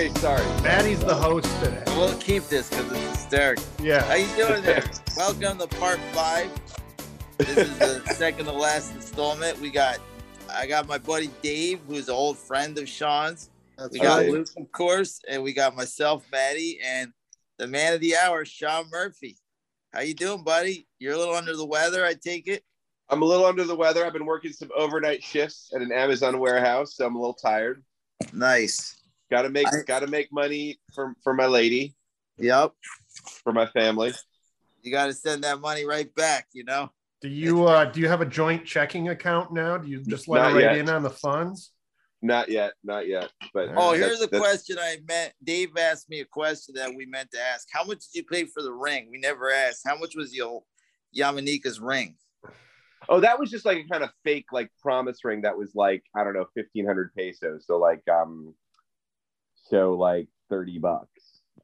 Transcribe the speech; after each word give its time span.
Okay, 0.00 0.18
sorry. 0.18 0.62
Maddie's 0.62 1.00
the 1.00 1.14
host 1.14 1.46
today. 1.62 1.82
We'll 1.88 2.16
keep 2.16 2.44
this 2.44 2.70
because 2.70 2.90
it's 2.90 3.20
hysterical. 3.20 3.64
Yeah. 3.82 4.02
How 4.04 4.14
you 4.14 4.34
doing 4.34 4.62
there? 4.62 4.82
Welcome 5.18 5.58
to 5.58 5.66
part 5.66 5.98
five. 6.12 6.50
This 7.36 7.58
is 7.58 7.78
the 7.78 8.00
second 8.14 8.46
to 8.46 8.52
last 8.52 8.94
installment. 8.94 9.60
We 9.60 9.68
got, 9.68 9.98
I 10.50 10.66
got 10.66 10.88
my 10.88 10.96
buddy 10.96 11.28
Dave, 11.42 11.80
who's 11.86 12.08
an 12.08 12.14
old 12.14 12.38
friend 12.38 12.78
of 12.78 12.88
Sean's. 12.88 13.50
That's 13.76 13.92
We 13.92 13.98
got 13.98 14.20
right. 14.20 14.30
Luke, 14.30 14.48
of 14.56 14.72
course, 14.72 15.20
and 15.28 15.42
we 15.42 15.52
got 15.52 15.76
myself, 15.76 16.24
Maddie, 16.32 16.78
and 16.82 17.12
the 17.58 17.66
man 17.66 17.92
of 17.92 18.00
the 18.00 18.16
hour, 18.16 18.46
Sean 18.46 18.88
Murphy. 18.90 19.36
How 19.92 20.00
you 20.00 20.14
doing, 20.14 20.42
buddy? 20.42 20.88
You're 20.98 21.12
a 21.12 21.18
little 21.18 21.34
under 21.34 21.54
the 21.54 21.66
weather, 21.66 22.06
I 22.06 22.14
take 22.14 22.46
it. 22.46 22.64
I'm 23.10 23.20
a 23.20 23.26
little 23.26 23.44
under 23.44 23.64
the 23.64 23.76
weather. 23.76 24.06
I've 24.06 24.14
been 24.14 24.24
working 24.24 24.52
some 24.52 24.70
overnight 24.74 25.22
shifts 25.22 25.70
at 25.74 25.82
an 25.82 25.92
Amazon 25.92 26.38
warehouse, 26.38 26.94
so 26.96 27.04
I'm 27.04 27.16
a 27.16 27.20
little 27.20 27.34
tired. 27.34 27.82
Nice. 28.32 28.99
Got 29.30 29.42
to 29.42 29.50
make 29.50 29.66
I- 29.68 29.82
got 29.86 30.00
to 30.00 30.06
make 30.06 30.32
money 30.32 30.80
for 30.94 31.14
for 31.22 31.32
my 31.34 31.46
lady, 31.46 31.94
Yep. 32.38 32.72
for 33.44 33.52
my 33.52 33.66
family. 33.66 34.12
You 34.82 34.90
got 34.90 35.06
to 35.06 35.12
send 35.12 35.44
that 35.44 35.60
money 35.60 35.84
right 35.84 36.12
back. 36.14 36.48
You 36.52 36.64
know. 36.64 36.90
Do 37.20 37.28
you 37.28 37.66
uh 37.66 37.84
do 37.84 38.00
you 38.00 38.08
have 38.08 38.22
a 38.22 38.26
joint 38.26 38.64
checking 38.64 39.08
account 39.10 39.52
now? 39.52 39.76
Do 39.78 39.88
you 39.88 40.02
just 40.02 40.26
let 40.26 40.40
Not 40.42 40.50
her 40.52 40.56
right 40.56 40.64
yet. 40.64 40.78
in 40.78 40.88
on 40.88 41.02
the 41.02 41.10
funds? 41.10 41.72
Not 42.22 42.48
yet, 42.50 42.72
not 42.84 43.06
yet. 43.06 43.30
But 43.54 43.70
Oh, 43.76 43.92
here's 43.92 44.20
a 44.20 44.26
that's- 44.26 44.30
that's- 44.30 44.40
question 44.40 44.76
I 44.78 44.98
meant. 45.08 45.32
Dave 45.42 45.76
asked 45.78 46.08
me 46.10 46.20
a 46.20 46.24
question 46.26 46.74
that 46.76 46.94
we 46.94 47.06
meant 47.06 47.30
to 47.32 47.40
ask. 47.40 47.66
How 47.72 47.82
much 47.84 47.98
did 48.00 48.18
you 48.18 48.24
pay 48.24 48.44
for 48.44 48.62
the 48.62 48.72
ring? 48.72 49.08
We 49.10 49.18
never 49.18 49.50
asked. 49.50 49.82
How 49.86 49.96
much 49.96 50.14
was 50.16 50.34
your 50.34 50.62
Yamanika's 51.16 51.80
ring? 51.80 52.16
Oh, 53.08 53.20
that 53.20 53.38
was 53.38 53.50
just 53.50 53.64
like 53.64 53.78
a 53.78 53.88
kind 53.88 54.04
of 54.04 54.10
fake 54.24 54.46
like 54.52 54.70
promise 54.82 55.24
ring 55.24 55.42
that 55.42 55.56
was 55.56 55.74
like 55.74 56.02
I 56.16 56.24
don't 56.24 56.34
know, 56.34 56.46
fifteen 56.54 56.86
hundred 56.86 57.14
pesos. 57.14 57.66
So 57.66 57.78
like 57.78 58.02
um, 58.08 58.54
so 59.70 59.94
like 59.94 60.28
thirty 60.48 60.78
bucks. 60.78 61.08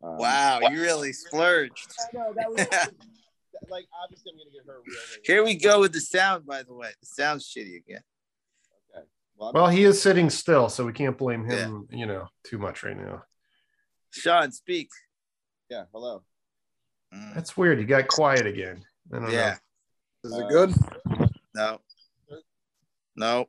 Um, 0.03 0.19
Wow, 0.19 0.61
you 0.71 0.81
really 0.81 1.13
splurged. 1.13 1.93
I 2.01 2.17
know 2.17 2.33
that 2.35 2.49
was 2.51 2.59
like 3.71 3.87
obviously 4.03 4.33
I'm 4.33 4.39
gonna 4.39 4.51
get 4.53 4.67
her 4.67 4.77
a 4.77 4.81
real. 4.87 4.97
Here 5.25 5.45
we 5.45 5.57
go 5.57 5.81
with 5.81 5.93
the 5.93 6.01
sound, 6.01 6.47
by 6.47 6.63
the 6.63 6.75
way. 6.75 6.91
The 7.01 7.07
sound's 7.07 7.45
shitty 7.53 7.77
again. 7.79 8.03
Okay. 8.95 9.07
Well, 9.37 9.53
Well, 9.55 9.69
he 9.69 9.85
is 9.85 10.01
sitting 10.01 10.31
still, 10.31 10.69
so 10.69 10.85
we 10.85 10.93
can't 10.93 11.17
blame 11.19 11.45
him, 11.45 11.89
you 11.91 12.07
know, 12.07 12.29
too 12.45 12.59
much 12.59 12.83
right 12.85 12.97
now. 12.97 13.23
Sean, 14.11 14.51
speak. 14.53 14.89
yeah. 15.69 15.85
Hello. 15.93 16.23
Mm, 17.15 17.35
That's 17.35 17.57
weird. 17.57 17.79
You 17.81 17.87
got 17.87 18.09
quiet 18.09 18.47
again. 18.47 18.83
I 19.13 19.19
don't 19.19 19.31
yeah. 19.31 19.57
Is 20.25 20.33
Uh, 20.33 20.39
it 20.39 20.49
good? 20.49 20.75
No. 21.55 21.81
No. 23.15 23.41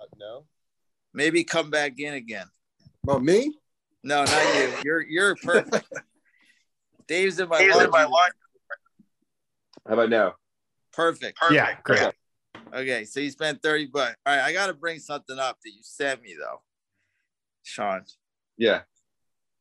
Uh, 0.00 0.04
no. 0.18 0.44
Maybe 1.12 1.44
come 1.44 1.70
back 1.70 1.98
in 1.98 2.14
again. 2.14 2.46
Well, 3.04 3.20
me? 3.20 3.56
No, 4.04 4.24
not 4.24 4.54
you. 4.56 4.72
You're 4.84 5.02
you're 5.02 5.36
perfect. 5.36 5.88
Dave's 7.08 7.38
in 7.40 7.48
my 7.48 7.58
lunch. 8.04 8.32
How 9.86 9.94
about 9.94 10.10
now? 10.10 10.34
Perfect. 10.92 11.38
know. 11.42 11.54
Yeah, 11.54 11.76
great. 11.82 12.02
Okay. 12.02 12.16
Okay, 12.74 13.04
so 13.04 13.20
you 13.20 13.30
spent 13.30 13.62
30 13.62 13.86
bucks. 13.86 14.16
All 14.26 14.34
right, 14.36 14.42
I 14.44 14.52
gotta 14.52 14.74
bring 14.74 14.98
something 14.98 15.38
up 15.38 15.58
that 15.64 15.70
you 15.70 15.82
sent 15.82 16.22
me 16.22 16.34
though. 16.38 16.62
Sean. 17.62 18.02
Yeah. 18.56 18.82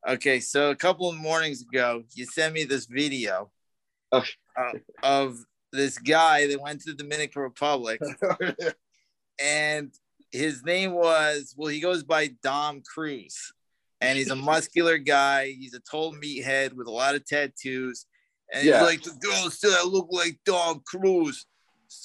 Okay, 0.07 0.39
so 0.39 0.69
a 0.69 0.75
couple 0.75 1.09
of 1.09 1.15
mornings 1.17 1.61
ago, 1.61 2.03
you 2.13 2.25
sent 2.25 2.53
me 2.53 2.63
this 2.63 2.85
video 2.85 3.51
Okay. 4.13 4.29
uh, 4.57 4.71
of 5.03 5.37
this 5.71 5.97
guy 5.97 6.47
that 6.47 6.61
went 6.61 6.81
to 6.81 6.91
the 6.91 7.03
Dominican 7.03 7.41
Republic, 7.41 7.99
and 9.39 9.91
his 10.31 10.63
name 10.63 10.93
was 10.93 11.53
well, 11.57 11.69
he 11.69 11.79
goes 11.79 12.03
by 12.03 12.27
Dom 12.43 12.81
Cruise, 12.81 13.51
and 14.01 14.17
he's 14.17 14.29
a 14.31 14.35
muscular 14.35 14.97
guy. 14.97 15.47
He's 15.51 15.73
a 15.73 15.79
total 15.79 16.13
meathead 16.19 16.73
with 16.73 16.87
a 16.87 16.91
lot 16.91 17.15
of 17.15 17.25
tattoos, 17.25 18.05
and 18.53 18.65
Yeah. 18.65 18.79
he's 18.79 18.87
like 18.87 19.03
the 19.03 19.11
girls 19.19 19.59
said 19.59 19.71
I 19.73 19.83
look 19.83 20.07
like 20.11 20.39
Dom 20.45 20.81
Cruise, 20.85 21.45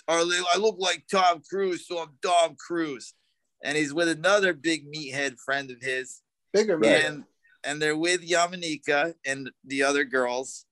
or 0.08 0.24
they- 0.24 0.42
I 0.52 0.56
look 0.58 0.76
like 0.78 1.06
Tom 1.10 1.42
Cruise, 1.48 1.86
so 1.86 1.98
I'm 1.98 2.16
Dom 2.22 2.56
Cruise, 2.56 3.14
and 3.62 3.76
he's 3.76 3.92
with 3.92 4.08
another 4.08 4.52
big 4.52 4.86
meathead 4.92 5.38
friend 5.38 5.70
of 5.70 5.80
his, 5.82 6.22
Bigger 6.52 6.78
man. 6.78 7.04
and 7.04 7.24
and 7.62 7.82
they're 7.82 7.96
with 7.96 8.22
Yamanika 8.26 9.14
and 9.26 9.50
the 9.64 9.82
other 9.82 10.04
girls. 10.04 10.64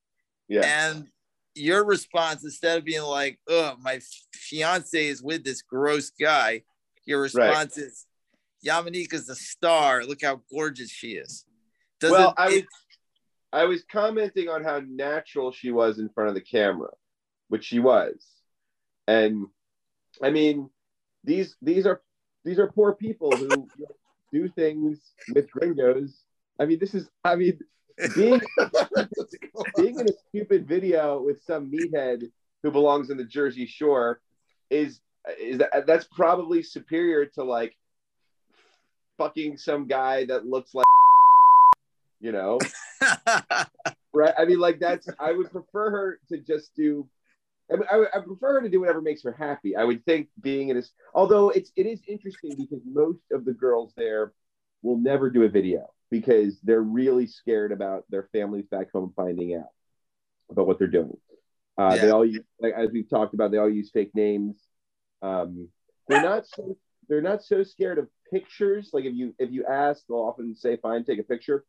Yeah. 0.49 0.62
And 0.65 1.11
your 1.55 1.84
response, 1.84 2.43
instead 2.45 2.78
of 2.78 2.84
being 2.84 3.03
like, 3.03 3.39
"Oh, 3.47 3.77
my 3.81 4.01
fiance 4.33 5.07
is 5.07 5.23
with 5.23 5.45
this 5.45 5.61
gross 5.61 6.09
guy," 6.09 6.65
your 7.05 7.21
response 7.21 7.77
is, 7.77 8.07
"Yamanika's 8.65 9.27
the 9.27 9.37
star. 9.37 10.05
Look 10.05 10.23
how 10.23 10.43
gorgeous 10.51 10.91
she 10.91 11.13
is." 11.13 11.45
Does 12.01 12.13
well, 12.13 12.35
I 12.37 12.49
was 12.49 12.63
I 13.53 13.65
was 13.65 13.85
commenting 13.91 14.49
on 14.49 14.63
how 14.63 14.83
natural 14.87 15.53
she 15.53 15.71
was 15.71 15.99
in 15.99 16.09
front 16.11 16.29
of 16.29 16.35
the 16.35 16.41
camera, 16.41 16.91
which 17.49 17.65
she 17.65 17.79
was, 17.79 18.27
and 19.07 19.47
I 20.23 20.31
mean, 20.31 20.71
these 21.25 21.57
these 21.63 21.87
are 21.87 22.03
these 22.45 22.59
are 22.59 22.71
poor 22.71 22.95
people 22.95 23.31
who 23.33 23.69
do 24.33 24.49
things 24.49 25.01
with 25.35 25.51
gringos. 25.51 26.23
I 26.59 26.67
mean, 26.67 26.79
this 26.79 26.95
is 26.95 27.09
I 27.25 27.37
mean, 27.37 27.59
being 28.15 28.41
being 29.77 29.99
in 29.99 30.09
a 30.09 30.13
stupid 30.29 30.69
video 30.69 31.23
with 31.23 31.43
some 31.45 31.71
meathead 31.71 32.31
who 32.63 32.71
belongs 32.71 33.11
in 33.11 33.17
the 33.17 33.25
Jersey 33.25 33.67
Shore 33.67 34.21
is 34.71 35.01
is 35.41 35.59
that 35.59 35.87
that's 35.87 36.07
probably 36.07 36.63
superior 36.63 37.27
to 37.27 37.45
like 37.45 37.77
fucking 39.19 39.59
some 39.59 39.87
guy 39.87 40.25
that 40.25 40.47
looks 40.47 40.75
like 40.75 40.87
you 42.21 42.33
know? 42.33 42.59
Right? 44.15 44.33
I 44.39 44.47
mean 44.47 44.59
like 44.59 44.81
that's 44.81 45.06
i 45.21 45.31
would 45.33 45.53
prefer 45.53 45.91
her 45.91 46.19
to 46.31 46.39
just 46.39 46.75
do 46.75 47.06
I, 47.71 47.75
mean, 47.77 47.84
I, 47.93 48.05
I 48.17 48.21
prefer 48.21 48.55
her 48.55 48.62
to 48.62 48.69
do 48.71 48.81
whatever 48.81 49.03
makes 49.03 49.23
her 49.25 49.33
happy. 49.33 49.77
I 49.77 49.84
would 49.84 50.03
think 50.07 50.28
being 50.41 50.71
in 50.71 50.77
this 50.77 50.91
although 51.15 51.51
it's 51.51 51.71
it 51.77 51.87
is 51.87 52.01
interesting 52.09 52.57
because 52.57 52.81
most 52.87 53.21
of 53.31 53.45
the 53.45 53.53
girls 53.53 53.93
there 53.97 54.33
will 54.83 54.97
never 54.97 55.31
do 55.31 55.43
a 55.43 55.49
video 55.49 55.89
because 56.11 56.59
they're 56.65 56.83
really 56.83 57.27
scared 57.27 57.71
about 57.71 58.05
their 58.11 58.28
families 58.33 58.65
back 58.71 58.91
home 58.93 59.12
finding 59.15 59.55
out 59.55 59.69
about 60.51 60.67
what 60.67 60.78
they're 60.78 60.89
doing. 60.89 61.17
Uh, 61.77 61.97
they 61.97 62.11
all 62.11 62.25
use 62.25 62.43
like 62.61 62.75
as 62.75 62.91
we've 62.91 63.09
talked 63.09 63.34
about 63.34 63.51
they 63.51 63.59
all 63.59 63.71
use 63.71 63.91
fake 63.91 64.15
names. 64.15 64.57
Um, 65.23 65.69
they're 66.09 66.23
not 66.23 66.47
so 66.47 66.77
they're 67.09 67.23
not 67.23 67.43
so 67.43 67.62
scared 67.62 67.99
of 67.99 68.09
pictures 68.31 68.91
like 68.93 69.05
if 69.05 69.15
you 69.15 69.34
if 69.39 69.50
you 69.50 69.65
ask 69.66 70.03
they'll 70.06 70.19
often 70.19 70.55
say 70.55 70.77
fine 70.77 71.05
take 71.05 71.19
a 71.19 71.25
picture 71.25 71.65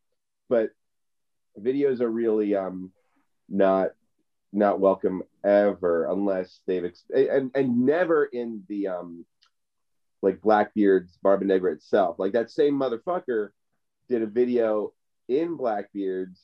but 0.50 0.70
videos 1.60 2.02
are 2.02 2.10
really 2.10 2.56
um 2.56 2.92
not 3.48 3.92
not 4.52 4.80
welcome 4.80 5.22
ever 5.44 6.10
unless 6.10 6.62
they've 6.66 6.86
ex- 6.86 7.04
and 7.14 7.52
and 7.56 7.86
never 7.86 8.26
in 8.26 8.64
the 8.68 8.88
um 8.88 9.26
like 10.22 10.42
Blackbeard's 10.42 11.18
Barba 11.22 11.46
Negra 11.46 11.72
itself. 11.72 12.20
Like 12.20 12.34
that 12.34 12.52
same 12.52 12.74
motherfucker 12.74 13.50
did 14.10 14.22
a 14.22 14.28
video 14.28 14.94
in 15.28 15.56
Blackbeard's, 15.56 16.42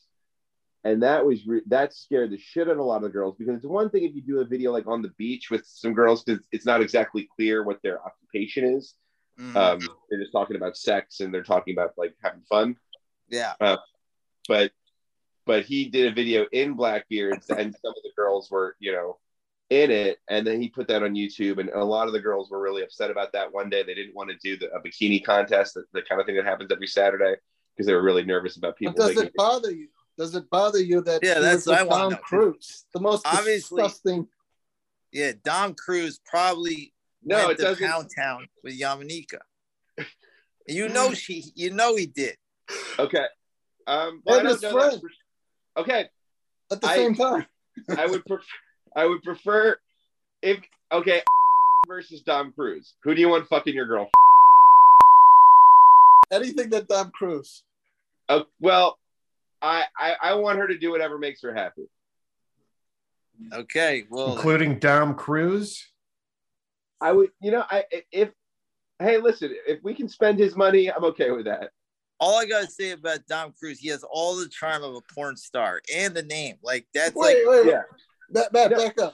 and 0.83 1.03
that 1.03 1.25
was 1.25 1.45
re- 1.45 1.61
that 1.67 1.93
scared 1.93 2.31
the 2.31 2.37
shit 2.37 2.67
out 2.67 2.73
of 2.73 2.79
a 2.79 2.83
lot 2.83 2.97
of 2.97 3.03
the 3.03 3.09
girls 3.09 3.35
because 3.37 3.55
it's 3.55 3.65
one 3.65 3.89
thing 3.89 4.03
if 4.03 4.15
you 4.15 4.21
do 4.21 4.39
a 4.39 4.45
video 4.45 4.71
like 4.71 4.87
on 4.87 5.01
the 5.01 5.11
beach 5.17 5.49
with 5.49 5.65
some 5.65 5.93
girls 5.93 6.23
because 6.23 6.45
it's 6.51 6.65
not 6.65 6.81
exactly 6.81 7.27
clear 7.35 7.63
what 7.63 7.81
their 7.83 7.99
occupation 8.05 8.63
is. 8.65 8.93
Mhm. 9.39 9.55
Um, 9.55 9.79
they're 10.09 10.19
just 10.19 10.31
talking 10.31 10.55
about 10.55 10.77
sex 10.77 11.19
and 11.19 11.33
they're 11.33 11.43
talking 11.43 11.73
about 11.75 11.91
like 11.97 12.15
having 12.23 12.41
fun 12.43 12.77
yeah. 13.29 13.53
but 14.47 14.71
but 15.45 15.65
he 15.65 15.89
did 15.89 16.11
a 16.11 16.15
video 16.15 16.45
in 16.51 16.73
Blackbeards 16.75 17.49
and 17.49 17.75
some 17.81 17.89
of 17.89 18.03
the 18.03 18.11
girls 18.15 18.49
were 18.49 18.75
you 18.79 18.91
know 18.93 19.19
in 19.71 19.89
it 19.91 20.19
and 20.29 20.45
then 20.47 20.61
he 20.61 20.69
put 20.69 20.87
that 20.87 21.03
on 21.03 21.15
YouTube 21.15 21.57
and 21.59 21.69
a 21.69 21.83
lot 21.83 22.07
of 22.07 22.13
the 22.13 22.19
girls 22.19 22.49
were 22.51 22.61
really 22.61 22.83
upset 22.83 23.09
about 23.11 23.33
that 23.33 23.51
one 23.53 23.69
day 23.69 23.83
they 23.83 23.95
didn't 23.95 24.15
want 24.15 24.29
to 24.29 24.37
do 24.41 24.55
the, 24.57 24.71
a 24.73 24.79
bikini 24.81 25.21
contest 25.23 25.73
the, 25.73 25.83
the 25.91 26.01
kind 26.03 26.21
of 26.21 26.27
thing 26.27 26.35
that 26.35 26.45
happens 26.45 26.71
every 26.71 26.87
Saturday 26.87 27.35
because 27.75 27.87
they 27.87 27.93
were 27.93 28.03
really 28.03 28.23
nervous 28.23 28.55
about 28.57 28.77
people 28.77 28.93
But 28.95 28.99
does 28.99 29.07
thinking, 29.09 29.25
it 29.27 29.35
bother 29.35 29.71
you? 29.71 29.87
Does 30.17 30.33
it 30.35 30.49
bother 30.49 30.79
you 30.79 31.01
that 31.01 31.21
Yeah, 31.23 31.39
that's 31.39 31.65
was 31.65 31.67
what 31.67 31.79
I 31.79 31.83
with 31.83 31.91
wanna 31.91 32.09
know. 32.11 32.21
Cruise, 32.21 32.85
the 32.93 33.01
most 33.01 33.25
Obviously- 33.27 33.81
disgusting? 33.83 34.27
Yeah. 35.11 35.31
Dom 35.43 35.73
Cruise 35.73 36.19
probably 36.25 36.93
no 37.25 37.37
went 37.47 37.51
it 37.51 37.57
to 37.57 37.63
doesn't 37.63 37.87
Pound 37.87 38.09
Town 38.15 38.47
with 38.63 38.79
Yamanika. 38.79 39.39
You 40.67 40.89
know 40.89 41.13
she. 41.13 41.45
You 41.55 41.71
know 41.71 41.95
he 41.95 42.05
did. 42.07 42.35
okay 42.97 43.25
um 43.87 44.21
They're 44.25 44.39
I 44.39 44.43
don't 44.43 44.61
know 44.61 44.79
that 44.91 44.99
for- 45.01 45.81
okay 45.81 46.09
At 46.71 46.81
the 46.81 46.87
I- 46.87 46.95
same 46.95 47.15
time, 47.15 47.45
I 47.97 48.07
would 48.07 48.25
prefer 48.25 48.43
I 48.95 49.05
would 49.05 49.21
prefer 49.23 49.77
if 50.41 50.59
okay 50.91 51.21
versus 51.87 52.21
Dom 52.21 52.51
Cruise 52.53 52.95
who 53.03 53.13
do 53.13 53.21
you 53.21 53.29
want 53.29 53.47
fucking 53.47 53.75
your 53.75 53.85
girl 53.85 54.09
anything 56.31 56.69
that 56.71 56.89
Tom 56.89 57.11
Cruise. 57.11 57.63
Oh, 58.27 58.45
well, 58.59 58.97
I, 59.61 59.83
I 59.97 60.15
I 60.21 60.33
want 60.35 60.57
her 60.57 60.67
to 60.67 60.77
do 60.77 60.91
whatever 60.91 61.17
makes 61.17 61.41
her 61.43 61.53
happy. 61.53 61.87
Okay. 63.53 64.05
Well, 64.09 64.33
including 64.33 64.79
Dom 64.79 65.13
Cruise. 65.15 65.85
I 67.01 67.11
would, 67.11 67.29
you 67.41 67.51
know, 67.51 67.63
I 67.69 67.85
if 68.11 68.29
hey, 68.99 69.17
listen, 69.17 69.51
if 69.67 69.83
we 69.83 69.93
can 69.93 70.07
spend 70.07 70.39
his 70.39 70.55
money, 70.55 70.91
I'm 70.91 71.03
okay 71.05 71.31
with 71.31 71.45
that. 71.45 71.71
all 72.19 72.39
I 72.39 72.45
gotta 72.45 72.67
say 72.67 72.91
about 72.91 73.25
Dom 73.27 73.53
Cruise, 73.59 73.79
he 73.79 73.89
has 73.89 74.03
all 74.09 74.35
the 74.37 74.47
charm 74.47 74.83
of 74.83 74.95
a 74.95 75.01
porn 75.13 75.35
star 75.35 75.81
and 75.93 76.13
the 76.13 76.23
name. 76.23 76.55
Like 76.63 76.87
that's 76.93 77.15
Wait, 77.15 77.45
like 77.45 77.47
wait, 77.47 77.65
wait. 77.65 77.71
yeah. 77.73 77.81
Back, 78.29 78.51
back, 78.51 78.71
No. 78.71 78.77
back 78.77 78.99
up. 79.01 79.13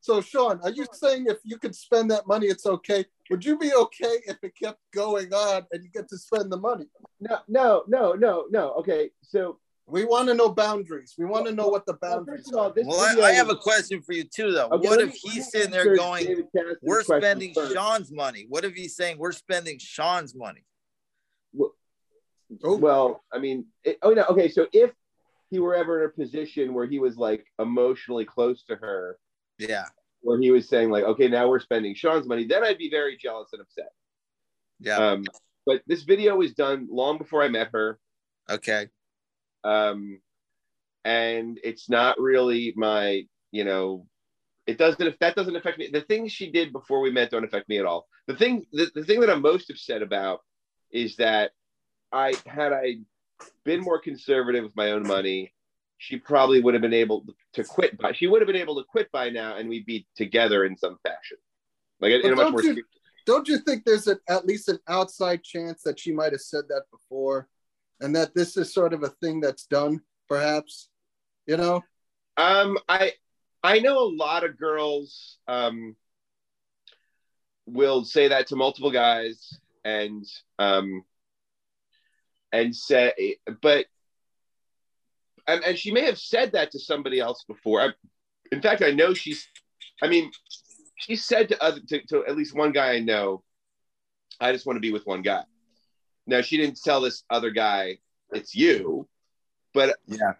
So, 0.00 0.20
Sean, 0.20 0.60
are 0.62 0.70
you 0.70 0.86
saying 0.92 1.26
if 1.26 1.38
you 1.44 1.58
could 1.58 1.74
spend 1.74 2.10
that 2.12 2.26
money, 2.26 2.46
it's 2.46 2.64
okay? 2.64 3.04
Would 3.30 3.44
you 3.44 3.58
be 3.58 3.74
okay 3.74 4.20
if 4.26 4.36
it 4.42 4.54
kept 4.56 4.78
going 4.94 5.34
on 5.34 5.66
and 5.72 5.82
you 5.82 5.90
get 5.90 6.08
to 6.08 6.16
spend 6.16 6.50
the 6.50 6.56
money? 6.56 6.86
No, 7.20 7.40
no, 7.48 7.82
no, 7.88 8.12
no, 8.12 8.46
no. 8.48 8.70
Okay, 8.74 9.10
so 9.22 9.58
We 9.90 10.04
want 10.04 10.28
to 10.28 10.34
know 10.34 10.50
boundaries. 10.50 11.14
We 11.16 11.24
want 11.24 11.46
to 11.46 11.52
know 11.52 11.68
what 11.68 11.86
the 11.86 11.96
well, 12.00 12.16
boundaries 12.16 12.40
first 12.42 12.52
of 12.52 12.58
all, 12.58 12.66
are. 12.68 12.72
this 12.74 12.86
well, 12.86 13.22
I, 13.24 13.28
I 13.28 13.32
have 13.32 13.48
a 13.48 13.56
question 13.56 14.02
for 14.02 14.12
you 14.12 14.24
too 14.24 14.52
though. 14.52 14.68
Okay, 14.68 14.86
what 14.88 15.00
if 15.00 15.08
me- 15.12 15.20
he's 15.22 15.50
sitting 15.50 15.70
there 15.70 15.96
going, 15.96 16.44
We're 16.82 17.02
spending 17.02 17.54
first. 17.54 17.72
Sean's 17.72 18.12
money? 18.12 18.46
What 18.48 18.64
if 18.64 18.74
he's 18.74 18.94
saying 18.94 19.18
we're 19.18 19.32
spending 19.32 19.78
Sean's 19.78 20.34
money? 20.34 20.64
Oh. 22.64 22.76
Well, 22.76 23.24
I 23.32 23.38
mean, 23.38 23.66
it, 23.84 23.98
oh 24.02 24.10
no, 24.12 24.24
okay. 24.30 24.48
So 24.48 24.66
if 24.72 24.90
he 25.50 25.58
were 25.58 25.74
ever 25.74 26.02
in 26.02 26.06
a 26.10 26.12
position 26.12 26.74
where 26.74 26.86
he 26.86 26.98
was 26.98 27.16
like 27.16 27.44
emotionally 27.58 28.24
close 28.24 28.62
to 28.64 28.76
her, 28.76 29.18
Yeah. 29.58 29.84
where 30.20 30.38
he 30.40 30.50
was 30.50 30.68
saying 30.68 30.90
like, 30.90 31.04
okay, 31.04 31.28
now 31.28 31.48
we're 31.48 31.60
spending 31.60 31.94
Sean's 31.94 32.26
money, 32.26 32.44
then 32.46 32.64
I'd 32.64 32.78
be 32.78 32.90
very 32.90 33.16
jealous 33.16 33.50
and 33.52 33.62
upset. 33.62 33.90
Yeah. 34.80 34.96
Um, 34.96 35.24
but 35.66 35.82
this 35.86 36.02
video 36.04 36.36
was 36.36 36.54
done 36.54 36.88
long 36.90 37.18
before 37.18 37.42
I 37.42 37.48
met 37.48 37.68
her, 37.72 37.98
Okay. 38.50 38.88
Um, 39.68 40.20
and 41.04 41.58
it's 41.62 41.88
not 41.88 42.18
really 42.20 42.72
my, 42.76 43.22
you 43.50 43.64
know, 43.64 44.06
it 44.66 44.76
doesn't 44.78 45.18
that 45.20 45.34
doesn't 45.36 45.56
affect 45.56 45.78
me. 45.78 45.88
The 45.92 46.02
things 46.02 46.32
she 46.32 46.50
did 46.50 46.72
before 46.72 47.00
we 47.00 47.10
met 47.10 47.30
don't 47.30 47.44
affect 47.44 47.68
me 47.68 47.78
at 47.78 47.86
all. 47.86 48.06
The 48.26 48.36
thing, 48.36 48.66
the, 48.72 48.90
the 48.94 49.04
thing 49.04 49.20
that 49.20 49.30
I'm 49.30 49.42
most 49.42 49.70
upset 49.70 50.02
about 50.02 50.40
is 50.90 51.16
that 51.16 51.52
I 52.12 52.34
had 52.46 52.72
I 52.72 52.96
been 53.64 53.80
more 53.80 54.00
conservative 54.00 54.64
with 54.64 54.76
my 54.76 54.90
own 54.92 55.06
money, 55.06 55.54
she 55.98 56.16
probably 56.16 56.60
would 56.60 56.74
have 56.74 56.82
been 56.82 56.92
able 56.94 57.24
to 57.54 57.64
quit. 57.64 57.96
By 57.98 58.12
she 58.12 58.26
would 58.26 58.40
have 58.42 58.46
been 58.46 58.56
able 58.56 58.76
to 58.76 58.84
quit 58.84 59.10
by 59.12 59.30
now, 59.30 59.56
and 59.56 59.68
we'd 59.68 59.86
be 59.86 60.06
together 60.16 60.64
in 60.64 60.76
some 60.76 60.96
fashion, 61.02 61.38
like 62.00 62.12
in 62.12 62.32
a 62.32 62.36
much 62.36 62.44
don't 62.44 62.52
more. 62.52 62.62
you- 62.62 62.84
Don't 63.26 63.48
you 63.48 63.58
think 63.58 63.84
there's 63.84 64.08
a, 64.08 64.16
at 64.28 64.46
least 64.46 64.68
an 64.68 64.78
outside 64.88 65.42
chance 65.42 65.82
that 65.82 65.98
she 65.98 66.12
might 66.12 66.32
have 66.32 66.40
said 66.40 66.64
that 66.68 66.84
before 66.90 67.48
and 68.00 68.14
that 68.16 68.34
this 68.34 68.56
is 68.56 68.72
sort 68.72 68.92
of 68.92 69.02
a 69.02 69.08
thing 69.20 69.40
that's 69.40 69.66
done, 69.66 70.00
perhaps? 70.28 70.88
You 71.46 71.56
know? 71.56 71.82
Um, 72.36 72.78
I 72.88 73.12
I 73.62 73.80
know 73.80 73.98
a 73.98 74.14
lot 74.14 74.44
of 74.44 74.58
girls 74.58 75.38
um 75.48 75.96
will 77.66 78.04
say 78.04 78.28
that 78.28 78.46
to 78.46 78.56
multiple 78.56 78.90
guys 78.90 79.58
and 79.84 80.24
um 80.58 81.04
and 82.52 82.74
say 82.74 83.36
but 83.60 83.86
and, 85.46 85.64
and 85.64 85.78
she 85.78 85.92
may 85.92 86.04
have 86.04 86.18
said 86.18 86.52
that 86.52 86.70
to 86.72 86.78
somebody 86.78 87.20
else 87.20 87.44
before. 87.48 87.80
I, 87.80 87.88
in 88.52 88.60
fact, 88.60 88.82
I 88.82 88.90
know 88.90 89.14
she's 89.14 89.46
I 90.02 90.08
mean 90.08 90.30
she 90.96 91.16
said 91.16 91.48
to 91.48 91.62
other 91.62 91.80
to, 91.88 92.06
to 92.06 92.24
at 92.26 92.36
least 92.36 92.54
one 92.56 92.72
guy 92.72 92.92
I 92.92 93.00
know, 93.00 93.42
I 94.40 94.52
just 94.52 94.66
want 94.66 94.76
to 94.76 94.80
be 94.80 94.92
with 94.92 95.06
one 95.06 95.22
guy. 95.22 95.42
Now 96.28 96.42
she 96.42 96.58
didn't 96.58 96.80
tell 96.82 97.00
this 97.00 97.24
other 97.30 97.50
guy 97.50 97.98
it's 98.30 98.54
you, 98.54 99.08
but 99.72 99.96
Yeah. 100.06 100.34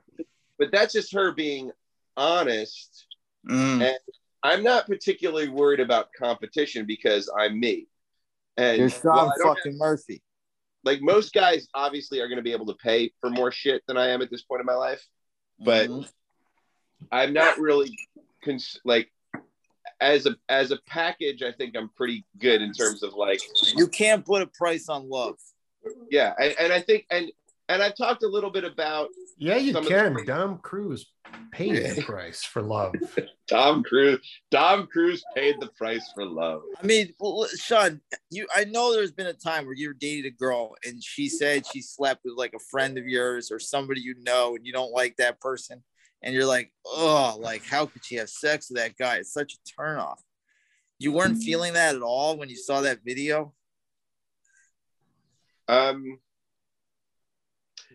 but 0.58 0.70
that's 0.70 0.92
just 0.92 1.12
her 1.14 1.32
being 1.32 1.72
honest. 2.16 3.06
Mm. 3.48 3.82
And 3.82 3.98
I'm 4.42 4.62
not 4.62 4.86
particularly 4.86 5.48
worried 5.48 5.80
about 5.80 6.12
competition 6.12 6.84
because 6.84 7.30
I'm 7.36 7.58
me. 7.58 7.88
And 8.58 8.78
You're 8.78 8.90
Sean 8.90 9.32
don't 9.38 9.56
fucking 9.56 9.78
Murphy. 9.78 10.22
like 10.84 11.00
most 11.00 11.32
guys 11.32 11.66
obviously 11.74 12.20
are 12.20 12.28
going 12.28 12.36
to 12.36 12.42
be 12.42 12.52
able 12.52 12.66
to 12.66 12.74
pay 12.74 13.10
for 13.20 13.30
more 13.30 13.50
shit 13.50 13.82
than 13.86 13.96
I 13.96 14.08
am 14.08 14.20
at 14.20 14.30
this 14.30 14.42
point 14.42 14.60
in 14.60 14.66
my 14.66 14.74
life, 14.74 15.02
but 15.58 15.88
Mhm. 15.88 16.12
I'm 17.10 17.32
not 17.32 17.58
really 17.58 17.96
cons- 18.44 18.78
like 18.84 19.10
as 20.00 20.26
a 20.26 20.36
as 20.50 20.70
a 20.70 20.76
package. 20.86 21.42
I 21.42 21.52
think 21.52 21.74
I'm 21.76 21.88
pretty 21.88 22.26
good 22.38 22.60
in 22.60 22.72
terms 22.74 23.02
of 23.02 23.14
like 23.14 23.40
you 23.76 23.88
can't 23.88 24.26
put 24.26 24.42
a 24.42 24.46
price 24.46 24.90
on 24.90 25.08
love. 25.08 25.38
Yeah, 26.10 26.34
and, 26.38 26.54
and 26.58 26.72
I 26.72 26.80
think 26.80 27.06
and 27.10 27.30
and 27.68 27.82
I've 27.82 27.96
talked 27.96 28.22
a 28.22 28.28
little 28.28 28.50
bit 28.50 28.64
about 28.64 29.08
Yeah, 29.36 29.56
you 29.56 29.74
can. 29.74 30.14
the- 30.14 30.24
Dom 30.24 30.58
Cruise 30.58 31.06
paid 31.52 31.96
the 31.96 32.02
price 32.02 32.42
for 32.42 32.62
love. 32.62 32.94
Tom 33.48 33.82
Cruise. 33.82 34.20
Tom 34.50 34.86
Cruise 34.90 35.22
paid 35.34 35.56
the 35.60 35.66
price 35.68 36.10
for 36.14 36.24
love. 36.24 36.62
I 36.82 36.86
mean, 36.86 37.12
well, 37.20 37.46
Sean, 37.56 38.00
you 38.30 38.46
I 38.54 38.64
know 38.64 38.92
there's 38.92 39.12
been 39.12 39.26
a 39.26 39.32
time 39.34 39.66
where 39.66 39.74
you 39.74 39.92
dated 39.94 40.32
a 40.32 40.34
girl 40.34 40.74
and 40.84 41.02
she 41.02 41.28
said 41.28 41.66
she 41.66 41.82
slept 41.82 42.22
with 42.24 42.34
like 42.36 42.54
a 42.54 42.58
friend 42.70 42.96
of 42.96 43.06
yours 43.06 43.50
or 43.50 43.58
somebody 43.58 44.00
you 44.00 44.14
know 44.22 44.56
and 44.56 44.66
you 44.66 44.72
don't 44.72 44.92
like 44.92 45.16
that 45.16 45.40
person. 45.40 45.82
And 46.22 46.34
you're 46.34 46.46
like, 46.46 46.72
oh, 46.84 47.36
like 47.38 47.64
how 47.64 47.86
could 47.86 48.04
she 48.04 48.16
have 48.16 48.30
sex 48.30 48.70
with 48.70 48.78
that 48.78 48.96
guy? 48.96 49.16
It's 49.16 49.32
such 49.32 49.54
a 49.54 49.80
turnoff. 49.80 50.18
You 50.98 51.12
weren't 51.12 51.40
feeling 51.42 51.74
that 51.74 51.94
at 51.94 52.02
all 52.02 52.36
when 52.36 52.48
you 52.48 52.56
saw 52.56 52.80
that 52.80 53.00
video? 53.04 53.52
Um, 55.68 56.18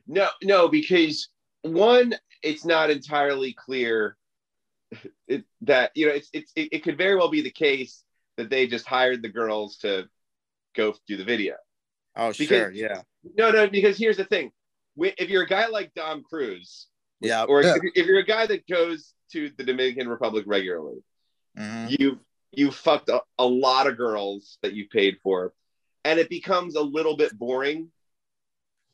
no, 0.07 0.27
no, 0.43 0.67
because 0.67 1.29
one, 1.61 2.13
it's 2.41 2.65
not 2.65 2.89
entirely 2.89 3.53
clear 3.53 4.17
it, 5.27 5.43
that 5.61 5.91
you 5.95 6.07
know 6.07 6.13
it's, 6.13 6.29
it's 6.33 6.51
it, 6.55 6.69
it 6.71 6.83
could 6.83 6.97
very 6.97 7.15
well 7.15 7.29
be 7.29 7.41
the 7.41 7.49
case 7.49 8.03
that 8.37 8.49
they 8.49 8.67
just 8.67 8.85
hired 8.85 9.21
the 9.21 9.29
girls 9.29 9.77
to 9.77 10.07
go 10.75 10.93
do 11.07 11.17
the 11.17 11.23
video. 11.23 11.55
Oh, 12.15 12.29
Because- 12.31 12.47
sure, 12.47 12.71
yeah. 12.71 13.01
No, 13.37 13.51
no, 13.51 13.67
because 13.67 13.97
here's 13.97 14.17
the 14.17 14.25
thing: 14.25 14.51
if 14.97 15.29
you're 15.29 15.43
a 15.43 15.47
guy 15.47 15.67
like 15.67 15.93
Dom 15.93 16.23
Cruise, 16.23 16.87
Yeah. 17.21 17.43
or 17.45 17.63
Yeah. 17.63 17.77
if, 17.95 18.05
you're 18.05 18.19
a 18.19 18.25
guy 18.25 18.45
that 18.45 18.67
goes 18.67 19.13
to 19.31 19.49
the 19.57 19.63
Dominican 19.63 20.09
Republic 20.09 20.43
regularly, 20.45 21.01
Mhm. 21.57 21.99
you 21.99 22.19
you 22.51 22.69
fucked 22.69 23.09
a, 23.09 23.21
a 23.39 23.45
lot 23.45 23.87
of 23.87 23.97
girls 23.97 24.57
that 24.61 24.73
you 24.73 24.87
paid 24.89 25.17
for 25.23 25.53
and 26.05 26.19
it 26.19 26.29
becomes 26.29 26.75
a 26.75 26.81
little 26.81 27.15
bit 27.15 27.37
boring. 27.37 27.89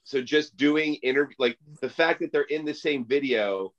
So 0.04 0.22
just 0.22 0.58
doing 0.58 0.96
interview 0.96 1.36
like 1.40 1.58
the 1.82 1.90
fact 1.90 2.20
that 2.22 2.32
they're 2.32 2.42
in 2.44 2.66
the 2.66 2.74
same 2.74 3.06
video 3.06 3.74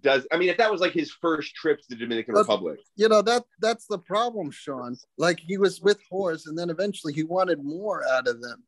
does 0.00 0.26
i 0.30 0.36
mean 0.36 0.48
if 0.48 0.56
that 0.56 0.70
was 0.70 0.80
like 0.80 0.92
his 0.92 1.10
first 1.10 1.54
trip 1.56 1.80
to 1.80 1.86
the 1.88 1.96
dominican 1.96 2.34
republic. 2.34 2.78
You 2.96 3.08
know, 3.08 3.22
that 3.22 3.44
that's 3.60 3.86
the 3.86 3.98
problem, 3.98 4.50
Sean. 4.50 4.96
Like 5.18 5.40
he 5.40 5.58
was 5.58 5.80
with 5.80 6.00
whores 6.12 6.46
and 6.46 6.58
then 6.58 6.70
eventually 6.70 7.12
he 7.12 7.22
wanted 7.22 7.62
more 7.62 8.06
out 8.08 8.26
of 8.28 8.40
them. 8.40 8.62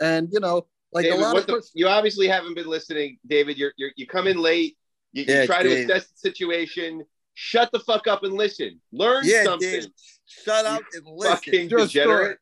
And 0.00 0.28
you 0.32 0.40
know, 0.40 0.66
like 0.92 1.04
David, 1.04 1.18
a 1.18 1.22
lot 1.22 1.36
of 1.36 1.46
the- 1.46 1.68
you 1.74 1.88
obviously 1.88 2.28
haven't 2.28 2.54
been 2.54 2.68
listening. 2.68 3.18
David 3.26 3.58
you're, 3.58 3.72
you're 3.76 3.90
you 3.96 4.06
come 4.06 4.26
in 4.26 4.38
late. 4.38 4.76
You, 5.12 5.24
you 5.24 5.34
Yeah, 5.34 5.46
try 5.46 5.62
to 5.62 5.72
assess 5.72 6.08
the 6.10 6.18
situation. 6.18 7.04
Shut 7.34 7.70
the 7.70 7.80
fuck 7.80 8.06
up 8.06 8.22
and 8.24 8.34
listen. 8.34 8.80
Learn 8.92 9.22
Yeah, 9.24 9.44
something. 9.44 9.70
Dave, 9.70 9.88
shut 10.26 10.64
up 10.64 10.82
and 10.94 11.04
listen. 11.06 11.36
fucking 11.36 11.68
Your 11.68 11.80
degenerate 11.80 12.38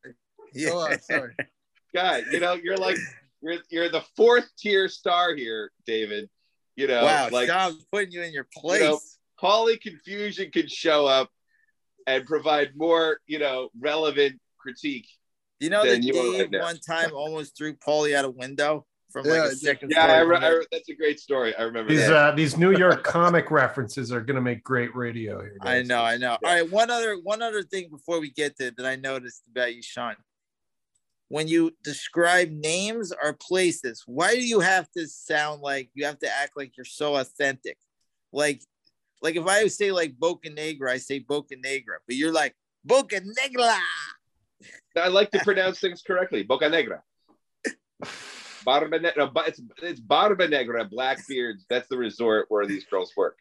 Yeah. 0.54 0.70
Go 0.70 0.78
on, 0.78 1.00
sorry. 1.00 1.34
guy. 1.94 2.22
You 2.30 2.40
know, 2.40 2.54
you're 2.54 2.76
like 2.76 2.96
you're 3.40 3.58
you're 3.70 3.88
the 3.88 4.04
fourth 4.16 4.48
tier 4.58 4.88
star 4.88 5.34
here, 5.34 5.70
David. 5.86 6.28
You 6.76 6.88
know, 6.88 7.04
wow, 7.04 7.28
like 7.30 7.48
Sean's 7.48 7.84
putting 7.92 8.10
you 8.10 8.22
in 8.22 8.32
your 8.32 8.48
place. 8.54 8.80
know, 8.80 8.98
Paulie 9.40 9.80
Confusion 9.80 10.50
could 10.50 10.70
show 10.70 11.06
up 11.06 11.30
and 12.06 12.24
provide 12.26 12.72
more, 12.74 13.18
you 13.26 13.38
know, 13.38 13.68
relevant 13.78 14.40
critique. 14.58 15.06
You 15.60 15.70
know 15.70 15.84
than 15.84 16.00
that 16.00 16.06
you 16.06 16.12
Dave 16.12 16.50
right 16.52 16.62
one 16.62 16.78
time 16.78 17.12
almost 17.14 17.56
threw 17.56 17.74
Paulie 17.74 18.14
out 18.14 18.24
a 18.24 18.30
window 18.30 18.86
from 19.10 19.26
Yeah, 19.26 19.32
like 19.32 19.52
a 19.52 19.56
second 19.56 19.92
Yeah, 19.92 20.06
I 20.06 20.20
re- 20.20 20.36
I 20.36 20.48
re- 20.48 20.66
that's 20.72 20.88
a 20.88 20.94
great 20.94 21.20
story. 21.20 21.54
I 21.54 21.62
remember 21.62 21.90
These 21.90 22.08
that. 22.08 22.16
uh, 22.16 22.30
these 22.32 22.58
New 22.58 22.76
York 22.76 23.04
comic 23.04 23.50
references 23.50 24.10
are 24.10 24.20
gonna 24.20 24.40
make 24.40 24.64
great 24.64 24.94
radio 24.96 25.40
here. 25.40 25.56
I 25.60 25.82
know, 25.82 26.02
I 26.02 26.16
know. 26.16 26.32
All 26.32 26.52
right, 26.52 26.68
one 26.68 26.90
other 26.90 27.16
one 27.22 27.40
other 27.40 27.62
thing 27.62 27.88
before 27.88 28.20
we 28.20 28.30
get 28.30 28.56
to 28.58 28.72
that 28.72 28.84
I 28.84 28.96
noticed 28.96 29.42
about 29.50 29.74
you, 29.74 29.82
Sean. 29.82 30.16
When 31.34 31.48
you 31.48 31.72
describe 31.82 32.48
names 32.52 33.12
or 33.20 33.32
places, 33.32 34.04
why 34.06 34.36
do 34.36 34.46
you 34.46 34.60
have 34.60 34.88
to 34.92 35.08
sound 35.08 35.62
like 35.62 35.90
you 35.92 36.04
have 36.04 36.20
to 36.20 36.28
act 36.28 36.52
like 36.56 36.76
you're 36.76 36.84
so 36.84 37.16
authentic? 37.16 37.76
Like, 38.32 38.62
like 39.20 39.34
if 39.34 39.44
I 39.44 39.66
say 39.66 39.90
like 39.90 40.14
Boca 40.16 40.48
Negra, 40.48 40.92
I 40.92 40.98
say 40.98 41.18
Boca 41.18 41.56
Negra, 41.60 41.96
but 42.06 42.14
you're 42.14 42.32
like 42.32 42.54
Boca 42.84 43.20
Negra. 43.20 43.76
I 44.96 45.08
like 45.08 45.32
to 45.32 45.40
pronounce 45.40 45.80
things 45.80 46.02
correctly. 46.02 46.44
Boca 46.44 46.68
Negra. 46.68 47.02
Barba 48.64 49.00
Negra. 49.00 49.28
It's 49.38 49.60
it's 49.82 49.98
Barba 49.98 50.46
Negra, 50.46 50.84
Blackbeards. 50.84 51.66
That's 51.68 51.88
the 51.88 51.98
resort 51.98 52.46
where 52.48 52.64
these 52.64 52.84
girls 52.84 53.10
work. 53.16 53.38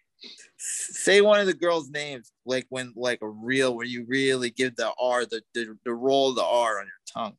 Say 0.58 1.22
one 1.22 1.40
of 1.40 1.46
the 1.46 1.54
girls' 1.54 1.92
names, 1.92 2.32
like 2.44 2.66
when 2.70 2.92
like 2.96 3.20
a 3.22 3.30
real 3.30 3.76
where 3.76 3.86
you 3.86 4.04
really 4.08 4.50
give 4.50 4.76
the 4.78 4.92
R, 5.00 5.28
the 5.28 5.44
the, 5.54 5.78
the 5.86 5.94
roll 5.94 6.32
of 6.32 6.38
the 6.38 6.44
R 6.44 6.80
on 6.80 6.88
your 6.88 7.24
tongue. 7.24 7.38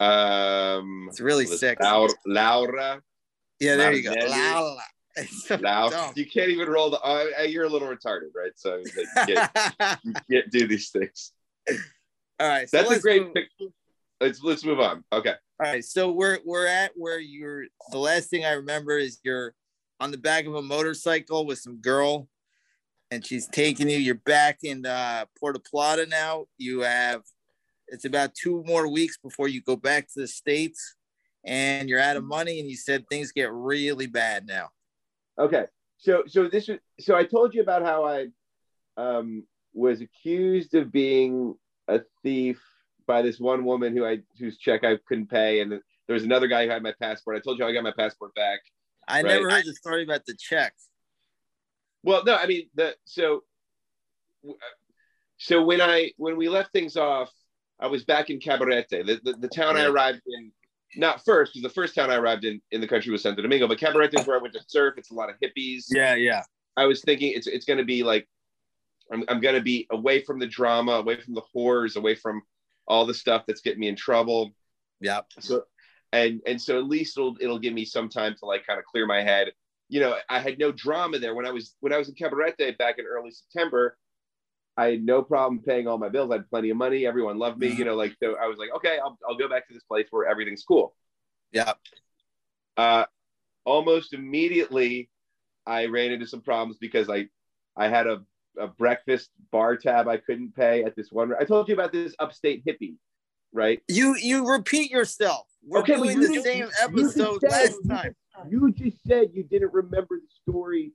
Um, 0.00 1.06
It's 1.10 1.20
really 1.20 1.46
sexy. 1.46 1.84
Laura, 1.84 2.12
Laura, 2.26 3.02
Yeah, 3.60 3.76
there 3.76 3.92
you 3.92 4.02
go. 4.02 4.10
Martinelli. 4.10 4.36
La, 4.40 4.60
la. 4.60 4.82
So 5.46 5.56
Laura. 5.56 6.12
You 6.14 6.26
can't 6.26 6.48
even 6.50 6.68
roll 6.68 6.90
the. 6.90 7.00
Uh, 7.00 7.42
you're 7.42 7.64
a 7.64 7.68
little 7.68 7.88
retarded, 7.88 8.28
right? 8.36 8.52
So 8.54 8.76
you, 8.76 9.06
can't, 9.26 9.98
you 10.04 10.12
can't 10.30 10.50
do 10.52 10.68
these 10.68 10.90
things. 10.90 11.32
All 12.38 12.48
right. 12.48 12.68
so 12.70 12.76
That's 12.78 12.90
a 12.92 13.00
great 13.00 13.22
move- 13.24 13.34
pic- 13.34 13.48
Let's 14.20 14.42
let's 14.42 14.64
move 14.64 14.80
on. 14.80 15.04
Okay. 15.12 15.34
All 15.60 15.70
right, 15.72 15.84
so 15.84 16.10
we're 16.10 16.38
we're 16.44 16.66
at 16.66 16.90
where 16.96 17.18
you're. 17.20 17.64
The 17.92 17.98
last 17.98 18.30
thing 18.30 18.44
I 18.44 18.52
remember 18.52 18.98
is 18.98 19.18
you're 19.24 19.54
on 20.00 20.10
the 20.12 20.18
back 20.18 20.44
of 20.46 20.54
a 20.56 20.62
motorcycle 20.62 21.46
with 21.46 21.58
some 21.60 21.76
girl, 21.80 22.28
and 23.12 23.24
she's 23.24 23.46
taking 23.48 23.88
you. 23.88 23.96
You're 23.98 24.16
back 24.16 24.58
in 24.64 24.84
uh, 24.86 25.26
Puerto 25.38 25.60
Plata 25.60 26.06
now. 26.06 26.46
You 26.58 26.80
have. 26.80 27.22
It's 27.90 28.04
about 28.04 28.34
two 28.34 28.62
more 28.66 28.88
weeks 28.88 29.16
before 29.18 29.48
you 29.48 29.62
go 29.62 29.76
back 29.76 30.06
to 30.12 30.20
the 30.20 30.28
states, 30.28 30.96
and 31.44 31.88
you're 31.88 32.00
out 32.00 32.16
of 32.16 32.24
money. 32.24 32.60
And 32.60 32.68
you 32.68 32.76
said 32.76 33.04
things 33.08 33.32
get 33.32 33.52
really 33.52 34.06
bad 34.06 34.46
now. 34.46 34.68
Okay, 35.38 35.66
so 35.96 36.24
so 36.26 36.48
this 36.48 36.68
was 36.68 36.78
so 37.00 37.14
I 37.16 37.24
told 37.24 37.54
you 37.54 37.62
about 37.62 37.82
how 37.82 38.04
I 38.04 38.26
um, 38.96 39.44
was 39.72 40.00
accused 40.00 40.74
of 40.74 40.92
being 40.92 41.54
a 41.86 42.00
thief 42.22 42.60
by 43.06 43.22
this 43.22 43.40
one 43.40 43.64
woman 43.64 43.96
who 43.96 44.04
I 44.04 44.18
whose 44.38 44.58
check 44.58 44.84
I 44.84 44.98
couldn't 45.06 45.30
pay, 45.30 45.60
and 45.60 45.70
there 45.72 46.14
was 46.14 46.24
another 46.24 46.48
guy 46.48 46.64
who 46.64 46.70
had 46.70 46.82
my 46.82 46.94
passport. 47.00 47.36
I 47.36 47.40
told 47.40 47.58
you 47.58 47.64
I 47.64 47.72
got 47.72 47.84
my 47.84 47.94
passport 47.96 48.34
back. 48.34 48.60
I 49.06 49.22
Right. 49.22 49.34
never 49.34 49.50
heard 49.50 49.64
the 49.64 49.74
story 49.74 50.02
about 50.02 50.26
the 50.26 50.34
check. 50.38 50.74
Well, 52.02 52.24
no, 52.24 52.34
I 52.36 52.46
mean 52.46 52.68
the 52.74 52.96
so 53.04 53.44
so 55.38 55.64
when 55.64 55.80
I 55.80 56.12
when 56.16 56.36
we 56.36 56.48
left 56.48 56.72
things 56.72 56.96
off, 56.96 57.30
I 57.80 57.86
was 57.86 58.04
back 58.04 58.30
in 58.30 58.40
Cabarete, 58.40 59.06
the, 59.06 59.20
the, 59.22 59.38
the 59.38 59.48
town 59.48 59.76
I 59.76 59.84
arrived 59.84 60.20
in. 60.26 60.52
Not 60.96 61.22
first, 61.22 61.52
because 61.52 61.62
the 61.62 61.74
first 61.74 61.94
town 61.94 62.10
I 62.10 62.16
arrived 62.16 62.44
in 62.44 62.62
in 62.70 62.80
the 62.80 62.88
country 62.88 63.12
was 63.12 63.22
Santo 63.22 63.42
Domingo, 63.42 63.68
but 63.68 63.78
Cabarete 63.78 64.18
is 64.18 64.26
where 64.26 64.38
I 64.38 64.40
went 64.40 64.54
to 64.54 64.60
surf. 64.66 64.94
It's 64.96 65.10
a 65.10 65.14
lot 65.14 65.28
of 65.28 65.36
hippies. 65.38 65.84
Yeah, 65.90 66.14
yeah. 66.14 66.42
I 66.78 66.86
was 66.86 67.02
thinking 67.02 67.32
it's 67.34 67.46
it's 67.46 67.66
going 67.66 67.78
to 67.78 67.84
be 67.84 68.02
like 68.02 68.26
I'm 69.12 69.24
I'm 69.28 69.40
going 69.40 69.54
to 69.54 69.60
be 69.60 69.86
away 69.90 70.22
from 70.22 70.38
the 70.38 70.46
drama, 70.46 70.92
away 70.92 71.20
from 71.20 71.34
the 71.34 71.42
horrors, 71.52 71.96
away 71.96 72.14
from 72.14 72.42
all 72.86 73.04
the 73.04 73.14
stuff 73.14 73.44
that's 73.46 73.60
getting 73.60 73.80
me 73.80 73.88
in 73.88 73.96
trouble. 73.96 74.52
Yeah. 75.00 75.20
So 75.40 75.64
and 76.12 76.40
and 76.46 76.60
so 76.60 76.78
at 76.78 76.86
least 76.86 77.18
it'll 77.18 77.36
it'll 77.40 77.58
give 77.58 77.74
me 77.74 77.84
some 77.84 78.08
time 78.08 78.34
to 78.38 78.46
like 78.46 78.66
kind 78.66 78.78
of 78.78 78.84
clear 78.86 79.06
my 79.06 79.22
head. 79.22 79.52
You 79.88 80.00
know, 80.00 80.16
I 80.28 80.38
had 80.38 80.58
no 80.58 80.72
drama 80.72 81.18
there 81.18 81.34
when 81.34 81.46
I 81.46 81.50
was 81.50 81.74
when 81.80 81.92
I 81.92 81.98
was 81.98 82.08
in 82.08 82.14
Cabarete 82.14 82.76
back 82.78 82.98
in 82.98 83.04
early 83.06 83.30
September. 83.30 83.96
I 84.78 84.92
had 84.92 85.04
no 85.04 85.22
problem 85.22 85.60
paying 85.60 85.88
all 85.88 85.98
my 85.98 86.08
bills. 86.08 86.30
I 86.30 86.34
had 86.34 86.48
plenty 86.48 86.70
of 86.70 86.76
money. 86.76 87.04
Everyone 87.04 87.36
loved 87.38 87.58
me. 87.58 87.68
You 87.68 87.84
know, 87.84 87.96
like 87.96 88.14
so 88.22 88.36
I 88.40 88.46
was 88.46 88.56
like, 88.58 88.70
okay, 88.76 88.98
I'll 89.04 89.18
I'll 89.28 89.36
go 89.36 89.48
back 89.48 89.66
to 89.68 89.74
this 89.74 89.82
place 89.82 90.06
where 90.10 90.26
everything's 90.26 90.62
cool. 90.62 90.94
Yeah. 91.52 91.72
Uh, 92.76 93.04
almost 93.64 94.14
immediately, 94.14 95.10
I 95.66 95.86
ran 95.86 96.12
into 96.12 96.26
some 96.26 96.40
problems 96.42 96.78
because 96.78 97.10
I 97.10 97.28
I 97.76 97.88
had 97.88 98.06
a, 98.06 98.22
a 98.58 98.68
breakfast 98.68 99.30
bar 99.50 99.76
tab 99.76 100.06
I 100.08 100.16
couldn't 100.18 100.54
pay 100.54 100.84
at 100.84 100.94
this 100.96 101.10
one. 101.10 101.32
I 101.38 101.44
told 101.44 101.68
you 101.68 101.74
about 101.74 101.90
this 101.92 102.14
upstate 102.20 102.64
hippie, 102.64 102.94
right? 103.52 103.80
You 103.88 104.14
you 104.16 104.48
repeat 104.48 104.90
yourself. 104.92 105.46
We're 105.66 105.80
Okay, 105.80 105.96
doing 105.96 106.20
the 106.20 106.40
same 106.42 106.68
episode 106.80 107.40
said- 107.40 107.50
last 107.50 107.78
time. 107.88 108.14
You 108.48 108.70
just 108.70 109.02
said 109.04 109.30
you 109.34 109.42
didn't 109.42 109.72
remember 109.72 110.20
the 110.20 110.28
story 110.52 110.92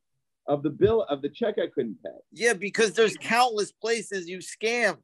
of 0.48 0.64
the 0.64 0.70
bill 0.70 1.04
of 1.10 1.22
the 1.22 1.30
check 1.30 1.56
I 1.58 1.68
couldn't 1.68 2.02
pay. 2.04 2.12
Yeah, 2.32 2.54
because 2.54 2.94
there's 2.94 3.16
countless 3.18 3.72
places 3.72 4.28
you 4.28 4.40
scam. 4.40 4.98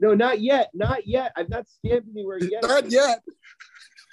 No, 0.00 0.14
not 0.14 0.40
yet, 0.40 0.70
not 0.74 1.06
yet. 1.06 1.32
I've 1.36 1.48
not 1.48 1.66
scammed 1.66 2.04
anywhere 2.10 2.38
yet. 2.38 2.62
Not 2.68 2.90
yet. 2.90 3.20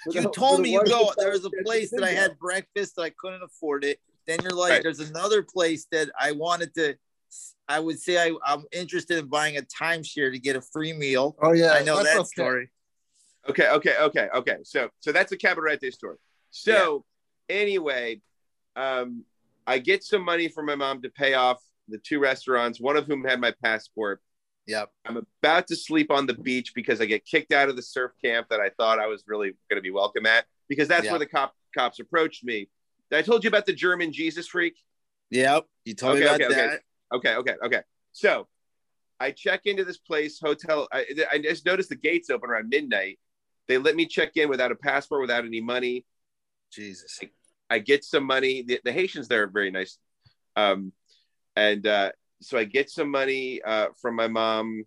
For 0.04 0.14
You 0.14 0.22
the- 0.22 0.30
told 0.30 0.60
me 0.60 0.70
you 0.70 0.78
one 0.78 0.86
go. 0.86 1.12
There 1.16 1.30
was 1.30 1.44
a 1.44 1.50
place 1.64 1.90
that 1.90 2.02
I 2.04 2.10
had 2.10 2.38
breakfast 2.38 2.96
that 2.96 3.02
I 3.02 3.10
couldn't 3.18 3.42
afford 3.42 3.84
it. 3.84 3.98
Then 4.26 4.38
you're 4.42 4.52
like, 4.52 4.70
Right. 4.70 4.82
there's 4.82 5.00
another 5.00 5.42
place 5.42 5.86
that 5.90 6.08
I 6.18 6.32
wanted 6.32 6.72
to. 6.74 6.94
I 7.68 7.80
would 7.80 8.00
say 8.00 8.18
I, 8.18 8.32
I'm 8.44 8.64
interested 8.72 9.18
in 9.18 9.26
buying 9.26 9.56
a 9.56 9.62
timeshare 9.62 10.32
to 10.32 10.38
get 10.38 10.56
a 10.56 10.62
free 10.72 10.92
meal. 10.92 11.36
Oh 11.42 11.52
yeah, 11.52 11.72
I 11.72 11.82
know 11.82 11.96
that's 11.96 12.10
that 12.10 12.18
okay. 12.20 12.26
story. 12.28 12.70
Okay, 13.48 13.68
okay, 13.68 13.96
okay, 14.00 14.28
okay. 14.34 14.56
So 14.64 14.90
so 15.00 15.12
that's 15.12 15.32
a 15.32 15.36
Cabarete 15.36 15.92
story. 15.92 16.16
So 16.50 17.04
anyway, 17.48 18.20
um, 18.76 19.24
I 19.70 19.78
get 19.78 20.02
some 20.02 20.24
money 20.24 20.48
from 20.48 20.66
my 20.66 20.74
mom 20.74 21.00
to 21.02 21.08
pay 21.08 21.34
off 21.34 21.58
the 21.86 21.98
two 21.98 22.18
restaurants, 22.18 22.80
one 22.80 22.96
of 22.96 23.06
whom 23.06 23.22
had 23.24 23.40
my 23.40 23.54
passport. 23.62 24.20
Yep. 24.66 24.90
I'm 25.06 25.16
about 25.16 25.68
to 25.68 25.76
sleep 25.76 26.10
on 26.10 26.26
the 26.26 26.34
beach 26.34 26.72
because 26.74 27.00
I 27.00 27.06
get 27.06 27.24
kicked 27.24 27.52
out 27.52 27.68
of 27.68 27.76
the 27.76 27.82
surf 27.82 28.10
camp 28.22 28.48
that 28.50 28.58
I 28.58 28.70
thought 28.70 28.98
I 28.98 29.06
was 29.06 29.22
really 29.28 29.50
going 29.68 29.76
to 29.76 29.80
be 29.80 29.92
welcome 29.92 30.26
at 30.26 30.46
because 30.68 30.88
that's 30.88 31.04
Yeah. 31.04 31.12
where 31.12 31.18
the 31.20 31.26
cop 31.26 31.54
cops 31.72 32.00
approached 32.00 32.42
me. 32.42 32.68
I 33.12 33.22
told 33.22 33.44
you 33.44 33.48
about 33.48 33.64
the 33.64 33.72
German 33.72 34.12
Jesus 34.12 34.48
freak. 34.48 34.74
Yep. 35.30 35.66
You 35.84 35.94
told 35.94 36.14
me 36.18 36.24
Okay, 36.24 36.26
about 36.26 36.40
okay, 36.40 36.46
okay. 36.46 36.66
that. 36.66 36.80
Okay, 37.16 37.34
okay, 37.36 37.54
okay. 37.64 37.80
So 38.10 38.48
I 39.20 39.30
check 39.30 39.66
into 39.66 39.84
this 39.84 39.98
place, 39.98 40.40
hotel. 40.40 40.88
I, 40.92 41.06
I 41.32 41.38
just 41.38 41.64
noticed 41.64 41.90
the 41.90 41.96
gates 41.96 42.28
open 42.28 42.50
around 42.50 42.70
midnight. 42.70 43.20
They 43.68 43.78
let 43.78 43.94
me 43.94 44.06
check 44.06 44.36
in 44.36 44.48
without 44.48 44.72
a 44.72 44.76
passport, 44.76 45.20
without 45.20 45.44
any 45.44 45.60
money. 45.60 46.04
Jesus. 46.72 47.20
I 47.22 47.30
get 47.78 48.04
some 48.04 48.24
money. 48.24 48.62
The, 48.62 48.80
the 48.84 48.92
Haitians 48.92 49.28
there 49.28 49.44
are 49.44 49.48
very 49.48 49.70
nice. 49.70 49.98
Um, 50.56 50.92
and 51.56 51.86
uh, 51.86 52.12
so 52.40 52.58
I 52.58 52.64
get 52.64 52.90
some 52.90 53.10
money 53.10 53.62
uh, 53.62 53.88
from 54.00 54.16
my 54.16 54.28
mom 54.28 54.84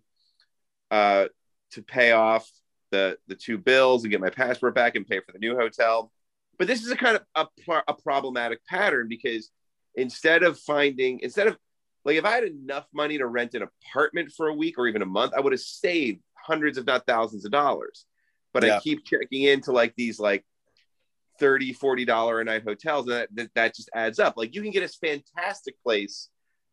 uh, 0.90 1.26
to 1.72 1.82
pay 1.82 2.12
off 2.12 2.48
the, 2.90 3.18
the 3.26 3.34
two 3.34 3.58
bills 3.58 4.04
and 4.04 4.10
get 4.10 4.20
my 4.20 4.30
passport 4.30 4.74
back 4.74 4.94
and 4.94 5.06
pay 5.06 5.20
for 5.20 5.32
the 5.32 5.38
new 5.38 5.56
hotel. 5.56 6.12
But 6.58 6.68
this 6.68 6.82
is 6.84 6.90
a 6.90 6.96
kind 6.96 7.16
of 7.34 7.48
a, 7.68 7.82
a 7.88 7.94
problematic 7.94 8.64
pattern 8.66 9.08
because 9.08 9.50
instead 9.94 10.42
of 10.42 10.58
finding, 10.58 11.20
instead 11.20 11.48
of 11.48 11.58
like 12.04 12.16
if 12.16 12.24
I 12.24 12.32
had 12.32 12.44
enough 12.44 12.86
money 12.92 13.18
to 13.18 13.26
rent 13.26 13.54
an 13.54 13.62
apartment 13.62 14.30
for 14.36 14.48
a 14.48 14.54
week 14.54 14.78
or 14.78 14.86
even 14.86 15.02
a 15.02 15.06
month, 15.06 15.32
I 15.36 15.40
would 15.40 15.52
have 15.52 15.60
saved 15.60 16.20
hundreds, 16.36 16.78
if 16.78 16.86
not 16.86 17.06
thousands 17.06 17.44
of 17.44 17.50
dollars. 17.50 18.04
But 18.52 18.64
Yeah. 18.64 18.76
I 18.76 18.80
keep 18.80 19.04
checking 19.04 19.42
into 19.42 19.72
like 19.72 19.94
these 19.96 20.20
like 20.20 20.44
30 21.40 21.72
40 21.72 22.04
dollar 22.04 22.40
a 22.40 22.44
night 22.44 22.62
hotels 22.64 23.06
and 23.06 23.14
that, 23.16 23.28
that, 23.34 23.50
that 23.54 23.74
just 23.74 23.90
adds 23.94 24.18
up 24.18 24.34
like 24.36 24.54
you 24.54 24.62
can 24.62 24.70
get 24.70 24.82
a 24.82 24.88
fantastic 24.88 25.74
place 25.82 26.28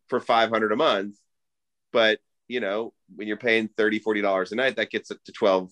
for 0.08 0.20
500 0.20 0.72
a 0.72 0.76
month 0.76 1.16
but 1.92 2.20
you 2.48 2.60
know 2.60 2.94
when 3.16 3.28
you're 3.28 3.38
paying 3.38 3.70
30 3.78 4.00
40 4.00 4.22
dollars 4.22 4.52
a 4.52 4.56
night 4.56 4.76
that 4.76 4.90
gets 4.92 5.10
up 5.12 5.18
to 5.26 5.32
12 5.32 5.72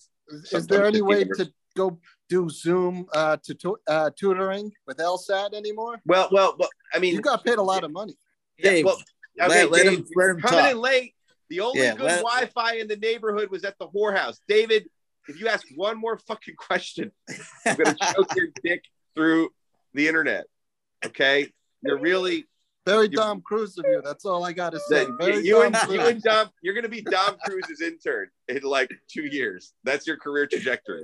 Is 0.51 0.67
there 0.67 0.85
any 0.85 1.01
way 1.01 1.19
hundred. 1.19 1.37
to 1.37 1.53
go 1.77 1.99
do 2.29 2.49
Zoom 2.49 3.05
uh, 3.13 3.37
to, 3.43 3.53
to 3.55 3.77
uh, 3.87 4.09
tutoring 4.19 4.71
with 4.87 4.97
LSAT 4.97 5.53
anymore? 5.53 5.99
well 6.05 6.27
well 6.31 6.55
well 6.57 6.69
i 6.93 6.99
mean 6.99 7.13
You 7.15 7.21
got 7.21 7.43
paid 7.43 7.57
a 7.57 7.63
lot 7.63 7.83
of 7.83 7.91
money. 7.91 8.15
yeah, 8.57 8.81
well, 8.83 8.97
let, 9.37 9.51
okay, 9.51 9.65
let 9.65 9.83
Dave, 9.85 9.97
him, 9.99 10.05
let 10.15 10.29
him 10.31 10.39
coming 10.41 10.59
talk. 10.59 10.71
in 10.71 10.77
late 10.81 11.13
the 11.49 11.59
only 11.61 11.81
Yeah, 11.81 11.93
good 11.95 12.05
let- 12.05 12.23
wi-fi 12.23 12.75
in 12.77 12.87
the 12.87 12.97
neighborhood 12.97 13.49
was 13.51 13.63
at 13.63 13.77
the 13.79 13.87
whorehouse 13.87 14.39
david 14.47 14.89
if 15.29 15.39
you 15.39 15.47
ask 15.47 15.65
one 15.75 15.97
more 15.97 16.17
fucking 16.17 16.55
question 16.57 17.11
i'm 17.65 17.75
gonna 17.77 17.95
choke 17.95 18.27
your 18.35 18.47
dick 18.63 18.83
through 19.15 19.49
the 19.93 20.07
internet 20.07 20.45
okay 21.05 21.47
you're 21.81 21.99
really 21.99 22.45
Very 22.85 23.03
You- 23.05 23.17
Dom 23.17 23.41
Cruise 23.41 23.77
of 23.77 23.85
you. 23.87 24.01
That's 24.03 24.25
all 24.25 24.43
I 24.43 24.51
got 24.51 24.71
to 24.71 24.79
say. 24.81 25.05
Very 25.19 25.45
you 25.45 25.61
and 25.61 25.73
Tom 25.75 25.91
you 25.91 25.97
Cruise. 25.99 26.09
and 26.11 26.21
Dom, 26.23 26.49
you're 26.61 26.73
gonna 26.75 26.89
be 26.89 27.01
Dom 27.01 27.37
Cruise's 27.45 27.81
intern 27.81 28.27
in 28.49 28.61
like 28.63 28.89
two 29.07 29.23
years. 29.23 29.73
That's 29.85 30.05
your 30.07 30.17
career 30.17 30.45
trajectory. 30.47 31.03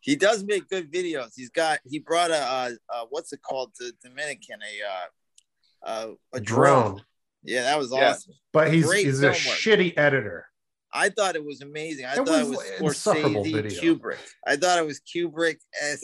He 0.00 0.14
does 0.14 0.44
make 0.44 0.68
good 0.68 0.92
videos. 0.92 1.30
He's 1.34 1.50
got 1.50 1.80
he 1.84 1.98
brought 1.98 2.30
a 2.30 2.36
uh, 2.38 2.70
uh 2.92 3.04
what's 3.10 3.32
it 3.32 3.40
called 3.42 3.72
to 3.80 3.92
Dominican 4.04 4.58
a 4.62 4.86
uh, 4.86 5.90
uh 5.90 6.12
a 6.34 6.40
drone. 6.40 6.82
drone. 6.92 7.02
Yeah, 7.42 7.62
that 7.62 7.78
was 7.78 7.90
Yeah. 7.92 8.10
awesome. 8.10 8.34
But 8.52 8.72
he's 8.72 8.86
Great 8.86 9.06
he's 9.06 9.22
a 9.22 9.28
work. 9.28 9.36
shitty 9.36 9.96
editor. 9.98 10.46
I 10.92 11.08
thought 11.08 11.36
it 11.36 11.44
was 11.44 11.60
amazing. 11.62 12.06
I 12.06 12.14
It 12.14 12.16
thought 12.16 12.28
it 12.28 12.48
was 12.48 12.58
was 12.58 12.70
insufferable 12.80 13.44
Scorsese 13.44 13.52
video. 13.52 13.94
Kubrick. 13.94 14.18
I 14.46 14.56
thought 14.56 14.78
it 14.78 14.86
was 14.86 15.00
Kubrick 15.00 15.58
as 15.80 16.00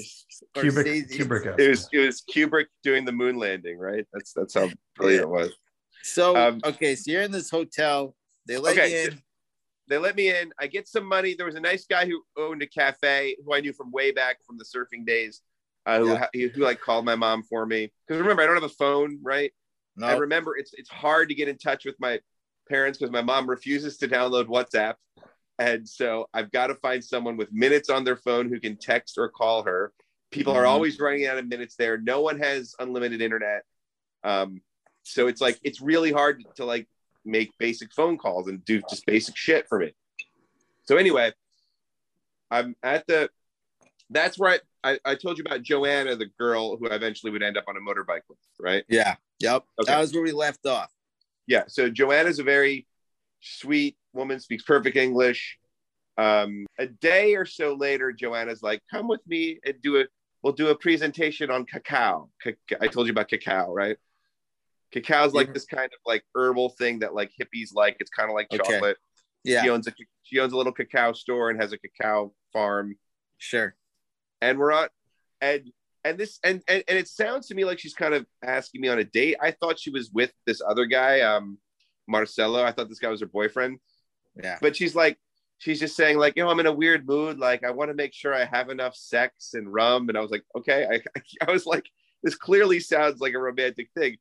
Kubrick, 0.57 1.11
Kubrick. 1.11 1.59
It 1.59 1.69
was 1.69 1.89
it 1.93 1.99
was 1.99 2.23
Kubrick 2.23 2.67
doing 2.83 3.05
the 3.05 3.13
moon 3.13 3.37
landing, 3.37 3.79
right? 3.79 4.05
That's 4.13 4.33
that's 4.33 4.55
how 4.55 4.71
brilliant 4.95 5.23
it 5.23 5.29
was. 5.29 5.53
So 6.03 6.37
Um, 6.37 6.61
okay, 6.65 6.95
so 6.95 7.11
you're 7.11 7.23
in 7.23 7.33
this 7.33 7.51
hotel. 7.51 8.15
They 8.47 8.59
let 8.59 8.77
Okay, 8.77 8.91
you 8.91 9.11
in. 9.11 9.23
They 9.89 9.99
let 9.99 10.17
me 10.17 10.31
in. 10.31 10.53
I 10.59 10.67
get 10.67 10.89
some 10.89 11.07
money. 11.07 11.35
There 11.35 11.47
was 11.47 11.55
a 11.55 11.61
nice 11.61 11.87
guy 11.87 12.07
who 12.07 12.23
owned 12.37 12.63
a 12.63 12.67
cafe 12.67 13.37
who 13.45 13.55
I 13.55 13.61
knew 13.61 13.73
from 13.73 13.91
way 13.93 14.11
back 14.13 14.39
from 14.45 14.59
the 14.59 14.65
surfing 14.65 15.07
days. 15.07 15.43
Uh, 15.85 16.01
who, 16.01 16.09
Yeah. 16.35 16.49
who 16.49 16.63
like 16.63 16.81
called 16.81 17.05
my 17.05 17.15
mom 17.15 17.45
for 17.45 17.65
me 17.65 17.93
because 18.07 18.21
remember 18.21 18.43
I 18.43 18.47
don't 18.47 18.57
have 18.57 18.65
a 18.65 18.69
phone, 18.69 19.21
right? 19.23 19.53
I 20.03 20.15
remember 20.15 20.57
it's 20.57 20.73
it's 20.75 20.91
hard 20.91 21.29
to 21.31 21.35
get 21.35 21.49
in 21.49 21.57
touch 21.59 21.85
with 21.85 21.95
my 21.99 22.21
parents 22.69 22.99
because 22.99 23.13
my 23.13 23.23
mom 23.23 23.49
refuses 23.49 23.97
to 23.99 24.09
download 24.09 24.47
WhatsApp. 24.47 24.95
And 25.59 25.89
so 25.89 26.29
I've 26.35 26.51
got 26.51 26.67
to 26.67 26.75
find 26.77 27.03
someone 27.03 27.37
with 27.37 27.53
minutes 27.53 27.89
on 27.89 28.05
their 28.05 28.17
phone 28.17 28.49
who 28.49 28.61
can 28.61 28.77
text 28.77 29.17
or 29.17 29.29
call 29.29 29.63
her. 29.63 29.93
People 30.31 30.53
are 30.55 30.65
Mhm. 30.65 30.69
always 30.69 30.99
running 31.01 31.27
out 31.27 31.39
of 31.39 31.47
minutes 31.47 31.77
there. 31.77 31.97
No 31.99 32.21
one 32.21 32.39
has 32.39 32.75
unlimited 32.79 33.23
internet. 33.23 33.63
Um, 34.23 34.61
so 35.03 35.29
it's 35.29 35.41
like 35.41 35.59
it's 35.63 35.81
really 35.81 36.13
hard 36.13 36.43
to 36.57 36.65
like 36.65 36.89
make 37.25 37.57
basic 37.59 37.93
phone 37.95 38.19
calls 38.19 38.49
and 38.49 38.65
do 38.65 38.83
just 38.91 39.07
basic 39.07 39.37
shit 39.37 39.67
for 39.69 39.79
me. 39.79 39.95
So 40.85 40.97
anyway, 40.97 41.33
I'm 42.51 42.77
at 42.83 43.07
the 43.07 43.31
that's 44.11 44.39
where 44.39 44.61
I, 44.85 44.93
I, 44.93 44.99
I 45.05 45.15
told 45.17 45.39
you 45.39 45.45
about 45.45 45.63
Joanna, 45.63 46.15
the 46.17 46.27
girl 46.39 46.77
who 46.77 46.89
I 46.89 46.95
eventually 46.95 47.33
would 47.33 47.43
end 47.43 47.57
up 47.57 47.65
on 47.67 47.77
a 47.77 47.81
motorbike 47.81 48.21
with, 48.29 48.39
right? 48.61 48.85
yeah, 48.89 49.17
yep. 49.41 49.65
Okay. 49.81 49.91
That 49.93 49.99
was 50.01 50.13
where 50.13 50.23
we 50.23 50.33
left 50.33 50.65
off. 50.67 50.93
Yeah 51.47 51.65
so 51.69 51.89
joanna's 51.91 52.39
a 52.39 52.43
very 52.45 52.87
sweet 53.41 53.97
woman 54.13 54.41
speaks 54.41 54.63
perfect 54.65 54.97
english 54.97 55.59
Um, 56.19 56.65
a 56.79 56.87
day 56.87 57.35
or 57.35 57.45
so 57.45 57.75
later, 57.75 58.11
Joanna's 58.11 58.63
like, 58.63 58.81
"Come 58.91 59.07
with 59.07 59.21
me 59.27 59.61
and 59.67 59.75
do 59.83 60.01
a 60.01 60.05
we'll 60.43 60.55
do 60.55 60.69
a 60.69 60.75
presentation 60.75 61.51
on 61.51 61.67
cacao." 61.67 62.31
Ca- 62.43 62.55
I 62.81 62.89
told 62.89 63.07
you 63.07 63.11
about 63.13 63.29
cacao, 63.29 63.71
right? 63.71 63.99
Cacao 64.93 65.27
is 65.27 65.35
like 65.35 65.49
Yeah. 65.49 65.53
this 65.53 65.67
kind 65.67 65.91
of 65.93 65.99
like 66.07 66.25
herbal 66.35 66.71
thing 66.71 67.01
that 67.01 67.13
like 67.13 67.33
hippies 67.39 67.75
like. 67.75 67.99
It's 68.01 68.09
kind 68.09 68.31
of 68.31 68.35
like 68.35 68.47
Okay. 68.51 68.63
chocolate. 68.63 68.97
Yeah, 69.45 69.63
She 69.63 69.69
owns 69.69 69.87
a 69.89 69.93
she 70.23 70.39
owns 70.41 70.55
a 70.55 70.57
little 70.57 70.73
cacao 70.73 71.13
store 71.13 71.51
and 71.51 71.61
has 71.61 71.75
a 71.75 71.79
cacao 71.79 72.33
farm. 72.51 72.97
sure. 73.37 73.77
And 74.41 74.59
we're 74.59 74.73
on 74.73 74.89
and 75.43 75.71
and 76.07 76.19
this 76.19 76.39
and, 76.45 76.63
and 76.69 76.85
and 76.87 76.99
it 76.99 77.09
sounds 77.09 77.49
to 77.49 77.55
me 77.55 77.65
like 77.65 77.79
she's 77.79 77.95
kind 77.95 78.15
of 78.15 78.27
asking 78.45 78.81
me 78.81 78.89
on 78.89 78.99
a 78.99 79.05
date. 79.05 79.37
I 79.41 79.51
thought 79.51 79.79
she 79.79 79.91
was 79.91 80.11
with 80.11 80.33
this 80.47 80.63
other 80.67 80.87
guy, 80.87 81.21
um, 81.21 81.59
Marcelo. 82.07 82.63
I 82.63 82.73
thought 82.73 82.89
this 82.89 83.01
guy 83.01 83.09
was 83.09 83.21
her 83.21 83.27
boyfriend. 83.27 83.79
Yeah. 84.43 84.59
But 84.61 84.77
she's 84.77 84.95
like, 84.95 85.19
she's 85.59 85.81
just 85.81 85.97
saying 85.97 86.19
like, 86.19 86.35
you 86.37 86.45
know, 86.45 86.51
I'm 86.51 86.61
in 86.61 86.67
a 86.67 86.73
weird 86.73 87.07
mood. 87.07 87.39
Like, 87.39 87.65
I 87.65 87.71
want 87.71 87.91
to 87.91 87.95
make 87.95 88.15
sure 88.15 88.35
I 88.35 88.45
have 88.45 88.71
enough 88.71 88.95
sex 88.95 89.55
and 89.55 89.73
rum. 89.73 90.09
And 90.09 90.17
I 90.17 90.21
was 90.21 90.31
like, 90.31 90.45
okay. 90.57 90.87
I, 90.91 91.23
I 91.49 91.51
was 91.51 91.67
like, 91.67 91.87
this 92.23 92.37
clearly 92.37 92.81
sounds 92.81 93.21
like 93.21 93.35
a 93.35 93.39
romantic 93.39 93.89
thing. 93.97 94.17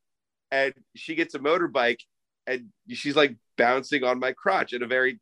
And 0.51 0.74
she 0.96 1.15
gets 1.15 1.36
a 1.36 1.39
motorbike 1.39 2.00
and 2.48 2.70
she's 2.89 3.15
like 3.15 3.36
bouncing 3.58 4.04
on 4.04 4.20
my 4.20 4.32
crotch 4.32 4.74
in 4.74 4.84
a 4.84 4.88
very, 4.88 5.20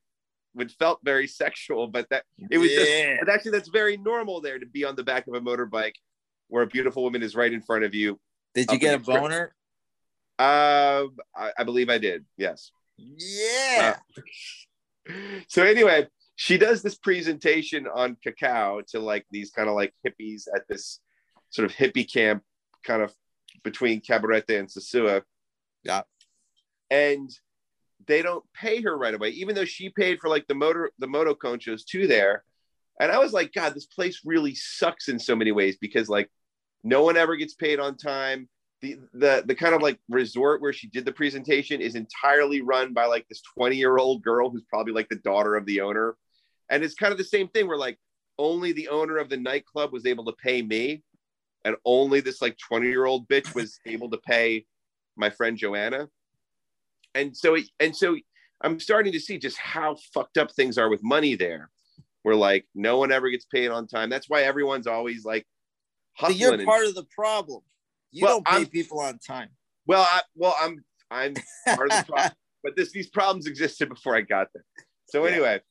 which 0.54 0.74
felt 0.74 1.00
very 1.04 1.28
sexual, 1.28 1.88
but 1.88 2.10
that 2.10 2.24
it 2.52 2.58
was 2.58 2.70
just, 2.70 2.92
but 3.20 3.30
actually 3.30 3.52
that's 3.52 3.70
very 3.70 3.98
normal 3.98 4.42
there 4.42 4.60
to 4.60 4.66
be 4.66 4.84
on 4.86 4.96
the 4.96 5.04
back 5.04 5.28
of 5.28 5.34
a 5.34 5.42
motorbike 5.42 5.96
where 6.54 6.62
a 6.62 6.68
beautiful 6.68 7.02
woman 7.02 7.24
is 7.24 7.36
right 7.36 7.52
in 7.52 7.64
front 7.64 7.84
of 7.84 7.96
you. 7.96 8.20
Did 8.54 8.72
you 8.72 8.78
get 8.78 8.92
a 8.92 8.94
in 8.94 9.00
the 9.00 9.06
script. 9.06 9.22
boner? 9.22 9.56
Um, 10.38 11.18
I, 11.36 11.50
I 11.58 11.64
believe 11.64 11.90
I 11.90 11.98
did. 11.98 12.26
Yes. 12.38 12.70
Yeah. 12.96 13.96
so 15.48 15.64
anyway, 15.64 16.06
she 16.36 16.60
does 16.60 16.84
this 16.84 16.94
presentation 16.94 17.88
on 17.92 18.18
cacao 18.24 18.82
to 18.90 19.00
like 19.00 19.26
these 19.32 19.50
kind 19.50 19.68
of 19.68 19.74
like 19.74 19.96
hippies 20.06 20.44
at 20.56 20.68
this 20.70 21.00
sort 21.50 21.66
of 21.66 21.76
hippie 21.76 22.12
camp, 22.12 22.44
kind 22.86 23.02
of 23.02 23.12
between 23.64 24.00
Cabarete 24.00 24.60
and 24.60 24.68
Sosua. 24.68 25.24
Yeah. 25.84 26.04
And 26.92 27.32
they 28.06 28.22
don't 28.22 28.46
pay 28.54 28.80
her 28.84 28.96
right 28.96 29.16
away, 29.16 29.30
even 29.30 29.56
though 29.56 29.66
she 29.66 29.90
paid 29.90 30.20
for 30.20 30.30
like 30.30 30.46
the 30.46 30.54
motor, 30.54 30.92
the 31.00 31.08
moto 31.08 31.34
conchos 31.34 31.84
too 31.84 32.06
there. 32.06 32.44
And 33.00 33.12
I 33.12 33.18
was 33.18 33.34
like, 33.34 33.54
God, 33.54 33.74
this 33.74 33.88
place 33.88 34.22
really 34.24 34.54
sucks 34.54 35.08
in 35.08 35.18
so 35.18 35.36
many 35.36 35.52
ways 35.52 35.78
because 35.82 36.10
like 36.10 36.30
no 36.84 37.04
one 37.04 37.18
ever 37.18 37.36
gets 37.36 37.54
paid 37.54 37.80
on 37.80 37.98
time. 37.98 38.50
The, 38.82 38.98
the 39.14 39.44
the 39.46 39.56
kind 39.56 39.74
of 39.74 39.82
like 39.82 39.98
resort 40.10 40.62
where 40.62 40.74
she 40.74 40.88
did 40.88 41.06
the 41.06 41.14
presentation 41.14 41.80
is 41.80 41.96
entirely 41.96 42.62
run 42.62 42.94
by 42.94 43.06
like 43.06 43.26
this 43.30 43.42
20 43.58 43.78
year 43.78 43.98
old 43.98 44.22
girl 44.22 44.50
who's 44.50 44.66
probably 44.70 44.94
like 44.94 45.08
the 45.08 45.16
daughter 45.16 45.56
of 45.56 45.66
the 45.66 45.82
owner. 45.82 46.18
And 46.70 46.84
it's 46.84 46.96
kind 46.96 47.12
of 47.12 47.18
the 47.18 47.24
same 47.24 47.48
thing 47.48 47.68
where 47.68 47.78
like 47.78 47.98
only 48.38 48.74
the 48.74 48.90
owner 48.90 49.18
of 49.18 49.30
the 49.30 49.38
nightclub 49.38 49.94
was 49.94 50.06
able 50.06 50.26
to 50.26 50.34
pay 50.34 50.62
me 50.62 51.02
and 51.64 51.78
only 51.86 52.20
this 52.20 52.42
like 52.42 52.58
20 52.58 52.88
year 52.88 53.06
old 53.06 53.28
bitch 53.30 53.56
was 53.56 53.80
able 53.86 54.10
to 54.10 54.18
pay 54.18 54.66
my 55.16 55.30
friend 55.30 55.58
joanna. 55.58 56.10
And 57.16 57.38
so 57.38 57.56
it, 57.56 57.70
and 57.80 57.96
so 57.96 58.18
i'm 58.62 58.80
starting 58.80 59.14
to 59.14 59.20
see 59.20 59.38
just 59.38 59.58
how 59.58 59.96
fucked 60.14 60.38
up 60.38 60.52
things 60.52 60.78
are 60.78 60.90
with 60.90 61.04
money 61.04 61.36
there 61.36 61.70
where 62.24 62.36
like 62.36 62.66
no 62.74 62.98
one 62.98 63.12
ever 63.12 63.30
gets 63.30 63.46
paid 63.46 63.70
on 63.70 63.86
time. 63.86 64.10
That's 64.10 64.30
why 64.30 64.44
everyone's 64.44 64.88
always 64.88 65.24
like 65.24 65.46
You're 66.34 66.54
and- 66.54 66.66
part 66.66 66.86
of 66.86 66.96
the 66.96 67.06
problem. 67.16 67.62
You 68.12 68.26
Well, 68.26 68.36
don't 68.38 68.48
pay 68.48 68.56
I'm- 68.58 68.66
people 68.68 69.00
on 69.00 69.20
time. 69.20 69.50
well 69.88 70.04
I, 70.10 70.22
well 70.36 70.56
i'm 70.62 70.84
i'm 71.12 71.34
part 71.66 71.92
of 71.92 71.98
the 71.98 72.06
problem 72.08 72.32
but 72.64 72.76
this 72.76 72.92
these 72.92 73.10
problems 73.10 73.46
existed 73.48 73.90
before 73.90 74.16
I 74.16 74.22
got 74.22 74.48
there. 74.54 74.64
So 75.06 75.26
Yeah. 75.26 75.32
anyway, 75.32 75.62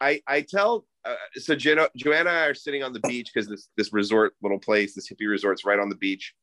I 0.00 0.20
I 0.26 0.40
tell 0.42 0.86
uh, 1.04 1.14
so 1.36 1.54
Jenna, 1.54 1.88
Joanna 1.96 2.30
and 2.30 2.38
I 2.38 2.46
are 2.46 2.54
sitting 2.54 2.82
on 2.82 2.92
the 2.92 3.00
beach 3.00 3.30
because 3.32 3.48
this 3.48 3.68
this 3.76 3.92
resort 3.92 4.34
little 4.42 4.58
place, 4.58 4.94
this 4.94 5.08
hippie 5.10 5.28
resort's 5.28 5.64
right 5.64 5.78
on 5.78 5.88
the 5.88 5.94
beach, 5.96 6.34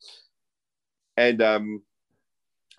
and 1.18 1.42
um, 1.42 1.82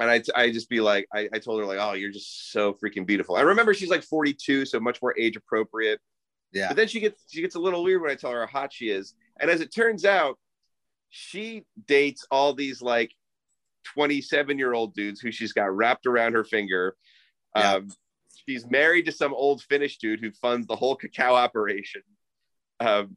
and 0.01 0.11
I 0.11 0.23
I 0.35 0.51
just 0.51 0.68
be 0.71 0.81
like 0.81 1.07
I, 1.14 1.29
I 1.33 1.38
told 1.38 1.61
her 1.61 1.66
like 1.66 1.79
oh 1.81 1.92
you're 1.94 2.11
just 2.12 2.53
so 2.53 2.73
freaking 2.75 3.07
beautiful. 3.07 3.37
I 3.37 3.42
remember 3.42 3.75
she's 3.75 3.90
like 3.90 4.03
42, 4.03 4.64
so 4.66 4.81
much 4.81 5.01
more 5.03 5.16
age 5.18 5.37
appropriate. 5.37 6.01
Yeah. 6.53 6.68
But 6.68 6.77
then 6.79 6.88
she 6.88 7.01
gets 7.01 7.25
she 7.29 7.42
gets 7.42 7.55
a 7.57 7.61
little 7.61 7.83
weird 7.85 8.01
when 8.01 8.11
I 8.11 8.14
tell 8.14 8.31
her 8.33 8.47
how 8.47 8.61
hot 8.61 8.73
she 8.73 8.88
is, 8.90 9.14
and 9.40 9.51
as 9.51 9.61
it 9.61 9.74
turns 9.74 10.05
out, 10.05 10.38
she 11.11 11.64
dates 11.87 12.27
all 12.31 12.53
these 12.53 12.83
like 12.83 13.12
27 13.94 14.59
year 14.59 14.74
old 14.74 14.94
dudes 14.94 15.20
who 15.20 15.31
she's 15.33 15.53
got 15.53 15.74
wrapped 15.74 16.07
around 16.07 16.35
her 16.35 16.44
finger. 16.44 16.96
Yeah. 17.57 17.74
Um, 17.74 17.88
she's 18.46 18.68
married 18.68 19.07
to 19.07 19.12
some 19.12 19.33
old 19.33 19.62
Finnish 19.62 19.98
dude 19.98 20.20
who 20.20 20.31
funds 20.33 20.66
the 20.66 20.77
whole 20.77 20.96
cacao 20.96 21.35
operation. 21.35 22.03
Um, 22.81 23.16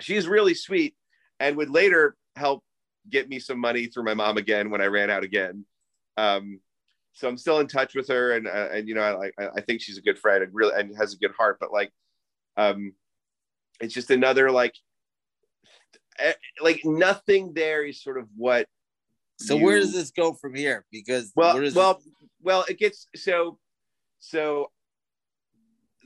she's 0.00 0.26
really 0.26 0.54
sweet 0.54 0.94
and 1.40 1.56
would 1.56 1.70
later 1.70 2.16
help 2.34 2.62
get 3.08 3.28
me 3.28 3.38
some 3.38 3.58
money 3.58 3.86
through 3.86 4.04
my 4.04 4.14
mom 4.14 4.36
again 4.36 4.70
when 4.70 4.80
I 4.80 4.86
ran 4.86 5.10
out 5.10 5.24
again. 5.24 5.64
Um, 6.16 6.60
so 7.12 7.28
I'm 7.28 7.38
still 7.38 7.60
in 7.60 7.66
touch 7.66 7.94
with 7.94 8.08
her, 8.08 8.32
and 8.32 8.46
uh, 8.46 8.68
and 8.72 8.86
you 8.88 8.94
know 8.94 9.02
I 9.02 9.30
I 9.56 9.60
think 9.62 9.80
she's 9.80 9.96
a 9.96 10.02
good 10.02 10.18
friend 10.18 10.42
and 10.42 10.52
really 10.54 10.78
and 10.78 10.94
has 10.98 11.14
a 11.14 11.18
good 11.18 11.32
heart. 11.36 11.56
But 11.58 11.72
like, 11.72 11.90
um, 12.58 12.92
it's 13.80 13.94
just 13.94 14.10
another 14.10 14.50
like, 14.50 14.74
like 16.60 16.80
nothing 16.84 17.52
there 17.54 17.84
is 17.84 18.02
sort 18.02 18.18
of 18.18 18.28
what 18.36 18.66
So 19.38 19.56
where 19.56 19.78
does 19.78 19.92
this 19.92 20.10
go 20.10 20.32
from 20.32 20.54
here? 20.54 20.84
Because 20.90 21.32
well 21.36 21.54
well 21.74 22.00
well 22.42 22.64
it 22.68 22.78
gets 22.78 23.06
so 23.14 23.58
so 24.18 24.70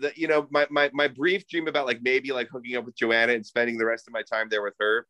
That 0.01 0.17
you 0.17 0.29
know 0.29 0.49
my, 0.51 0.67
my 0.71 0.91
my 0.93 1.09
brief 1.09 1.47
dream 1.47 1.69
about 1.69 1.87
like 1.87 2.01
maybe 2.03 2.33
like 2.33 2.49
hooking 2.49 2.77
up 2.77 2.85
with 2.87 2.97
joanna 2.97 3.33
and 3.35 3.45
spending 3.45 3.77
the 3.79 3.85
rest 3.85 4.09
of 4.09 4.13
my 4.13 4.23
time 4.23 4.49
there 4.49 4.63
with 4.63 4.75
her 4.81 5.07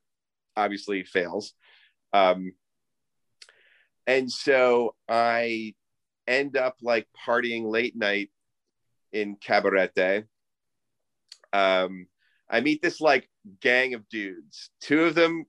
obviously 0.57 1.05
fails 1.05 1.55
um 2.13 2.53
and 4.07 4.31
so 4.31 4.97
i 5.09 5.75
end 6.27 6.57
up 6.57 6.77
like 6.83 7.07
partying 7.27 7.71
late 7.71 7.95
night 7.95 8.31
in 9.13 9.37
cabarete 9.37 10.25
um 11.53 12.07
i 12.51 12.61
meet 12.61 12.83
this 12.83 13.01
like 13.01 13.29
gang 13.61 13.95
of 13.95 14.09
dudes 14.09 14.71
two 14.81 15.05
of 15.05 15.15
them 15.15 15.45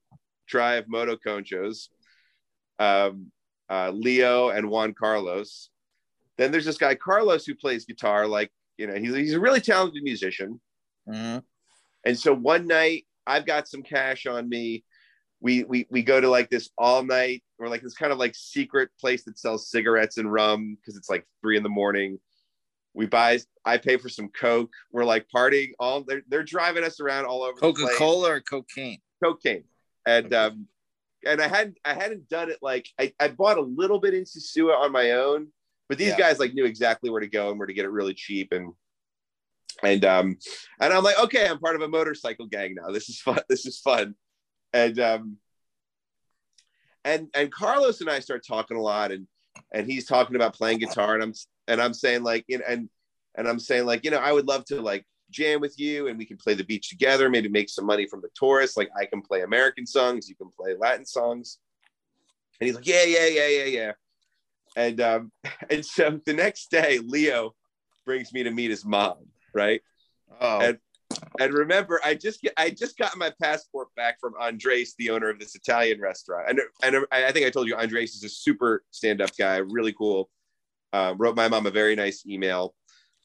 drive 0.47 0.85
moto 0.87 1.15
conchos 1.15 1.89
um 2.79 3.31
uh, 3.71 3.89
Leo 3.89 4.49
and 4.49 4.69
Juan 4.69 4.93
Carlos. 4.93 5.69
Then 6.37 6.51
there's 6.51 6.65
this 6.65 6.77
guy 6.77 6.93
Carlos 6.93 7.45
who 7.45 7.55
plays 7.55 7.85
guitar. 7.85 8.27
Like 8.27 8.51
you 8.77 8.85
know, 8.85 8.95
he's 8.95 9.15
he's 9.15 9.33
a 9.33 9.39
really 9.39 9.61
talented 9.61 10.03
musician. 10.03 10.59
Mhm. 11.07 11.41
And 12.05 12.19
so 12.19 12.35
one 12.35 12.67
night 12.67 13.05
I've 13.25 13.45
got 13.45 13.67
some 13.67 13.81
cash 13.81 14.25
on 14.25 14.49
me. 14.49 14.83
We 15.39 15.63
we 15.63 15.87
we 15.89 16.03
go 16.03 16.19
to 16.19 16.29
like 16.29 16.49
this 16.49 16.69
all 16.77 17.03
night 17.03 17.43
or 17.59 17.69
like 17.69 17.81
this 17.81 17.93
kind 17.93 18.11
of 18.11 18.19
like 18.19 18.35
secret 18.35 18.89
place 18.99 19.23
that 19.23 19.39
sells 19.39 19.71
cigarettes 19.71 20.17
and 20.17 20.31
rum 20.31 20.75
because 20.75 20.97
it's 20.97 21.09
like 21.09 21.25
three 21.41 21.55
in 21.55 21.63
the 21.63 21.69
morning. 21.69 22.19
We 22.93 23.05
buy. 23.05 23.39
I 23.65 23.77
pay 23.77 23.97
for 23.97 24.09
some 24.09 24.29
coke. 24.29 24.71
We're 24.91 25.05
like 25.05 25.27
partying 25.33 25.71
all. 25.79 26.03
They're 26.03 26.23
they're 26.27 26.43
driving 26.43 26.83
us 26.83 26.99
around 26.99 27.25
all 27.25 27.43
over 27.43 27.55
the 27.55 27.61
coca-cola 27.61 28.31
or 28.31 28.41
cocaine? 28.41 28.99
cocaine 29.23 29.63
and 30.07 30.25
Okay. 30.25 30.35
um 30.35 30.67
and 31.27 31.39
i 31.39 31.47
hadn't 31.47 31.77
i 31.85 31.93
hadn't 31.93 32.27
done 32.27 32.49
it 32.49 32.57
like 32.63 32.87
i, 32.99 33.13
I 33.19 33.27
bought 33.27 33.59
a 33.59 33.61
little 33.61 33.99
bit 33.99 34.15
into 34.15 34.41
Sua 34.41 34.73
on 34.73 34.91
my 34.91 35.11
own 35.11 35.49
but 35.87 35.99
these 35.99 36.07
Yeah. 36.09 36.17
guys 36.17 36.39
like 36.39 36.55
knew 36.55 36.65
exactly 36.65 37.11
where 37.11 37.21
to 37.21 37.27
go 37.27 37.51
and 37.51 37.59
where 37.59 37.67
to 37.67 37.73
get 37.73 37.85
it 37.85 37.91
really 37.91 38.15
cheap 38.15 38.51
and 38.51 38.73
and 39.83 40.03
um 40.05 40.37
and 40.79 40.91
i'm 40.91 41.03
like 41.03 41.19
okay 41.19 41.47
i'm 41.47 41.59
part 41.59 41.75
of 41.75 41.83
a 41.83 41.87
motorcycle 41.87 42.47
gang 42.47 42.73
now 42.73 42.91
this 42.91 43.09
is 43.09 43.21
fun 43.21 43.37
this 43.47 43.67
is 43.67 43.79
fun 43.79 44.15
and 44.73 44.99
um 44.99 45.37
and 47.05 47.27
and 47.35 47.51
carlos 47.51 48.01
and 48.01 48.09
i 48.09 48.19
start 48.19 48.43
talking 48.43 48.75
a 48.77 48.81
lot 48.81 49.11
and 49.11 49.27
and 49.73 49.85
he's 49.85 50.05
talking 50.05 50.35
about 50.35 50.53
playing 50.53 50.79
guitar 50.79 51.13
and 51.15 51.23
i'm 51.23 51.33
and 51.67 51.81
i'm 51.81 51.93
saying 51.93 52.23
like 52.23 52.45
you 52.47 52.57
know 52.57 52.65
and 52.67 52.89
and 53.35 53.47
i'm 53.47 53.59
saying 53.59 53.85
like 53.85 54.03
you 54.03 54.11
know 54.11 54.17
i 54.17 54.31
would 54.31 54.47
love 54.47 54.65
to 54.65 54.81
like 54.81 55.05
jam 55.31 55.61
with 55.61 55.79
you 55.79 56.07
and 56.07 56.17
we 56.17 56.25
can 56.25 56.37
play 56.37 56.53
the 56.53 56.63
beach 56.63 56.89
together, 56.89 57.29
maybe 57.29 57.49
make 57.49 57.69
some 57.69 57.85
money 57.85 58.05
from 58.05 58.21
the 58.21 58.29
tourists. 58.35 58.77
Like 58.77 58.89
I 58.99 59.05
can 59.05 59.21
play 59.21 59.41
American 59.41 59.87
songs, 59.87 60.29
you 60.29 60.35
can 60.35 60.49
play 60.49 60.75
Latin 60.77 61.05
songs. 61.05 61.57
And 62.59 62.67
he's 62.67 62.75
like, 62.75 62.85
yeah, 62.85 63.03
yeah, 63.03 63.27
yeah, 63.27 63.47
yeah, 63.47 63.63
yeah. 63.65 63.91
And 64.75 65.01
um, 65.01 65.31
and 65.69 65.85
so 65.85 66.19
the 66.25 66.33
next 66.33 66.69
day, 66.69 66.99
Leo 66.99 67.55
brings 68.05 68.31
me 68.33 68.43
to 68.43 68.51
meet 68.51 68.69
his 68.69 68.85
mom, 68.85 69.17
right? 69.53 69.81
Oh, 70.39 70.59
And- 70.59 70.77
And 71.39 71.53
remember, 71.53 71.99
I 72.03 72.15
just 72.15 72.41
get 72.41 72.53
I 72.57 72.69
just 72.69 72.97
got 72.97 73.17
my 73.17 73.31
passport 73.41 73.87
back 73.95 74.19
from 74.19 74.33
Andres, 74.39 74.95
the 74.97 75.09
owner 75.09 75.29
of 75.29 75.39
this 75.39 75.55
Italian 75.55 75.99
restaurant. 75.99 76.49
And, 76.49 76.59
and 76.83 77.05
I 77.11 77.31
think 77.31 77.45
I 77.45 77.49
told 77.49 77.67
you 77.67 77.75
Andres 77.75 78.15
is 78.15 78.23
a 78.23 78.29
super 78.29 78.83
stand-up 78.91 79.35
guy, 79.37 79.57
really 79.57 79.93
cool. 79.93 80.29
Um, 80.93 81.17
wrote 81.17 81.35
my 81.35 81.47
mom 81.47 81.65
a 81.65 81.71
very 81.71 81.95
nice 81.95 82.25
email 82.25 82.75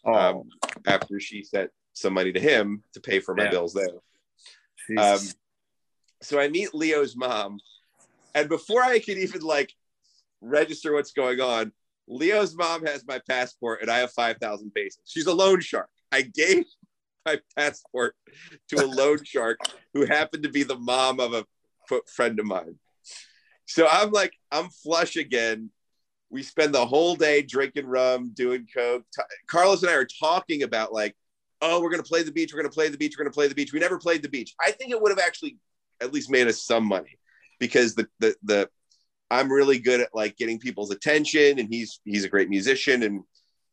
oh, 0.04 0.14
um, 0.14 0.42
after 0.86 1.18
she 1.18 1.42
sent 1.42 1.70
some 1.94 2.14
money 2.14 2.32
to 2.32 2.40
him 2.40 2.82
to 2.94 3.00
pay 3.00 3.18
for 3.18 3.34
my 3.34 3.44
Yeah. 3.44 3.50
bills 3.50 3.74
there. 3.74 3.88
Um, 4.98 5.18
so 6.22 6.38
I 6.38 6.48
meet 6.48 6.74
Leo's 6.74 7.16
mom, 7.16 7.58
and 8.34 8.48
before 8.48 8.82
I 8.82 9.00
could 9.00 9.18
even 9.18 9.40
like 9.40 9.72
register 10.40 10.92
what's 10.92 11.12
going 11.12 11.40
on, 11.40 11.72
Leo's 12.06 12.54
mom 12.54 12.86
has 12.86 13.04
my 13.06 13.20
passport, 13.28 13.82
and 13.82 13.90
I 13.90 13.98
have 13.98 14.12
five 14.12 14.36
thousand 14.38 14.70
pesos. 14.72 15.02
She's 15.04 15.26
a 15.26 15.34
loan 15.34 15.60
shark. 15.60 15.88
I 16.12 16.22
gave 16.22 16.66
my 17.26 17.38
passport 17.56 18.14
to 18.68 18.84
a 18.84 18.86
loan 18.86 19.22
shark 19.24 19.58
who 19.92 20.06
happened 20.06 20.44
to 20.44 20.48
be 20.48 20.62
the 20.62 20.78
mom 20.78 21.20
of 21.20 21.34
a 21.34 21.44
friend 22.06 22.38
of 22.38 22.46
mine. 22.46 22.76
So 23.66 23.86
I'm 23.90 24.12
like, 24.12 24.32
I'm 24.52 24.70
flush 24.70 25.16
again. 25.16 25.70
We 26.30 26.42
spend 26.42 26.74
the 26.74 26.86
whole 26.86 27.16
day 27.16 27.42
drinking 27.42 27.86
rum, 27.86 28.32
doing 28.34 28.66
coke. 28.72 29.04
Carlos 29.48 29.82
and 29.82 29.90
I 29.90 29.94
are 29.94 30.06
talking 30.20 30.62
about 30.62 30.92
like, 30.92 31.16
oh, 31.60 31.80
we're 31.80 31.90
gonna 31.90 32.02
play 32.02 32.22
the 32.22 32.32
beach. 32.32 32.52
We're 32.52 32.62
gonna 32.62 32.72
play 32.72 32.88
the 32.88 32.98
beach. 32.98 33.16
We're 33.16 33.24
gonna 33.24 33.34
play 33.34 33.48
the 33.48 33.54
beach. 33.54 33.72
We 33.72 33.80
never 33.80 33.98
played 33.98 34.22
the 34.22 34.28
beach. 34.28 34.54
I 34.60 34.70
think 34.70 34.92
it 34.92 35.00
would 35.00 35.10
have 35.10 35.18
actually 35.18 35.58
at 36.00 36.12
least 36.12 36.30
made 36.30 36.46
us 36.46 36.62
some 36.62 36.84
money 36.84 37.18
because 37.58 37.94
the 37.94 38.08
the 38.20 38.34
the 38.42 38.68
I'm 39.30 39.50
really 39.50 39.78
good 39.78 40.00
at 40.00 40.14
like 40.14 40.36
getting 40.36 40.60
people's 40.60 40.90
attention, 40.90 41.58
and 41.58 41.68
he's 41.68 42.00
he's 42.04 42.24
a 42.24 42.28
great 42.28 42.48
musician, 42.48 43.02
and 43.02 43.22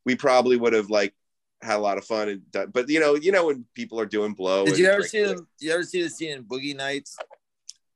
we 0.06 0.16
probably 0.16 0.58
would 0.58 0.74
have 0.74 0.90
like 0.90 1.14
had 1.64 1.78
a 1.78 1.80
lot 1.80 1.98
of 1.98 2.06
fun 2.06 2.30
and 2.30 2.52
done, 2.52 2.72
but 2.72 2.90
you 2.90 3.00
know 3.00 3.16
you 3.16 3.32
know 3.32 3.48
when 3.48 3.66
people 3.74 4.00
are 4.00 4.06
doing 4.06 4.34
blow. 4.34 4.66
Did 4.66 4.78
you 4.78 4.88
ever 4.88 5.04
see 5.04 5.24
them? 5.24 5.48
You 5.60 5.72
ever 5.72 5.84
see 5.84 6.04
the 6.04 6.10
scene 6.10 6.32
in 6.32 6.44
Boogie 6.44 6.76
Nights 6.76 7.18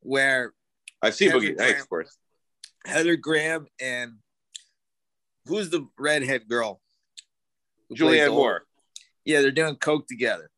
where 0.02 0.54
I've 1.02 1.16
seen 1.16 1.32
Boogie 1.32 1.58
Nights, 1.58 1.82
of 1.82 1.90
course. 1.90 2.18
Heather 2.86 3.18
Graham 3.18 3.68
and 3.82 4.14
who's 5.46 5.70
the 5.70 5.88
redhead 5.98 6.48
girl? 6.48 6.82
Julianne 7.94 8.32
Moore. 8.32 8.64
Yeah, 9.26 9.42
they're 9.42 9.52
doing 9.52 9.76
coke 9.76 10.08
together. 10.08 10.50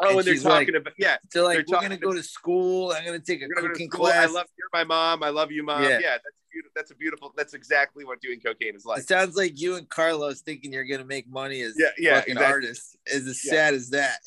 Oh, 0.00 0.08
And 0.10 0.18
and 0.18 0.26
they're 0.26 0.34
she's 0.34 0.44
like- 0.44 0.66
talking 0.66 0.76
about 0.76 0.92
yeah. 0.98 1.16
They're 1.32 1.42
like, 1.42 1.56
They're 1.66 1.76
we're 1.78 1.80
gonna 1.82 1.96
go 1.96 2.12
to 2.12 2.22
school. 2.22 2.92
I'm 2.92 3.04
gonna 3.04 3.18
take 3.18 3.40
a 3.42 3.48
gonna 3.48 3.54
go 3.54 3.68
to 3.68 3.72
cooking 3.72 3.90
school. 3.90 4.06
I 4.06 4.26
love 4.26 4.46
you're 4.58 4.68
my 4.72 4.84
mom. 4.84 5.22
I 5.22 5.30
love 5.30 5.50
you, 5.50 5.62
mom. 5.62 5.82
Yeah, 5.82 5.98
Yeah. 5.98 6.10
that's 6.12 6.36
beautiful. 6.52 6.72
That's 6.74 6.90
a 6.90 6.94
beautiful. 6.94 7.32
That's 7.36 7.54
exactly 7.54 8.04
what 8.04 8.20
doing 8.20 8.40
cocaine 8.40 8.74
is 8.76 8.84
like. 8.84 9.00
it 9.00 9.08
sounds 9.08 9.36
like 9.36 9.58
you 9.60 9.76
and 9.76 9.88
Carlos 9.88 10.42
thinking 10.42 10.72
you're 10.72 10.84
gonna 10.84 11.04
make 11.04 11.28
money 11.28 11.60
as 11.62 11.74
Yeah, 11.78 11.86
yeah, 11.98 12.14
fucking 12.20 12.32
exactly. 12.32 12.52
artists. 12.52 12.96
Is 13.06 13.26
as 13.26 13.44
Yeah. 13.44 13.50
sad 13.52 13.74
as 13.74 13.90
that. 13.90 14.18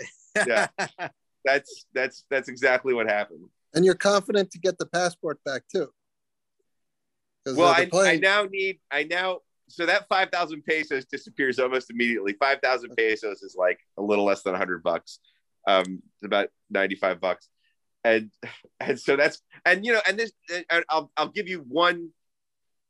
Yeah. 0.48 0.68
That's 1.46 1.86
that's 1.94 2.26
that's 2.30 2.50
exactly 2.50 2.94
what 2.94 3.08
happened. 3.08 3.46
And 3.74 3.86
you're 3.86 3.96
confident 3.96 4.52
to 4.52 4.60
get 4.60 4.78
the 4.78 4.86
passport 4.86 5.40
back 5.46 5.64
too. 5.74 5.88
'Cause 7.46 7.56
Well, 7.56 7.70
I, 7.70 7.90
I 7.94 8.18
now 8.18 8.44
need 8.44 8.80
I 8.92 9.04
now 9.04 9.40
so 9.70 9.86
that 9.86 10.08
five 10.10 10.30
thousand 10.32 10.64
pesos 10.66 11.06
disappears 11.06 11.58
almost 11.58 11.90
immediately. 11.90 12.34
Five 12.34 12.60
thousand 12.62 12.96
pesos 12.98 13.42
is 13.42 13.56
like 13.56 13.80
a 13.98 14.02
little 14.02 14.26
less 14.26 14.44
than 14.44 14.54
hundred 14.56 14.84
bucks. 14.84 15.20
Um, 15.68 16.02
it's 16.16 16.26
about 16.26 16.50
ninety 16.70 16.96
five 16.96 17.20
bucks, 17.20 17.48
and 18.04 18.32
and 18.80 19.00
so 19.00 19.16
that's 19.16 19.42
and 19.66 19.86
you 19.86 19.94
know 19.94 20.02
and 20.08 20.18
this 20.18 20.32
and 20.70 20.84
I'll 20.90 21.12
I'll 21.18 21.30
give 21.30 21.48
you 21.48 21.60
one, 21.68 22.10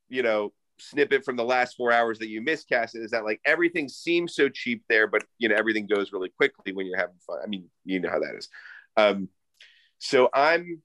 you 0.10 0.24
know 0.24 0.54
snippet 0.82 1.26
from 1.26 1.36
the 1.36 1.44
last 1.44 1.76
four 1.76 1.92
hours 1.92 2.20
that 2.20 2.30
you 2.30 2.42
miscast 2.42 2.94
cast 2.94 2.96
is 2.96 3.12
that 3.12 3.26
like 3.26 3.42
everything 3.46 3.90
seems 3.90 4.34
so 4.34 4.48
cheap 4.48 4.82
there 4.88 5.08
but 5.08 5.24
you 5.38 5.50
know 5.50 5.56
everything 5.56 5.86
goes 5.86 6.14
really 6.14 6.30
quickly 6.30 6.72
when 6.72 6.86
you're 6.86 6.98
having 6.98 7.18
fun. 7.28 7.38
I 7.44 7.48
mean 7.48 7.70
you 7.84 8.00
know 8.00 8.10
how 8.10 8.20
that 8.20 8.36
is. 8.36 8.48
Um 8.96 9.28
so 10.00 10.30
i'm 10.34 10.82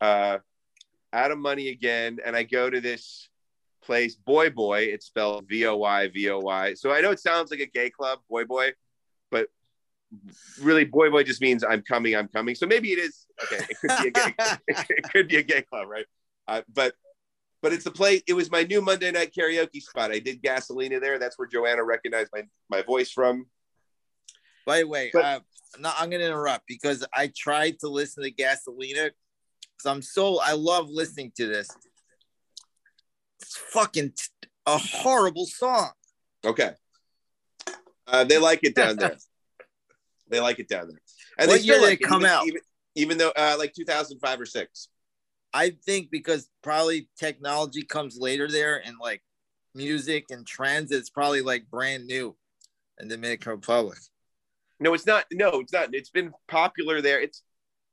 uh 0.00 0.38
out 1.12 1.30
of 1.30 1.38
money 1.38 1.68
again 1.68 2.18
and 2.24 2.34
i 2.34 2.42
go 2.44 2.70
to 2.70 2.80
this 2.80 3.28
place 3.84 4.16
Voy 4.24 4.50
Voy. 4.50 4.82
It's 4.82 5.06
spelled 5.06 5.48
v-o-y 5.48 6.08
v-o-y 6.14 6.74
so 6.74 6.92
i 6.92 7.00
know 7.00 7.10
it 7.10 7.20
sounds 7.20 7.50
like 7.50 7.60
a 7.60 7.66
gay 7.66 7.90
club 7.90 8.20
boy 8.30 8.44
boy 8.44 8.72
really 10.60 10.84
Voy 10.84 11.08
Voy 11.10 11.22
just 11.24 11.40
means 11.40 11.64
i'm 11.64 11.82
coming 11.82 12.14
i'm 12.14 12.28
coming. 12.28 12.54
So 12.54 12.66
maybe 12.66 12.92
it 12.92 12.98
is 12.98 13.26
okay 13.42 13.64
it 13.70 13.76
could 13.80 14.02
be 14.02 14.08
a 14.08 14.10
gay, 14.10 14.34
it 14.90 15.04
could 15.12 15.28
be 15.28 15.36
a 15.36 15.42
gay 15.42 15.62
club 15.62 15.88
right? 15.88 16.06
Uh, 16.48 16.62
but 16.72 16.94
but 17.62 17.72
it's 17.72 17.86
a 17.86 17.90
place 17.90 18.22
it 18.26 18.34
was 18.34 18.50
my 18.50 18.62
new 18.64 18.82
monday 18.82 19.10
night 19.10 19.32
karaoke 19.36 19.80
spot. 19.80 20.10
I 20.12 20.18
did 20.18 20.42
gasolina 20.42 21.00
there. 21.00 21.18
That's 21.18 21.38
where 21.38 21.48
joanna 21.48 21.84
recognized 21.84 22.30
my, 22.34 22.42
my 22.68 22.82
voice 22.82 23.10
from. 23.10 23.46
By 24.66 24.78
the 24.80 24.86
way, 24.88 25.10
But- 25.12 25.24
uh, 25.24 25.40
no, 25.78 25.90
I'm 25.98 26.10
gonna 26.10 26.24
interrupt 26.24 26.66
because 26.66 27.04
I 27.14 27.32
tried 27.34 27.78
to 27.80 27.88
listen 27.88 28.22
to 28.24 28.30
Gasolina 28.30 29.10
because 29.76 29.86
I'm 29.86 30.02
so 30.02 30.38
I 30.40 30.52
love 30.52 30.90
listening 30.90 31.32
to 31.36 31.46
this. 31.46 31.66
It's 33.40 33.56
fucking 33.56 34.10
t- 34.10 34.48
a 34.66 34.76
horrible 34.76 35.46
song. 35.46 35.90
okay. 36.44 36.72
Uh, 38.06 38.24
they 38.24 38.36
like 38.36 38.60
it 38.64 38.74
down 38.74 38.96
there 38.96 39.16
they 40.32 40.40
like 40.40 40.58
it 40.58 40.68
down 40.68 40.88
there 40.88 41.00
and 41.38 41.50
What 41.50 41.56
they 41.56 41.64
year 41.64 41.74
still 41.74 41.84
did 41.86 41.90
like 41.90 42.00
it 42.00 42.06
come 42.08 42.22
even, 42.22 42.30
out? 42.30 42.46
even, 42.46 42.60
even 42.94 43.18
though 43.18 43.32
uh, 43.36 43.56
like 43.58 43.72
2005 43.74 44.40
or 44.40 44.46
6 44.46 44.88
I 45.54 45.70
think 45.84 46.10
because 46.10 46.48
probably 46.62 47.08
technology 47.18 47.82
comes 47.82 48.16
later 48.18 48.48
there 48.48 48.82
and 48.84 48.96
like 49.00 49.22
music 49.74 50.26
and 50.30 50.46
trends, 50.46 50.90
it's 50.92 51.10
probably 51.10 51.42
like 51.42 51.70
brand 51.70 52.06
new 52.06 52.36
in 53.00 53.08
the 53.08 53.16
Dominican 53.16 53.52
Republic. 53.52 53.98
no 54.80 54.94
it's 54.94 55.06
not 55.06 55.24
no 55.32 55.60
it's 55.60 55.72
not 55.72 55.94
it's 55.94 56.10
been 56.10 56.32
popular 56.48 57.00
there 57.00 57.20
it's 57.20 57.42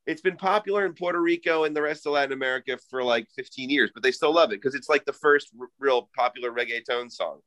it's 0.06 0.21
been 0.21 0.38
popular 0.38 0.86
in 0.86 0.93
puerto 0.93 1.21
rico 1.21 1.63
and 1.65 1.75
the 1.75 1.82
rest 1.82 2.06
of 2.06 2.13
latin 2.13 2.34
america 2.34 2.78
for 2.89 3.04
like 3.04 3.28
15 3.36 3.69
years 3.69 3.91
but 3.93 4.04
they 4.04 4.12
still 4.12 4.34
love 4.34 4.52
it 4.52 4.62
because 4.62 4.75
it's 4.75 4.89
like 4.89 5.06
the 5.06 5.13
first 5.13 5.49
r- 5.60 5.67
real 5.80 6.10
popular 6.15 6.52
reggaeton 6.52 7.12
song 7.12 7.39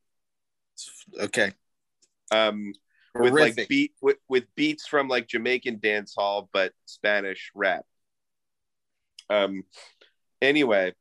Okay. 1.21 1.53
um 2.31 2.73
with 3.15 3.33
like 3.33 3.69
beat 3.69 3.93
with, 4.01 4.17
with 4.29 4.45
beats 4.55 4.87
from 4.87 5.09
like 5.09 5.29
Jamaican 5.29 5.81
dance 5.81 6.15
hall, 6.17 6.49
but 6.53 6.73
Spanish 6.87 7.51
rap. 7.55 7.85
Um 9.29 9.65
anyway, 10.41 10.95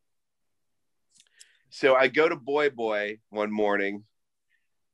so 1.70 1.96
I 1.96 2.08
go 2.08 2.28
to 2.28 2.36
Voy 2.36 2.70
Voy 2.70 3.20
one 3.30 3.52
morning 3.52 4.04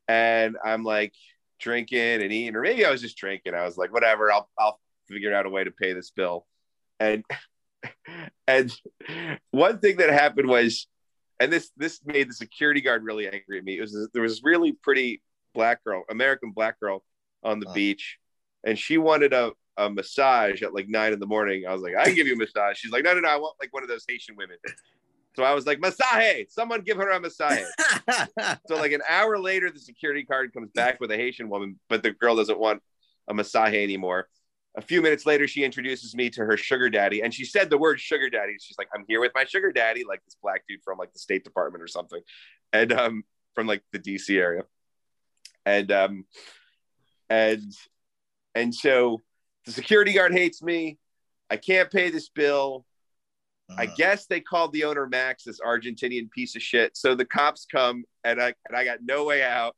and 0.07 0.57
I'm 0.63 0.83
like 0.83 1.13
drinking 1.59 2.21
and 2.21 2.31
eating, 2.31 2.55
or 2.55 2.61
maybe 2.61 2.85
I 2.85 2.91
was 2.91 3.01
just 3.01 3.17
drinking. 3.17 3.53
I 3.53 3.65
was 3.65 3.77
like, 3.77 3.91
whatever, 3.91 4.31
I'll 4.31 4.49
I'll 4.57 4.79
figure 5.07 5.33
out 5.33 5.45
a 5.45 5.49
way 5.49 5.63
to 5.63 5.71
pay 5.71 5.93
this 5.93 6.11
bill. 6.11 6.45
And 6.99 7.23
and 8.47 8.71
one 9.51 9.79
thing 9.79 9.97
that 9.97 10.09
happened 10.09 10.47
was 10.47 10.87
and 11.39 11.51
this 11.51 11.71
this 11.77 11.99
made 12.05 12.29
the 12.29 12.33
security 12.33 12.81
guard 12.81 13.03
really 13.03 13.27
angry 13.27 13.57
at 13.57 13.63
me. 13.63 13.77
It 13.77 13.81
was 13.81 14.09
there 14.13 14.23
was 14.23 14.41
really 14.43 14.73
pretty 14.73 15.21
black 15.57 15.83
girl, 15.83 16.03
American 16.09 16.51
black 16.51 16.79
girl 16.79 17.03
on 17.43 17.59
the 17.59 17.67
Oh. 17.67 17.73
beach, 17.73 18.17
and 18.63 18.77
she 18.77 18.97
wanted 18.97 19.33
a, 19.33 19.51
a 19.77 19.89
massage 19.89 20.61
at 20.63 20.73
like 20.73 20.87
nine 20.87 21.13
in 21.13 21.19
the 21.19 21.25
morning. 21.25 21.65
I 21.67 21.73
was 21.73 21.81
like, 21.81 21.95
I 21.95 22.05
can 22.05 22.15
give 22.15 22.27
you 22.27 22.33
a 22.33 22.37
massage. 22.37 22.77
She's 22.77 22.91
like, 22.91 23.03
no, 23.03 23.13
no, 23.13 23.21
no, 23.21 23.29
I 23.29 23.37
want 23.37 23.55
like 23.59 23.73
one 23.73 23.83
of 23.83 23.89
those 23.89 24.05
Haitian 24.07 24.35
women. 24.35 24.57
So 25.35 25.43
I 25.43 25.53
was 25.53 25.65
like, 25.67 25.79
massage, 25.79 26.45
someone 26.49 26.81
give 26.81 26.97
her 26.97 27.09
a 27.11 27.19
massage. 27.19 27.61
So 28.67 28.75
like 28.75 28.91
an 28.91 29.01
hour 29.07 29.37
later, 29.37 29.69
the 29.69 29.79
security 29.79 30.23
guard 30.23 30.51
comes 30.53 30.71
back 30.73 30.99
with 30.99 31.11
a 31.11 31.15
Haitian 31.17 31.49
woman, 31.49 31.79
but 31.89 32.01
the 32.03 32.11
girl 32.11 32.35
doesn't 32.35 32.59
want 32.59 32.81
a 33.27 33.33
massage 33.33 33.73
anymore. 33.73 34.27
A 34.75 34.81
few 34.81 35.01
minutes 35.01 35.25
later, 35.25 35.47
she 35.47 35.63
introduces 35.63 36.15
me 36.15 36.29
to 36.31 36.45
her 36.45 36.55
sugar 36.57 36.89
daddy, 36.89 37.21
and 37.23 37.33
she 37.33 37.45
said 37.45 37.69
the 37.69 37.77
word 37.79 37.99
sugar 37.99 38.29
daddy. 38.29 38.53
She's 38.61 38.77
like, 38.77 38.89
"I'm 38.95 39.05
here 39.07 39.19
with 39.19 39.31
my 39.33 39.43
sugar 39.43 39.71
daddy," 39.71 40.03
like 40.07 40.23
this 40.25 40.35
black 40.41 40.61
dude 40.69 40.83
from 40.83 40.97
like 40.99 41.11
the 41.13 41.19
State 41.19 41.43
Department 41.43 41.83
or 41.83 41.87
something, 41.87 42.21
and 42.73 42.91
um, 42.93 43.23
from 43.55 43.65
like 43.65 43.81
the 43.91 43.97
DC 43.99 44.37
area, 44.37 44.63
and 45.67 45.91
um, 45.91 46.25
and 47.29 47.61
and 48.55 48.73
so 48.73 49.21
the 49.65 49.71
security 49.73 50.13
guard 50.13 50.31
hates 50.31 50.63
me. 50.63 50.97
I 51.49 51.57
can't 51.57 51.91
pay 51.91 52.09
this 52.09 52.29
bill. 52.29 52.85
I 53.77 53.85
Uh, 53.87 53.95
guess 53.97 54.27
they 54.27 54.39
called 54.39 54.71
the 54.71 54.85
owner 54.85 55.07
Max, 55.07 55.43
this 55.43 55.59
Argentinian 55.59 56.31
piece 56.31 56.55
of 56.55 56.61
shit. 56.61 56.95
So 56.95 57.15
the 57.15 57.25
cops 57.25 57.65
come 57.69 58.05
and 58.23 58.41
I 58.41 58.53
and 58.67 58.77
I 58.77 58.85
got 58.85 58.99
no 59.03 59.25
way 59.25 59.43
out. 59.43 59.75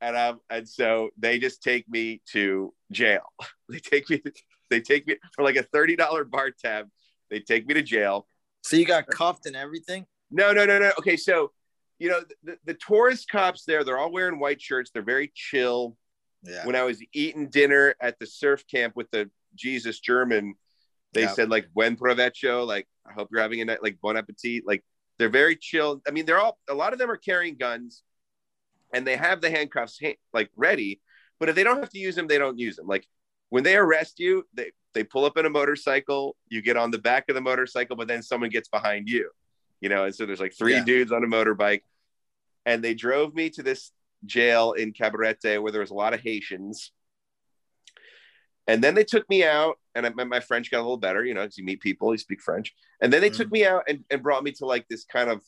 And 0.00 0.16
um 0.16 0.40
and 0.50 0.68
so 0.68 1.10
they 1.16 1.38
just 1.38 1.62
take 1.62 1.88
me 1.88 2.20
to 2.32 2.74
jail. 2.90 3.22
They 3.68 3.78
take 3.80 4.10
me 4.10 4.22
they 4.70 4.80
take 4.80 5.06
me 5.06 5.16
for 5.34 5.44
like 5.44 5.56
a 5.56 5.62
$30 5.62 6.30
bar 6.30 6.50
tab. 6.50 6.88
They 7.30 7.40
take 7.40 7.66
me 7.68 7.74
to 7.74 7.82
jail. 7.82 8.26
so 8.62 8.76
you 8.76 8.84
got 8.86 9.06
cuffed 9.06 9.46
and 9.46 9.54
everything? 9.56 10.06
No, 10.30 10.52
no, 10.52 10.66
no, 10.66 10.78
no. 10.80 10.90
Okay, 10.98 11.16
so 11.16 11.52
you 11.98 12.08
know 12.08 12.20
the, 12.42 12.58
the 12.64 12.74
tourist 12.74 13.28
cops 13.30 13.64
there, 13.64 13.84
they're 13.84 13.98
all 13.98 14.12
wearing 14.12 14.38
white 14.38 14.60
shirts. 14.60 14.90
They're 14.92 15.02
very 15.02 15.32
chill. 15.34 15.96
Yeah. 16.42 16.64
When 16.66 16.76
I 16.76 16.82
was 16.84 17.02
eating 17.12 17.48
dinner 17.48 17.94
at 18.00 18.18
the 18.18 18.26
surf 18.26 18.64
camp 18.70 18.94
with 18.94 19.10
the 19.10 19.30
Jesus 19.54 19.98
German, 20.00 20.54
they 21.12 21.22
Yeah. 21.22 21.32
said 21.32 21.48
like 21.50 21.72
buen 21.74 21.96
provecho, 21.96 22.66
like 22.66 22.86
I 23.08 23.12
hope 23.12 23.28
you're 23.32 23.40
having 23.40 23.60
a 23.60 23.64
night, 23.64 23.82
like 23.82 23.98
bon 24.00 24.16
appetit. 24.16 24.64
Like 24.66 24.84
they're 25.18 25.28
very 25.30 25.56
chill. 25.56 26.02
I 26.06 26.10
mean, 26.10 26.26
they're 26.26 26.38
all 26.38 26.58
a 26.68 26.74
lot 26.74 26.92
of 26.92 26.98
them 26.98 27.10
are 27.10 27.16
carrying 27.16 27.56
guns, 27.56 28.02
and 28.92 29.06
they 29.06 29.16
have 29.16 29.40
the 29.40 29.50
handcuffs 29.50 29.98
ha- 30.02 30.18
like 30.32 30.50
ready. 30.56 31.00
But 31.40 31.48
if 31.48 31.54
they 31.54 31.64
don't 31.64 31.80
have 31.80 31.90
to 31.90 31.98
use 31.98 32.14
them, 32.14 32.26
they 32.26 32.38
don't 32.38 32.58
use 32.58 32.76
them. 32.76 32.86
Like 32.86 33.06
when 33.48 33.64
they 33.64 33.76
arrest 33.76 34.18
you, 34.18 34.44
they 34.54 34.72
they 34.94 35.04
pull 35.04 35.24
up 35.24 35.36
in 35.38 35.46
a 35.46 35.50
motorcycle. 35.50 36.36
You 36.48 36.62
get 36.62 36.76
on 36.76 36.90
the 36.90 36.98
back 36.98 37.24
of 37.28 37.34
the 37.34 37.40
motorcycle, 37.40 37.96
but 37.96 38.08
then 38.08 38.22
someone 38.22 38.50
gets 38.50 38.68
behind 38.68 39.08
you, 39.08 39.30
you 39.80 39.88
know. 39.88 40.04
And 40.04 40.14
so 40.14 40.26
there's 40.26 40.40
like 40.40 40.54
three 40.56 40.74
Yeah. 40.74 40.84
dudes 40.84 41.12
on 41.12 41.24
a 41.24 41.26
motorbike, 41.26 41.82
and 42.64 42.82
they 42.82 42.94
drove 42.94 43.34
me 43.34 43.50
to 43.50 43.62
this 43.62 43.92
jail 44.24 44.72
in 44.72 44.92
Cabarete 44.92 45.60
where 45.62 45.72
there 45.72 45.80
was 45.80 45.90
a 45.90 45.94
lot 45.94 46.14
of 46.14 46.20
Haitians. 46.20 46.92
And 48.68 48.82
then 48.82 48.94
they 48.94 49.04
took 49.04 49.28
me 49.28 49.44
out, 49.44 49.78
and 49.94 50.06
I, 50.06 50.08
my, 50.10 50.24
my 50.24 50.40
French 50.40 50.70
got 50.72 50.78
a 50.78 50.82
little 50.82 50.96
better, 50.96 51.24
you 51.24 51.34
know, 51.34 51.42
because 51.42 51.56
you 51.56 51.64
meet 51.64 51.80
people, 51.80 52.12
you 52.12 52.18
speak 52.18 52.40
French. 52.40 52.74
And 53.00 53.12
then 53.12 53.20
they 53.20 53.30
took 53.30 53.48
mm. 53.48 53.52
me 53.52 53.64
out 53.66 53.84
and, 53.86 54.04
and 54.10 54.22
brought 54.22 54.42
me 54.42 54.50
to 54.52 54.66
like 54.66 54.88
this 54.88 55.04
kind 55.04 55.30
of, 55.30 55.40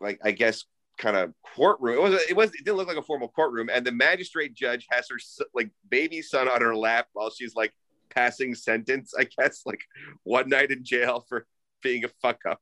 like, 0.00 0.18
I 0.24 0.32
guess, 0.32 0.64
kind 1.00 1.16
of 1.16 1.32
courtroom. 1.42 1.96
It 1.96 2.02
was 2.02 2.22
it 2.28 2.36
was 2.36 2.50
it 2.50 2.64
didn't 2.64 2.76
look 2.76 2.88
like 2.88 2.96
a 2.96 3.02
formal 3.02 3.28
courtroom, 3.28 3.70
and 3.72 3.84
the 3.86 3.92
magistrate 3.92 4.54
judge 4.54 4.86
has 4.90 5.08
her 5.08 5.16
like 5.54 5.70
baby 5.88 6.22
son 6.22 6.48
on 6.48 6.60
her 6.60 6.76
lap 6.76 7.08
while 7.12 7.30
she's 7.30 7.54
like 7.54 7.72
passing 8.10 8.54
sentence. 8.54 9.14
I 9.18 9.24
guess 9.24 9.62
like 9.64 9.80
one 10.24 10.48
night 10.48 10.70
in 10.70 10.84
jail 10.84 11.24
for 11.28 11.46
being 11.82 12.04
a 12.04 12.08
fuck 12.20 12.40
up. 12.46 12.60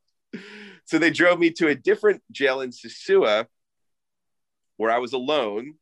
So 0.85 0.99
they 0.99 1.11
drove 1.11 1.39
me 1.39 1.51
to 1.53 1.69
a 1.69 1.75
different 1.75 2.23
jail 2.33 2.61
in 2.61 2.71
Sosua 2.71 3.47
where 4.77 4.91
I 4.91 4.99
was 4.99 5.13
alone. 5.13 5.75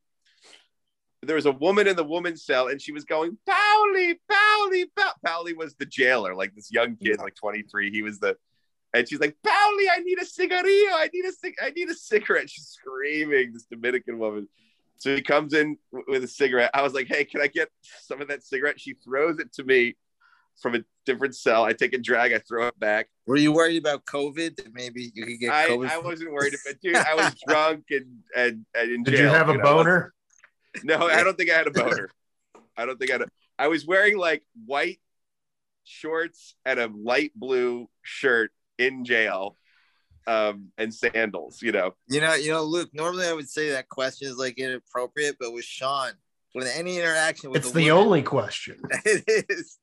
There 1.23 1.35
was 1.35 1.45
a 1.45 1.51
woman 1.51 1.87
in 1.87 1.95
the 1.95 2.03
woman's 2.03 2.43
cell, 2.43 2.67
and 2.67 2.81
she 2.81 2.91
was 2.91 3.03
going, 3.03 3.37
Pauli, 3.45 4.19
Pauli, 4.29 4.85
Pauli. 4.95 5.13
Pauli 5.25 5.53
was 5.53 5.75
the 5.75 5.85
jailer, 5.85 6.35
like 6.35 6.53
this 6.55 6.71
young 6.71 6.95
kid, 6.95 7.17
like 7.19 7.35
23. 7.35 7.89
He 7.91 8.01
was 8.01 8.19
the, 8.19 8.37
and 8.93 9.07
she's 9.07 9.19
like, 9.19 9.35
Pauli, 9.43 9.89
I 9.89 9.99
need 9.99 10.19
a 10.21 10.25
cigarillo. 10.25 10.91
I 10.93 11.09
need 11.13 11.25
a 11.25 11.31
cig- 11.31 11.55
I 11.61 11.71
need 11.71 11.89
a 11.89 11.95
cigarette. 11.95 12.49
She's 12.49 12.67
screaming, 12.67 13.53
this 13.53 13.65
Dominican 13.65 14.19
woman. 14.19 14.47
So 14.97 15.15
he 15.15 15.21
comes 15.21 15.53
in 15.53 15.77
w- 15.91 16.05
with 16.07 16.23
a 16.23 16.27
cigarette. 16.27 16.71
I 16.73 16.81
was 16.81 16.93
like, 16.93 17.07
hey, 17.07 17.23
can 17.25 17.41
I 17.41 17.47
get 17.47 17.69
some 18.01 18.21
of 18.21 18.27
that 18.27 18.43
cigarette? 18.43 18.79
She 18.79 18.93
throws 18.93 19.39
it 19.39 19.53
to 19.53 19.63
me 19.63 19.95
from 20.61 20.75
a 20.75 20.79
different 21.05 21.35
cell. 21.35 21.63
I 21.63 21.73
take 21.73 21.93
a 21.93 21.97
drag, 21.97 22.33
I 22.33 22.39
throw 22.39 22.67
it 22.67 22.79
back. 22.79 23.07
Were 23.25 23.35
you 23.37 23.51
worried 23.51 23.77
about 23.77 24.05
COVID? 24.05 24.55
That 24.57 24.73
maybe 24.73 25.11
you 25.13 25.25
could 25.25 25.39
get 25.39 25.51
I, 25.53 25.67
COVID. 25.69 25.85
I 25.87 25.95
from- 25.95 26.05
wasn't 26.05 26.31
worried 26.31 26.53
about 26.65 26.79
dude. 26.81 26.95
I 26.95 27.15
was 27.15 27.35
drunk 27.47 27.85
and 27.91 28.19
and, 28.35 28.65
and 28.75 28.91
in 28.91 29.03
Did 29.03 29.11
jail. 29.15 29.21
you 29.23 29.29
have 29.29 29.49
a 29.49 29.57
know? 29.57 29.63
boner? 29.63 30.13
No, 30.83 31.07
I 31.07 31.23
don't 31.23 31.37
think 31.37 31.49
I 31.51 31.55
had 31.57 31.67
a 31.67 31.71
boner. 31.83 32.09
I 32.75 32.85
don't 32.85 32.97
think 32.99 33.11
I 33.11 33.13
had 33.15 33.21
a. 33.23 33.27
I 33.59 33.67
was 33.69 33.85
wearing 33.85 34.17
like 34.17 34.43
white 34.65 34.99
shorts 35.83 36.55
and 36.65 36.79
a 36.79 36.87
light 36.93 37.31
blue 37.35 37.89
shirt 38.01 38.51
in 38.77 39.03
jail, 39.05 39.55
um, 40.27 40.67
and 40.77 40.93
sandals. 40.93 41.61
You 41.61 41.71
know, 41.71 41.95
You 42.07 42.21
know, 42.21 42.35
you 42.35 42.51
know, 42.51 42.63
Luke. 42.63 42.89
Normally, 42.93 43.25
I 43.27 43.33
would 43.33 43.49
say 43.49 43.71
that 43.71 43.89
question 43.89 44.27
is 44.27 44.37
like 44.37 44.57
inappropriate, 44.59 45.37
but 45.39 45.53
with 45.53 45.65
Sean, 45.65 46.11
with 46.53 46.67
any 46.75 46.97
interaction 46.99 47.49
with 47.51 47.59
It's 47.59 47.69
a 47.71 47.73
the 47.73 47.89
woman- 47.91 48.05
only 48.05 48.21
question. 48.23 48.79
it 49.05 49.45
is. 49.49 49.77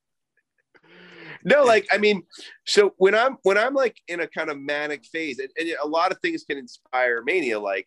No, 1.45 1.65
like 1.65 1.87
I 1.93 1.99
mean, 1.99 2.23
so 2.67 2.95
when 2.97 3.15
I'm 3.15 3.37
when 3.43 3.57
I'm 3.59 3.75
like 3.75 3.97
in 4.09 4.21
a 4.21 4.27
kind 4.27 4.51
of 4.51 4.59
manic 4.59 5.05
phase, 5.05 5.39
and, 5.39 5.51
and 5.57 5.77
a 5.83 5.87
lot 5.87 6.11
of 6.11 6.19
things 6.19 6.45
can 6.45 6.59
inspire 6.59 7.23
mania, 7.23 7.61
like. 7.61 7.87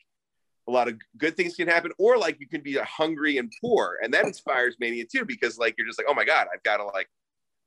A 0.69 0.73
lot 0.73 0.89
of 0.89 0.95
good 1.17 1.37
things 1.37 1.55
can 1.55 1.69
happen, 1.69 1.93
or 1.97 2.17
like 2.17 2.41
you 2.41 2.45
can 2.49 2.59
be 2.59 2.73
hungry 2.73 3.37
and 3.37 3.49
poor, 3.61 3.99
and 4.03 4.13
that 4.13 4.25
inspires 4.25 4.75
mania 4.81 5.05
too. 5.09 5.23
Because 5.23 5.57
like 5.57 5.75
you're 5.77 5.87
just 5.87 5.97
like, 5.97 6.07
oh 6.09 6.13
my 6.13 6.25
god, 6.25 6.47
I've 6.53 6.61
got 6.61 6.77
to 6.77 6.83
like, 6.83 7.07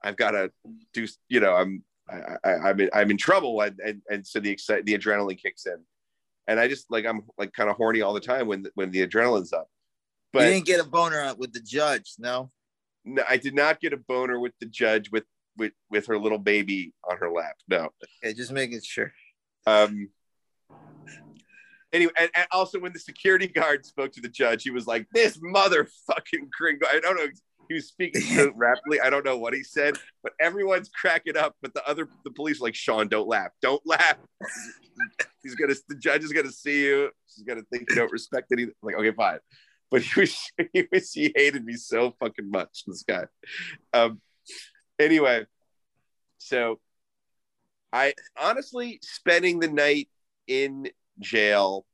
I've 0.03 0.19
got 0.19 0.33
to 0.33 0.53
do, 0.93 1.07
you 1.31 1.41
know, 1.41 1.55
I'm 1.55 1.83
I, 2.11 2.37
I, 2.45 2.53
I'm 2.69 2.79
in, 2.79 2.91
I'm 2.93 3.11
in 3.11 3.17
trouble, 3.17 3.59
and 3.63 3.81
and, 3.81 4.03
and 4.11 4.27
so 4.27 4.39
the 4.39 4.51
excite 4.51 4.85
the 4.85 4.99
adrenaline 4.99 5.41
kicks 5.41 5.65
in, 5.65 5.79
and 6.47 6.61
I 6.61 6.69
just 6.69 6.91
like 6.91 7.07
I'm 7.07 7.23
like 7.39 7.55
kind 7.55 7.71
of 7.71 7.77
horny 7.77 8.03
all 8.03 8.13
the 8.13 8.21
time 8.21 8.47
when 8.47 8.67
when 8.75 8.91
the 8.91 9.07
adrenaline's 9.07 9.55
up. 9.55 9.69
But 10.35 10.43
you 10.43 10.51
didn't 10.51 10.67
get 10.67 10.81
a 10.81 10.85
boner 10.85 11.35
with 11.39 11.55
the 11.55 11.61
judge, 11.61 12.17
no. 12.19 12.51
no, 13.07 13.23
I 13.27 13.39
did 13.39 13.55
not 13.55 13.81
get 13.81 13.95
a 13.95 13.97
boner 13.97 14.39
with 14.39 14.53
the 14.61 14.67
judge 14.67 15.11
with 15.11 15.25
with 15.57 15.73
with 15.91 16.07
her 16.07 16.19
little 16.19 16.39
baby 16.39 16.93
on 17.09 17.17
her 17.19 17.31
lap. 17.31 17.57
No. 17.69 17.91
Okay, 18.25 18.35
just 18.35 18.53
making 18.53 18.81
sure. 18.83 19.13
Um. 19.67 20.09
Anyway, 21.93 22.13
and, 22.19 22.31
and 22.35 22.47
also 22.53 22.79
when 22.79 22.93
the 22.93 23.01
security 23.01 23.49
guard 23.49 23.85
spoke 23.85 24.13
to 24.13 24.21
the 24.21 24.29
judge, 24.29 24.63
he 24.63 24.71
was 24.71 24.87
like, 24.87 25.07
"This 25.13 25.39
motherfucking 25.39 26.51
gringo." 26.57 26.87
I 26.93 27.01
don't 27.01 27.17
know. 27.17 27.27
He 27.69 27.75
was 27.75 27.89
speaking 27.89 28.21
so 28.21 28.53
rapidly. 28.57 29.01
I 29.01 29.11
don't 29.11 29.25
know 29.25 29.39
what 29.39 29.55
he 29.55 29.63
said, 29.63 29.97
but 30.23 30.33
everyone's 30.41 30.89
cracking 30.89 31.37
up. 31.37 31.57
But 31.63 31.75
the 31.75 31.87
other, 31.89 32.09
the 32.25 32.31
police, 32.31 32.61
are 32.61 32.65
like 32.65 32.75
Sean, 32.75 33.09
don't 33.09 33.29
laugh, 33.29 33.51
don't 33.63 33.83
laugh. 33.85 34.19
He's 35.43 35.55
gonna. 35.55 35.75
The 35.89 35.97
judge 35.97 36.23
is 36.23 36.33
gonna 36.33 36.53
see 36.53 36.85
you. 36.87 37.11
She's 37.29 37.45
gonna 37.45 37.63
think 37.73 37.91
you 37.91 37.97
don't 37.97 38.13
respect 38.13 38.53
anything. 38.53 38.75
Like, 38.83 38.97
okay, 38.97 39.13
fine. 39.13 39.39
But 39.91 40.03
he 40.03 40.21
was, 40.21 40.53
he 40.73 40.87
was, 40.93 41.13
he 41.13 41.33
hated 41.35 41.65
me 41.65 41.75
so 41.75 42.15
fucking 42.21 42.51
much. 42.51 42.85
This 42.87 43.03
guy. 43.03 43.27
Um. 43.93 44.21
Anyway, 45.01 45.47
so 46.37 46.79
I 47.91 48.13
honestly 48.39 49.01
spending 49.03 49.59
the 49.59 49.69
night 49.69 50.09
in 50.47 50.91
jail 51.19 51.87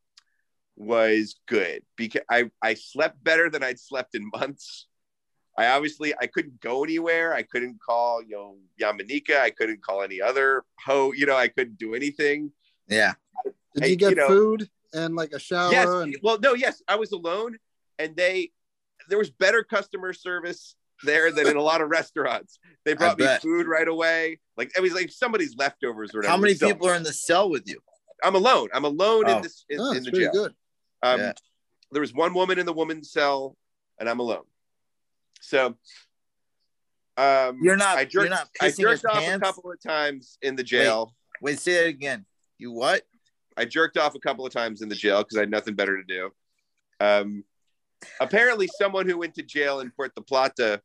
was 0.75 1.37
good 1.47 1.83
because 1.97 2.23
I, 2.29 2.51
I 2.61 2.75
slept 2.75 3.23
better 3.23 3.49
than 3.49 3.63
I'd 3.63 3.79
slept 3.79 4.15
in 4.17 4.29
months. 4.35 4.89
I 5.57 5.69
obviously 5.69 6.15
I 6.21 6.27
couldn't 6.27 6.61
go 6.61 6.83
anywhere. 6.85 7.33
I 7.33 7.43
couldn't 7.43 7.79
call 7.81 8.23
you 8.23 8.31
know 8.37 8.57
Yamanika. 8.81 9.41
I 9.41 9.51
couldn't 9.51 9.83
call 9.83 10.03
any 10.03 10.21
other 10.21 10.65
ho. 10.85 11.13
You 11.13 11.27
know 11.27 11.37
I 11.37 11.49
couldn't 11.49 11.79
do 11.79 11.95
anything. 11.95 12.51
Yeah. 12.89 13.15
Did 13.75 13.85
I- 13.85 13.87
you 13.87 13.97
get 13.97 14.11
you 14.11 14.17
know- 14.17 14.27
food 14.29 14.69
and 14.93 15.15
like 15.15 15.33
a 15.33 15.39
shower? 15.39 15.71
yes. 15.71 15.89
And 15.89 16.17
Well, 16.23 16.39
no. 16.41 16.55
Yes, 16.55 16.83
I 16.89 16.97
was 16.97 17.13
alone, 17.13 17.57
and 17.99 18.17
they 18.17 18.51
there 19.09 19.19
was 19.19 19.31
better 19.31 19.63
customer 19.63 20.13
service 20.13 20.75
there 21.05 21.31
than 21.33 21.47
in 21.47 21.57
a 21.57 21.63
lot 21.63 21.81
of 21.81 21.89
restaurants. 21.91 22.59
They 22.85 22.95
brought 22.95 23.19
me 23.19 23.27
food 23.43 23.67
right 23.67 23.87
away. 23.89 24.41
Like 24.57 24.73
it 24.77 24.81
was 24.81 24.93
like 24.95 25.11
somebody's 25.11 25.55
leftovers 25.57 26.15
or 26.15 26.19
whatever. 26.19 26.31
How 26.33 26.37
many 26.39 26.55
So, 26.55 26.69
people 26.69 26.89
are 26.89 26.95
in 26.95 27.03
the 27.03 27.13
cell 27.13 27.51
with 27.51 27.69
you? 27.69 27.81
I'm 28.25 28.35
alone. 28.35 28.69
I'm 28.73 28.85
alone 28.85 29.25
Oh. 29.27 29.37
in 29.37 29.43
this 29.43 29.65
in, 29.69 29.79
oh, 29.81 29.93
in 29.93 30.03
the 30.05 30.11
jail. 30.11 30.33
good. 30.33 30.55
Um, 31.03 31.21
Yeah. 31.21 31.33
There 31.93 32.01
was 32.01 32.13
one 32.13 32.35
woman 32.35 32.59
in 32.59 32.67
the 32.67 32.73
woman's 32.73 33.11
cell, 33.13 33.57
and 33.99 34.09
I'm 34.09 34.19
alone. 34.19 34.45
So, 35.41 35.77
um, 37.17 37.61
You're 37.63 37.77
not. 37.77 37.97
I 37.97 38.01
you're 38.11 38.25
jerked, 38.25 38.31
not 38.31 38.49
I 38.61 38.71
jerked 38.71 39.05
off 39.05 39.27
a 39.27 39.39
couple 39.39 39.71
of 39.71 39.81
times 39.81 40.39
in 40.43 40.57
the 40.57 40.65
jail. 40.65 41.15
Wait, 41.41 41.59
say 41.61 41.87
it 41.87 41.89
again. 41.89 42.27
You 42.59 42.73
what? 42.73 43.03
I 43.57 43.65
jerked 43.65 43.97
off 43.97 44.15
a 44.15 44.19
couple 44.19 44.45
of 44.45 44.53
times 44.53 44.83
in 44.83 44.89
the 44.89 44.95
jail 44.95 45.19
because 45.23 45.37
I 45.37 45.41
had 45.41 45.51
nothing 45.51 45.75
better 45.75 45.97
to 45.97 46.03
do. 46.05 46.31
Um, 47.01 47.45
apparently, 48.21 48.69
someone 48.79 49.09
who 49.09 49.19
went 49.19 49.35
to 49.35 49.43
jail 49.43 49.81
in 49.81 49.91
Puerto 49.91 50.21
Plata 50.21 50.81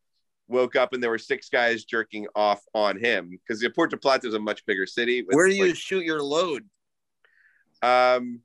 woke 0.48 0.76
up 0.76 0.92
and 0.94 1.02
there 1.02 1.10
were 1.10 1.18
six 1.18 1.48
guys 1.50 1.86
jerking 1.86 2.28
off 2.36 2.62
on 2.74 3.00
him 3.00 3.30
because 3.48 3.66
Puerto 3.74 3.96
Plata 3.98 4.28
is 4.28 4.34
a 4.34 4.40
much 4.40 4.66
bigger 4.66 4.86
city. 4.86 5.24
Where 5.30 5.48
do 5.48 5.56
you 5.56 5.68
like, 5.68 5.76
shoot 5.76 6.04
your 6.06 6.22
load? 6.22 6.68
um 7.84 8.42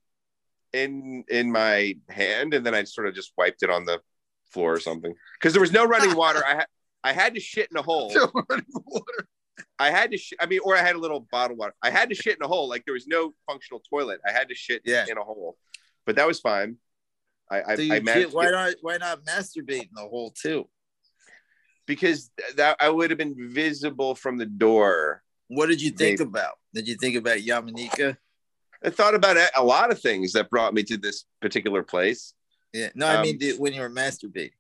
in 0.73 1.23
in 1.29 1.53
my 1.53 1.95
hand 2.09 2.55
and 2.55 2.65
then 2.65 2.75
i 2.75 2.83
sort 2.85 3.07
of 3.07 3.15
just 3.15 3.33
wiped 3.37 3.63
it 3.63 3.69
on 3.69 3.85
the 3.85 4.01
floor 4.51 4.73
or 4.73 4.81
something. 4.81 5.13
Because 5.39 5.53
there 5.53 5.61
was 5.61 5.73
no 5.73 5.85
running 5.85 6.17
water. 6.25 6.43
I 6.47 6.55
had 6.55 6.67
i 7.05 7.13
had 7.13 7.35
to 7.35 7.41
shit 7.41 7.69
in 7.71 7.77
a 7.77 7.83
hole. 7.83 8.11
I 9.79 9.91
had 9.91 10.11
to 10.13 10.17
sh- 10.17 10.33
i 10.41 10.47
mean 10.47 10.61
or 10.65 10.75
i 10.77 10.81
had 10.81 10.97
a 10.97 10.99
little 10.99 11.27
bottle 11.31 11.57
water. 11.57 11.75
I 11.83 11.91
had 11.91 12.09
to 12.09 12.15
shit 12.15 12.37
in 12.37 12.43
a 12.43 12.49
hole. 12.49 12.69
Like 12.69 12.85
there 12.87 12.95
was 12.95 13.07
no 13.07 13.35
functional 13.47 13.81
toilet. 13.91 14.21
I 14.27 14.33
had 14.33 14.49
to 14.49 14.55
shit 14.55 14.83
Yeah. 14.87 15.05
in 15.09 15.19
a 15.19 15.23
hole. 15.25 15.57
But 16.07 16.17
that 16.17 16.27
was 16.27 16.41
fine 16.41 16.77
i 17.51 17.63
i, 17.63 17.77
So 17.77 17.83
I 17.95 18.01
managed 18.01 18.33
why 18.35 18.51
not? 18.51 18.75
Why 18.83 18.97
not 18.97 19.25
masturbate 19.25 19.83
in 19.83 19.89
the 19.95 20.03
hole 20.03 20.31
too? 20.31 20.69
because 21.87 22.31
that 22.57 22.77
i 22.81 22.89
would 22.91 23.11
have 23.11 23.19
been 23.19 23.35
visible 23.53 24.15
from 24.15 24.37
the 24.39 24.47
door 24.47 25.23
What 25.49 25.67
did 25.69 25.81
you 25.81 25.91
think 25.91 26.19
Maybe. 26.19 26.29
about? 26.29 26.55
Did 26.75 26.89
you 26.89 26.97
think 26.97 27.17
about 27.17 27.39
Yamanika? 27.39 28.17
i 28.85 28.91
thought 28.91 29.15
about 29.15 29.37
a- 29.57 29.63
lot 29.65 29.91
of 29.93 30.01
things 30.01 30.33
that 30.33 30.51
brought 30.51 30.75
me 30.75 30.83
to 30.85 30.97
this 30.97 31.25
particular 31.41 31.83
place 31.83 32.35
Yeah. 32.73 32.91
No, 32.95 33.07
I 33.07 33.23
mean 33.23 33.35
Um, 33.37 33.39
did, 33.39 33.59
when 33.61 33.73
you 33.73 33.81
were 33.81 33.91
masturbating. 33.91 34.51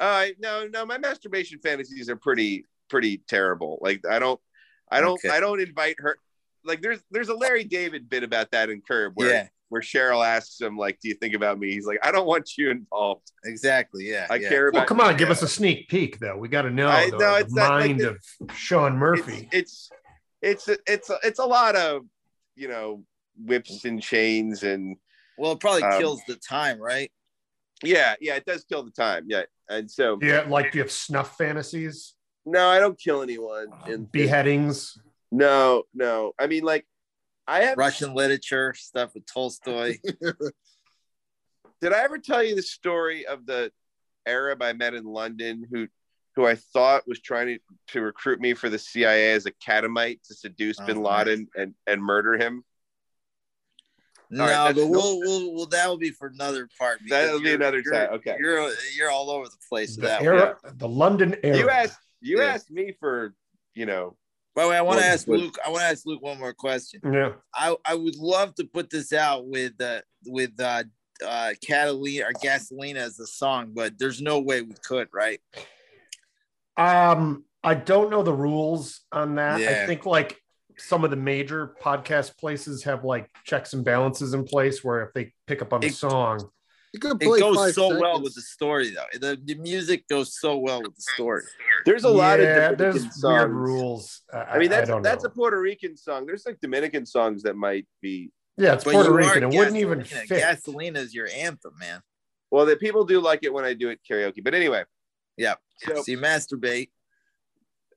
Uh, 0.00 0.26
no, 0.38 0.66
no, 0.68 0.84
my 0.86 0.96
masturbation 0.98 1.58
fantasies 1.60 2.08
are 2.08 2.14
pretty, 2.16 2.64
pretty 2.88 3.18
terrible. 3.26 3.78
Like 3.80 4.04
I 4.08 4.18
don't, 4.20 4.40
I 4.88 5.00
don't, 5.00 5.18
Okay. 5.24 5.28
I 5.28 5.40
don't 5.40 5.60
invite 5.60 5.96
her. 5.98 6.18
Like 6.64 6.82
there's, 6.82 7.00
there's 7.10 7.30
a 7.30 7.34
Larry 7.34 7.64
David 7.64 8.08
bit 8.08 8.22
about 8.22 8.50
that 8.52 8.70
in 8.70 8.80
Curb 8.80 9.12
where, 9.16 9.30
Yeah. 9.30 9.48
Where 9.70 9.82
Cheryl 9.82 10.24
asks 10.26 10.60
him 10.60 10.76
like, 10.76 10.98
"Do 11.00 11.08
you 11.08 11.14
think 11.14 11.34
about 11.34 11.58
me?" 11.58 11.72
He's 11.72 11.86
like, 11.86 11.98
"I 12.02 12.10
don't 12.10 12.26
want 12.26 12.56
you 12.56 12.70
involved. 12.70 13.30
Exactly. 13.44 14.08
Yeah. 14.10 14.26
I 14.30 14.36
yeah. 14.36 14.48
care 14.48 14.70
Well, 14.72 14.84
come 14.86 15.00
on, 15.00 15.16
give 15.16 15.30
us 15.30 15.42
a 15.42 15.48
sneak 15.48 15.88
peek, 15.88 16.18
though. 16.18 16.36
We 16.36 16.48
got 16.48 16.62
to 16.62 16.70
know 16.70 16.88
I 16.88 17.06
the, 17.10 17.18
know, 17.18 17.18
the 17.18 17.38
it's 17.40 17.54
not 17.54 17.70
like 17.72 17.86
mind 17.88 18.00
the- 18.00 18.10
of 18.10 18.56
Sean 18.56 18.96
Murphy. 18.96 19.48
It's, 19.52 19.90
it's, 20.42 20.68
it's, 20.68 20.80
it's, 20.86 21.10
a, 21.10 21.18
it's 21.22 21.38
a 21.38 21.44
lot 21.44 21.76
of, 21.76 22.02
you 22.56 22.68
know, 22.68 23.04
whips 23.44 23.84
and 23.84 24.00
chains 24.02 24.62
and 24.62 24.96
Well, 25.36 25.52
it 25.52 25.60
probably 25.60 25.82
Um, 25.84 25.98
kills 26.00 26.22
the 26.26 26.36
time, 26.36 26.80
right? 26.80 27.10
yeah, 27.84 28.14
yeah, 28.20 28.34
it 28.34 28.44
does 28.44 28.64
kill 28.64 28.82
the 28.82 28.90
time. 28.90 29.24
Yeah, 29.28 29.42
and 29.68 29.88
so 29.90 30.18
yeah, 30.20 30.44
like 30.48 30.72
do 30.72 30.78
you 30.78 30.82
have 30.82 30.90
snuff 30.90 31.36
fantasies, 31.38 32.14
no, 32.44 32.68
I 32.68 32.80
don't 32.80 32.98
kill 32.98 33.22
anyone. 33.22 33.68
In, 33.86 34.06
beheadings? 34.06 34.98
no, 35.30 35.84
no, 35.94 36.32
I 36.38 36.46
mean 36.48 36.64
like. 36.64 36.84
I 37.48 37.62
have 37.64 37.78
Russian 37.78 38.14
literature 38.14 38.74
stuff 38.76 39.14
with 39.14 39.24
Tolstoy. 39.26 39.96
did 41.80 41.92
I 41.92 42.02
ever 42.02 42.18
tell 42.18 42.42
you 42.42 42.54
the 42.54 42.62
story 42.62 43.26
of 43.26 43.46
the 43.46 43.72
Arab 44.26 44.62
I 44.62 44.72
met 44.74 44.94
in 44.94 45.04
London 45.04 45.64
who 45.70 45.88
who 46.36 46.46
I 46.46 46.54
thought 46.54 47.08
was 47.08 47.20
trying 47.20 47.46
to, 47.48 47.58
to 47.94 48.00
recruit 48.00 48.38
me 48.40 48.54
for 48.54 48.68
the 48.68 48.78
CIA 48.78 49.32
as 49.32 49.46
a 49.46 49.50
catamite 49.50 50.20
to 50.28 50.34
seduce 50.34 50.78
Oh, 50.80 50.86
bin 50.86 51.02
man. 51.02 51.04
Laden 51.04 51.48
and, 51.56 51.74
and 51.88 52.00
murder 52.00 52.36
him? 52.36 52.62
No, 54.30 54.44
right, 54.44 54.50
that's- 54.50 54.74
but 54.76 54.86
we'll, 54.88 55.18
we'll, 55.20 55.54
we'll 55.54 55.66
that 55.66 55.88
will 55.88 55.96
be 55.96 56.10
for 56.10 56.28
another 56.28 56.68
part. 56.78 57.00
That'll 57.08 57.40
be 57.40 57.54
another 57.54 57.80
you're- 57.84 57.96
time, 57.96 58.10
okay. 58.16 58.36
You're 58.38 58.70
you're 58.96 59.10
all 59.10 59.30
over 59.30 59.46
the 59.46 59.56
place 59.68 59.96
with 59.96 60.02
The, 60.02 60.06
that. 60.08 60.22
era, 60.22 60.56
the 60.74 60.88
London 60.88 61.34
era. 61.42 61.56
You 61.56 61.70
asked 61.70 61.98
you 62.20 62.38
Yeah. 62.40 62.48
asked 62.48 62.70
me 62.70 62.94
for, 63.00 63.34
you 63.74 63.86
know, 63.86 64.16
By 64.58 64.64
the 64.64 64.70
way, 64.70 64.76
I 64.76 64.82
want 64.82 64.98
to 64.98 65.06
ask 65.06 65.24
but- 65.24 65.38
Luke. 65.38 65.56
I 65.64 65.68
want 65.70 65.82
to 65.82 65.86
ask 65.86 66.04
Luke 66.04 66.20
one 66.20 66.36
more 66.40 66.52
question. 66.52 67.00
Yeah. 67.04 67.34
I, 67.54 67.76
I 67.84 67.94
would 67.94 68.16
love 68.16 68.56
to 68.56 68.64
put 68.64 68.90
this 68.90 69.12
out 69.12 69.46
with 69.46 69.80
uh, 69.80 70.00
with 70.26 70.58
uh, 70.58 70.82
uh, 71.24 71.52
Catalina 71.64 72.24
or 72.26 72.32
Gasolina 72.32 72.96
as 72.96 73.20
a 73.20 73.26
song, 73.28 73.70
but 73.72 73.96
there's 74.00 74.20
no 74.20 74.40
way 74.40 74.62
we 74.62 74.74
could, 74.84 75.06
right? 75.14 75.40
Um, 76.76 77.44
I 77.62 77.74
don't 77.74 78.10
know 78.10 78.24
the 78.24 78.32
rules 78.32 79.02
on 79.12 79.36
that. 79.36 79.60
I 79.60 79.86
think 79.86 80.04
like 80.06 80.40
some 80.76 81.04
of 81.04 81.10
the 81.10 81.16
major 81.16 81.76
podcast 81.80 82.36
places 82.36 82.82
have 82.82 83.04
like 83.04 83.30
checks 83.44 83.74
and 83.74 83.84
balances 83.84 84.34
in 84.34 84.42
place 84.42 84.82
where 84.82 85.02
if 85.04 85.12
they 85.14 85.32
pick 85.46 85.62
up 85.62 85.72
on 85.72 85.82
the 85.82 85.86
It- 85.86 85.94
song, 85.94 86.38
You 86.40 86.44
could 86.46 86.50
It 86.94 87.00
play 87.02 87.38
goes 87.40 87.56
five 87.56 87.74
so 87.74 87.98
well 88.00 88.22
with 88.22 88.34
the 88.34 88.40
story, 88.40 88.90
though. 88.90 89.04
The, 89.20 89.38
the 89.44 89.54
music 89.56 90.08
goes 90.08 90.38
so 90.40 90.56
well 90.56 90.80
with 90.82 90.94
the 90.96 91.02
story. 91.14 91.42
There's 91.84 92.04
a 92.04 92.08
lot 92.08 92.40
yeah, 92.40 92.70
of 92.70 92.78
there's 92.78 92.94
Dominican 92.94 93.02
weird 93.02 93.12
songs. 93.12 93.52
rules. 93.52 94.22
I, 94.32 94.38
I 94.38 94.58
mean, 94.58 94.70
that's 94.70 94.88
don't 94.88 95.02
that's 95.02 95.24
a. 95.24 95.30
Puerto 95.30 95.60
Rican 95.60 95.96
song. 95.96 96.24
There's 96.26 96.46
like 96.46 96.58
Dominican 96.60 97.04
songs 97.04 97.42
that 97.42 97.56
might 97.56 97.86
be 98.00 98.30
yeah, 98.56 98.72
it's 98.74 98.84
But 98.84 98.92
Puerto 98.94 99.12
Rican. 99.12 99.42
It 99.44 99.56
wouldn't 99.56 99.76
even 99.76 100.00
Gasolina. 100.00 100.26
fit. 100.26 100.42
Gasolina 100.42 100.96
is 100.96 101.14
your 101.14 101.28
anthem, 101.28 101.74
man. 101.78 102.00
well 102.50 102.64
that 102.66 102.80
people 102.80 103.04
do 103.04 103.20
like 103.20 103.40
it 103.42 103.52
when 103.52 103.64
I 103.66 103.74
do 103.74 103.90
it 103.90 104.00
karaoke. 104.10 104.42
But 104.42 104.54
anyway, 104.54 104.84
Yeah. 105.36 105.54
so 105.78 105.96
So 106.02 106.10
you 106.10 106.16
masturbate. 106.18 106.88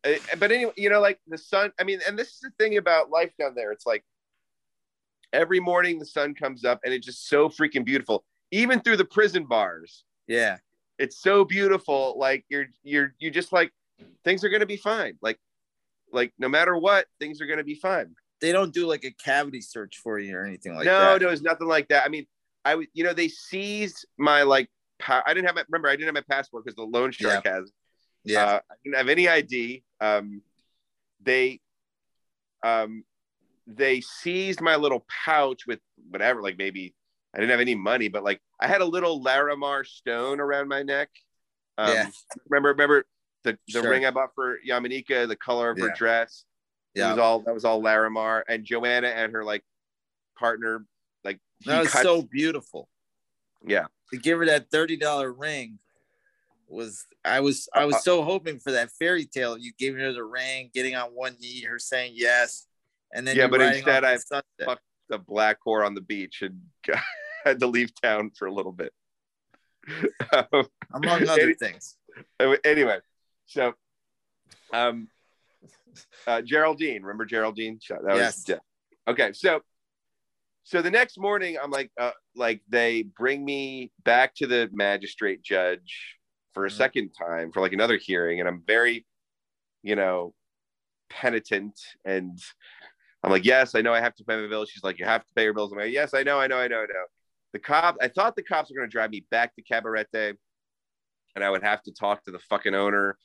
uh, 0.05 0.11
but 0.37 0.51
anyway, 0.51 0.73
you 0.75 0.89
know, 0.89 0.99
like 0.99 1.19
the 1.27 1.37
sun. 1.37 1.71
I 1.79 1.83
mean, 1.85 2.01
and 2.07 2.19
this 2.19 2.27
is 2.27 2.39
the 2.41 2.51
thing 2.59 2.75
about 2.77 3.09
life 3.09 3.31
down 3.39 3.55
there. 3.55 3.71
It's 3.71 3.85
like 3.85 4.03
every 5.31 5.61
morning 5.61 5.97
the 5.97 6.05
sun 6.05 6.35
comes 6.35 6.65
up, 6.65 6.81
and 6.83 6.93
it's 6.93 7.05
just 7.05 7.29
so 7.29 7.47
freaking 7.47 7.85
beautiful. 7.85 8.25
Even 8.51 8.79
through 8.81 8.97
the 8.97 9.05
prison 9.05 9.45
bars, 9.45 10.03
Yeah. 10.27 10.57
it's 10.99 11.17
so 11.17 11.45
beautiful. 11.45 12.15
Like 12.17 12.45
you're 12.49 12.67
you're 12.83 13.13
you 13.19 13.31
just 13.31 13.51
like 13.53 13.71
things 14.23 14.43
are 14.43 14.49
gonna 14.49 14.65
be 14.65 14.77
fine. 14.77 15.17
Like 15.21 15.39
like 16.11 16.33
no 16.37 16.49
matter 16.49 16.75
what, 16.77 17.07
things 17.19 17.41
are 17.41 17.45
gonna 17.47 17.63
be 17.63 17.75
fine. 17.75 18.15
They 18.41 18.51
don't 18.51 18.73
do 18.73 18.87
like 18.87 19.03
a 19.05 19.11
cavity 19.11 19.61
search 19.61 19.97
for 20.03 20.19
you 20.19 20.35
or 20.35 20.45
anything 20.45 20.75
like 20.75 20.85
no, 20.85 20.99
that. 20.99 21.21
no, 21.21 21.27
no, 21.27 21.31
it's 21.33 21.41
nothing 21.41 21.67
like 21.67 21.87
that. 21.89 22.05
I 22.05 22.09
mean, 22.09 22.25
I 22.65 22.75
would, 22.75 22.87
you 22.93 23.03
know, 23.03 23.13
they 23.13 23.27
seized 23.27 24.05
my 24.17 24.43
like. 24.43 24.69
Pa- 24.99 25.23
I 25.25 25.33
didn't 25.33 25.47
have 25.47 25.55
my 25.55 25.63
remember. 25.67 25.87
I 25.89 25.93
didn't 25.95 26.13
have 26.15 26.25
my 26.27 26.35
passport 26.35 26.63
because 26.65 26.75
the 26.75 26.83
loan 26.83 27.11
shark 27.11 27.45
has. 27.47 27.71
Yeah. 28.23 28.45
Uh, 28.45 28.59
I 28.69 28.75
didn't 28.83 28.97
have 28.97 29.09
any 29.09 29.27
ID. 29.27 29.83
Um, 29.99 30.41
they, 31.23 31.59
um, 32.63 33.03
they 33.65 34.01
seized 34.01 34.61
my 34.61 34.75
little 34.75 35.03
pouch 35.25 35.65
with 35.65 35.79
whatever, 36.09 36.41
like 36.43 36.57
maybe 36.57 36.93
I 37.33 37.39
didn't 37.39 37.51
have 37.51 37.59
any 37.61 37.75
money, 37.75 38.07
but 38.09 38.23
like 38.23 38.41
I 38.59 38.67
had 38.67 38.81
a 38.81 38.85
little 38.85 39.23
Larimar 39.23 39.85
stone 39.85 40.39
around 40.39 40.67
my 40.67 40.83
neck. 40.83 41.09
Um, 41.77 41.93
Yeah. 41.93 42.09
Remember, 42.49 42.69
remember 42.69 43.05
the, 43.43 43.53
the 43.67 43.81
Sure. 43.81 43.89
ring 43.89 44.05
I 44.05 44.11
bought 44.11 44.35
for 44.35 44.57
Yamanika, 44.67 45.27
the 45.27 45.35
color 45.37 45.69
of 45.71 45.79
her 45.79 45.87
Yeah. 45.87 45.93
dress. 45.95 46.45
It 46.93 46.99
yeah. 46.99 47.09
was 47.11 47.19
all 47.19 47.39
that 47.41 47.53
was 47.53 47.63
all 47.65 47.81
Larimar, 47.81 48.43
and 48.49 48.65
Joanna 48.65 49.07
and 49.07 49.31
her 49.33 49.43
like 49.45 49.63
partner, 50.37 50.85
like 51.23 51.39
That 51.65 51.79
was 51.79 51.89
cut- 51.91 52.03
so 52.03 52.21
beautiful. 52.21 52.89
yeah. 53.65 53.85
To 54.11 54.17
give 54.17 54.37
her 54.39 54.45
that 54.47 54.69
thirty 54.69 54.97
dollar 54.97 55.31
ring 55.31 55.79
was 56.67 57.05
I 57.23 57.39
was 57.39 57.69
I 57.73 57.83
Uh, 57.83 57.87
was 57.87 58.03
so 58.03 58.23
hoping 58.23 58.59
for 58.59 58.71
that 58.73 58.91
fairy 58.91 59.25
tale. 59.25 59.57
You 59.57 59.71
giving 59.77 60.01
her 60.01 60.11
the 60.11 60.23
ring, 60.25 60.69
getting 60.73 60.95
on 60.95 61.11
one 61.15 61.37
knee, 61.39 61.61
her 61.63 61.79
saying 61.79 62.13
yes, 62.15 62.67
and 63.13 63.25
then 63.25 63.37
Yeah, 63.37 63.47
but 63.47 63.61
instead 63.61 64.03
I 64.03 64.17
sunset. 64.17 64.43
fucked 64.65 64.83
the 65.07 65.17
black 65.17 65.59
whore 65.65 65.85
on 65.85 65.95
the 65.95 66.01
beach 66.01 66.41
and 66.41 66.61
had 67.45 67.59
to 67.59 67.67
leave 67.67 67.91
town 68.01 68.31
for 68.37 68.47
a 68.47 68.53
little 68.53 68.71
bit. 68.71 68.93
Um, 70.33 70.67
among 70.93 71.27
other 71.27 71.41
Any- 71.41 71.53
things. 71.55 71.97
anyway, 72.63 72.99
so 73.47 73.73
um, 74.71 75.07
uh, 76.27 76.41
Geraldine, 76.41 77.01
remember 77.01 77.25
Geraldine? 77.25 77.79
That 77.89 78.03
was- 78.03 78.17
Yes. 78.17 78.45
yeah. 78.47 78.55
Okay, 79.07 79.33
so 79.33 79.61
so 80.63 80.81
the 80.81 80.91
next 80.91 81.17
morning, 81.17 81.57
I'm 81.61 81.71
like, 81.71 81.91
uh, 81.99 82.11
like 82.35 82.61
they 82.69 83.01
bring 83.01 83.43
me 83.43 83.91
back 84.05 84.35
to 84.35 84.47
the 84.47 84.69
magistrate 84.71 85.41
judge 85.41 86.15
for 86.53 86.65
a 86.65 86.69
Mhm. 86.69 86.77
second 86.77 87.09
time 87.13 87.51
for 87.51 87.59
like 87.61 87.73
another 87.73 87.97
hearing, 87.97 88.39
and 88.39 88.47
I'm 88.47 88.61
very, 88.65 89.05
you 89.83 89.95
know, 89.95 90.33
penitent 91.09 91.79
and. 92.05 92.39
I'm 93.23 93.29
like, 93.29 93.45
yes, 93.45 93.75
I 93.75 93.81
know 93.81 93.93
I 93.93 94.01
have 94.01 94.15
to 94.15 94.23
pay 94.23 94.35
my 94.41 94.47
bills. 94.47 94.71
She's 94.71 94.83
like, 94.83 94.97
you 94.97 95.05
have 95.05 95.23
to 95.23 95.33
pay 95.35 95.43
your 95.43 95.53
bills. 95.53 95.71
I'm 95.71 95.77
like, 95.77 95.93
yes, 95.93 96.15
I 96.15 96.23
know, 96.23 96.39
I 96.39 96.47
know, 96.47 96.57
I 96.57 96.67
know, 96.67 96.77
I 96.81 96.85
know. 96.87 97.05
The 97.53 97.59
cop, 97.59 97.97
I 98.01 98.07
thought 98.07 98.35
the 98.35 98.43
cops 98.43 98.69
were 98.69 98.77
going 98.77 98.89
to 98.89 98.91
drive 98.91 99.11
me 99.11 99.25
back 99.29 99.55
to 99.55 99.61
Cabarete 99.61 100.35
and 101.35 101.43
I 101.43 101.49
would 101.49 101.63
have 101.63 101.81
to 101.83 101.91
talk 101.91 102.23
to 102.23 102.31
the 102.31 102.39
fucking 102.39 102.75
owner, 102.75 103.17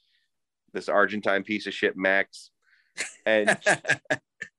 this 0.72 0.88
Argentine 0.88 1.42
piece 1.42 1.66
of 1.66 1.74
shit, 1.74 1.96
Max. 1.96 2.50
And, 3.24 3.56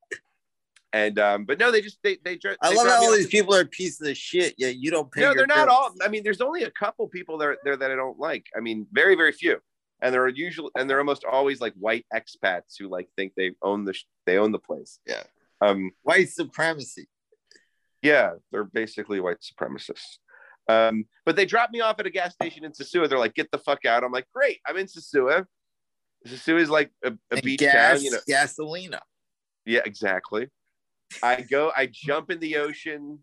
and, 0.93 1.19
um, 1.19 1.45
but 1.45 1.59
no, 1.59 1.71
they 1.71 1.81
just, 1.81 1.97
they, 2.03 2.17
they, 2.23 2.37
dri- 2.37 2.57
I 2.61 2.73
love 2.73 2.87
how 2.87 3.03
all 3.03 3.13
these 3.13 3.27
people 3.27 3.55
are 3.55 3.65
pieces 3.65 4.07
of 4.07 4.17
shit. 4.17 4.55
Yeah, 4.57 4.69
you 4.69 4.91
don't 4.91 5.11
pay. 5.11 5.21
no, 5.21 5.33
they're 5.33 5.47
not 5.47 5.67
bills. 5.67 5.69
all. 5.69 5.93
I 6.03 6.09
mean, 6.09 6.23
there's 6.23 6.41
only 6.41 6.63
a 6.63 6.71
couple 6.71 7.07
people 7.07 7.37
there 7.37 7.57
there 7.63 7.77
that 7.77 7.91
I 7.91 7.95
don't 7.95 8.19
like. 8.19 8.45
I 8.55 8.59
mean, 8.59 8.87
very 8.91 9.15
very 9.15 9.31
few, 9.31 9.57
and 10.01 10.13
they're 10.13 10.27
usually 10.27 10.69
and 10.77 10.89
they're 10.89 10.99
almost 10.99 11.25
always 11.25 11.61
like 11.61 11.73
white 11.73 12.05
expats 12.13 12.77
who 12.79 12.89
like 12.89 13.09
think 13.15 13.33
they 13.35 13.51
own 13.61 13.85
the 13.85 13.93
sh- 13.93 14.05
they 14.25 14.37
own 14.37 14.51
the 14.51 14.59
place. 14.59 14.99
Yeah. 15.07 15.23
Um. 15.61 15.91
white 16.03 16.29
supremacy. 16.29 17.07
Yeah, 18.01 18.31
they're 18.51 18.63
basically 18.63 19.19
white 19.19 19.37
supremacists. 19.41 20.17
Um. 20.69 21.05
But 21.25 21.35
they 21.35 21.45
dropped 21.45 21.73
me 21.73 21.81
off 21.81 21.99
at 21.99 22.05
a 22.05 22.09
gas 22.09 22.33
station 22.33 22.65
in 22.65 22.71
Sosua. 22.71 23.07
They're 23.09 23.19
like, 23.19 23.35
"Get 23.35 23.51
the 23.51 23.57
fuck 23.57 23.85
out!" 23.85 24.03
I'm 24.03 24.11
like, 24.11 24.27
"Great, 24.33 24.59
I'm 24.67 24.77
in 24.77 24.87
Sosua." 24.87 25.45
Sosua 26.25 26.59
is 26.59 26.69
like 26.69 26.91
a, 27.03 27.13
a 27.31 27.41
beach 27.41 27.59
gas, 27.59 27.97
town, 27.97 28.03
you 28.03 28.11
know. 28.11 28.19
gasolina. 28.29 28.99
Yeah, 29.65 29.81
exactly. 29.85 30.49
I 31.23 31.41
go, 31.41 31.71
I 31.75 31.89
jump 31.91 32.31
in 32.31 32.39
the 32.39 32.57
ocean. 32.57 33.19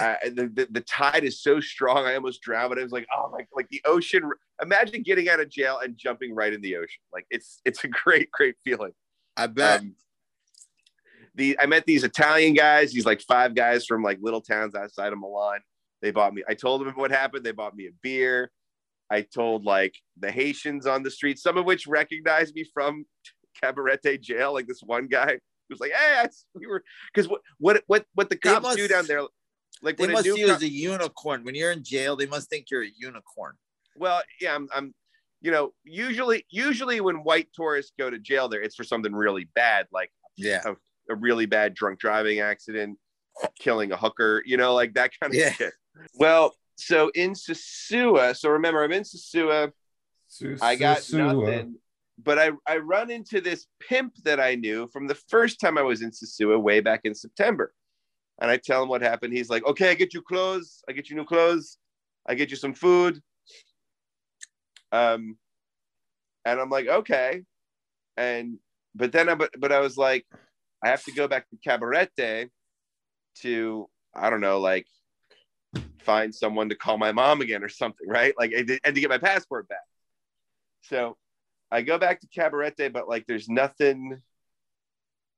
Uh, 0.00 0.14
the, 0.24 0.50
the 0.54 0.68
the 0.70 0.80
tide 0.82 1.24
is 1.24 1.42
so 1.42 1.58
strong, 1.58 2.06
I 2.06 2.14
almost 2.14 2.40
drown. 2.42 2.68
But 2.68 2.78
I 2.78 2.82
was 2.82 2.92
like, 2.92 3.06
oh 3.14 3.30
my, 3.32 3.44
like 3.54 3.68
the 3.70 3.82
ocean. 3.84 4.30
Imagine 4.62 5.02
getting 5.02 5.28
out 5.28 5.40
of 5.40 5.48
jail 5.50 5.80
and 5.82 5.96
jumping 5.96 6.34
right 6.34 6.52
in 6.52 6.60
the 6.60 6.76
ocean. 6.76 7.02
Like 7.12 7.26
it's 7.30 7.60
it's 7.64 7.82
a 7.84 7.88
great 8.04 8.30
great 8.30 8.56
feeling. 8.64 8.92
I 9.36 9.46
bet. 9.46 9.80
Um, 9.80 9.94
the 11.38 11.58
I 11.58 11.64
met 11.66 11.86
these 11.86 12.04
Italian 12.04 12.52
guys. 12.52 12.92
These 12.92 13.06
like 13.06 13.22
five 13.22 13.54
guys 13.54 13.86
from 13.86 14.02
like 14.02 14.18
little 14.20 14.42
towns 14.42 14.74
outside 14.74 15.12
of 15.12 15.18
Milan. 15.18 15.60
They 16.02 16.10
bought 16.10 16.34
me. 16.34 16.42
I 16.48 16.54
told 16.54 16.82
them 16.82 16.92
what 16.94 17.10
happened. 17.10 17.44
They 17.44 17.52
bought 17.52 17.74
me 17.74 17.86
a 17.86 17.92
beer. 18.02 18.50
I 19.10 19.22
told 19.22 19.64
like 19.64 19.94
the 20.18 20.30
Haitians 20.30 20.86
on 20.86 21.02
the 21.02 21.10
street, 21.10 21.38
some 21.38 21.56
of 21.56 21.64
which 21.64 21.86
recognized 21.86 22.54
me 22.54 22.64
from 22.74 23.06
Cabarete 23.62 24.20
jail. 24.20 24.52
Like 24.52 24.66
this 24.66 24.82
one 24.84 25.06
guy 25.06 25.38
was 25.70 25.80
like, 25.80 25.92
"Hey, 25.92 26.20
I, 26.20 26.28
we 26.54 26.66
were," 26.66 26.82
because 27.14 27.28
what 27.28 27.40
what 27.58 27.82
what 27.86 28.04
what 28.14 28.28
the 28.28 28.36
cops 28.36 28.62
must- 28.64 28.76
do 28.76 28.86
down 28.86 29.06
there, 29.06 29.22
like 29.82 29.96
they 29.96 30.04
when 30.04 30.12
must 30.12 30.24
see 30.24 30.38
you 30.40 30.50
as 30.50 30.62
a 30.62 30.68
unicorn. 30.68 31.44
When 31.44 31.54
you're 31.54 31.72
in 31.72 31.82
jail, 31.82 32.16
they 32.16 32.26
must 32.26 32.50
think 32.50 32.66
you're 32.70 32.84
a 32.84 32.90
unicorn. 32.96 33.54
Well, 33.96 34.22
yeah, 34.40 34.54
I'm, 34.54 34.68
I'm, 34.72 34.94
you 35.40 35.50
know, 35.50 35.72
usually, 35.84 36.46
usually 36.50 37.00
when 37.00 37.16
white 37.24 37.48
tourists 37.52 37.92
go 37.98 38.08
to 38.10 38.18
jail 38.18 38.48
there, 38.48 38.62
it's 38.62 38.76
for 38.76 38.84
something 38.84 39.12
really 39.12 39.48
bad, 39.56 39.86
like 39.92 40.12
Yeah. 40.36 40.62
a 40.64 40.76
really 41.16 41.46
bad 41.46 41.74
drunk 41.74 41.98
driving 41.98 42.40
accident, 42.40 42.98
killing 43.58 43.92
a 43.92 43.96
hooker, 43.96 44.42
you 44.44 44.56
know, 44.56 44.74
like 44.74 44.94
that 44.94 45.12
kind 45.20 45.32
of 45.32 45.38
Yeah. 45.38 45.52
shit. 45.52 45.72
Well, 46.14 46.54
so 46.76 47.10
in 47.14 47.32
Sosua, 47.32 48.36
so 48.36 48.50
remember, 48.50 48.82
I'm 48.84 48.92
in 48.92 49.02
Sosua, 49.02 49.72
I 50.62 50.76
got 50.76 51.02
nothing, 51.12 51.76
but 52.22 52.38
I, 52.38 52.50
I 52.66 52.78
run 52.78 53.10
into 53.10 53.40
this 53.40 53.66
pimp 53.80 54.14
that 54.24 54.40
I 54.40 54.54
knew 54.54 54.86
from 54.88 55.06
the 55.06 55.14
first 55.14 55.60
time 55.60 55.78
I 55.78 55.82
was 55.82 56.02
in 56.02 56.10
Sosua 56.10 56.60
way 56.60 56.80
back 56.80 57.00
in 57.04 57.14
September. 57.14 57.72
And 58.40 58.50
I 58.50 58.56
tell 58.56 58.82
him 58.82 58.88
what 58.88 59.02
happened. 59.02 59.32
He's 59.32 59.50
like, 59.50 59.66
okay, 59.66 59.90
I 59.90 59.94
get 59.94 60.14
you 60.14 60.22
clothes. 60.22 60.84
I 60.88 60.92
get 60.92 61.10
you 61.10 61.16
new 61.16 61.24
clothes. 61.24 61.78
I 62.26 62.34
get 62.34 62.50
you 62.50 62.56
some 62.56 62.72
food. 62.74 63.20
Um, 64.92 65.36
and 66.44 66.60
I'm 66.60 66.70
like, 66.70 66.86
okay. 66.86 67.42
And, 68.16 68.58
but 68.94 69.10
then 69.10 69.28
I, 69.28 69.34
but, 69.34 69.50
but 69.58 69.72
I 69.72 69.80
was 69.80 69.96
like, 69.96 70.24
I 70.82 70.88
have 70.88 71.02
to 71.04 71.12
go 71.12 71.26
back 71.28 71.46
to 71.50 71.56
Cabarete 71.56 72.50
to, 73.42 73.88
I 74.14 74.30
don't 74.30 74.40
know, 74.40 74.60
like 74.60 74.86
find 76.00 76.34
someone 76.34 76.68
to 76.68 76.74
call 76.74 76.98
my 76.98 77.12
mom 77.12 77.40
again 77.40 77.62
or 77.62 77.68
something, 77.68 78.08
right? 78.08 78.34
Like, 78.38 78.52
and 78.52 78.68
to 78.68 79.00
get 79.00 79.10
my 79.10 79.18
passport 79.18 79.68
back. 79.68 79.78
So 80.82 81.16
I 81.70 81.82
go 81.82 81.98
back 81.98 82.20
to 82.20 82.26
Cabarete, 82.28 82.92
but 82.92 83.08
like 83.08 83.26
there's 83.26 83.48
nothing. 83.48 84.22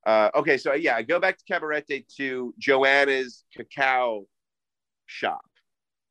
Uh, 0.06 0.30
okay, 0.34 0.56
so 0.56 0.74
yeah, 0.74 0.96
I 0.96 1.02
go 1.02 1.18
back 1.18 1.38
to 1.38 1.44
Cabarete 1.44 2.06
to 2.16 2.54
Joanna's 2.58 3.44
cacao 3.54 4.26
shop, 5.06 5.44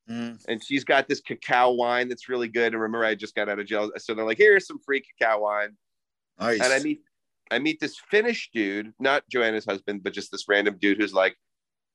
Mhm. 0.09 0.43
and 0.47 0.63
she's 0.63 0.83
got 0.83 1.07
this 1.07 1.21
cacao 1.21 1.71
wine 1.71 2.09
that's 2.09 2.29
really 2.29 2.49
good. 2.49 2.73
And 2.73 2.81
remember, 2.81 3.05
I 3.05 3.15
just 3.15 3.33
got 3.33 3.49
out 3.49 3.59
of 3.59 3.65
jail, 3.65 3.91
so 3.97 4.13
they're 4.13 4.25
like, 4.25 4.37
"Here's 4.37 4.67
some 4.67 4.79
free 4.79 5.01
cacao 5.01 5.39
wine." 5.39 5.77
Nice. 6.37 6.61
And 6.61 6.71
I 6.71 6.79
meet, 6.79 7.01
I 7.51 7.59
meet 7.59 7.79
this 7.79 7.97
Finnish 8.11 8.49
dude, 8.53 8.93
not 8.99 9.23
Joanna's 9.29 9.65
husband, 9.65 10.03
but 10.03 10.13
just 10.13 10.31
this 10.31 10.45
random 10.47 10.77
dude 10.79 10.99
who's 10.99 11.13
like, 11.13 11.35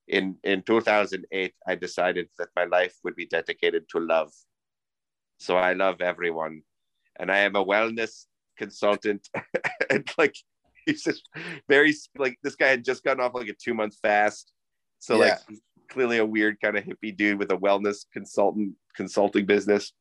in 0.07 0.37
in 0.43 0.61
2008, 0.61 1.53
I 1.67 1.75
decided 1.75 2.29
that 2.37 2.49
my 2.55 2.65
life 2.65 2.95
would 3.03 3.15
be 3.15 3.25
dedicated 3.25 3.89
to 3.89 3.99
love. 3.99 4.31
So 5.39 5.57
I 5.57 5.73
love 5.73 6.01
everyone, 6.01 6.61
and 7.19 7.31
I 7.31 7.39
am 7.39 7.55
a 7.55 7.65
wellness 7.65 8.25
consultant, 8.57 9.27
and 9.89 10.07
like 10.17 10.35
he's 10.85 11.03
just 11.03 11.27
very 11.67 11.93
like 12.17 12.37
this 12.43 12.55
guy 12.55 12.67
had 12.67 12.85
just 12.85 13.03
gotten 13.03 13.23
off 13.23 13.33
like 13.33 13.47
a 13.47 13.53
two 13.53 13.73
month 13.73 13.95
fast, 14.01 14.51
so 14.99 15.15
Yeah. 15.15 15.29
like 15.29 15.39
he's 15.49 15.61
clearly 15.89 16.17
a 16.19 16.25
weird 16.25 16.59
kind 16.61 16.77
of 16.77 16.83
hippie 16.83 17.15
dude 17.15 17.39
with 17.39 17.51
a 17.51 17.57
wellness 17.57 18.05
consultant 18.13 18.75
consulting 18.95 19.45
business. 19.45 19.91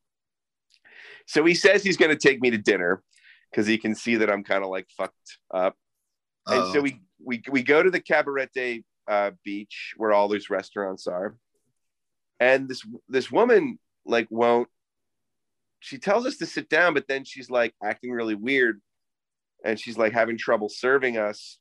So 1.27 1.45
he 1.45 1.55
says 1.55 1.83
he's 1.83 1.97
going 1.97 2.11
to 2.11 2.29
take 2.29 2.41
me 2.41 2.51
to 2.51 2.59
dinner 2.59 3.03
because 3.55 3.67
he 3.67 3.79
can 3.79 3.95
see 3.95 4.17
that 4.17 4.31
I'm 4.31 4.43
kind 4.43 4.65
of 4.65 4.71
like 4.71 4.89
fucked 4.97 5.39
up. 5.53 5.77
And 6.47 6.73
so 6.73 6.81
we 6.81 7.01
we 7.25 7.43
we 7.51 7.63
go 7.63 7.83
to 7.83 7.91
the 7.91 8.01
Cabarete 8.01 8.85
uh, 9.09 9.31
beach 9.45 9.95
where 9.97 10.13
all 10.13 10.29
those 10.29 10.51
restaurants 10.51 11.07
are, 11.07 11.37
and 12.39 12.69
this 12.69 12.83
this 13.09 13.31
woman 13.31 13.79
like 14.05 14.27
won't. 14.31 14.69
She 15.81 15.99
tells 15.99 16.27
us 16.27 16.37
to 16.39 16.47
sit 16.47 16.69
down, 16.69 16.95
but 16.95 17.07
then 17.09 17.25
she's 17.25 17.49
like 17.49 17.75
acting 17.83 18.11
really 18.11 18.35
weird, 18.35 18.81
and 19.65 19.81
she's 19.81 19.97
like 19.97 20.13
having 20.13 20.37
trouble 20.37 20.69
serving 20.69 21.17
us. 21.17 21.59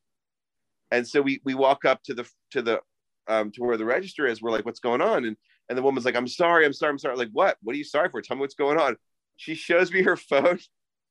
And 0.91 1.07
so 1.07 1.21
we 1.21 1.39
we 1.45 1.53
walk 1.53 1.85
up 1.85 2.03
to 2.03 2.13
the 2.13 2.27
to 2.51 2.61
the 2.61 2.81
um, 3.27 3.51
to 3.51 3.61
where 3.61 3.77
the 3.77 3.85
register 3.85 4.27
is. 4.27 4.41
We're 4.41 4.51
like, 4.51 4.65
"What's 4.65 4.81
going 4.81 5.01
on?" 5.01 5.23
And 5.23 5.37
and 5.69 5.77
the 5.77 5.81
woman's 5.81 6.03
like, 6.03 6.17
"I'm 6.17 6.27
sorry, 6.27 6.65
I'm 6.65 6.73
sorry, 6.73 6.91
I'm 6.91 6.99
sorry." 6.99 7.15
Like, 7.15 7.29
what? 7.31 7.55
What 7.63 7.73
are 7.73 7.77
you 7.77 7.85
sorry 7.85 8.09
for? 8.09 8.21
Tell 8.21 8.35
me 8.35 8.41
what's 8.41 8.55
going 8.55 8.79
on. 8.79 8.97
She 9.37 9.55
shows 9.55 9.93
me 9.93 10.01
her 10.01 10.17
phone. 10.29 10.59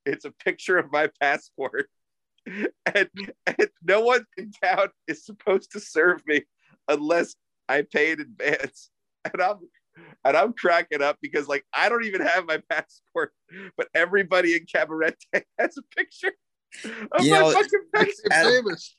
It's 0.05 0.25
a 0.25 0.31
picture 0.31 0.79
of 0.79 0.91
my 0.91 1.09
passport 1.21 1.89
and, 2.47 3.09
and 3.47 3.69
no 3.83 4.01
one 4.01 4.25
in 4.37 4.51
town 4.53 4.89
is 5.07 5.25
supposed 5.25 5.73
to 5.73 5.81
serve 5.81 6.23
me 6.27 6.43
unless 6.89 7.37
I 7.69 7.83
pay 7.83 8.13
in 8.13 8.21
advance. 8.21 8.91
And 9.33 9.41
I'm 9.41 9.59
and 10.25 10.37
I'm 10.37 10.53
cracking 10.53 11.01
up 11.01 11.17
because 11.23 11.47
like 11.47 11.65
I 11.73 11.89
don't 11.89 12.05
even 12.05 12.23
have 12.23 12.45
my 12.45 12.61
passport, 12.69 13.33
but 13.77 13.87
everybody 13.95 14.55
in 14.57 14.67
Cabarete 14.67 15.15
has 15.61 15.79
a 15.79 15.83
picture 15.97 16.33
of 17.13 17.25
You 17.25 17.31
my 17.31 17.39
know, 17.39 17.53
fucking 17.53 17.81
passport. 17.95 18.17
You're 18.25 18.63
famous. 18.63 18.97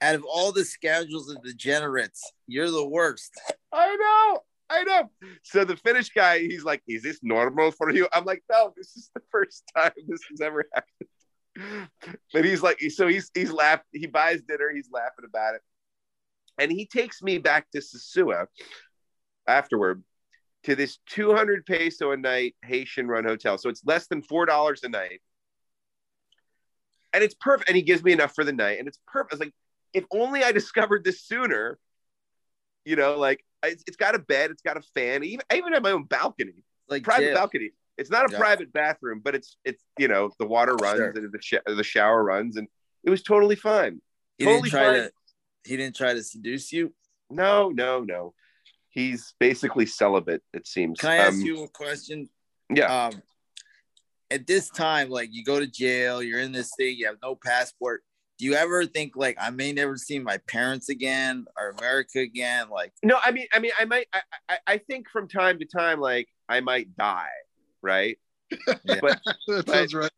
Out 0.00 0.14
of 0.14 0.24
all 0.24 0.52
the 0.52 0.64
scoundrels 0.64 1.30
and 1.30 1.42
degenerates, 1.42 2.22
you're 2.46 2.70
the 2.70 2.86
worst. 2.86 3.32
I 3.72 3.96
know. 3.96 4.44
I 4.68 4.82
know. 4.82 5.10
So 5.42 5.64
the 5.64 5.76
Finnish 5.76 6.10
guy, 6.10 6.40
he's 6.40 6.64
like, 6.64 6.82
"Is 6.88 7.02
this 7.02 7.20
normal 7.22 7.70
for 7.70 7.90
you?" 7.90 8.08
I'm 8.12 8.24
like, 8.24 8.42
"No, 8.50 8.72
this 8.76 8.96
is 8.96 9.10
the 9.14 9.22
first 9.30 9.64
time 9.76 9.92
this 10.08 10.20
has 10.30 10.40
ever 10.40 10.64
happened." 10.74 11.88
But 12.32 12.44
he's 12.44 12.62
like, 12.62 12.80
so 12.90 13.06
he's 13.06 13.30
he's 13.34 13.52
laughed. 13.52 13.84
He 13.92 14.06
buys 14.06 14.42
dinner. 14.42 14.70
He's 14.74 14.90
laughing 14.92 15.24
about 15.24 15.54
it, 15.54 15.62
and 16.58 16.70
he 16.70 16.86
takes 16.86 17.22
me 17.22 17.38
back 17.38 17.70
to 17.70 17.78
Sosua 17.78 18.46
afterward 19.46 20.02
to 20.64 20.74
this 20.74 20.98
200 21.10 21.64
peso 21.64 22.10
a 22.10 22.16
night 22.16 22.56
Haitian 22.64 23.06
run 23.06 23.24
hotel. 23.24 23.56
So 23.56 23.68
it's 23.70 23.82
less 23.86 24.06
than 24.08 24.20
four 24.20 24.46
dollars 24.46 24.82
a 24.82 24.88
night, 24.88 25.22
and 27.12 27.22
it's 27.22 27.34
perfect. 27.34 27.68
And 27.68 27.76
he 27.76 27.82
gives 27.82 28.02
me 28.02 28.12
enough 28.12 28.34
for 28.34 28.44
the 28.44 28.52
night, 28.52 28.78
and 28.78 28.88
it's 28.88 28.98
perfect. 29.06 29.32
I 29.32 29.36
was 29.36 29.40
like, 29.40 29.54
if 29.94 30.04
only 30.10 30.42
I 30.42 30.52
discovered 30.52 31.04
this 31.04 31.22
sooner. 31.22 31.78
You 32.84 32.94
know, 32.94 33.16
like 33.18 33.44
it's, 33.68 33.84
it's 33.86 33.96
got 33.96 34.14
a 34.14 34.18
bed, 34.18 34.50
it's 34.50 34.62
got 34.62 34.76
a 34.76 34.82
fan, 34.94 35.24
even 35.24 35.44
I 35.50 35.56
even 35.56 35.72
have 35.72 35.82
my 35.82 35.92
own 35.92 36.04
balcony, 36.04 36.64
Like 36.88 37.02
private 37.02 37.26
jail. 37.26 37.34
balcony. 37.34 37.70
It's 37.98 38.10
not 38.10 38.28
a 38.28 38.32
Yeah. 38.32 38.38
private 38.38 38.72
bathroom, 38.72 39.20
but 39.24 39.34
it's 39.34 39.56
it's 39.64 39.82
you 39.98 40.08
know 40.08 40.30
the 40.38 40.46
water 40.46 40.74
runs 40.76 40.98
Sure. 40.98 41.10
and 41.10 41.32
the 41.32 41.38
sh- 41.42 41.54
the 41.66 41.82
shower 41.84 42.22
runs, 42.22 42.56
and 42.56 42.68
it 43.04 43.10
was 43.10 43.22
totally 43.22 43.56
fine. 43.56 44.00
He 44.38 44.44
totally 44.44 44.62
didn't 44.62 44.70
try 44.70 44.84
fine. 44.84 44.94
to. 44.94 45.10
He 45.64 45.76
didn't 45.76 45.96
try 45.96 46.12
to 46.14 46.22
seduce 46.22 46.72
you. 46.72 46.94
No, 47.30 47.70
no, 47.70 48.02
no. 48.04 48.34
He's 48.90 49.34
basically 49.40 49.86
celibate. 49.86 50.42
It 50.52 50.66
seems. 50.66 51.00
Can 51.00 51.10
I 51.10 51.16
ask 51.16 51.34
Um, 51.34 51.40
you 51.40 51.62
a 51.64 51.68
question? 51.68 52.28
Yeah. 52.74 53.06
Um, 53.06 53.22
at 54.30 54.46
this 54.46 54.68
time, 54.70 55.08
like 55.10 55.30
you 55.32 55.42
go 55.44 55.58
to 55.58 55.66
jail, 55.66 56.22
you're 56.22 56.40
in 56.40 56.52
this 56.52 56.70
thing, 56.76 56.96
you 56.96 57.06
have 57.06 57.16
no 57.22 57.34
passport. 57.36 58.02
Do 58.38 58.44
you 58.44 58.54
ever 58.54 58.84
think 58.84 59.16
like 59.16 59.36
I 59.40 59.50
may 59.50 59.72
never 59.72 59.96
see 59.96 60.18
my 60.18 60.38
parents 60.48 60.88
again 60.88 61.46
or 61.56 61.74
America 61.78 62.18
again? 62.18 62.68
Like, 62.70 62.92
No, 63.02 63.18
I 63.24 63.30
mean, 63.30 63.46
I 63.52 63.58
mean, 63.58 63.72
I 63.78 63.84
might. 63.86 64.08
I, 64.12 64.20
I, 64.48 64.58
I 64.66 64.78
think 64.78 65.08
from 65.08 65.28
time 65.28 65.58
to 65.58 65.64
time, 65.64 66.00
like 66.00 66.28
I 66.48 66.60
might 66.60 66.94
die, 66.96 67.28
right? 67.82 68.18
Yeah. 68.50 68.98
But 69.00 69.20
that 69.48 69.68
sounds 69.68 69.94
right. 69.94 70.10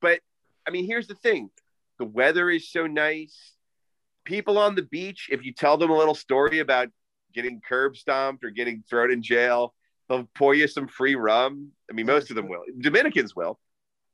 but 0.00 0.20
I 0.66 0.70
mean, 0.70 0.86
here's 0.86 1.06
the 1.06 1.14
thing: 1.14 1.50
the 1.98 2.04
weather 2.04 2.50
is 2.50 2.70
so 2.70 2.86
nice. 2.86 3.52
People 4.24 4.58
on 4.58 4.74
the 4.74 4.82
beach, 4.82 5.28
if 5.30 5.44
you 5.44 5.52
tell 5.52 5.76
them 5.76 5.90
a 5.90 5.96
little 5.96 6.14
story 6.14 6.58
about 6.60 6.88
getting 7.34 7.60
curb 7.60 7.96
stomped 7.96 8.44
or 8.44 8.50
getting 8.50 8.82
thrown 8.88 9.12
in 9.12 9.22
jail, 9.22 9.74
they'll 10.08 10.28
pour 10.34 10.54
you 10.54 10.66
some 10.66 10.88
free 10.88 11.14
rum. 11.14 11.70
I 11.90 11.94
mean, 11.94 12.06
most 12.06 12.30
of 12.30 12.36
them 12.36 12.48
will. 12.48 12.62
Dominicans 12.80 13.36
will. 13.36 13.58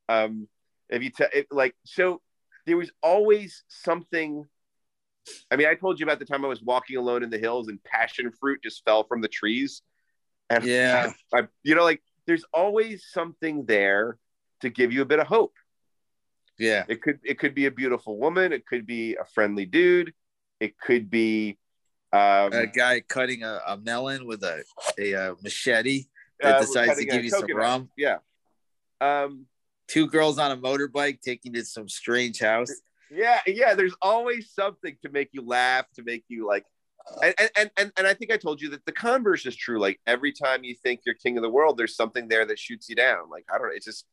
Um, 0.09 0.49
if 0.89 1.03
you 1.03 1.11
tell, 1.11 1.29
like, 1.53 1.77
so 1.85 2.21
there 2.67 2.77
was 2.77 2.91
always 3.03 3.65
something. 3.69 4.47
I 5.51 5.57
mean, 5.57 5.67
I 5.69 5.75
told 5.75 6.01
you 6.01 6.07
about 6.07 6.19
the 6.19 6.25
time 6.25 6.45
I 6.45 6.49
was 6.49 6.63
walking 6.63 6.97
alone 6.97 7.23
in 7.23 7.31
the 7.31 7.39
hills 7.39 7.69
and 7.69 7.83
passion 7.85 8.31
fruit 8.33 8.63
just 8.63 8.85
fell 8.85 9.05
from 9.05 9.21
the 9.21 9.29
trees. 9.29 9.83
And 10.49 10.65
Yeah. 10.65 11.13
I, 11.35 11.49
you 11.63 11.75
know, 11.75 11.85
like 11.85 12.03
there's 12.27 12.45
always 12.53 13.07
something 13.11 13.67
there 13.67 14.19
to 14.61 14.71
give 14.71 14.93
you 14.93 15.03
a 15.03 15.05
bit 15.05 15.19
of 15.19 15.27
hope. 15.27 15.55
yeah, 16.59 16.85
It 16.89 17.03
could 17.03 17.21
it 17.25 17.39
could 17.39 17.55
be 17.55 17.67
a 17.67 17.71
beautiful 17.71 18.19
woman. 18.19 18.53
It 18.53 18.67
could 18.67 18.87
be 18.87 19.17
a 19.17 19.25
friendly 19.25 19.67
dude. 19.67 20.13
It 20.59 20.79
could 20.79 21.11
be 21.11 21.59
um, 22.13 22.53
a 22.53 22.67
guy 22.67 23.01
cutting 23.01 23.45
a, 23.45 23.61
a 23.67 23.77
melon 23.79 24.27
with 24.27 24.43
a 24.43 24.65
a, 24.99 25.15
uh 25.15 25.35
machete 25.43 26.07
that 26.41 26.57
uh, 26.57 26.61
decides 26.61 26.99
to 26.99 27.05
give 27.05 27.25
you 27.25 27.31
some 27.31 27.47
rum. 27.55 27.91
Yeah. 27.97 28.19
Um, 29.01 29.47
Two 29.91 30.07
girls 30.07 30.39
on 30.39 30.53
a 30.53 30.57
motorbike 30.57 31.21
taking 31.21 31.55
you 31.55 31.61
to 31.61 31.67
some 31.67 31.89
strange 31.89 32.39
house. 32.39 32.71
yeah, 33.11 33.41
yeah. 33.47 33.75
There's 33.75 33.95
always 34.01 34.53
something 34.53 34.97
to 35.03 35.11
make 35.11 35.31
you 35.33 35.43
laugh, 35.43 35.87
to 35.97 36.03
make 36.03 36.25
you 36.29 36.47
like, 36.47 36.65
and 37.23 37.35
and 37.57 37.71
and 37.77 37.93
and 37.97 38.07
I 38.07 38.15
think 38.15 38.33
I 38.33 38.37
told 38.37 38.61
you 38.61 38.71
that 38.71 38.85
the 38.87 38.93
converse 38.93 39.47
is 39.47 39.57
true. 39.57 39.81
Like 39.81 40.01
every 40.07 40.33
time 40.33 40.63
you 40.63 40.77
think 40.81 41.01
you're 41.05 41.17
king 41.17 41.37
of 41.37 41.43
the 41.43 41.51
world, 41.51 41.77
there's 41.77 41.97
something 41.97 42.29
there 42.29 42.47
that 42.47 42.59
shoots 42.59 42.89
you 42.89 42.95
down. 42.95 43.29
Like 43.31 43.47
I 43.53 43.59
don't 43.59 43.69
know. 43.69 43.75
It's 43.75 43.87
just, 43.87 44.07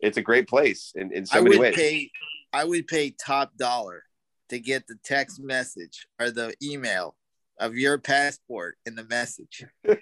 it's 0.00 0.16
a 0.16 0.22
great 0.22 0.48
place 0.48 0.92
in 0.96 1.12
in 1.12 1.26
so 1.26 1.38
I 1.38 1.42
many 1.42 1.56
would 1.56 1.62
ways. 1.62 1.76
pay 1.76 2.10
I 2.52 2.64
would 2.64 2.86
pay 2.88 3.10
top 3.24 3.56
dollar 3.56 4.02
to 4.48 4.58
get 4.58 4.86
the 4.86 4.96
text 5.04 5.40
message 5.40 6.06
or 6.20 6.30
the 6.30 6.54
email 6.62 7.14
of 7.60 7.76
your 7.76 7.98
passport 7.98 8.76
in 8.84 8.94
the 8.96 9.04
message. 9.04 9.64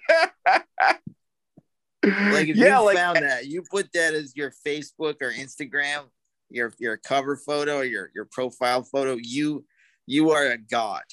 Like 2.04 2.48
if 2.48 2.56
yeah, 2.56 2.80
you 2.80 2.86
like 2.86 2.96
found 2.96 3.18
that, 3.18 3.46
you 3.46 3.62
put 3.70 3.92
that 3.92 4.14
as 4.14 4.36
your 4.36 4.52
Facebook 4.66 5.16
or 5.22 5.32
Instagram, 5.32 6.04
your 6.50 6.72
your 6.78 6.96
cover 6.96 7.36
photo, 7.36 7.78
or 7.78 7.84
your 7.84 8.10
your 8.14 8.24
profile 8.24 8.82
photo. 8.82 9.16
You 9.20 9.64
you 10.06 10.30
are 10.32 10.46
a 10.46 10.58
god. 10.58 11.04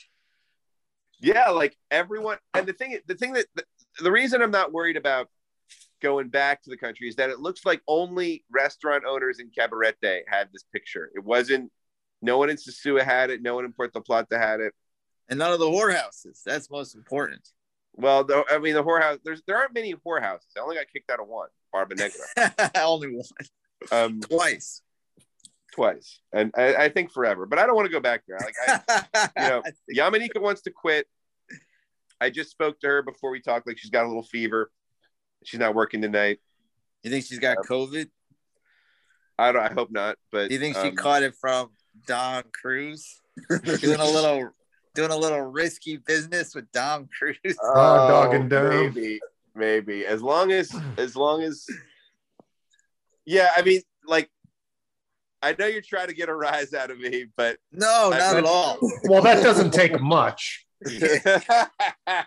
yeah 1.21 1.49
like 1.49 1.75
everyone 1.91 2.37
and 2.53 2.65
the 2.65 2.73
thing 2.73 2.97
the 3.07 3.15
thing 3.15 3.33
that 3.33 3.45
the, 3.55 3.63
the 4.01 4.11
reason 4.11 4.41
i'm 4.41 4.51
not 4.51 4.71
worried 4.71 4.97
about 4.97 5.27
going 6.01 6.29
back 6.29 6.61
to 6.63 6.69
the 6.69 6.77
country 6.77 7.07
is 7.07 7.15
that 7.17 7.29
it 7.29 7.39
looks 7.39 7.65
like 7.65 7.81
only 7.87 8.43
restaurant 8.51 9.03
owners 9.05 9.39
in 9.39 9.49
cabarete 9.51 10.21
had 10.27 10.47
this 10.53 10.63
picture 10.73 11.11
it 11.13 11.23
wasn't 11.23 11.71
no 12.21 12.37
one 12.37 12.49
in 12.49 12.55
Sosua 12.57 13.03
had 13.03 13.29
it 13.29 13.41
no 13.41 13.55
one 13.55 13.65
in 13.65 13.73
puerto 13.73 14.01
plata 14.01 14.37
had 14.39 14.59
it 14.59 14.73
And 15.29 15.37
none 15.39 15.53
of 15.53 15.59
the 15.59 15.65
whorehouses. 15.65 16.41
That's 16.45 16.69
most 16.71 16.95
important. 16.95 17.47
Well 17.99 18.23
the, 18.23 18.43
i 18.49 18.57
mean 18.57 18.73
the 18.73 18.83
whorehouse 18.83 19.19
there's 19.23 19.41
there 19.45 19.57
aren't 19.57 19.73
many 19.73 19.93
whorehouses 19.93 20.47
i 20.57 20.61
only 20.61 20.75
got 20.75 20.85
kicked 20.91 21.09
out 21.11 21.19
of 21.19 21.27
one 21.27 21.49
barba 21.71 21.95
negra 21.95 22.71
Only 22.75 23.09
one. 23.15 23.25
um 23.91 24.19
Twice. 24.21 24.81
twice 25.73 26.19
and 26.33 26.51
I, 26.57 26.75
I 26.75 26.89
think 26.89 27.11
forever 27.11 27.45
but 27.45 27.59
i 27.59 27.65
don't 27.65 27.75
want 27.75 27.87
to 27.87 27.91
go 27.91 27.99
back 27.99 28.23
there 28.27 28.39
like 28.39 28.55
I, 28.67 29.29
you 29.37 29.49
know, 29.49 29.63
Yamanika 29.95 30.41
wants 30.41 30.61
to 30.63 30.71
quit. 30.71 31.07
I 32.21 32.29
just 32.29 32.51
spoke 32.51 32.79
to 32.81 32.87
her 32.87 33.01
before 33.01 33.31
we 33.31 33.41
talked. 33.41 33.65
Like 33.67 33.77
she's 33.77 33.91
got 33.91 34.03
a 34.05 34.07
little 34.07 34.23
fever. 34.23 34.71
She's 35.43 35.59
not 35.59 35.73
working 35.73 36.01
tonight. 36.01 36.39
you 37.03 37.11
think 37.11 37.25
she's 37.25 37.39
got 37.39 37.57
COVID? 37.59 38.09
I 39.37 39.51
don't. 39.51 39.61
I 39.61 39.71
hope 39.73 39.89
not. 39.91 40.17
But 40.31 40.49
Do 40.49 40.53
you 40.53 40.59
think 40.59 40.75
she 40.75 40.89
um, 40.89 40.95
caught 40.95 41.23
it 41.23 41.33
from 41.39 41.69
Dom 42.05 42.43
Cruise? 42.51 43.21
doing 43.49 43.99
a 43.99 44.05
little 44.05 44.51
doing 44.99 45.11
a 45.11 45.17
little 45.17 45.39
risky 45.39 45.95
business 45.95 46.53
with 46.53 46.69
Dom 46.73 47.07
Cruise. 47.17 47.37
Oh, 47.63 48.07
dog 48.09 48.33
and 48.33 48.51
oh, 48.51 48.69
dumb. 48.69 48.93
Maybe, 48.93 49.21
maybe. 49.55 50.05
As 50.05 50.21
long 50.21 50.51
as, 50.51 50.75
as 50.97 51.15
long 51.15 51.41
as. 51.41 51.65
Yeah, 53.25 53.47
I 53.55 53.61
mean, 53.61 53.81
like, 54.05 54.29
I 55.41 55.55
know 55.57 55.67
you're 55.67 55.81
trying 55.81 56.07
to 56.07 56.13
get 56.13 56.27
a 56.27 56.35
rise 56.35 56.73
out 56.73 56.91
of 56.91 56.99
me, 56.99 57.27
but 57.37 57.57
No, 57.71 58.11
I- 58.13 58.17
not 58.17 58.35
at 58.37 58.43
all. 58.43 58.77
Well, 59.05 59.21
that 59.21 59.41
doesn't 59.41 59.71
take 59.71 59.99
much. 60.01 60.65
I 60.85 62.17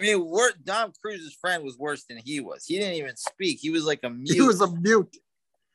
mean, 0.00 0.24
wor- 0.24 0.52
Dom 0.62 0.92
Cruise's 1.02 1.36
friend 1.40 1.64
was 1.64 1.76
worse 1.76 2.04
than 2.08 2.18
he 2.18 2.38
was. 2.40 2.64
He 2.64 2.78
didn't 2.78 2.94
even 2.94 3.16
speak. 3.16 3.58
He 3.60 3.70
was 3.70 3.84
like 3.84 4.00
a 4.04 4.10
mute. 4.10 4.34
He 4.34 4.40
was 4.40 4.60
a 4.60 4.70
mute. 4.70 5.16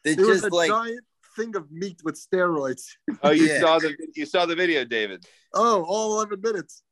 They 0.05 0.11
It 0.11 0.19
was 0.19 0.41
just 0.41 0.53
a 0.53 0.55
like 0.55 0.69
giant 0.69 1.01
thing 1.37 1.55
of 1.55 1.71
meat 1.71 2.01
with 2.03 2.15
steroids. 2.15 2.83
oh, 3.23 3.31
you 3.31 3.45
Yeah. 3.45 3.59
saw 3.61 3.79
the 3.79 3.95
you 4.15 4.25
saw 4.25 4.45
the 4.45 4.55
video, 4.55 4.83
David. 4.83 5.25
Oh, 5.53 5.83
all 5.87 6.15
11 6.17 6.41
minutes. 6.41 6.83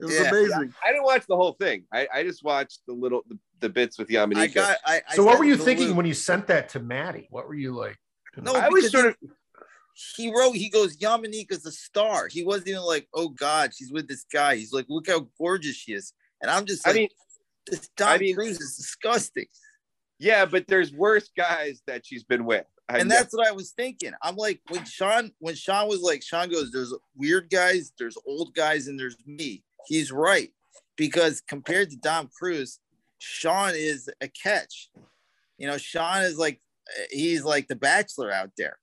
It 0.00 0.06
was 0.06 0.14
Yeah. 0.14 0.28
amazing. 0.30 0.72
I 0.84 0.92
didn't 0.92 1.04
watch 1.04 1.26
the 1.26 1.36
whole 1.36 1.52
thing. 1.54 1.84
I, 1.92 2.06
I 2.14 2.22
just 2.22 2.42
watched 2.44 2.80
the 2.86 2.92
little 2.94 3.22
the, 3.28 3.38
the 3.60 3.68
bits 3.68 3.98
with 3.98 4.08
Yamanika. 4.08 4.36
I 4.38 4.46
got. 4.46 4.76
I, 4.86 5.02
I 5.08 5.14
So, 5.16 5.24
what 5.24 5.38
were 5.38 5.44
you 5.44 5.56
thinking 5.56 5.88
loop. 5.88 5.96
when 5.96 6.06
you 6.06 6.14
sent 6.14 6.46
that 6.46 6.68
to 6.70 6.80
Maddie? 6.80 7.26
What 7.30 7.48
were 7.48 7.54
you 7.56 7.74
like? 7.74 7.96
No, 8.36 8.54
I 8.54 8.68
was 8.68 8.84
because 8.84 8.92
sort 8.92 9.06
of 9.06 9.16
he 10.16 10.32
wrote, 10.32 10.52
he 10.52 10.68
goes, 10.70 10.96
Yamanika's 10.98 11.66
a 11.66 11.72
star. 11.72 12.28
He 12.28 12.44
wasn't 12.44 12.68
even 12.68 12.82
like, 12.82 13.08
oh 13.12 13.30
God, 13.30 13.72
she's 13.74 13.90
with 13.90 14.06
this 14.06 14.24
guy. 14.32 14.54
He's 14.54 14.72
like, 14.72 14.86
look 14.88 15.08
how 15.08 15.26
gorgeous 15.38 15.74
she 15.74 15.92
is. 15.92 16.12
And 16.40 16.48
I'm 16.48 16.66
just 16.66 16.86
I 16.86 16.90
like, 16.90 16.96
mean, 16.96 17.08
this 17.66 17.88
Tom 17.96 18.08
I 18.10 18.18
mean- 18.18 18.36
Cruise 18.36 18.60
is 18.60 18.76
disgusting. 18.76 19.46
yeah, 20.20 20.44
but 20.44 20.68
there's 20.68 20.92
worse 20.92 21.30
guys 21.36 21.82
that 21.88 22.06
she's 22.06 22.22
been 22.22 22.44
with. 22.44 22.64
I 22.88 22.98
and 22.98 23.10
that's 23.10 23.34
what 23.34 23.46
I 23.46 23.52
was 23.52 23.72
thinking. 23.72 24.12
I'm 24.22 24.36
like, 24.36 24.60
when 24.68 24.84
Sean, 24.84 25.30
when 25.38 25.54
Sean 25.54 25.88
was 25.88 26.00
like, 26.00 26.22
Sean 26.22 26.48
goes, 26.48 26.70
there's 26.70 26.94
weird 27.14 27.50
guys, 27.50 27.92
there's 27.98 28.16
old 28.26 28.54
guys, 28.54 28.86
and 28.86 28.98
there's 28.98 29.16
me. 29.26 29.62
He's 29.86 30.10
right. 30.10 30.50
Because 30.96 31.42
compared 31.46 31.90
to 31.90 32.00
Tom 32.00 32.28
Cruise, 32.36 32.80
Sean 33.18 33.72
is 33.74 34.08
a 34.20 34.28
catch. 34.28 34.90
You 35.58 35.66
know, 35.66 35.76
Sean 35.76 36.22
is 36.22 36.38
like 36.38 36.60
he's 37.10 37.44
like 37.44 37.68
the 37.68 37.76
bachelor 37.76 38.32
out 38.32 38.50
there. 38.56 38.78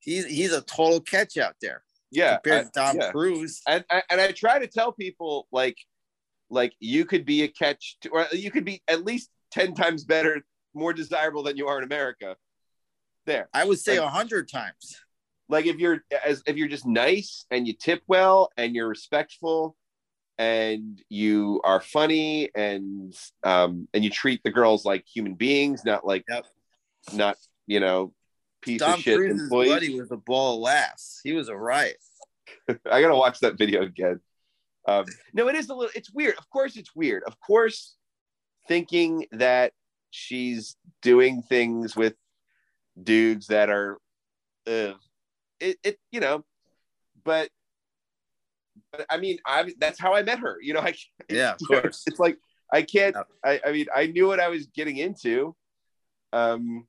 He's 0.00 0.26
he's 0.26 0.52
a 0.52 0.62
total 0.62 1.00
catch 1.00 1.36
out 1.36 1.54
there 1.60 1.82
yeah, 2.12 2.36
compared 2.36 2.60
I- 2.60 2.64
to 2.64 2.70
Tom 2.70 2.96
yeah. 3.00 3.10
Cruise. 3.10 3.62
and 3.66 3.84
I, 3.90 4.02
and 4.10 4.20
I 4.20 4.32
try 4.32 4.58
to 4.58 4.66
tell 4.66 4.92
people 4.92 5.48
like 5.50 5.76
like 6.50 6.74
you 6.78 7.04
could 7.04 7.24
be 7.24 7.42
a 7.42 7.48
catch 7.48 7.96
to, 8.02 8.10
or 8.10 8.26
you 8.32 8.50
could 8.50 8.64
be 8.64 8.82
at 8.86 9.04
least 9.04 9.30
10 9.52 9.74
times 9.74 10.04
better 10.04 10.42
more 10.74 10.92
desirable 10.92 11.42
than 11.42 11.56
you 11.56 11.66
are 11.66 11.78
in 11.78 11.84
America 11.84 12.36
there 13.26 13.48
I 13.54 13.64
would 13.64 13.78
say 13.78 13.98
Like- 13.98 14.08
a 14.08 14.10
hundred 14.10 14.48
times. 14.50 15.00
like 15.48 15.66
if 15.66 15.76
you're 15.78 16.02
as 16.24 16.42
if 16.46 16.56
you're 16.56 16.68
just 16.68 16.86
nice 16.86 17.44
and 17.50 17.66
you 17.66 17.74
tip 17.74 18.02
well 18.06 18.50
and 18.56 18.74
you're 18.74 18.88
respectful 18.88 19.76
and 20.38 21.00
you 21.08 21.60
are 21.64 21.80
funny 21.80 22.50
and 22.54 23.14
um 23.44 23.86
and 23.92 24.02
you 24.02 24.10
treat 24.10 24.42
the 24.44 24.50
girls 24.50 24.84
like 24.84 25.04
human 25.06 25.34
beings 25.34 25.84
not 25.84 26.06
like 26.06 26.24
Yep. 26.28 26.46
not 27.12 27.36
you 27.66 27.80
know 27.80 28.12
piece 28.62 28.80
Tom 28.80 28.94
of 28.94 29.00
shit 29.00 29.16
Cruise's 29.18 29.42
employees 29.42 29.70
buddy 29.72 30.00
was 30.00 30.10
a 30.10 30.16
ball 30.16 30.54
of 30.56 30.60
laughs. 30.62 31.20
He 31.24 31.32
was 31.32 31.48
a 31.48 31.56
riot. 31.56 31.96
I 32.68 33.00
gotta 33.02 33.14
watch 33.16 33.40
that 33.40 33.58
video 33.58 33.82
again. 33.82 34.20
Um, 34.86 35.04
no, 35.32 35.48
it 35.48 35.54
is 35.54 35.68
a 35.68 35.74
little. 35.74 35.92
It's 35.94 36.10
weird. 36.12 36.36
Of 36.38 36.48
course, 36.50 36.76
it's 36.76 36.94
weird. 36.94 37.22
Of 37.24 37.38
course, 37.40 37.94
thinking 38.68 39.26
that 39.32 39.72
she's 40.10 40.76
doing 41.02 41.42
things 41.42 41.94
with 41.96 42.14
dudes 43.00 43.48
that 43.48 43.70
are, 43.70 43.98
uh, 44.66 44.94
it, 45.60 45.78
it, 45.82 45.98
you 46.10 46.20
know, 46.20 46.44
but, 47.24 47.48
but 48.90 49.06
I 49.08 49.18
mean, 49.18 49.38
I 49.46 49.72
that's 49.78 49.98
how 49.98 50.14
I 50.14 50.22
met 50.22 50.38
her. 50.40 50.58
You 50.60 50.74
know, 50.74 50.80
I 50.82 50.94
Yeah, 51.28 51.52
of 51.52 51.60
course. 51.66 52.02
It's 52.06 52.18
like 52.18 52.38
I 52.72 52.82
can't. 52.82 53.16
I, 53.44 53.60
I 53.64 53.72
mean, 53.72 53.86
I 53.94 54.06
knew 54.06 54.26
what 54.26 54.40
I 54.40 54.48
was 54.48 54.66
getting 54.66 54.96
into. 54.96 55.54
Um, 56.32 56.86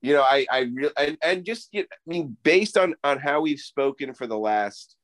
you 0.00 0.12
know, 0.12 0.22
I 0.22 0.46
I 0.50 0.60
really 0.72 0.92
and, 0.96 1.18
and 1.22 1.44
just 1.44 1.70
get. 1.72 1.88
I 1.90 1.96
mean, 2.06 2.36
based 2.42 2.76
on 2.76 2.94
on 3.04 3.18
how 3.18 3.40
we've 3.40 3.60
spoken 3.60 4.14
for 4.14 4.26
the 4.26 4.38
last 4.38 4.96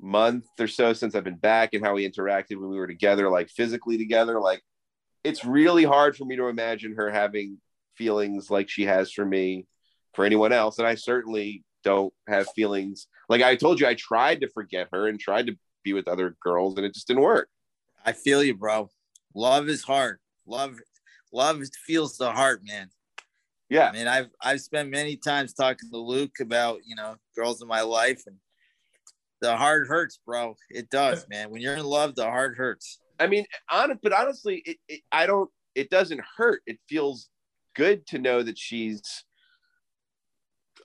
month 0.00 0.46
or 0.58 0.66
so 0.66 0.92
since 0.92 1.14
I've 1.14 1.24
been 1.24 1.36
back 1.36 1.74
and 1.74 1.84
how 1.84 1.94
we 1.94 2.08
interacted 2.08 2.56
when 2.60 2.70
we 2.70 2.76
were 2.76 2.88
together, 2.88 3.30
like 3.30 3.48
physically 3.48 3.98
together, 3.98 4.40
like 4.40 4.60
it's 5.22 5.44
really 5.44 5.84
hard 5.84 6.16
for 6.16 6.24
me 6.24 6.36
to 6.36 6.48
imagine 6.48 6.96
her 6.96 7.10
having 7.10 7.58
feelings 7.96 8.50
like 8.50 8.68
she 8.68 8.84
has 8.84 9.12
for 9.12 9.24
me 9.24 9.66
for 10.14 10.24
anyone 10.24 10.52
else, 10.52 10.78
and 10.78 10.86
I 10.86 10.94
certainly 10.94 11.64
don't 11.84 12.12
have 12.28 12.48
feelings 12.54 13.06
like 13.28 13.42
I 13.42 13.56
told 13.56 13.80
you. 13.80 13.86
I 13.86 13.94
tried 13.94 14.40
to 14.40 14.48
forget 14.48 14.88
her 14.92 15.08
and 15.08 15.18
tried 15.18 15.46
to 15.46 15.56
be 15.82 15.92
with 15.92 16.08
other 16.08 16.36
girls, 16.40 16.76
and 16.76 16.86
it 16.86 16.94
just 16.94 17.08
didn't 17.08 17.22
work. 17.22 17.48
I 18.04 18.12
feel 18.12 18.42
you, 18.42 18.54
bro. 18.54 18.90
Love 19.34 19.68
is 19.68 19.82
hard. 19.82 20.18
Love, 20.46 20.78
love 21.32 21.62
feels 21.86 22.16
the 22.16 22.30
heart, 22.30 22.62
man. 22.64 22.90
Yeah. 23.68 23.88
I 23.88 23.92
mean, 23.92 24.06
I've 24.06 24.28
I've 24.40 24.60
spent 24.60 24.90
many 24.90 25.16
times 25.16 25.54
talking 25.54 25.90
to 25.90 25.96
Luke 25.96 26.40
about 26.40 26.80
you 26.84 26.94
know 26.94 27.16
girls 27.34 27.62
in 27.62 27.68
my 27.68 27.80
life, 27.80 28.22
and 28.26 28.36
the 29.40 29.56
heart 29.56 29.88
hurts, 29.88 30.20
bro. 30.26 30.56
It 30.68 30.90
does, 30.90 31.26
man. 31.30 31.50
When 31.50 31.62
you're 31.62 31.76
in 31.76 31.84
love, 31.84 32.14
the 32.14 32.24
heart 32.24 32.56
hurts. 32.56 33.00
I 33.18 33.28
mean, 33.28 33.46
on 33.70 33.98
but 34.02 34.12
honestly, 34.12 34.62
it, 34.66 34.76
it, 34.88 35.00
I 35.10 35.26
don't. 35.26 35.48
It 35.74 35.88
doesn't 35.88 36.20
hurt. 36.36 36.60
It 36.66 36.78
feels 36.86 37.30
good 37.74 38.06
to 38.08 38.18
know 38.18 38.42
that 38.42 38.58
she's 38.58 39.24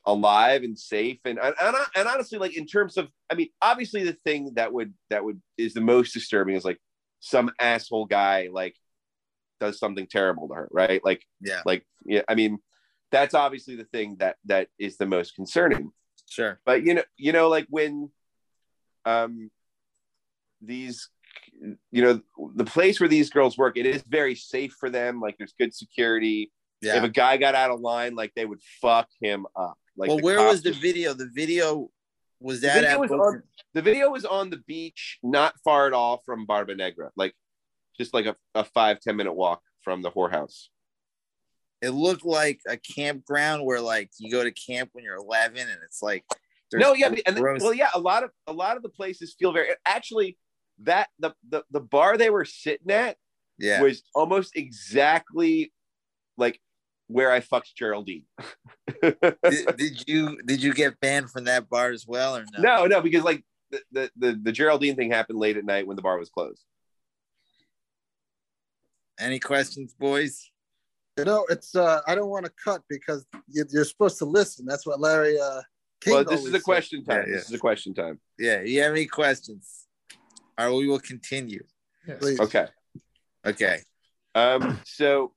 alive 0.06 0.64
and 0.64 0.78
safe. 0.78 1.20
And 1.26 1.40
and, 1.40 1.54
and, 1.62 1.76
and 1.96 2.08
honestly, 2.08 2.40
like 2.40 2.58
in 2.58 2.66
terms 2.66 2.98
of, 2.98 3.10
I 3.30 3.36
mean, 3.36 3.50
obviously, 3.62 4.04
the 4.04 4.14
thing 4.14 4.54
that 4.56 4.72
would 4.74 4.94
that 5.10 5.24
would 5.24 5.42
is 5.58 5.74
the 5.74 5.82
most 5.82 6.14
disturbing 6.14 6.56
is 6.56 6.66
like 6.66 6.80
some 7.20 7.52
asshole 7.60 8.06
guy 8.06 8.50
like 8.52 8.76
does 9.60 9.80
something 9.80 10.08
terrible 10.08 10.48
to 10.48 10.54
her, 10.54 10.70
right? 10.72 11.04
Like, 11.04 11.24
Yeah, 11.42 11.62
like 11.66 11.86
yeah. 12.06 12.22
I 12.28 12.36
mean, 12.36 12.60
that's 13.12 13.34
obviously 13.34 13.76
the 13.76 13.86
thing 13.86 14.18
that 14.20 14.38
that 14.46 14.70
is 14.80 14.98
the 14.98 15.06
most 15.06 15.36
concerning. 15.36 15.92
sure. 16.30 16.60
but 16.66 16.84
you 16.84 16.94
know 16.94 17.04
you 17.18 17.32
know 17.32 17.48
like 17.50 17.68
when 17.70 18.10
um 19.06 19.50
these 20.62 21.10
you 21.92 22.02
know 22.04 22.22
the 22.56 22.66
place 22.66 23.00
where 23.00 23.10
these 23.10 23.30
girls 23.30 23.58
work 23.58 23.78
it 23.78 23.86
is 23.86 24.04
very 24.04 24.36
safe 24.36 24.74
for 24.80 24.90
them 24.90 25.20
like 25.20 25.38
there's 25.38 25.54
good 25.58 25.74
security 25.74 26.52
if 26.82 27.04
a 27.04 27.10
guy 27.10 27.38
got 27.38 27.56
out 27.56 27.72
of 27.72 27.80
line 27.80 28.16
like 28.16 28.32
they 28.36 28.46
would 28.46 28.62
fuck 28.82 29.08
him 29.20 29.46
up 29.56 29.78
like 29.98 30.10
well, 30.10 30.20
where 30.20 30.44
was 30.44 30.62
the 30.62 30.72
video? 30.72 31.14
The 31.14 31.30
video 31.34 31.90
was 32.40 32.62
The 32.62 32.68
that 32.68 32.76
video 32.76 32.92
at 32.92 33.00
was 33.00 33.12
on- 33.12 33.44
the 33.74 33.82
video 33.82 34.10
was 34.12 34.26
on 34.26 34.50
the 34.50 34.58
beach 34.58 35.18
not 35.24 35.56
far 35.64 35.88
at 35.88 35.94
all 35.94 36.22
from 36.26 36.46
barba 36.46 36.76
negra 36.76 37.12
like 37.16 37.34
just 38.00 38.14
like 38.14 38.28
a, 38.28 38.36
a 38.54 38.64
five 38.64 39.00
ten 39.00 39.16
minute 39.16 39.34
walk 39.34 39.62
from 39.82 40.04
the 40.04 40.12
whorehouse 40.12 40.68
It 41.82 41.90
looked 41.90 42.26
like 42.26 42.60
a 42.68 42.78
campground 42.78 43.66
where 43.66 43.82
like 43.82 44.12
you 44.20 44.32
go 44.32 44.44
to 44.44 44.52
camp 44.52 44.90
when 44.94 45.04
you're 45.04 45.16
11, 45.16 45.60
and 45.60 45.80
it's 45.84 46.04
like 46.04 46.24
there's 46.70 46.82
no 46.82 46.94
yeah 46.94 47.12
and 47.26 47.40
well 47.40 47.74
yeah 47.74 47.90
a 47.96 48.00
lot 48.00 48.24
of 48.24 48.30
a 48.46 48.54
lot 48.54 48.78
of 48.78 48.84
the 48.84 48.90
places 48.90 49.36
feel 49.40 49.52
very 49.52 49.70
actually 49.86 50.38
that 50.84 51.10
the 51.18 51.34
the, 51.50 51.64
the 51.72 51.80
bar 51.80 52.18
they 52.18 52.30
were 52.30 52.46
sitting 52.46 52.92
at 52.92 53.18
yeah. 53.58 53.82
was 53.82 54.04
almost 54.14 54.56
exactly 54.56 55.72
like 56.38 56.60
where 57.08 57.32
I 57.32 57.40
fucked 57.40 57.76
Geraldine. 57.76 58.24
did, 59.02 59.18
did 59.78 60.04
you 60.08 60.38
did 60.46 60.62
you 60.62 60.74
get 60.74 61.00
banned 61.00 61.30
from 61.32 61.46
that 61.46 61.70
bar 61.70 61.92
as 61.92 62.06
well 62.08 62.36
or 62.38 62.46
no? 62.58 62.62
no, 62.62 62.86
no, 62.86 63.02
because 63.02 63.24
like 63.24 63.44
the, 63.72 63.82
the, 63.92 64.12
the, 64.18 64.40
the 64.44 64.52
Geraldine 64.52 64.96
thing 64.96 65.12
happened 65.12 65.40
late 65.40 65.58
at 65.58 65.66
night 65.66 65.88
when 65.88 65.96
the 65.96 66.02
bar 66.02 66.18
was 66.18 66.30
closed. 66.30 66.64
Any 69.20 69.40
questions, 69.40 69.94
boys? 69.94 70.52
You 71.18 71.26
know, 71.26 71.46
it's 71.50 71.76
uh 71.76 72.02
I 72.08 72.14
don't 72.14 72.30
want 72.30 72.46
to 72.46 72.52
cut 72.64 72.82
because 72.90 73.26
you- 73.48 73.66
you're 73.72 73.86
supposed 73.86 74.20
to 74.20 74.26
listen. 74.26 74.66
That's 74.66 74.86
what 74.86 75.00
Larry 75.00 75.40
uh 75.40 75.62
King 76.00 76.14
well, 76.14 76.24
this 76.24 76.34
is 76.34 76.40
always 76.42 76.54
a 76.54 76.58
said. 76.58 76.64
question 76.64 77.04
time. 77.04 77.24
Yeah, 77.28 77.34
This 77.36 77.46
is 77.46 77.54
a 77.54 77.58
question 77.58 77.94
time. 77.96 78.20
Yeah. 78.38 78.62
You 78.62 78.84
have 78.84 78.92
any 78.92 79.08
questions? 79.08 79.88
All 80.58 80.68
right, 80.70 80.76
we 80.78 80.88
will 80.88 81.00
continue. 81.00 81.64
Please. 82.20 82.40
Okay. 82.40 82.68
Okay. 83.46 83.80
Um, 84.36 84.80
so 84.86 85.34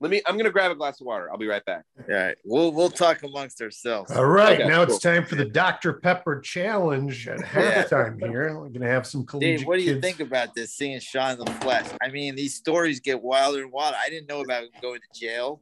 let 0.00 0.10
me 0.10 0.22
I'm 0.26 0.36
gonna 0.36 0.50
grab 0.50 0.70
a 0.70 0.74
glass 0.74 1.00
of 1.00 1.06
water. 1.06 1.30
I'll 1.30 1.38
be 1.38 1.46
right 1.48 1.64
back. 1.64 1.84
All 1.98 2.14
right. 2.14 2.36
We'll 2.44 2.72
we'll 2.72 2.90
talk 2.90 3.22
amongst 3.24 3.60
ourselves. 3.60 4.10
All 4.12 4.24
right, 4.26 4.58
Okay, 4.60 4.68
now 4.68 4.84
cool. 4.84 4.94
it's 4.94 5.02
time 5.02 5.24
for 5.26 5.34
the 5.34 5.44
Dr. 5.44 5.94
Pepper 5.94 6.40
challenge 6.40 7.26
at 7.28 7.38
Yeah. 7.54 7.82
halftime 7.84 8.20
here. 8.20 8.58
We're 8.58 8.68
gonna 8.68 8.86
have 8.88 9.06
some 9.06 9.26
collegiate 9.26 9.58
Dave, 9.60 9.66
what 9.66 9.76
do 9.76 9.82
you 9.82 9.94
kids. 9.94 10.06
think 10.06 10.20
about 10.20 10.54
this 10.54 10.72
seeing 10.72 11.00
Sean 11.00 11.32
in 11.32 11.38
the 11.40 11.52
flesh? 11.52 11.86
I 12.00 12.08
mean, 12.10 12.36
these 12.36 12.54
stories 12.54 13.00
get 13.00 13.22
wilder 13.22 13.62
and 13.62 13.72
wilder. 13.72 13.96
I 14.00 14.08
didn't 14.08 14.28
know 14.28 14.40
about 14.40 14.64
going 14.80 15.00
to 15.00 15.20
jail. 15.20 15.60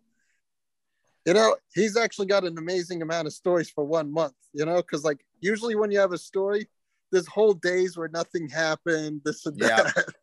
You 1.25 1.35
know, 1.35 1.57
he's 1.75 1.97
actually 1.97 2.27
got 2.27 2.45
an 2.45 2.57
amazing 2.59 3.03
amount 3.03 3.27
of 3.27 3.33
stories 3.33 3.69
for 3.69 3.85
one 3.85 4.13
month, 4.13 4.35
you 4.53 4.65
know, 4.65 4.77
because 4.77 5.03
like 5.03 5.25
usually 5.41 5.75
when 5.75 5.91
you 5.91 5.99
have 5.99 6.13
a 6.13 6.19
story, 6.19 6.69
there's 7.11 7.27
whole 7.27 7.53
days 7.55 7.97
where 7.97 8.09
nothing 8.09 8.49
happened, 8.49 9.23
this 9.25 9.45
and 9.47 9.57
Yeah. 9.59 9.83
that. 9.83 10.05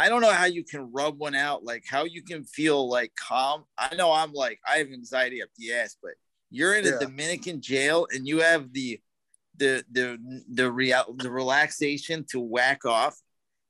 I 0.00 0.08
don't 0.08 0.22
know 0.22 0.32
how 0.32 0.46
you 0.46 0.64
can 0.64 0.90
rub 0.92 1.18
one 1.18 1.34
out, 1.34 1.62
like 1.64 1.84
how 1.86 2.04
you 2.04 2.22
can 2.22 2.44
feel 2.44 2.88
like 2.88 3.12
calm. 3.16 3.64
I 3.76 3.94
know 3.94 4.10
I'm 4.12 4.32
like 4.32 4.58
I 4.66 4.78
have 4.78 4.88
anxiety 4.92 5.42
up 5.42 5.50
the 5.58 5.72
ass, 5.74 5.96
but 6.02 6.12
you're 6.50 6.74
in 6.74 6.86
a 6.86 6.90
Yeah. 6.90 6.98
Dominican 7.00 7.60
jail 7.60 8.06
and 8.12 8.26
you 8.26 8.40
have 8.40 8.72
the 8.72 9.00
the 9.56 9.84
the 9.92 10.42
the 10.50 10.70
real 10.72 11.04
the 11.18 11.30
relaxation 11.30 12.24
to 12.30 12.40
whack 12.40 12.84
off. 12.84 13.16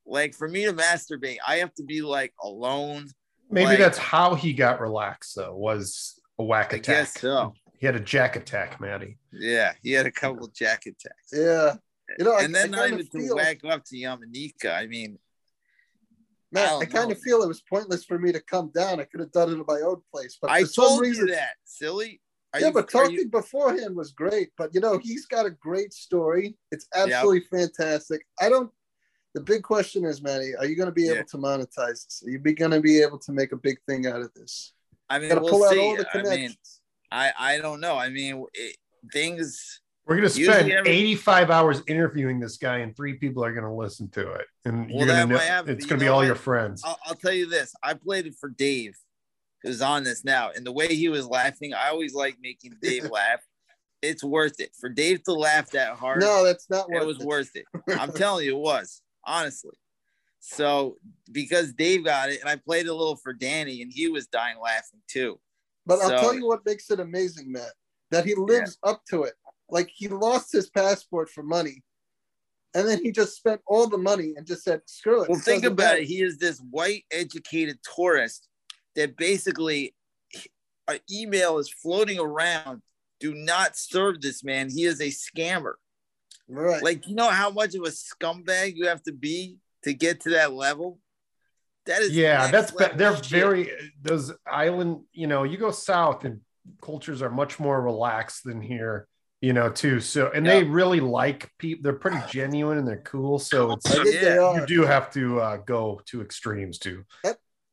Like 0.06 0.34
for 0.34 0.48
me 0.48 0.64
to 0.66 0.72
masturbate, 0.72 1.38
I 1.46 1.56
have 1.56 1.74
to 1.74 1.82
be 1.84 2.00
like 2.02 2.32
alone. 2.42 3.08
Maybe 3.50 3.66
like- 3.66 3.78
that's 3.78 3.98
how 3.98 4.34
he 4.36 4.52
got 4.52 4.80
relaxed, 4.80 5.34
though, 5.36 5.56
was 5.56 6.20
a 6.38 6.44
whack 6.44 6.72
attack. 6.72 6.88
I 6.96 7.00
attack. 7.00 7.12
guess 7.14 7.20
so. 7.20 7.54
He 7.80 7.86
had 7.86 7.96
a 7.96 8.00
jack 8.00 8.36
attack, 8.36 8.80
Matty. 8.80 9.18
Yeah, 9.32 9.72
he 9.82 9.90
had 9.92 10.06
a 10.06 10.12
couple 10.12 10.44
of 10.46 10.54
jack 10.54 10.86
attacks. 10.86 11.30
yeah. 11.32 11.74
You 12.18 12.24
know, 12.24 12.34
I- 12.34 12.42
and 12.44 12.54
then 12.54 12.74
I 12.74 12.76
not 12.76 12.88
kinda 12.88 13.02
even 13.04 13.10
to 13.20 13.26
feel- 13.26 13.36
whack 13.36 13.64
up 13.64 13.84
to 13.86 13.96
Yamanika. 13.96 14.72
I 14.74 14.86
mean, 14.86 15.18
I 16.54 16.60
Man, 16.60 16.82
I, 16.82 16.84
kind 16.84 17.12
of 17.12 17.20
feel 17.20 17.42
it 17.42 17.48
was 17.48 17.62
pointless 17.62 18.04
for 18.04 18.18
me 18.18 18.32
to 18.32 18.40
come 18.40 18.70
down. 18.74 19.00
I 19.00 19.04
could 19.04 19.20
have 19.20 19.30
done 19.30 19.50
it 19.52 19.60
at 19.60 19.66
my 19.68 19.80
own 19.84 20.02
place, 20.12 20.36
but 20.40 20.50
I 20.50 20.62
for 20.62 20.66
some 20.66 20.84
told 20.88 21.00
reason, 21.02 21.28
you 21.28 21.34
that, 21.34 21.52
silly. 21.64 22.20
Are 22.52 22.60
yeah, 22.60 22.66
you, 22.68 22.72
but 22.72 22.90
talking 22.90 23.14
you- 23.14 23.28
beforehand 23.28 23.94
was 23.94 24.10
great. 24.12 24.48
But 24.58 24.74
you 24.74 24.80
know, 24.80 24.98
he's 24.98 25.26
got 25.26 25.46
a 25.46 25.50
great 25.50 25.92
story. 25.92 26.56
It's 26.72 26.88
absolutely 26.94 27.42
fantastic. 27.50 28.22
I 28.40 28.48
don't. 28.48 28.70
The 29.34 29.40
big 29.40 29.62
question 29.62 30.04
is, 30.04 30.20
Manny, 30.22 30.54
are 30.58 30.66
you 30.66 30.74
going 30.74 30.88
to 30.88 30.92
be 30.92 31.04
Yeah. 31.04 31.12
able 31.12 31.28
to 31.28 31.38
monetize 31.38 32.04
this? 32.04 32.24
Are 32.26 32.30
you 32.30 32.38
going 32.40 32.72
to 32.72 32.80
be 32.80 33.00
able 33.00 33.18
to 33.20 33.30
make 33.32 33.52
a 33.52 33.56
big 33.56 33.78
thing 33.88 34.08
out 34.08 34.20
of 34.20 34.34
this? 34.34 34.72
I 35.08 35.20
mean, 35.20 35.40
we'll 35.40 35.70
see. 35.70 35.96
I 36.12 36.22
mean. 36.22 36.54
I 37.12 37.32
I 37.38 37.58
don't 37.58 37.80
know. 37.80 37.96
I 37.96 38.08
mean, 38.08 38.44
it, 38.54 38.76
things. 39.12 39.80
We're 40.06 40.16
gonna 40.16 40.28
spend 40.28 40.70
every- 40.72 40.90
85 40.90 41.50
hours 41.50 41.82
interviewing 41.86 42.40
this 42.40 42.56
guy, 42.56 42.78
and 42.78 42.96
three 42.96 43.14
people 43.14 43.44
are 43.44 43.52
gonna 43.52 43.74
listen 43.74 44.08
to 44.10 44.32
it, 44.32 44.46
and 44.64 44.88
Well, 44.88 44.98
you're 44.98 45.06
gonna 45.06 45.26
know, 45.26 45.36
might 45.36 45.68
it's 45.68 45.86
gonna 45.86 46.00
be 46.00 46.08
all 46.08 46.18
what? 46.18 46.26
your 46.26 46.34
friends. 46.34 46.82
I'll, 46.84 46.98
I'll 47.06 47.14
tell 47.14 47.32
you 47.32 47.48
this. 47.48 47.72
I 47.82 47.94
played 47.94 48.26
it 48.26 48.34
for 48.40 48.48
Dave, 48.48 48.96
who's 49.62 49.80
on 49.82 50.02
this 50.04 50.24
now, 50.24 50.50
and 50.50 50.66
the 50.66 50.72
way 50.72 50.94
he 50.94 51.08
was 51.08 51.26
laughing, 51.26 51.74
I 51.74 51.88
always 51.90 52.14
like 52.14 52.38
making 52.40 52.76
Dave 52.82 53.04
laugh. 53.10 53.40
It's 54.02 54.24
worth 54.24 54.58
it 54.60 54.70
for 54.80 54.88
Dave 54.88 55.22
to 55.24 55.32
laugh 55.34 55.70
that 55.72 55.96
hard. 55.96 56.20
No, 56.20 56.44
that's 56.44 56.70
not 56.70 56.88
worth 56.88 57.02
it 57.02 57.06
was 57.06 57.20
it. 57.20 57.26
worth 57.26 57.50
it. 57.54 57.64
I'm 58.00 58.12
telling 58.12 58.46
you, 58.46 58.56
it 58.56 58.60
was 58.60 59.02
honestly. 59.24 59.76
So 60.40 60.96
because 61.30 61.72
Dave 61.74 62.04
got 62.04 62.30
it, 62.30 62.40
and 62.40 62.48
I 62.48 62.56
played 62.56 62.86
a 62.88 62.94
little 62.94 63.16
for 63.16 63.32
Danny, 63.34 63.82
and 63.82 63.92
he 63.94 64.08
was 64.08 64.26
dying 64.26 64.56
laughing 64.60 65.00
too. 65.06 65.38
But 65.86 66.00
I'll 66.00 66.18
tell 66.18 66.34
you 66.34 66.46
what 66.46 66.64
makes 66.64 66.90
it 66.90 66.98
amazing, 67.00 67.52
Matt, 67.52 67.72
that 68.10 68.24
he 68.24 68.34
lives 68.34 68.78
up 68.82 69.02
to 69.10 69.24
it. 69.24 69.34
Like 69.70 69.90
he 69.94 70.08
lost 70.08 70.52
his 70.52 70.68
passport 70.70 71.30
for 71.30 71.42
money, 71.42 71.82
and 72.74 72.86
then 72.86 73.02
he 73.02 73.12
just 73.12 73.36
spent 73.36 73.60
all 73.66 73.88
the 73.88 73.98
money 73.98 74.34
and 74.36 74.46
just 74.46 74.64
said, 74.64 74.82
"Screw 74.86 75.22
it." 75.22 75.28
Well, 75.28 75.38
it 75.38 75.44
think 75.44 75.64
about 75.64 75.84
matter." 75.84 75.98
it. 75.98 76.08
He 76.08 76.22
is 76.22 76.38
this 76.38 76.60
white 76.70 77.04
educated 77.10 77.78
tourist 77.96 78.48
that 78.96 79.16
basically 79.16 79.94
an 80.88 80.98
email 81.10 81.58
is 81.58 81.70
floating 81.70 82.18
around. 82.18 82.82
Do 83.20 83.34
not 83.34 83.76
serve 83.76 84.20
this 84.20 84.42
man. 84.42 84.70
He 84.70 84.84
is 84.84 85.00
a 85.00 85.08
scammer. 85.08 85.74
Right. 86.48 86.82
Like, 86.82 87.06
you 87.06 87.14
know 87.14 87.28
how 87.28 87.50
much 87.50 87.74
of 87.74 87.82
a 87.82 87.90
scumbag 87.90 88.74
you 88.74 88.88
have 88.88 89.02
to 89.04 89.12
be 89.12 89.58
to 89.84 89.92
get 89.92 90.20
to 90.22 90.30
that 90.30 90.52
level? 90.52 90.98
That 91.86 92.02
is 92.02 92.10
yeah, 92.10 92.50
that's 92.50 92.72
they're 92.72 93.16
shit. 93.16 93.26
very 93.26 93.70
those 94.02 94.32
island. 94.46 95.04
You 95.12 95.26
know, 95.26 95.44
you 95.44 95.56
go 95.56 95.70
south 95.70 96.24
and 96.24 96.40
cultures 96.82 97.22
are 97.22 97.30
much 97.30 97.58
more 97.58 97.80
relaxed 97.80 98.44
than 98.44 98.60
here. 98.60 99.08
You 99.40 99.54
know, 99.54 99.70
too. 99.70 100.00
So, 100.00 100.30
and 100.34 100.44
they 100.46 100.64
really 100.64 101.00
like 101.00 101.50
people. 101.58 101.82
They're 101.82 101.94
pretty 101.94 102.18
genuine 102.28 102.78
and 102.78 102.86
they're 102.86 103.02
cool. 103.02 103.38
So 103.38 103.72
it's 103.72 103.90
I 103.90 104.04
Yeah. 104.04 104.54
you 104.54 104.66
do 104.66 104.82
have 104.82 105.10
to 105.12 105.40
uh, 105.40 105.56
go 105.58 106.00
to 106.06 106.20
extremes 106.20 106.78
too. 106.78 107.04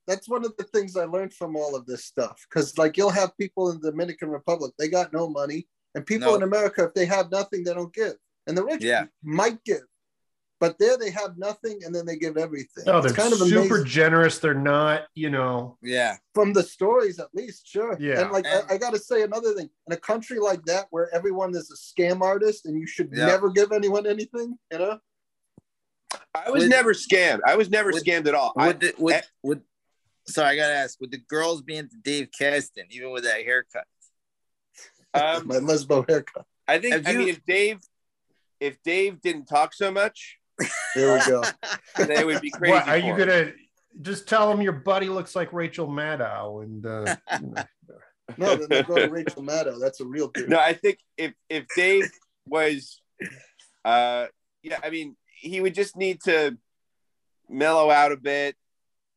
That's 0.07 0.29
one 0.29 0.45
of 0.45 0.55
the 0.57 0.63
things 0.63 0.95
I 0.95 1.03
learned 1.03 1.33
from 1.33 1.57
all 1.57 1.75
of 1.75 1.85
this 1.85 2.05
stuff. 2.05 2.41
Because 2.49 2.77
like 2.77 2.95
you'll 2.95 3.09
have 3.09 3.37
people 3.37 3.71
in 3.71 3.81
the 3.81 3.91
Dominican 3.91 4.29
Republic, 4.29 4.71
they 4.79 4.87
got 4.87 5.11
no 5.11 5.27
money, 5.27 5.67
and 5.95 6.05
people 6.05 6.29
No. 6.29 6.35
in 6.35 6.43
America, 6.43 6.85
if 6.85 6.93
they 6.93 7.05
have 7.05 7.29
nothing, 7.29 7.65
they 7.65 7.73
don't 7.73 7.93
give, 7.93 8.13
and 8.47 8.57
the 8.57 8.63
rich 8.63 8.83
Yeah. 8.83 9.07
might 9.21 9.61
give, 9.65 9.81
but 10.59 10.77
there 10.79 10.97
they 10.97 11.11
have 11.11 11.37
nothing, 11.37 11.81
and 11.85 11.93
then 11.93 12.05
they 12.05 12.15
give 12.15 12.35
everything. 12.37 12.83
Oh, 12.87 12.99
they're 13.01 13.11
it's 13.11 13.17
kind 13.17 13.31
of 13.33 13.39
super 13.39 13.75
amazing. 13.75 13.85
generous. 13.85 14.39
They're 14.39 14.53
not, 14.53 15.03
you 15.13 15.29
know, 15.29 15.77
Yeah. 15.83 16.17
from 16.33 16.53
the 16.53 16.63
stories 16.63 17.19
at 17.19 17.27
least 17.35 17.67
sure 17.67 17.95
Yeah. 17.99 18.21
and 18.21 18.31
like 18.31 18.45
And- 18.47 18.65
I, 18.69 18.75
I 18.75 18.77
gotta 18.77 18.97
say 18.99 19.21
another 19.23 19.53
thing 19.53 19.69
in 19.87 19.93
a 19.93 19.97
country 19.97 20.39
like 20.39 20.63
that 20.65 20.87
where 20.89 21.13
everyone 21.13 21.55
is 21.55 21.69
a 21.71 21.75
scam 22.01 22.21
artist 22.21 22.65
and 22.65 22.79
you 22.79 22.87
should 22.87 23.09
Yeah. 23.13 23.27
never 23.27 23.49
give 23.51 23.71
anyone 23.71 24.07
anything 24.07 24.57
you 24.71 24.77
know 24.79 24.99
I 26.33 26.49
was 26.49 26.63
With- 26.63 26.69
never 26.71 26.93
scammed. 26.93 27.41
I 27.45 27.55
was 27.55 27.69
never 27.69 27.91
with- 27.91 28.03
scammed 28.03 28.27
at 28.27 28.33
all. 28.35 28.53
I, 28.57 28.67
Would 28.67 28.79
the, 28.79 28.93
would, 28.97 29.13
eh. 29.15 29.21
would, 29.43 29.61
sorry, 30.27 30.49
I 30.51 30.55
gotta 30.55 30.73
ask. 30.73 30.99
Would 31.01 31.11
the 31.11 31.17
girls 31.17 31.61
be 31.61 31.75
into 31.75 31.97
Dave 32.03 32.29
Caston, 32.37 32.85
even 32.91 33.11
with 33.11 33.23
that 33.25 33.41
haircut? 33.43 33.85
um, 35.13 35.47
my 35.47 35.55
lesbo 35.57 36.07
haircut 36.07 36.45
I 36.67 36.79
think. 36.79 36.93
Have 36.93 37.07
I 37.07 37.11
you- 37.11 37.17
mean, 37.19 37.27
if 37.29 37.43
Dave, 37.45 37.79
if 38.59 38.81
Dave 38.83 39.21
didn't 39.21 39.45
talk 39.45 39.73
so 39.73 39.91
much, 39.91 40.37
there 40.95 41.13
we 41.13 41.19
go 41.25 41.43
they 42.07 42.23
would 42.25 42.41
be 42.41 42.51
crazy. 42.51 42.71
what 42.73 42.87
are 42.87 42.97
you 42.97 43.13
him. 43.13 43.17
gonna 43.17 43.51
just 44.01 44.27
tell 44.27 44.49
them 44.49 44.61
your 44.61 44.73
buddy 44.73 45.09
looks 45.09 45.35
like 45.35 45.53
Rachel 45.53 45.87
Maddow 45.87 46.63
and 46.63 46.85
uh, 46.85 47.15
you 47.41 47.47
know. 47.47 47.63
no 48.37 48.55
then 48.55 48.67
they 48.69 48.83
go 48.83 48.95
to 48.95 49.07
rachel 49.07 49.41
maddow 49.41 49.79
that's 49.79 50.01
a 50.01 50.05
real 50.05 50.27
dude 50.27 50.49
No, 50.49 50.59
I 50.59 50.73
think 50.73 50.99
if 51.17 51.33
if 51.49 51.65
Dave 51.75 52.09
was, 52.45 53.01
uh, 53.85 54.25
yeah, 54.63 54.79
I 54.83 54.89
mean, 54.89 55.15
he 55.39 55.61
would 55.61 55.73
just 55.73 55.95
need 55.95 56.19
to 56.25 56.57
mellow 57.49 57.89
out 57.89 58.11
a 58.11 58.17
bit, 58.17 58.55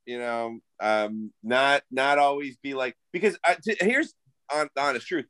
you 0.06 0.18
know, 0.18 0.58
um, 0.80 1.32
not 1.42 1.82
not 1.90 2.18
always 2.18 2.56
be 2.58 2.74
like 2.74 2.96
because 3.12 3.36
uh, 3.44 3.54
t- 3.62 3.76
here's 3.80 4.14
on 4.52 4.68
the 4.74 4.80
honest 4.80 5.06
truth, 5.06 5.26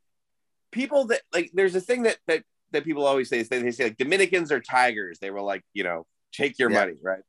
people 0.72 1.06
that 1.06 1.22
like 1.32 1.50
there's 1.54 1.74
a 1.74 1.80
thing 1.80 2.02
that 2.02 2.18
that 2.26 2.44
that 2.72 2.84
people 2.84 3.04
always 3.06 3.28
say 3.28 3.40
is 3.40 3.48
they, 3.48 3.62
they 3.62 3.70
say 3.70 3.84
like 3.84 3.98
Dominicans 3.98 4.52
are 4.52 4.60
tigers. 4.60 5.18
They 5.18 5.30
were 5.30 5.42
like 5.42 5.62
you 5.72 5.84
know 5.84 6.06
take 6.32 6.58
your 6.58 6.70
Yeah. 6.70 6.80
money, 6.80 6.98
right? 7.02 7.22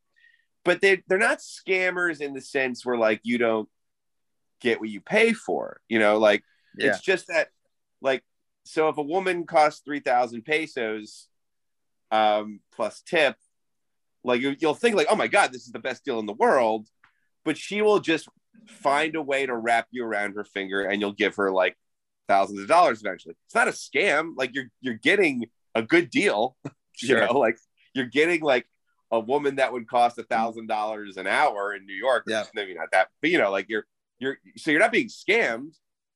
But 0.64 0.82
they 0.82 1.04
they're 1.08 1.18
not 1.18 1.40
scammers 1.40 2.22
in 2.22 2.34
the 2.34 2.42
sense 2.42 2.86
where 2.86 2.98
like 2.98 3.20
you 3.24 3.38
don't 3.38 3.70
get 4.62 4.80
what 4.80 4.90
you 4.90 5.02
pay 5.02 5.34
for, 5.34 5.82
you 5.90 6.00
know, 6.00 6.18
like 6.20 6.44
Yeah. 6.78 6.90
it's 6.90 7.02
just 7.02 7.28
that, 7.28 7.50
like, 8.00 8.24
so 8.64 8.90
if 8.90 8.98
a 8.98 9.02
woman 9.02 9.46
costs 9.48 9.82
three 9.84 10.02
thousand 10.02 10.44
pesos, 10.44 11.28
um, 12.12 12.60
plus 12.72 13.02
tip, 13.02 13.36
like 14.24 14.40
you, 14.42 14.56
you'll 14.60 14.76
think 14.76 14.96
like, 14.96 15.08
oh 15.10 15.16
my 15.16 15.28
god, 15.28 15.52
this 15.52 15.66
is 15.66 15.72
the 15.72 15.80
best 15.80 16.06
deal 16.06 16.20
in 16.20 16.28
the 16.28 16.34
world, 16.34 16.88
but 17.44 17.58
she 17.58 17.82
will 17.82 18.00
just 18.00 18.30
find 18.68 19.16
a 19.16 19.22
way 19.22 19.48
to 19.48 19.56
wrap 19.56 19.88
you 19.90 20.06
around 20.06 20.36
her 20.36 20.44
finger, 20.44 20.84
and 20.84 21.02
you'll 21.02 21.12
give 21.12 21.36
her 21.38 21.52
like 21.52 21.76
thousands 22.28 22.62
of 22.62 22.68
dollars 22.68 23.02
eventually. 23.02 23.36
It's 23.46 23.56
not 23.56 23.68
a 23.68 23.72
scam. 23.72 24.34
Like 24.36 24.54
you're 24.54 24.70
you're 24.82 24.96
getting 24.96 25.46
a 25.76 25.82
good 25.82 26.10
deal, 26.10 26.56
you 26.66 26.72
Sure. 27.08 27.26
know, 27.26 27.38
like 27.38 27.58
you're 27.94 28.06
getting 28.06 28.42
like 28.42 28.68
a 29.12 29.20
woman 29.20 29.58
that 29.58 29.74
would 29.74 29.88
cost 29.88 30.18
a 30.18 30.22
mm-hmm. 30.22 30.34
thousand 30.34 30.68
dollars 30.68 31.18
an 31.18 31.28
hour 31.28 31.74
in 31.74 31.86
New 31.86 31.96
York. 31.96 32.24
Yeah. 32.28 32.46
maybe 32.54 32.74
not 32.74 32.90
that, 32.92 33.10
but 33.22 33.30
you 33.30 33.38
know, 33.38 33.52
like 33.52 33.68
you're 33.70 33.86
you're 34.20 34.38
so 34.58 34.72
you're 34.72 34.80
not 34.80 34.92
being 34.92 35.10
scammed, 35.10 35.74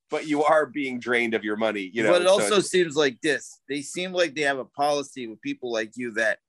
but 0.09 0.27
you 0.27 0.43
are 0.43 0.65
being 0.65 0.99
drained 0.99 1.33
of 1.33 1.43
your 1.43 1.57
money. 1.57 1.89
You 1.93 2.03
know, 2.03 2.11
but 2.11 2.21
it 2.21 2.27
so 2.27 2.33
also 2.33 2.59
seems 2.59 2.95
like 2.95 3.19
this. 3.21 3.59
They 3.67 3.81
seem 3.81 4.13
like 4.13 4.35
they 4.35 4.41
have 4.41 4.59
a 4.59 4.65
policy 4.65 5.27
with 5.27 5.41
people 5.41 5.71
like 5.71 5.91
you 5.95 6.11
that 6.13 6.39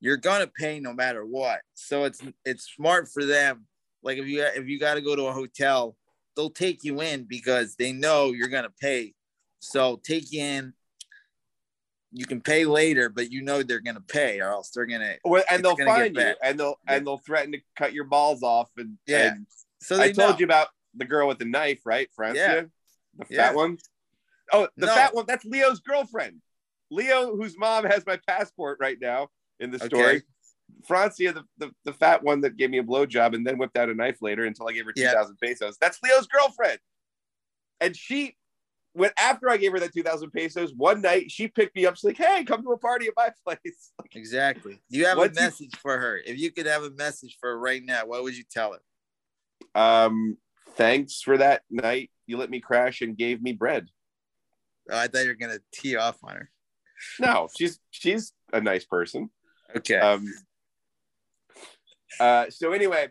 you're 0.00 0.16
gonna 0.16 0.46
pay 0.46 0.80
no 0.80 0.92
matter 0.92 1.24
what. 1.24 1.60
So 1.74 2.04
it's 2.04 2.22
it's 2.44 2.72
smart 2.74 3.08
for 3.12 3.24
them. 3.24 3.66
Like 4.02 4.18
if 4.18 4.26
you 4.26 4.42
if 4.42 4.66
you 4.66 4.78
got 4.78 4.94
to 4.94 5.00
go 5.00 5.14
to 5.14 5.26
a 5.26 5.32
hotel, 5.32 5.96
they'll 6.36 6.50
take 6.50 6.84
you 6.84 7.00
in 7.00 7.24
because 7.24 7.76
they 7.76 7.92
know 7.92 8.32
you're 8.32 8.48
gonna 8.48 8.72
pay. 8.80 9.14
So 9.60 10.00
take 10.02 10.32
you 10.32 10.42
in. 10.42 10.72
You 12.14 12.26
can 12.26 12.40
pay 12.40 12.66
later, 12.66 13.08
but 13.08 13.30
you 13.30 13.42
know 13.42 13.62
they're 13.62 13.80
gonna 13.80 14.00
pay, 14.00 14.40
or 14.40 14.50
else 14.50 14.70
they're 14.70 14.86
gonna. 14.86 15.14
Well, 15.24 15.44
and 15.50 15.64
they'll 15.64 15.76
gonna 15.76 15.90
find 15.90 16.16
you, 16.16 16.34
and 16.42 16.58
they'll 16.60 16.78
and 16.86 17.06
they'll 17.06 17.18
threaten 17.18 17.52
to 17.52 17.60
cut 17.76 17.92
your 17.92 18.04
balls 18.04 18.42
off. 18.42 18.70
And 18.76 18.98
Yeah. 19.06 19.34
and 19.34 19.46
So 19.80 19.96
they 19.96 20.04
I 20.04 20.12
told 20.12 20.34
know. 20.34 20.38
you 20.38 20.44
about 20.44 20.68
the 20.94 21.04
girl 21.04 21.26
with 21.28 21.38
the 21.38 21.44
knife, 21.44 21.80
right, 21.86 22.10
Francia? 22.14 22.40
Yeah. 22.40 22.62
The 23.16 23.26
Yeah. 23.30 23.36
fat 23.48 23.54
one. 23.54 23.78
Oh, 24.52 24.68
the 24.76 24.86
No. 24.86 24.94
fat 24.94 25.14
one. 25.14 25.24
That's 25.26 25.44
Leo's 25.44 25.80
girlfriend. 25.80 26.42
Leo, 26.90 27.34
whose 27.34 27.56
mom 27.56 27.84
has 27.84 28.04
my 28.04 28.18
passport 28.28 28.78
right 28.80 28.98
now 29.00 29.30
in 29.58 29.70
the 29.70 29.78
story. 29.78 30.16
Okay. 30.16 30.26
Francia, 30.86 31.32
the, 31.32 31.44
the, 31.58 31.72
the 31.84 31.92
fat 31.92 32.22
one 32.22 32.40
that 32.42 32.56
gave 32.56 32.70
me 32.70 32.78
a 32.78 32.82
blowjob 32.82 33.34
and 33.34 33.46
then 33.46 33.58
whipped 33.58 33.76
out 33.76 33.88
a 33.88 33.94
knife 33.94 34.20
later 34.22 34.44
until 34.44 34.68
I 34.68 34.72
gave 34.72 34.84
her 34.86 34.92
Yeah. 34.96 35.12
2,000 35.12 35.36
pesos. 35.38 35.76
That's 35.80 35.98
Leo's 36.02 36.26
girlfriend. 36.26 36.78
And 37.80 37.96
she, 37.96 38.36
when 38.92 39.10
after 39.18 39.48
I 39.50 39.56
gave 39.56 39.72
her 39.72 39.80
that 39.80 39.92
2,000 39.94 40.30
pesos, 40.30 40.72
one 40.76 41.00
night 41.00 41.30
she 41.30 41.48
picked 41.48 41.74
me 41.76 41.86
up. 41.86 41.96
She's 41.96 42.04
like, 42.04 42.16
hey, 42.18 42.44
come 42.44 42.62
to 42.62 42.72
a 42.72 42.78
party 42.78 43.06
at 43.08 43.14
my 43.16 43.30
place. 43.44 43.92
Exactly. 44.14 44.80
You 44.88 45.06
have 45.06 45.18
a 45.18 45.22
you- 45.22 45.30
message 45.34 45.76
for 45.76 45.98
her. 45.98 46.18
If 46.24 46.38
you 46.38 46.50
could 46.52 46.66
have 46.66 46.82
a 46.82 46.90
message 46.90 47.36
for 47.40 47.50
her 47.50 47.58
right 47.58 47.82
now, 47.84 48.06
what 48.06 48.22
would 48.22 48.36
you 48.36 48.44
tell 48.50 48.72
her? 48.74 49.80
Um, 49.80 50.36
thanks 50.76 51.22
for 51.22 51.38
that 51.38 51.62
night. 51.70 52.10
You 52.26 52.36
let 52.36 52.50
me 52.50 52.60
crash 52.60 53.00
and 53.02 53.16
gave 53.16 53.42
me 53.42 53.52
bread. 53.52 53.88
Oh, 54.90 54.98
I 54.98 55.06
thought 55.06 55.22
you 55.22 55.28
were 55.28 55.34
gonna 55.34 55.60
tee 55.72 55.96
off 55.96 56.18
on 56.24 56.34
her. 56.34 56.50
No, 57.20 57.48
she's 57.56 57.78
she's 57.90 58.32
a 58.52 58.60
nice 58.60 58.84
person. 58.84 59.30
Okay. 59.76 59.94
Um, 59.96 60.26
uh, 62.20 62.46
so 62.50 62.72
anyway, 62.72 63.08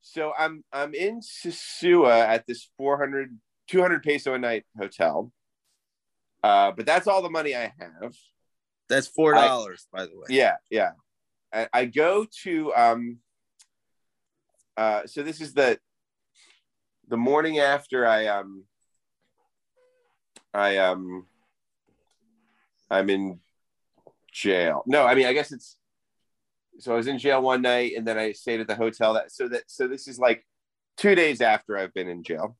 so 0.00 0.32
I'm 0.38 0.64
I'm 0.72 0.94
in 0.94 1.20
Sosua 1.20 2.20
at 2.26 2.46
this 2.46 2.70
400 2.76 3.38
200 3.68 4.02
peso 4.02 4.34
a 4.34 4.38
night 4.38 4.64
hotel. 4.78 5.32
Uh, 6.42 6.72
but 6.72 6.84
that's 6.84 7.06
all 7.06 7.22
the 7.22 7.30
money 7.30 7.54
I 7.54 7.72
have. 7.78 8.14
That's 8.88 9.06
four 9.06 9.32
dollars, 9.32 9.86
by 9.92 10.04
the 10.04 10.12
way. 10.14 10.26
Yeah, 10.28 10.56
yeah. 10.70 10.90
I, 11.52 11.68
I 11.72 11.84
go 11.86 12.26
to 12.42 12.74
um 12.74 13.18
uh 14.76 15.06
so 15.06 15.22
this 15.22 15.40
is 15.40 15.54
the 15.54 15.78
the 17.08 17.16
morning 17.16 17.60
after 17.60 18.06
I 18.06 18.26
um 18.26 18.64
I 20.52 20.78
um 20.78 21.26
I'm 22.90 23.08
in 23.08 23.40
jail. 24.32 24.82
No, 24.86 25.06
I 25.06 25.14
mean 25.14 25.26
I 25.26 25.32
guess 25.32 25.50
it's 25.50 25.78
so 26.78 26.92
I 26.92 26.96
was 26.96 27.06
in 27.06 27.18
jail 27.18 27.42
one 27.42 27.62
night 27.62 27.92
and 27.96 28.06
then 28.06 28.18
I 28.18 28.32
stayed 28.32 28.60
at 28.60 28.68
the 28.68 28.74
hotel 28.74 29.14
that 29.14 29.32
so 29.32 29.48
that 29.48 29.64
so 29.66 29.86
this 29.88 30.08
is 30.08 30.18
like 30.18 30.44
two 30.96 31.14
days 31.14 31.40
after 31.40 31.78
I've 31.78 31.94
been 31.94 32.08
in 32.08 32.22
jail. 32.22 32.56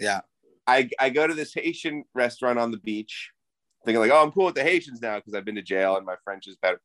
Yeah. 0.00 0.20
I 0.66 0.90
I 0.98 1.10
go 1.10 1.26
to 1.26 1.34
this 1.34 1.54
Haitian 1.54 2.04
restaurant 2.14 2.58
on 2.58 2.70
the 2.70 2.78
beach, 2.78 3.30
thinking 3.84 4.00
like, 4.00 4.10
oh, 4.10 4.22
I'm 4.22 4.32
cool 4.32 4.46
with 4.46 4.54
the 4.54 4.62
Haitians 4.62 5.00
now 5.00 5.16
because 5.16 5.34
I've 5.34 5.44
been 5.44 5.56
to 5.56 5.62
jail 5.62 5.96
and 5.96 6.06
my 6.06 6.16
French 6.24 6.46
is 6.46 6.56
better. 6.56 6.80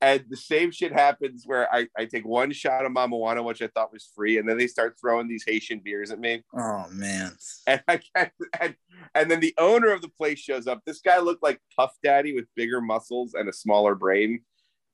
And 0.00 0.24
the 0.28 0.36
same 0.36 0.70
shit 0.70 0.92
happens 0.92 1.42
where 1.44 1.72
I, 1.74 1.88
I 1.96 2.04
take 2.04 2.24
one 2.24 2.52
shot 2.52 2.86
of 2.86 2.92
Mamajuana, 2.92 3.42
which 3.42 3.60
I 3.62 3.66
thought 3.66 3.92
was 3.92 4.08
free, 4.14 4.38
and 4.38 4.48
then 4.48 4.56
they 4.56 4.68
start 4.68 4.96
throwing 5.00 5.26
these 5.26 5.42
Haitian 5.44 5.80
beers 5.80 6.12
at 6.12 6.20
me. 6.20 6.44
Oh 6.56 6.86
man. 6.92 7.32
And 7.66 7.82
I 7.88 7.98
can't, 8.14 8.32
and, 8.60 8.76
and 9.16 9.28
then 9.28 9.40
the 9.40 9.54
owner 9.58 9.90
of 9.90 10.00
the 10.00 10.08
place 10.08 10.38
shows 10.38 10.68
up. 10.68 10.82
This 10.86 11.00
guy 11.00 11.18
looked 11.18 11.42
like 11.42 11.60
Puff 11.76 11.96
Daddy 12.04 12.32
with 12.32 12.44
bigger 12.54 12.80
muscles 12.80 13.34
and 13.34 13.48
a 13.48 13.52
smaller 13.52 13.96
brain. 13.96 14.42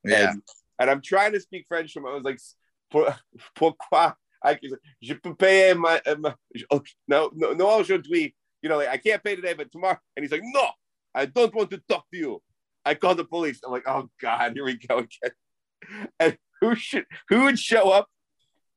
Yeah. 0.04 0.30
And, 0.30 0.42
and 0.78 0.90
I'm 0.90 1.00
trying 1.00 1.32
to 1.32 1.40
speak 1.40 1.66
French 1.68 1.94
to 1.94 2.00
him. 2.00 2.06
I 2.06 2.14
was 2.14 2.24
like, 2.24 2.40
pourquoi? 3.54 4.12
I, 4.44 4.58
je 5.00 5.14
peux 5.14 5.34
payer 5.34 5.74
my, 5.74 6.00
uh, 6.06 6.16
my 6.18 6.34
no, 7.08 7.30
no, 7.34 7.52
no, 7.52 7.70
aujourd'hui. 7.70 8.34
You 8.62 8.68
know, 8.68 8.76
like, 8.76 8.88
I 8.88 8.98
can't 8.98 9.22
pay 9.22 9.36
today, 9.36 9.54
but 9.54 9.72
tomorrow. 9.72 9.98
And 10.16 10.24
he's 10.24 10.32
like, 10.32 10.42
no, 10.44 10.68
I 11.14 11.26
don't 11.26 11.54
want 11.54 11.70
to 11.70 11.82
talk 11.88 12.04
to 12.12 12.18
you. 12.18 12.42
I 12.84 12.94
called 12.94 13.18
the 13.18 13.24
police. 13.24 13.60
I'm 13.64 13.72
like, 13.72 13.86
oh 13.86 14.10
God, 14.20 14.52
here 14.54 14.64
we 14.64 14.76
go 14.76 14.98
again. 14.98 15.32
And 16.18 16.38
who 16.60 16.74
should, 16.74 17.04
who 17.28 17.44
would 17.44 17.58
show 17.58 17.90
up 17.90 18.08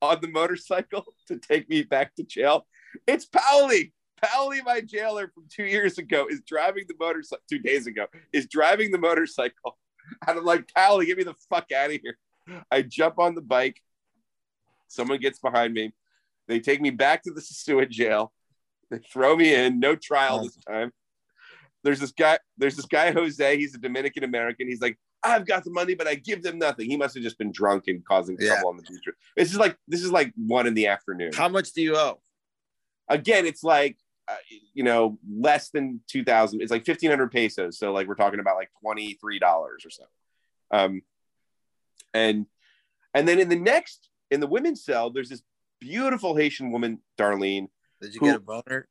on 0.01 0.19
the 0.21 0.27
motorcycle 0.27 1.05
to 1.27 1.37
take 1.37 1.69
me 1.69 1.83
back 1.83 2.15
to 2.15 2.23
jail? 2.23 2.65
It's 3.05 3.25
Paoli. 3.25 3.93
Paoli, 4.21 4.61
my 4.61 4.81
jailer 4.81 5.31
from 5.33 5.45
two 5.49 5.65
years 5.65 5.97
ago, 5.97 6.27
is 6.29 6.41
driving 6.45 6.85
the 6.87 6.95
motorcycle. 6.99 7.43
Two 7.49 7.59
days 7.59 7.87
ago, 7.87 8.07
is 8.33 8.47
driving 8.47 8.91
the 8.91 8.97
motorcycle. 8.97 9.77
And 10.27 10.39
I'm 10.39 10.45
like, 10.45 10.71
Paoli, 10.73 11.05
get 11.05 11.17
me 11.17 11.23
the 11.23 11.35
fuck 11.49 11.71
out 11.71 11.91
of 11.91 11.99
here. 12.01 12.17
I 12.71 12.81
jump 12.81 13.19
on 13.19 13.35
the 13.35 13.41
bike. 13.41 13.81
Someone 14.87 15.19
gets 15.19 15.39
behind 15.39 15.73
me. 15.73 15.93
They 16.47 16.59
take 16.59 16.79
me 16.81 16.91
back 16.91 17.23
to 17.23 17.31
the 17.31 17.41
Sosua 17.41 17.89
jail. 17.89 18.31
They 18.89 18.99
throw 18.99 19.35
me 19.35 19.53
in, 19.53 19.79
no 19.79 19.95
trial 19.95 20.43
this 20.43 20.55
time. 20.65 20.93
There's 21.83 21.99
this 21.99 22.11
guy, 22.11 22.39
there's 22.57 22.75
this 22.77 22.85
guy, 22.85 23.11
Jose. 23.11 23.57
He's 23.57 23.75
a 23.75 23.77
Dominican 23.77 24.23
American. 24.23 24.67
He's 24.67 24.79
like, 24.81 24.97
I've 25.23 25.45
got 25.45 25.65
the 25.65 25.71
money, 25.71 25.93
but 25.93 26.07
I 26.07 26.15
give 26.15 26.41
them 26.41 26.57
nothing. 26.57 26.89
He 26.89 26.95
must 26.95 27.15
have 27.15 27.23
just 27.23 27.37
been 27.37 27.51
drunk 27.51 27.85
and 27.87 28.03
causing 28.05 28.37
Yeah. 28.39 28.53
trouble 28.53 28.69
on 28.69 28.77
the 28.77 28.83
beach. 28.83 29.03
This 29.35 29.51
is 29.51 29.57
like 29.57 29.75
this 29.87 30.03
is 30.03 30.11
like 30.11 30.31
one 30.37 30.67
in 30.67 30.73
the 30.73 30.87
afternoon. 30.87 31.31
How 31.33 31.49
much 31.49 31.73
do 31.73 31.81
you 31.81 31.97
owe? 31.97 32.21
Again, 33.09 33.45
it's 33.45 33.63
like 33.63 33.97
you 34.73 34.83
know 34.83 35.17
less 35.29 35.69
than 35.69 36.01
two 36.07 36.23
thousand. 36.23 36.61
It's 36.61 36.71
like 36.71 36.85
fifteen 36.85 37.09
hundred 37.09 37.31
pesos. 37.31 37.77
So 37.77 37.91
like 37.91 38.07
we're 38.07 38.15
talking 38.15 38.39
about 38.39 38.55
like 38.55 38.69
twenty 38.81 39.13
three 39.21 39.39
dollars 39.39 39.85
or 39.85 39.89
so. 39.89 40.03
Um, 40.71 41.01
and 42.13 42.45
and 43.13 43.27
then 43.27 43.39
in 43.39 43.49
the 43.49 43.55
next 43.59 44.09
in 44.31 44.39
the 44.39 44.47
women's 44.47 44.83
cell, 44.83 45.09
there's 45.09 45.29
this 45.29 45.41
beautiful 45.79 46.35
Haitian 46.35 46.71
woman, 46.71 46.99
Darlene. 47.17 47.67
Did 48.01 48.13
you 48.13 48.19
Who- 48.21 48.25
get 48.27 48.35
a 48.35 48.39
boner? 48.39 48.87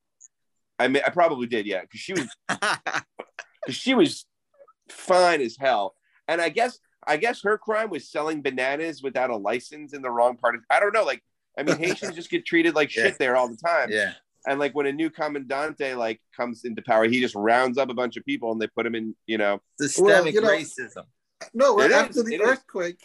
I 0.78 0.88
mean, 0.88 1.02
I 1.06 1.10
probably 1.10 1.46
did, 1.46 1.64
yeah, 1.66 1.80
because 1.80 2.00
she 2.00 2.12
was 2.12 2.28
because 2.48 3.04
she 3.70 3.94
was 3.94 4.26
fine 4.90 5.40
as 5.40 5.56
hell. 5.58 5.94
And 6.28 6.40
I 6.40 6.48
guess 6.50 6.78
I 7.06 7.16
guess 7.16 7.42
her 7.42 7.56
crime 7.56 7.88
was 7.90 8.10
selling 8.10 8.42
bananas 8.42 9.02
without 9.02 9.30
a 9.30 9.36
license 9.36 9.92
in 9.94 10.02
the 10.02 10.10
wrong 10.10 10.36
part 10.36 10.54
of 10.54 10.62
I 10.70 10.80
don't 10.80 10.92
know. 10.92 11.04
Like 11.04 11.22
I 11.58 11.62
mean, 11.62 11.78
Haitians 11.78 12.14
just 12.14 12.30
get 12.30 12.44
treated 12.44 12.74
like 12.74 12.90
shit 12.90 13.16
there 13.18 13.36
all 13.36 13.48
the 13.48 13.56
time. 13.56 13.88
yeah. 13.90 14.12
And 14.46 14.60
like 14.60 14.74
when 14.74 14.86
a 14.86 14.92
new 14.92 15.10
commandante 15.10 15.94
like 15.96 16.20
comes 16.36 16.64
into 16.64 16.82
power, 16.82 17.04
he 17.06 17.20
just 17.20 17.34
rounds 17.34 17.78
up 17.78 17.90
a 17.90 17.94
bunch 17.94 18.16
of 18.16 18.24
people 18.24 18.52
and 18.52 18.60
they 18.60 18.68
put 18.68 18.86
him 18.86 18.94
in, 18.94 19.14
you 19.26 19.38
know. 19.38 19.60
Systemic 19.80 20.34
you 20.34 20.40
know- 20.40 20.48
racism. 20.50 21.04
No, 21.52 21.78
It 21.80 21.92
after 21.92 22.20
is, 22.20 22.24
the 22.24 22.40
earthquake, 22.40 23.02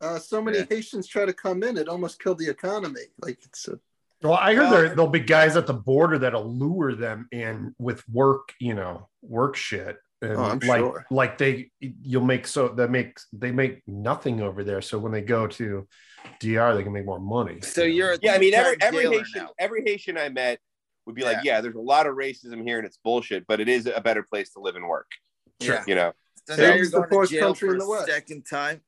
uh, 0.00 0.18
so 0.18 0.40
many 0.40 0.58
Yeah. 0.58 0.64
Haitians 0.70 1.08
try 1.08 1.24
to 1.24 1.32
come 1.32 1.62
in, 1.64 1.76
it 1.76 1.88
almost 1.88 2.22
killed 2.22 2.38
the 2.38 2.48
economy. 2.48 3.00
Like 3.20 3.38
it's 3.44 3.66
a, 3.68 3.80
Well, 4.22 4.34
I 4.34 4.54
heard 4.54 4.62
Well- 4.64 4.70
there, 4.72 4.88
there'll 4.90 5.08
be 5.08 5.20
guys 5.20 5.56
at 5.56 5.66
the 5.66 5.74
border 5.74 6.18
that'll 6.18 6.48
lure 6.48 6.94
them 6.94 7.28
in 7.32 7.74
with 7.78 8.08
work, 8.08 8.52
you 8.60 8.74
know, 8.74 9.08
work 9.22 9.56
shit. 9.56 9.96
And 10.22 10.36
Oh, 10.36 10.42
I'm 10.44 10.58
like, 10.60 10.78
sure. 10.80 11.04
like 11.10 11.36
they, 11.36 11.70
you'll 11.80 12.24
make 12.24 12.46
so 12.46 12.68
that 12.68 12.90
makes 12.90 13.26
they 13.32 13.50
make 13.52 13.82
nothing 13.86 14.40
over 14.40 14.64
there. 14.64 14.80
So 14.80 14.98
when 14.98 15.12
they 15.12 15.20
go 15.20 15.46
to 15.48 15.86
DR, 16.40 16.74
they 16.74 16.82
can 16.82 16.92
make 16.92 17.04
more 17.04 17.20
money. 17.20 17.60
So 17.60 17.82
you 17.82 17.88
know? 17.88 18.08
you're 18.10 18.18
Yeah, 18.22 18.32
I 18.34 18.38
mean 18.38 18.54
every 18.54 18.76
every 18.80 19.04
Haitian 19.06 19.42
now. 19.42 19.50
every 19.58 19.82
Haitian 19.84 20.16
I 20.16 20.28
met 20.30 20.60
would 21.06 21.14
be 21.14 21.22
like, 21.22 21.38
yeah. 21.44 21.60
there's 21.60 21.74
a 21.74 21.80
lot 21.80 22.06
of 22.06 22.14
racism 22.16 22.62
here 22.62 22.78
and 22.78 22.86
it's 22.86 22.98
bullshit, 23.02 23.46
but 23.46 23.60
it 23.60 23.68
is 23.68 23.86
a 23.86 24.00
better 24.00 24.22
place 24.22 24.50
to 24.50 24.60
live 24.60 24.76
and 24.76 24.86
work. 24.86 25.10
Yeah. 25.60 25.82
You 25.86 25.94
know. 25.94 26.12
So 26.46 26.56
now 26.56 26.62
It's 26.62 26.76
you're 26.92 27.02
the 27.02 27.08
going 27.08 27.26
to 27.26 27.32
jail 27.32 27.46
country 27.46 27.68
for 27.68 27.74
in 27.74 27.78
the 27.78 27.84
a 27.84 27.88
West. 27.90 28.06
second 28.06 28.42
time. 28.44 28.80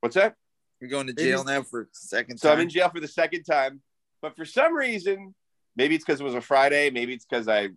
What's 0.00 0.14
that? 0.14 0.34
You're 0.80 0.90
going 0.90 1.08
to 1.08 1.12
jail 1.12 1.42
now 1.44 1.62
for 1.62 1.82
a 1.82 1.86
second 1.92 2.38
So 2.38 2.48
time. 2.48 2.58
I'm 2.58 2.62
in 2.62 2.68
jail 2.68 2.88
for 2.88 3.00
the 3.00 3.08
second 3.08 3.42
time, 3.44 3.80
but 4.22 4.36
for 4.36 4.44
some 4.44 4.74
reason, 4.74 5.34
maybe 5.74 5.94
it's 5.96 6.04
because 6.04 6.20
it 6.20 6.24
was 6.24 6.34
a 6.34 6.40
Friday, 6.40 6.90
maybe 6.90 7.14
it's 7.14 7.24
because 7.24 7.48
I 7.48 7.70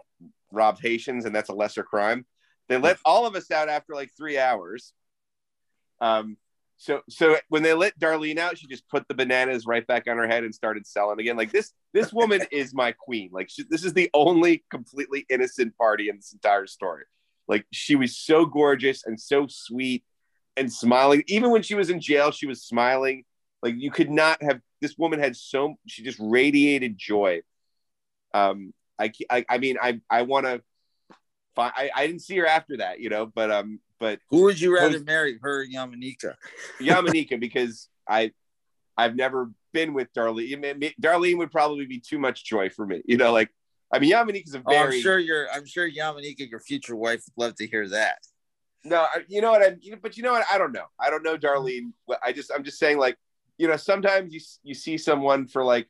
robbed 0.52 0.82
Haitians 0.82 1.26
and 1.26 1.34
that's 1.36 1.50
a 1.50 1.54
lesser 1.54 1.84
crime. 1.84 2.26
They 2.70 2.78
let 2.78 2.98
all 3.04 3.26
of 3.26 3.36
us 3.36 3.50
out 3.50 3.70
after 3.70 3.96
like 3.96 4.12
three 4.16 4.38
hours. 4.38 4.94
Um, 6.00 6.38
so 6.82 7.02
so 7.08 7.38
when 7.50 7.62
they 7.62 7.76
let 7.76 8.00
Darlene 8.00 8.40
out, 8.40 8.58
she 8.58 8.66
just 8.66 8.90
put 8.90 9.08
the 9.08 9.14
bananas 9.14 9.68
right 9.68 9.86
back 9.86 10.08
on 10.08 10.18
her 10.18 10.28
head 10.28 10.44
and 10.44 10.54
started 10.54 10.88
selling 10.88 11.20
again. 11.20 11.38
Like 11.38 11.52
this 11.52 11.74
this 11.94 12.12
woman 12.12 12.42
is 12.52 12.74
my 12.74 12.92
queen. 12.92 13.30
Like 13.32 13.52
she, 13.52 13.64
this 13.70 13.86
is 13.86 13.94
the 13.94 14.10
only 14.16 14.64
completely 14.72 15.28
innocent 15.30 15.78
party 15.78 16.10
in 16.10 16.16
this 16.16 16.34
entire 16.34 16.66
story. 16.66 17.04
Like 17.48 17.68
she 17.72 17.96
was 17.96 18.18
so 18.18 18.48
gorgeous 18.48 19.06
and 19.06 19.22
so 19.22 19.46
sweet 19.48 20.04
and 20.58 20.74
smiling. 20.74 21.24
Even 21.28 21.52
when 21.52 21.62
she 21.62 21.76
was 21.76 21.92
in 21.92 22.02
jail, 22.02 22.32
she 22.32 22.48
was 22.48 22.64
smiling. 22.64 23.26
Like 23.62 23.76
you 23.78 23.92
could 23.92 24.10
not 24.10 24.42
have. 24.42 24.60
This 24.82 24.98
woman 24.98 25.20
had 25.20 25.36
so 25.36 25.76
she 25.86 26.02
just 26.02 26.18
radiated 26.20 26.98
joy. 26.98 27.42
Um, 28.34 28.74
I 28.98 29.12
I, 29.30 29.46
I 29.48 29.58
mean 29.60 29.78
I 29.80 30.02
I 30.10 30.24
want 30.24 30.48
to. 30.48 30.64
I 31.56 31.92
I 31.96 32.08
didn't 32.08 32.24
see 32.24 32.38
her 32.38 32.48
after 32.48 32.78
that, 32.78 33.00
you 33.00 33.12
know, 33.12 33.28
but 33.28 33.52
um, 33.52 33.82
but 34.02 34.20
Who 34.32 34.42
would 34.44 34.60
you 34.60 34.74
rather 34.76 34.94
Who's- 34.98 35.06
marry, 35.06 35.38
her 35.42 35.62
or 35.62 35.66
Yamanika? 35.66 36.36
Yamanika 36.82 37.40
because 37.40 37.88
I 38.10 38.32
I've 38.98 39.16
never 39.16 39.50
been 39.72 39.94
with 39.94 40.12
Darlene. 40.14 40.94
Darlene 41.02 41.38
would 41.38 41.52
probably 41.52 41.86
be 41.86 42.00
too 42.00 42.20
much 42.20 42.44
joy 42.44 42.70
for 42.70 42.86
me, 42.86 43.02
you 43.06 43.16
know. 43.16 43.32
Like 43.32 43.50
I 43.94 44.00
mean, 44.00 44.12
Yamanika's 44.12 44.56
a 44.56 44.60
Oh, 44.60 44.64
very 44.70 44.96
I'm 44.98 45.02
sure 45.02 45.20
your 45.20 45.50
I'm 45.54 45.66
sure 45.66 45.90
Yamanika, 45.90 46.50
your 46.50 46.60
future 46.60 46.96
wife, 46.96 47.24
would 47.38 47.46
love 47.46 47.56
to 47.58 47.68
hear 47.68 47.88
that. 47.90 48.18
No, 48.84 49.02
I- 49.02 49.24
you 49.28 49.40
know 49.42 49.52
what 49.52 49.62
I. 49.62 49.76
you 49.80 49.92
know, 49.92 49.98
But 50.02 50.18
you 50.18 50.24
know 50.24 50.32
what? 50.34 50.46
I 50.52 50.58
don't 50.58 50.72
know. 50.72 50.86
I 51.00 51.10
don't 51.12 51.22
know, 51.24 51.38
Darlene. 51.38 51.92
I 52.26 52.32
just, 52.34 52.52
I'm 52.54 52.64
just 52.64 52.80
saying, 52.80 52.98
like, 52.98 53.16
you 53.60 53.68
know, 53.68 53.78
sometimes 53.78 54.34
you 54.34 54.40
you 54.64 54.74
see 54.74 54.98
someone 54.98 55.48
for 55.48 55.64
like 55.64 55.88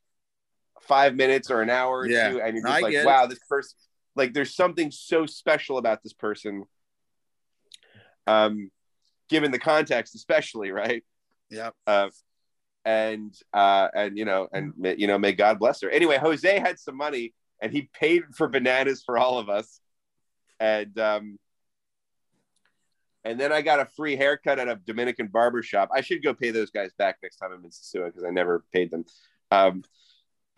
five 0.82 1.16
minutes 1.16 1.50
or 1.50 1.62
an 1.62 1.70
hour 1.70 2.00
or 2.00 2.08
Yeah. 2.08 2.32
two, 2.32 2.42
and 2.42 2.58
you're 2.58 2.68
I 2.68 2.72
just 2.72 2.84
like, 2.84 2.92
get 2.92 3.04
it. 3.04 3.08
wow, 3.08 3.26
this 3.28 3.40
person. 3.48 3.78
Like, 4.18 4.34
there's 4.34 4.54
something 4.54 4.92
so 4.92 5.26
special 5.26 5.78
about 5.78 6.04
this 6.04 6.12
person. 6.12 6.66
Um, 8.28 8.72
given 9.30 9.52
the 9.52 9.60
context, 9.60 10.16
especially 10.16 10.72
right. 10.72 11.04
Yeah. 11.50 11.72
Uh, 11.88 12.10
and 12.86 13.36
uh, 13.54 13.90
and 13.94 14.18
you 14.18 14.26
know, 14.26 14.48
and 14.52 14.74
you 14.98 15.08
know, 15.08 15.18
may 15.18 15.34
God 15.34 15.60
bless 15.60 15.82
her. 15.82 15.90
Anyway, 15.90 16.18
Jose 16.18 16.60
had 16.60 16.80
some 16.80 16.98
money, 16.98 17.34
and 17.62 17.72
he 17.72 17.90
paid 17.94 18.24
for 18.36 18.48
bananas 18.48 19.04
for 19.06 19.18
all 19.18 19.38
of 19.38 19.50
us, 19.50 19.80
and 20.60 20.98
um, 21.00 21.38
and 23.24 23.40
then 23.40 23.52
I 23.52 23.62
got 23.62 23.80
a 23.80 23.86
free 23.86 24.16
haircut 24.16 24.58
at 24.58 24.68
a 24.68 24.76
Dominican 24.76 25.28
barber 25.28 25.62
shop. 25.62 25.90
I 25.94 26.02
should 26.02 26.24
go 26.24 26.34
pay 26.34 26.50
those 26.50 26.72
guys 26.72 26.92
back 26.98 27.18
next 27.22 27.38
time 27.38 27.52
I'm 27.54 27.64
in 27.64 27.70
Sosua 27.70 28.08
because 28.08 28.24
I 28.24 28.32
never 28.32 28.64
paid 28.74 28.90
them. 28.90 29.06
Um, 29.52 29.84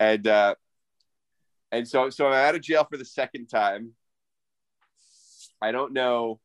and 0.00 0.26
uh, 0.26 0.54
and 1.72 1.86
so 1.86 2.08
so 2.08 2.26
I'm 2.26 2.32
out 2.32 2.54
of 2.54 2.62
jail 2.62 2.86
for 2.88 2.96
the 2.96 3.04
second 3.04 3.48
time. 3.48 3.92
I 5.60 5.72
don't 5.72 5.92
know 5.92 6.40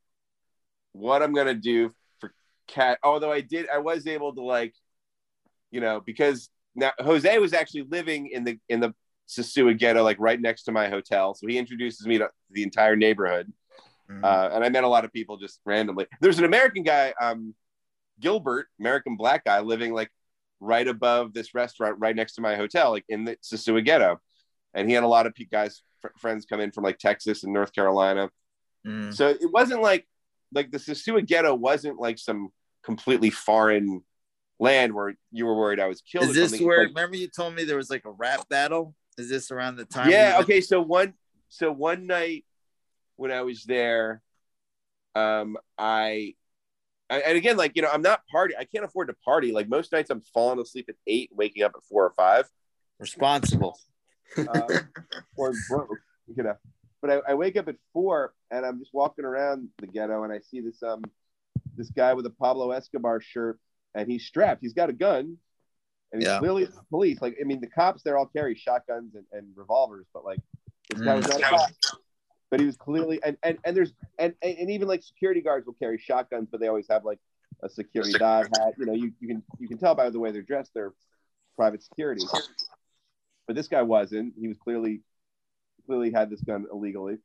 what 0.93 1.21
I'm 1.21 1.33
gonna 1.33 1.53
do 1.53 1.93
for 2.19 2.31
cat. 2.67 2.99
Although 3.03 3.31
I 3.31 3.41
did, 3.41 3.67
I 3.69 3.79
was 3.79 4.07
able 4.07 4.33
to 4.35 4.41
like, 4.41 4.73
you 5.71 5.81
know, 5.81 5.99
because 5.99 6.49
now 6.75 6.91
Jose 6.99 7.37
was 7.39 7.53
actually 7.53 7.83
living 7.83 8.27
in 8.27 8.43
the 8.43 8.59
in 8.69 8.79
the 8.79 8.93
Sosua 9.27 9.77
ghetto, 9.77 10.03
like 10.03 10.17
right 10.19 10.39
next 10.39 10.63
to 10.63 10.71
my 10.71 10.89
hotel. 10.89 11.33
So 11.35 11.45
he 11.47 11.57
introduces 11.57 12.07
me 12.07 12.17
to 12.17 12.29
the 12.51 12.63
entire 12.63 12.95
neighborhood 12.95 13.51
Mhm. 14.09 14.23
uh, 14.23 14.49
and 14.53 14.63
I 14.63 14.69
met 14.69 14.83
a 14.83 14.87
lot 14.87 15.05
of 15.05 15.13
people 15.13 15.37
just 15.37 15.61
randomly. 15.65 16.07
There's 16.19 16.39
an 16.39 16.45
American 16.45 16.81
guy, 16.81 17.13
um, 17.21 17.53
Gilbert, 18.19 18.67
American 18.79 19.15
black 19.17 19.45
guy, 19.45 19.59
living 19.59 19.93
like 19.93 20.09
right 20.59 20.87
above 20.87 21.33
this 21.33 21.53
restaurant, 21.53 21.97
right 21.99 22.15
next 22.15 22.33
to 22.33 22.41
my 22.41 22.55
hotel, 22.55 22.89
like 22.89 23.05
in 23.07 23.23
the 23.25 23.37
Sosua 23.43 23.85
ghetto, 23.85 24.19
and 24.73 24.89
he 24.89 24.95
had 24.95 25.03
a 25.03 25.07
lot 25.07 25.27
of 25.27 25.33
guys, 25.51 25.83
fr- 26.01 26.07
friends 26.17 26.45
come 26.45 26.59
in 26.59 26.71
from 26.71 26.83
like 26.83 26.97
Texas 26.97 27.43
and 27.43 27.53
North 27.53 27.71
Carolina. 27.71 28.31
Mhm. 28.85 29.13
So 29.13 29.29
it 29.29 29.51
wasn't 29.53 29.81
like 29.83 30.07
like 30.53 30.71
the 30.71 30.77
Sosua 30.77 31.25
ghetto 31.25 31.53
wasn't 31.53 31.99
like 31.99 32.17
some 32.17 32.49
completely 32.83 33.29
foreign 33.29 34.03
land 34.59 34.93
where 34.93 35.13
you 35.31 35.45
were 35.45 35.55
worried 35.55 35.79
I 35.79 35.87
was 35.87 36.01
killed. 36.01 36.29
Is 36.29 36.35
this 36.35 36.59
where? 36.61 36.79
Like, 36.79 36.89
remember, 36.89 37.17
you 37.17 37.27
told 37.27 37.55
me 37.55 37.63
there 37.63 37.77
was 37.77 37.89
like 37.89 38.05
a 38.05 38.11
rap 38.11 38.47
battle. 38.49 38.95
Is 39.17 39.29
this 39.29 39.51
around 39.51 39.75
the 39.75 39.85
time? 39.85 40.09
yeah 40.09 40.37
okay 40.39 40.61
so 40.61 40.81
one 40.81 41.13
so 41.49 41.71
one 41.71 42.07
night 42.07 42.45
when 43.17 43.31
i 43.31 43.41
was 43.41 43.65
there 43.65 44.21
um 45.15 45.57
i 45.77 46.33
I- 47.09 47.19
and 47.21 47.37
again 47.37 47.57
like 47.57 47.73
you 47.75 47.81
know 47.81 47.89
i'm 47.91 48.01
not 48.01 48.21
party 48.31 48.53
i 48.57 48.63
can't 48.63 48.85
afford 48.85 49.09
to 49.09 49.15
party 49.25 49.51
like 49.51 49.67
most 49.67 49.91
nights 49.91 50.09
i'm 50.09 50.21
falling 50.33 50.59
asleep 50.59 50.85
at 50.87 50.95
eight 51.05 51.31
waking 51.33 51.63
up 51.63 51.73
at 51.75 51.83
four 51.83 52.05
or 52.05 52.13
five 52.15 52.47
Responsible. 52.99 53.77
uh, 54.37 54.67
or 55.35 55.53
broke 55.67 55.99
you 56.33 56.43
know 56.43 56.55
but 57.01 57.09
I, 57.11 57.31
I 57.31 57.33
wake 57.35 57.57
up 57.57 57.67
at 57.67 57.75
four 57.93 58.33
and 58.51 58.65
i'm 58.65 58.79
just 58.79 58.93
walking 58.93 59.25
around 59.25 59.69
the 59.79 59.87
ghetto 59.87 60.23
and 60.23 60.33
i 60.33 60.39
see 60.39 60.61
this 60.61 60.81
um 60.83 61.01
this 61.75 61.89
guy 61.91 62.13
with 62.13 62.25
a 62.25 62.29
Pablo 62.29 62.71
Escobar 62.71 63.21
shirt, 63.21 63.57
and 63.95 64.09
he's 64.09 64.25
strapped. 64.25 64.61
He's 64.61 64.73
got 64.73 64.89
a 64.89 64.93
gun, 64.93 65.37
and 66.11 66.21
he's 66.21 66.27
Yeah. 66.29 66.39
clearly 66.39 66.65
the 66.65 66.73
police. 66.89 67.21
Like, 67.21 67.37
I 67.39 67.45
mean, 67.45 67.61
the 67.61 67.67
cops 67.67 68.03
there 68.03 68.17
all 68.17 68.25
carry 68.25 68.53
shotguns 68.55 69.15
and, 69.15 69.25
and 69.31 69.47
revolvers, 69.55 70.05
but 70.13 70.25
like 70.25 70.41
this 70.89 70.99
guy 71.01 71.15
was 71.15 71.25
Mm. 71.25 71.29
not 71.29 71.39
a 71.39 71.43
cop. 71.43 71.69
But 72.49 72.59
he 72.59 72.65
was 72.65 72.75
clearly 72.75 73.21
and 73.23 73.37
and 73.43 73.59
and 73.63 73.77
there's 73.77 73.93
and 74.17 74.33
and, 74.41 74.57
and 74.57 74.69
even 74.71 74.87
like 74.87 75.03
security 75.03 75.41
guards 75.41 75.65
will 75.67 75.73
carry 75.75 75.97
shotguns, 75.97 76.49
but 76.51 76.59
they 76.59 76.67
always 76.67 76.87
have 76.89 77.05
like 77.05 77.19
a 77.63 77.69
security 77.69 78.13
dog 78.13 78.49
hat. 78.51 78.73
You 78.77 78.85
know, 78.85 78.93
you, 78.93 79.13
you 79.21 79.27
can 79.29 79.43
you 79.59 79.67
can 79.69 79.77
tell 79.77 79.95
by 79.95 80.09
the 80.09 80.19
way 80.19 80.31
they're 80.31 80.41
dressed, 80.41 80.71
they're 80.73 80.93
private 81.55 81.81
security. 81.83 82.25
But 83.47 83.55
this 83.55 83.67
guy 83.67 83.83
wasn't. 83.83 84.33
He 84.37 84.47
was 84.47 84.57
clearly 84.57 85.01
clearly 85.89 86.11
had 86.11 86.29
this 86.29 86.41
gun 86.41 86.67
illegally. 86.71 87.17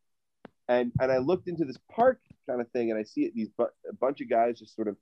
And 0.69 0.91
and 0.99 1.13
I 1.13 1.19
looked 1.19 1.49
into 1.49 1.67
this 1.67 1.79
park 1.95 2.21
kind 2.49 2.61
of 2.61 2.71
thing, 2.71 2.91
and 2.91 2.99
I 2.99 3.03
see 3.03 3.31
these 3.35 3.51
bu- 3.51 3.65
a 3.89 3.95
bunch 4.01 4.23
of 4.23 4.31
guys 4.31 4.59
just 4.59 4.75
sort 4.75 4.89
of 4.89 4.97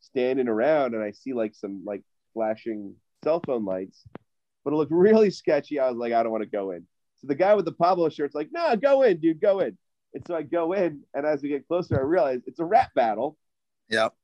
standing 0.00 0.46
around, 0.46 0.94
and 0.94 1.02
I 1.02 1.10
see 1.10 1.32
like 1.32 1.54
some 1.54 1.82
like 1.84 2.02
flashing 2.32 2.94
cell 3.24 3.42
phone 3.44 3.64
lights, 3.64 4.04
but 4.64 4.72
it 4.72 4.76
looked 4.76 4.92
really 4.92 5.30
sketchy. 5.30 5.80
I 5.80 5.88
was 5.88 5.98
like, 5.98 6.12
I 6.12 6.22
don't 6.22 6.30
want 6.30 6.44
to 6.44 6.50
go 6.50 6.70
in. 6.70 6.86
So 7.16 7.26
the 7.26 7.34
guy 7.34 7.54
with 7.54 7.64
the 7.64 7.72
Pablo 7.72 8.08
shirt's 8.08 8.36
like, 8.36 8.50
No, 8.52 8.76
go 8.76 9.02
in, 9.02 9.18
dude, 9.18 9.40
go 9.40 9.58
in. 9.58 9.76
And 10.14 10.22
so 10.28 10.36
I 10.36 10.42
go 10.42 10.72
in, 10.72 11.02
and 11.12 11.26
as 11.26 11.42
we 11.42 11.48
get 11.48 11.66
closer, 11.66 11.98
I 11.98 12.02
realize 12.02 12.42
it's 12.46 12.60
a 12.60 12.64
rap 12.64 12.94
battle. 12.94 13.36
Yep. 13.88 14.14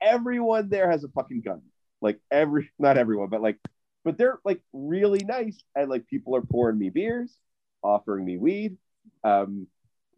Everyone 0.00 0.68
there 0.68 0.88
has 0.88 1.02
a 1.02 1.08
fucking 1.08 1.40
gun. 1.40 1.62
Like 2.00 2.20
every, 2.30 2.70
not 2.78 2.98
everyone, 2.98 3.30
but 3.30 3.42
like, 3.42 3.58
but 4.04 4.16
they're 4.16 4.38
like 4.44 4.60
really 4.72 5.24
nice, 5.24 5.58
and 5.74 5.90
like 5.90 6.06
people 6.06 6.36
are 6.36 6.42
pouring 6.42 6.78
me 6.78 6.90
beers, 6.90 7.36
offering 7.84 8.24
me 8.24 8.38
weed. 8.38 8.76
Um, 9.22 9.68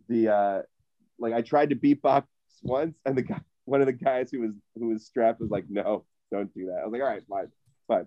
the 0.09 0.29
uh, 0.29 0.63
like 1.19 1.35
I 1.35 1.43
tried 1.43 1.71
to 1.71 1.77
beatbox 1.77 2.25
once, 2.63 2.97
and 3.05 3.17
the 3.17 3.23
guy, 3.23 3.41
one 3.65 3.81
of 3.81 3.87
the 3.87 3.93
guys 3.93 4.31
who 4.31 4.41
was 4.41 4.53
who 4.79 4.89
was 4.89 5.05
strapped 5.05 5.41
was 5.41 5.51
like, 5.51 5.65
"No, 5.69 6.05
don't 6.31 6.53
do 6.55 6.67
that." 6.67 6.81
I 6.83 6.85
was 6.85 6.93
like, 6.93 7.03
"All 7.03 7.09
right, 7.09 7.23
fine, 7.29 7.49
fine." 7.89 8.07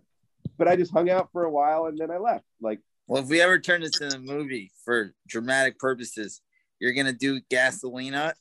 But 0.57 0.68
I 0.68 0.76
just 0.76 0.91
hung 0.91 1.10
out 1.10 1.30
for 1.32 1.43
a 1.43 1.51
while, 1.51 1.86
and 1.86 1.97
then 1.97 2.10
I 2.10 2.18
left. 2.18 2.45
Like, 2.62 2.80
Well, 3.07 3.22
if 3.22 3.30
we 3.30 3.41
ever 3.41 3.60
turn 3.60 3.82
this 3.82 3.99
into 3.99 4.16
a 4.16 4.20
movie 4.20 4.72
for 4.84 5.14
dramatic 5.28 5.78
purposes, 5.78 6.41
you're 6.80 6.93
gonna 6.93 7.14
do 7.14 7.41
Gasolina, 7.51 8.34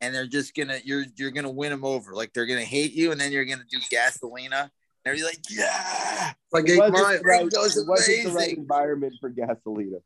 and 0.00 0.14
they're 0.14 0.26
just 0.26 0.54
gonna 0.54 0.78
you're 0.84 1.04
you're 1.16 1.30
gonna 1.30 1.50
win 1.50 1.70
them 1.70 1.84
over. 1.84 2.14
Like 2.14 2.32
they're 2.32 2.46
gonna 2.46 2.60
hate 2.60 2.92
you, 2.92 3.12
and 3.12 3.20
then 3.20 3.32
you're 3.32 3.46
gonna 3.46 3.64
do 3.70 3.78
Gasolina, 3.78 4.62
and 4.62 4.70
they're 5.04 5.24
like, 5.24 5.40
yeah, 5.50 6.32
Like 6.52 6.68
it 6.68 6.78
wasn't, 6.78 7.24
right, 7.24 7.46
it 7.46 7.52
wasn't 7.54 8.24
the 8.24 8.32
right 8.32 8.56
environment 8.56 9.14
for 9.20 9.30
gasolina. 9.30 10.00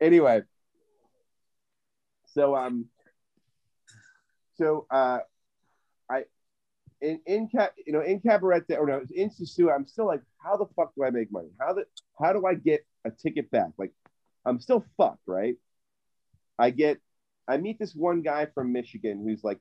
Anyway, 0.00 0.42
so 2.32 2.56
um, 2.56 2.86
so 4.56 4.86
uh, 4.90 5.18
I 6.10 6.24
in 7.00 7.20
in 7.26 7.48
cap 7.48 7.74
you 7.86 7.92
know 7.92 8.00
in 8.00 8.20
Cabarete 8.20 8.78
or 8.78 8.86
no 8.86 9.02
in 9.14 9.30
Susu, 9.30 9.74
I'm 9.74 9.86
still 9.86 10.06
like, 10.06 10.22
how 10.42 10.56
the 10.56 10.66
fuck 10.76 10.94
do 10.94 11.04
I 11.04 11.10
make 11.10 11.30
money? 11.30 11.50
How 11.60 11.74
the 11.74 11.84
how 12.18 12.32
do 12.32 12.46
I 12.46 12.54
get 12.54 12.84
a 13.04 13.10
ticket 13.10 13.50
back? 13.50 13.70
Like, 13.78 13.92
I'm 14.44 14.60
still 14.60 14.84
fucked, 14.96 15.26
right? 15.26 15.56
I 16.58 16.70
get 16.70 16.98
I 17.48 17.56
meet 17.56 17.78
this 17.78 17.94
one 17.94 18.22
guy 18.22 18.46
from 18.46 18.72
Michigan 18.72 19.22
who's 19.24 19.42
like 19.42 19.58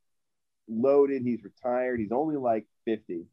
loaded. 0.67 1.23
He's 1.23 1.43
retired. 1.43 1.99
He's 1.99 2.11
only 2.11 2.37
like 2.37 2.65
50. 2.85 3.25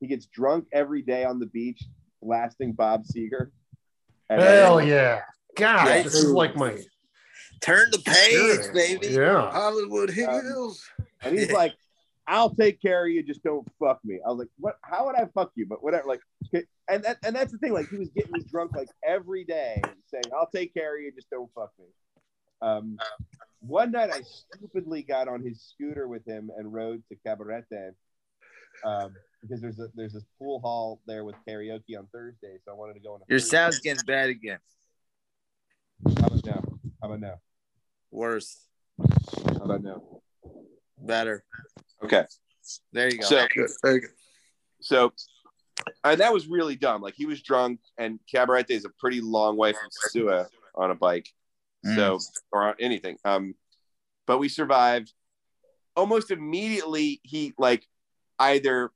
He 0.00 0.06
gets 0.06 0.26
drunk 0.26 0.66
every 0.72 1.02
day 1.02 1.24
on 1.24 1.38
the 1.38 1.46
beach, 1.46 1.82
blasting 2.20 2.72
Bob 2.72 3.04
Seger. 3.04 3.50
Hell 4.28 4.82
yeah. 4.82 5.22
God, 5.56 5.86
Yeah. 5.88 6.02
this 6.02 6.14
is 6.14 6.30
like 6.30 6.56
my 6.56 6.78
turn 7.60 7.88
the 7.90 7.98
page, 7.98 8.64
Sure. 8.64 8.72
baby. 8.72 9.06
Yeah. 9.08 9.50
Hollywood 9.50 10.10
Hills. 10.10 10.84
And 11.22 11.38
he's 11.38 11.50
like, 11.52 11.74
I'll 12.26 12.54
take 12.54 12.80
care 12.80 13.04
of 13.06 13.12
you, 13.12 13.22
just 13.22 13.42
don't 13.42 13.66
fuck 13.78 14.00
me. 14.04 14.18
I 14.24 14.30
was 14.30 14.38
like, 14.38 14.48
what? 14.58 14.76
How 14.82 15.06
would 15.06 15.14
I 15.14 15.26
fuck 15.34 15.52
you? 15.54 15.66
But 15.66 15.82
whatever. 15.82 16.06
Like, 16.08 16.20
and 16.88 17.02
that, 17.04 17.18
and 17.24 17.34
that's 17.36 17.52
the 17.52 17.58
thing. 17.58 17.72
Like, 17.72 17.88
he 17.88 17.96
was 17.96 18.08
getting 18.10 18.32
me 18.32 18.40
drunk 18.50 18.72
like 18.76 18.88
every 19.06 19.44
day, 19.44 19.80
saying, 20.08 20.24
"I'll 20.36 20.48
take 20.54 20.74
care 20.74 20.96
of 20.96 21.02
you, 21.02 21.12
just 21.12 21.30
don't 21.30 21.50
fuck 21.54 21.70
me." 21.78 21.86
Um, 22.60 22.98
one 23.60 23.90
night 23.90 24.10
I 24.12 24.20
stupidly 24.22 25.02
got 25.02 25.26
on 25.28 25.42
his 25.42 25.62
scooter 25.62 26.08
with 26.08 26.26
him 26.26 26.50
and 26.56 26.72
rode 26.72 27.02
to 27.08 27.16
Cabarete, 27.26 27.92
um, 28.84 29.14
because 29.42 29.60
there's 29.62 29.78
a 29.78 29.88
there's 29.94 30.12
this 30.12 30.24
pool 30.38 30.60
hall 30.60 31.00
there 31.06 31.24
with 31.24 31.36
karaoke 31.48 31.96
on 31.98 32.06
Thursday, 32.12 32.58
so 32.64 32.72
I 32.72 32.74
wanted 32.74 32.94
to 32.94 33.00
go 33.00 33.14
on. 33.14 33.20
A 33.20 33.24
Your 33.28 33.38
Thursday. 33.38 33.56
sound's 33.56 33.78
getting 33.80 34.04
bad 34.06 34.28
again. 34.30 34.58
How 36.02 36.26
about 36.26 36.44
now? 36.44 36.62
How 37.00 37.08
about 37.08 37.20
now? 37.20 37.34
Worse, 38.10 38.66
How 38.98 39.64
about 39.64 39.82
now? 39.82 40.02
better. 40.98 41.44
Okay. 42.02 42.24
There 42.92 43.10
you 43.10 43.18
go. 43.18 43.26
So 43.26 43.46
Good. 43.54 43.70
Very 43.82 44.00
good. 44.00 44.10
So, 44.80 45.12
and 46.02 46.20
that 46.20 46.32
was 46.32 46.46
really 46.46 46.76
dumb. 46.76 47.02
Like 47.02 47.14
he 47.14 47.26
was 47.26 47.42
drunk, 47.42 47.80
and 47.98 48.20
Cabarete 48.32 48.70
is 48.70 48.84
a 48.84 48.90
pretty 49.00 49.20
long 49.20 49.56
way 49.56 49.72
from 49.72 49.88
Sua 49.90 50.46
on 50.74 50.90
a 50.90 50.94
bike, 50.94 51.28
so 51.94 52.18
or 52.52 52.68
on 52.68 52.74
anything. 52.80 53.16
Um, 53.24 53.54
but 54.26 54.38
we 54.38 54.48
survived. 54.48 55.12
Almost 55.96 56.30
immediately, 56.30 57.20
he 57.22 57.52
like 57.58 57.86
either 58.38 58.90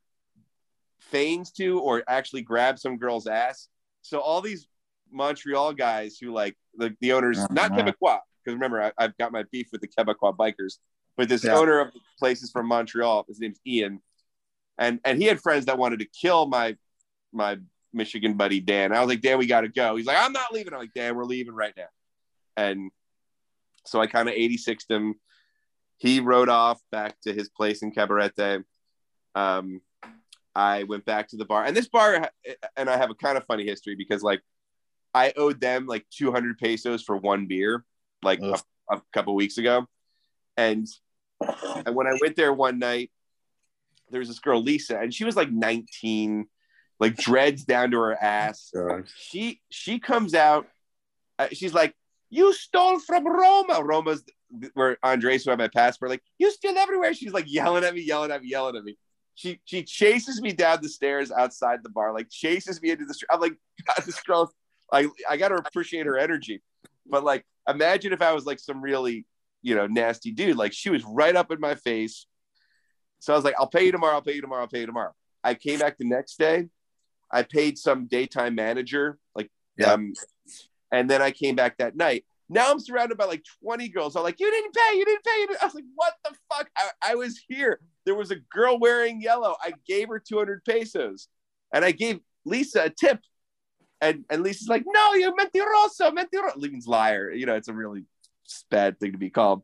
feigns 1.01 1.53
to 1.53 1.80
or 1.80 2.03
actually 2.09 2.42
grabs 2.42 2.82
some 2.82 2.96
girl's 2.99 3.26
ass. 3.26 3.68
So 4.03 4.20
all 4.20 4.40
these 4.40 4.68
Montreal 5.11 5.72
guys 5.74 6.18
who 6.18 6.32
like 6.32 6.57
the, 6.79 6.97
the 7.01 7.12
owners, 7.12 7.39
not 7.51 7.72
Uh-huh. 7.72 7.83
Quebecois, 7.83 8.20
because 8.45 8.55
remember 8.55 8.83
I, 8.83 8.93
I've 8.97 9.16
got 9.18 9.33
my 9.33 9.45
beef 9.53 9.68
with 9.72 9.81
the 9.83 9.89
Quebecois 9.89 10.37
bikers, 10.37 10.79
but 11.16 11.29
this 11.29 11.45
Yeah. 11.45 11.57
owner 11.57 11.81
of 11.81 11.93
the 11.93 12.01
place 12.18 12.43
is 12.43 12.51
from 12.51 12.66
Montreal. 12.66 13.24
His 13.29 13.41
name's 13.41 13.61
Ian, 13.66 14.01
and 14.79 15.01
and 15.05 15.20
he 15.20 15.26
had 15.26 15.41
friends 15.41 15.66
that 15.66 15.76
wanted 15.79 15.99
to 16.01 16.07
kill 16.07 16.47
my 16.47 16.76
my 17.33 17.59
Michigan 17.93 18.35
buddy 18.35 18.61
Dan. 18.61 18.93
I 18.93 19.01
was 19.01 19.09
like, 19.09 19.20
Dan, 19.20 19.39
we 19.39 19.47
got 19.47 19.62
to 19.62 19.68
go. 19.68 19.97
He's 19.97 20.07
like, 20.07 20.18
I'm 20.18 20.33
not 20.33 20.53
leaving. 20.53 20.72
I'm 20.72 20.79
like, 20.81 20.95
Dan, 20.95 21.16
we're 21.16 21.24
leaving 21.24 21.55
right 21.55 21.74
now. 21.76 21.89
And 22.57 22.91
so 23.87 24.01
I 24.01 24.07
kind 24.07 24.29
of 24.29 24.35
86'd 24.35 24.91
him. 24.91 25.14
He 25.97 26.20
rode 26.20 26.49
off 26.49 26.81
back 26.93 27.20
to 27.22 27.33
his 27.33 27.49
place 27.49 27.83
in 27.83 27.93
Cabarete. 27.93 28.62
Um, 29.35 29.81
I 30.55 30.85
went 30.85 31.05
back 31.05 31.29
to 31.29 31.37
the 31.37 31.45
bar, 31.45 31.64
and 31.64 31.76
this 31.76 31.89
bar, 31.89 32.29
and 32.76 32.91
I 32.91 32.97
have 32.97 33.11
a 33.11 33.14
kind 33.14 33.37
of 33.37 33.45
funny 33.47 33.64
history 33.64 33.95
because 33.97 34.22
like 34.22 34.43
I 35.18 35.32
owed 35.36 35.60
them 35.60 35.86
like 35.86 36.06
200 36.10 36.58
pesos 36.58 37.02
for 37.02 37.16
one 37.16 37.46
beer, 37.48 37.84
like 38.22 38.40
a, 38.40 38.60
a 38.88 39.02
couple 39.12 39.34
weeks 39.34 39.58
ago, 39.58 39.86
and 40.56 40.86
and 41.40 41.94
when 41.96 42.06
I 42.06 42.16
went 42.20 42.36
there 42.36 42.52
one 42.52 42.78
night, 42.78 43.10
there 44.10 44.20
was 44.20 44.28
this 44.28 44.38
girl 44.38 44.62
Lisa, 44.62 44.96
and 44.96 45.12
she 45.12 45.24
was 45.24 45.34
like 45.34 45.50
19, 45.50 46.46
like 47.00 47.16
dreads 47.16 47.64
down 47.64 47.90
to 47.90 47.98
her 47.98 48.14
ass. 48.14 48.70
She 49.16 49.60
she 49.70 49.98
comes 49.98 50.34
out, 50.34 50.68
uh, 51.40 51.48
she's 51.52 51.74
like, 51.74 51.96
"You 52.30 52.52
stole 52.52 53.00
from 53.00 53.26
Roma." 53.26 53.82
Roma's 53.82 54.22
where 54.74 54.98
Andres 55.02 55.44
who 55.44 55.50
had 55.50 55.58
my 55.58 55.68
passport. 55.68 56.12
Like, 56.12 56.22
you 56.38 56.50
steal 56.52 56.78
everywhere. 56.78 57.12
She's 57.12 57.32
like 57.32 57.52
yelling 57.52 57.82
at 57.82 57.92
me, 57.92 58.02
yelling 58.02 58.30
at 58.30 58.40
me, 58.40 58.50
yelling 58.50 58.76
at 58.76 58.84
me. 58.84 58.96
She 59.34 59.60
she 59.64 59.82
chases 59.82 60.40
me 60.40 60.52
down 60.52 60.78
the 60.80 60.88
stairs 60.88 61.32
outside 61.32 61.80
the 61.82 61.90
bar, 61.90 62.14
like 62.14 62.30
chases 62.30 62.80
me 62.80 62.90
into 62.90 63.04
the 63.04 63.14
street. 63.14 63.28
I'm 63.32 63.40
like, 63.40 63.56
God, 63.84 64.06
this 64.06 64.20
girl, 64.22 64.52
I 64.93 65.09
I 65.28 65.36
got 65.36 65.49
to 65.49 65.57
appreciate 65.57 66.07
her 66.07 66.18
energy, 66.18 66.62
but 67.07 67.24
like, 67.24 67.45
imagine 67.68 68.12
if 68.12 68.22
I 68.22 68.32
was 68.32 68.47
like 68.47 68.59
some 68.59 68.80
really 68.80 69.26
you 69.62 69.74
know 69.74 69.86
nasty 69.86 70.30
dude. 70.32 70.57
Like 70.57 70.72
she 70.72 70.91
was 70.91 71.05
right 71.05 71.34
up 71.34 71.51
in 71.51 71.61
my 71.61 71.74
face. 71.74 72.26
So 73.20 73.32
I 73.32 73.36
was 73.36 73.45
like, 73.45 73.55
I'll 73.59 73.66
pay 73.68 73.84
you 73.86 73.93
tomorrow. 73.93 74.14
I'll 74.14 74.22
pay 74.22 74.34
you 74.34 74.41
tomorrow. 74.41 74.62
I'll 74.62 74.68
pay 74.68 74.80
you 74.80 74.86
tomorrow. 74.86 75.12
I 75.43 75.55
came 75.55 75.80
back 75.80 75.99
the 75.99 76.05
next 76.09 76.39
day. 76.39 76.68
I 77.32 77.43
paid 77.43 77.76
some 77.76 78.07
daytime 78.07 78.55
manager, 78.55 79.18
like, 79.34 79.51
Yeah. 79.76 79.93
um, 79.93 80.12
and 80.93 81.11
then 81.11 81.20
I 81.20 81.30
came 81.30 81.57
back 81.57 81.76
that 81.78 81.95
night. 81.97 82.24
Now 82.49 82.70
I'm 82.70 82.80
surrounded 82.80 83.18
by 83.18 83.26
like 83.26 83.45
20 83.62 83.89
girls. 83.91 84.16
I'm 84.16 84.22
like, 84.22 84.41
you 84.41 84.51
didn't 84.51 84.74
pay, 84.74 84.97
you 84.97 85.05
didn't 85.05 85.24
pay. 85.24 85.41
You 85.41 85.47
didn't. 85.49 85.62
I 85.62 85.66
was 85.66 85.74
like, 85.74 85.84
what 85.95 86.14
the 86.24 86.34
fuck? 86.51 86.70
I, 86.78 86.89
I 87.03 87.14
was 87.16 87.39
here. 87.47 87.80
There 88.07 88.14
was 88.14 88.30
a 88.30 88.36
girl 88.36 88.78
wearing 88.78 89.20
yellow. 89.20 89.57
I 89.62 89.74
gave 89.86 90.09
her 90.09 90.18
200 90.18 90.64
pesos, 90.64 91.28
and 91.74 91.84
I 91.84 91.91
gave 91.93 92.20
Lisa 92.47 92.84
a 92.84 92.91
tip. 92.91 93.20
And 94.01 94.24
and 94.30 94.42
Lisa's 94.42 94.68
like, 94.68 94.84
no, 94.86 95.14
you're 95.14 95.34
mentiroso, 95.34 96.12
mentiroso. 96.12 96.70
Means 96.70 96.86
liar. 96.86 97.30
You 97.32 97.46
know, 97.46 97.57
it's 97.57 97.68
a 97.68 97.72
really 97.72 98.05
bad 98.70 98.99
thing 99.01 99.12
to 99.12 99.18
be 99.18 99.30
called. 99.30 99.62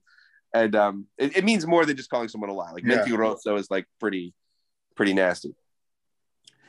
And 0.53 0.75
um, 0.77 1.07
it, 1.19 1.37
it 1.39 1.45
means 1.45 1.67
more 1.67 1.85
than 1.85 1.97
just 1.97 2.11
calling 2.11 2.29
someone 2.29 2.51
a 2.51 2.55
liar. 2.55 2.73
Like 2.75 2.85
Yeah. 2.85 3.05
mentiroso 3.05 3.59
is 3.59 3.71
like 3.71 3.87
pretty, 4.01 4.35
pretty 4.97 5.13
nasty. 5.13 5.55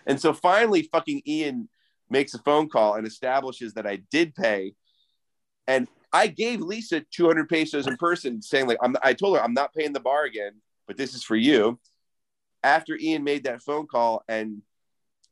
And 0.05 0.19
so 0.19 0.33
finally, 0.33 0.83
fucking 0.91 1.23
Ian 1.27 1.69
makes 2.09 2.33
a 2.33 2.39
phone 2.39 2.69
call 2.69 2.95
and 2.95 3.07
establishes 3.07 3.73
that 3.73 3.87
I 3.87 3.97
did 4.11 4.35
pay. 4.35 4.73
And 5.67 5.87
I 6.13 6.27
gave 6.27 6.61
Lisa 6.61 7.03
200 7.11 7.49
pesos 7.49 7.87
in 7.87 7.97
person, 7.97 8.41
saying 8.41 8.67
like, 8.67 8.77
I'm, 8.81 8.95
I 9.03 9.13
told 9.13 9.37
her 9.37 9.43
I'm 9.43 9.53
not 9.53 9.73
paying 9.73 9.93
the 9.93 9.99
bar 9.99 10.23
again, 10.23 10.53
but 10.87 10.97
this 10.97 11.13
is 11.13 11.23
for 11.23 11.35
you. 11.35 11.79
After 12.63 12.95
Ian 12.95 13.23
made 13.23 13.43
that 13.43 13.61
phone 13.61 13.87
call 13.87 14.23
and 14.27 14.61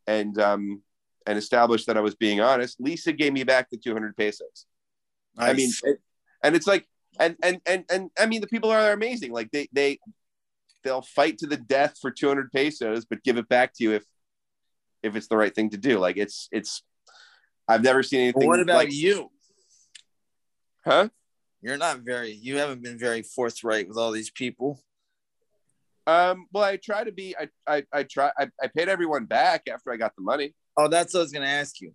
and 0.05 0.37
um 0.39 0.81
and 1.25 1.37
established 1.37 1.87
that 1.87 1.97
I 1.97 2.01
was 2.01 2.15
being 2.15 2.41
honest, 2.41 2.79
Lisa 2.79 3.13
gave 3.13 3.33
me 3.33 3.43
back 3.43 3.69
the 3.69 3.77
200 3.77 4.15
pesos. 4.15 4.65
I 5.37 5.53
mean, 5.53 5.71
it, 5.83 5.97
and 6.43 6.55
it's 6.55 6.67
like, 6.67 6.87
and 7.19 7.35
and 7.41 7.61
and 7.65 7.85
and 7.89 8.09
I 8.17 8.25
mean, 8.25 8.41
the 8.41 8.47
people 8.47 8.71
are 8.71 8.91
amazing. 8.91 9.31
Like 9.31 9.51
they 9.51 9.67
they 9.71 9.99
they'll 10.83 11.01
fight 11.01 11.37
to 11.39 11.47
the 11.47 11.57
death 11.57 11.95
for 12.01 12.11
200 12.11 12.51
pesos, 12.51 13.05
but 13.05 13.23
give 13.23 13.37
it 13.37 13.47
back 13.47 13.73
to 13.75 13.83
you 13.83 13.93
if 13.93 14.03
if 15.01 15.15
it's 15.15 15.27
the 15.27 15.37
right 15.37 15.53
thing 15.53 15.69
to 15.71 15.77
do. 15.77 15.99
Like 15.99 16.17
it's 16.17 16.49
it's. 16.51 16.83
I've 17.67 17.83
never 17.83 18.03
seen 18.03 18.21
anything. 18.21 18.47
Well, 18.47 18.57
what 18.57 18.59
about 18.59 18.75
like, 18.75 18.93
you? 18.93 19.31
Huh? 20.85 21.09
You're 21.61 21.77
not 21.77 21.99
very. 21.99 22.31
You 22.31 22.57
haven't 22.57 22.83
been 22.83 22.99
very 22.99 23.21
forthright 23.21 23.87
with 23.87 23.97
all 23.97 24.11
these 24.11 24.29
people. 24.29 24.81
Um. 26.05 26.47
Well, 26.51 26.63
I 26.63 26.77
try 26.77 27.03
to 27.03 27.11
be. 27.11 27.35
I 27.37 27.47
I, 27.65 27.83
I 27.93 28.03
try. 28.03 28.31
I, 28.37 28.49
I 28.61 28.67
paid 28.67 28.89
everyone 28.89 29.25
back 29.25 29.63
after 29.71 29.91
I 29.91 29.97
got 29.97 30.15
the 30.15 30.23
money. 30.23 30.53
Oh, 30.75 30.87
that's 30.87 31.13
what 31.13 31.21
I 31.21 31.23
was 31.23 31.31
gonna 31.31 31.45
ask 31.45 31.81
you. 31.81 31.93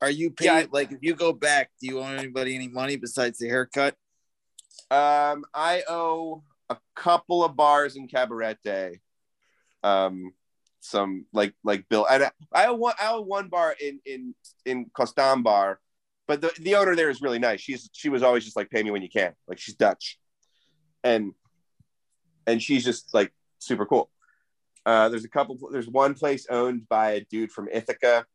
Are 0.00 0.10
you 0.10 0.30
paid? 0.30 0.46
Yeah, 0.46 0.64
like, 0.70 0.92
if 0.92 0.98
you 1.02 1.14
go 1.14 1.32
back, 1.32 1.70
do 1.80 1.86
you 1.86 2.00
owe 2.00 2.04
anybody 2.04 2.54
any 2.54 2.68
money 2.68 2.96
besides 2.96 3.38
the 3.38 3.48
haircut? 3.48 3.94
Um. 4.90 5.44
I 5.54 5.82
owe 5.88 6.42
a 6.68 6.76
couple 6.94 7.44
of 7.44 7.56
bars 7.56 7.96
in 7.96 8.08
Cabarete. 8.08 9.00
Um. 9.82 10.32
Some 10.80 11.24
like 11.32 11.54
like 11.64 11.88
Bill. 11.88 12.06
And 12.10 12.24
I, 12.24 12.30
I 12.52 12.66
owe 12.66 12.74
one. 12.74 12.94
I 13.00 13.12
owe 13.12 13.22
one 13.22 13.48
bar 13.48 13.74
in 13.80 14.00
in 14.04 14.34
in 14.66 14.90
Costambar, 14.90 15.76
but 16.28 16.42
the 16.42 16.52
the 16.60 16.74
owner 16.74 16.94
there 16.94 17.08
is 17.08 17.22
really 17.22 17.38
nice. 17.38 17.62
She's 17.62 17.88
she 17.94 18.10
was 18.10 18.22
always 18.22 18.44
just 18.44 18.54
like 18.54 18.68
pay 18.68 18.82
me 18.82 18.90
when 18.90 19.00
you 19.00 19.08
can. 19.08 19.32
Like 19.48 19.58
she's 19.58 19.76
Dutch, 19.76 20.18
and 21.02 21.32
and 22.46 22.62
she's 22.62 22.84
just 22.84 23.14
like 23.14 23.32
super 23.58 23.86
cool. 23.86 24.10
Uh, 24.86 25.08
there's 25.08 25.24
a 25.24 25.28
couple. 25.28 25.58
There's 25.70 25.88
one 25.88 26.14
place 26.14 26.46
owned 26.50 26.88
by 26.88 27.12
a 27.12 27.20
dude 27.24 27.52
from 27.52 27.68
Ithaca. 27.72 28.26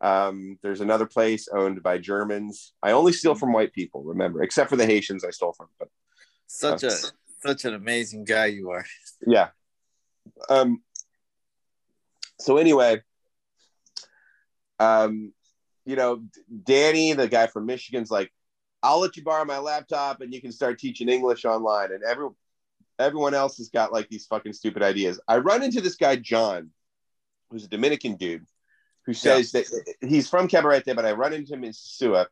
Um, 0.00 0.58
there's 0.62 0.80
another 0.80 1.06
place 1.06 1.48
owned 1.48 1.82
by 1.82 1.98
Germans. 1.98 2.72
I 2.82 2.92
only 2.92 3.12
steal 3.12 3.34
from 3.34 3.52
white 3.52 3.72
people, 3.72 4.02
remember, 4.04 4.42
except 4.42 4.70
for 4.70 4.76
the 4.76 4.86
Haitians 4.86 5.24
I 5.24 5.30
stole 5.30 5.52
from. 5.52 5.68
But 5.78 5.88
Such 6.46 6.82
a 6.82 6.90
such 7.40 7.64
an 7.64 7.74
amazing 7.74 8.24
guy 8.24 8.46
you 8.46 8.70
are. 8.70 8.84
yeah. 9.26 9.48
Um. 10.48 10.82
So 12.40 12.56
anyway, 12.56 13.02
um, 14.78 15.32
you 15.84 15.96
know, 15.96 16.22
Danny, 16.64 17.12
the 17.12 17.28
guy 17.28 17.46
from 17.46 17.66
Michigan's 17.66 18.10
like, 18.10 18.32
I'll 18.82 19.00
let 19.00 19.16
you 19.16 19.24
borrow 19.24 19.44
my 19.44 19.58
laptop 19.58 20.20
and 20.20 20.32
you 20.32 20.40
can 20.40 20.52
start 20.52 20.78
teaching 20.78 21.08
English 21.08 21.44
online. 21.44 21.92
And 21.92 22.02
every 22.04 22.28
everyone 22.98 23.34
else 23.34 23.58
has 23.58 23.68
got 23.68 23.92
like 23.92 24.08
these 24.08 24.26
fucking 24.26 24.52
stupid 24.52 24.82
ideas. 24.82 25.20
I 25.28 25.38
run 25.38 25.62
into 25.62 25.80
this 25.80 25.96
guy 25.96 26.16
John, 26.16 26.70
who's 27.50 27.64
a 27.64 27.68
Dominican 27.68 28.16
dude, 28.16 28.46
who 29.06 29.14
says 29.14 29.52
that 29.52 29.66
he's 30.00 30.28
from 30.28 30.48
Cabarete, 30.48 30.94
but 30.94 31.04
I 31.06 31.12
run 31.12 31.32
into 31.32 31.54
him 31.54 31.64
in 31.64 31.72
Sua. 31.72 32.26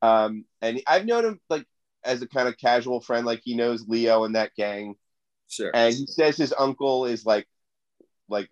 Um, 0.00 0.44
and 0.60 0.80
I've 0.86 1.06
known 1.06 1.24
him 1.24 1.40
like 1.48 1.66
as 2.04 2.22
a 2.22 2.26
kind 2.28 2.48
of 2.48 2.56
casual 2.58 3.00
friend, 3.00 3.24
like 3.24 3.40
he 3.44 3.54
knows 3.54 3.86
Leo 3.86 4.24
and 4.24 4.34
that 4.34 4.54
gang 4.56 4.96
Sure. 5.48 5.70
and 5.74 5.94
he 5.94 6.06
says 6.06 6.38
his 6.38 6.54
uncle 6.58 7.04
is 7.04 7.26
like 7.26 7.46
like 8.26 8.48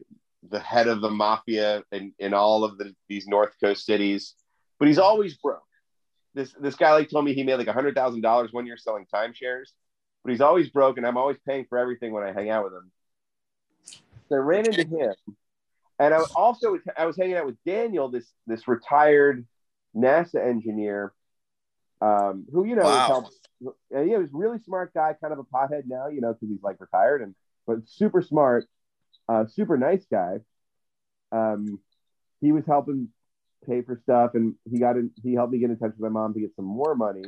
the 0.51 0.61
head 0.61 0.87
of 0.87 1.01
the 1.01 1.09
mafia 1.09 1.83
in, 1.93 2.13
in 2.19 2.35
all 2.35 2.63
of 2.63 2.77
the, 2.77 2.95
these 3.09 3.27
north 3.27 3.55
coast 3.59 3.87
cities 3.87 4.35
but 4.79 4.87
he's 4.87 4.99
always 4.99 5.35
broke 5.39 5.63
this 6.35 6.53
this 6.61 6.77
guy 6.77 6.93
like 6.93 7.09
told 7.09 7.25
me 7.25 7.33
he 7.33 7.43
made 7.43 7.55
like 7.57 7.69
a 7.69 7.73
hundred 7.73 7.95
thousand 7.95 8.21
dollars 8.21 8.53
one 8.53 8.67
year 8.67 8.77
selling 8.77 9.07
timeshares 9.15 9.71
but 10.23 10.31
he's 10.31 10.41
always 10.41 10.69
broke 10.69 10.97
and 10.97 11.07
i'm 11.07 11.17
always 11.17 11.37
paying 11.47 11.67
for 11.69 11.79
everything 11.79 12.13
when 12.13 12.25
i 12.25 12.33
hang 12.33 12.51
out 12.51 12.65
with 12.65 12.73
him 12.73 12.91
so 14.29 14.37
i 14.37 14.39
ran 14.39 14.67
into 14.67 14.85
him 14.85 15.15
and 15.99 16.15
i 16.15 16.19
also 16.35 16.79
i 16.97 17.07
was 17.07 17.17
hanging 17.17 17.37
out 17.37 17.47
with 17.47 17.57
daniel 17.67 18.09
this 18.09 18.27
this 18.47 18.69
retired 18.69 19.47
nasa 19.97 20.45
engineer 20.45 21.13
um, 22.03 22.47
who 22.53 22.65
you 22.65 22.77
know 22.77 22.85
Wow. 22.85 23.07
helped 23.07 23.35
and 23.91 24.09
he 24.09 24.17
was 24.17 24.29
a 24.29 24.37
really 24.37 24.59
smart 24.65 24.95
guy, 24.95 25.15
kind 25.21 25.33
of 25.33 25.39
a 25.39 25.45
pothead 25.45 25.83
now, 25.87 26.09
you 26.09 26.21
know, 26.21 26.33
because 26.33 26.49
he's 26.49 26.63
like 26.63 26.81
retired 26.81 27.23
and 27.23 27.35
but 27.67 27.79
super 27.87 28.23
smart, 28.23 28.67
uh, 29.29 29.47
super 29.47 29.77
nice 29.77 30.05
guy. 30.11 30.39
Um, 31.31 31.79
he 32.41 32.53
was 32.53 32.65
helping 32.67 33.09
pay 33.69 33.83
for 33.83 34.01
stuff, 34.03 34.31
and 34.35 34.55
he 34.71 34.79
got 34.79 34.97
in. 34.97 35.11
He 35.23 35.35
helped 35.35 35.53
me 35.53 35.59
get 35.59 35.71
in 35.71 35.79
touch 35.79 35.91
with 35.91 36.01
my 36.01 36.09
mom 36.09 36.35
to 36.35 36.41
get 36.41 36.57
some 36.57 36.65
more 36.65 36.95
money. 36.95 37.23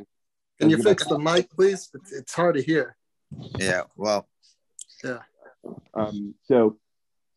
Can 0.59 0.69
you 0.69 0.81
fix 0.81 1.05
the 1.07 1.17
mic, 1.19 1.49
please? 1.49 1.89
It's, 1.93 2.11
it's 2.11 2.33
hard 2.33 2.55
to 2.55 2.61
hear. 2.61 2.95
Yeah. 3.57 3.83
Well, 3.95 4.27
Um, 5.93 6.35
so, 6.43 6.77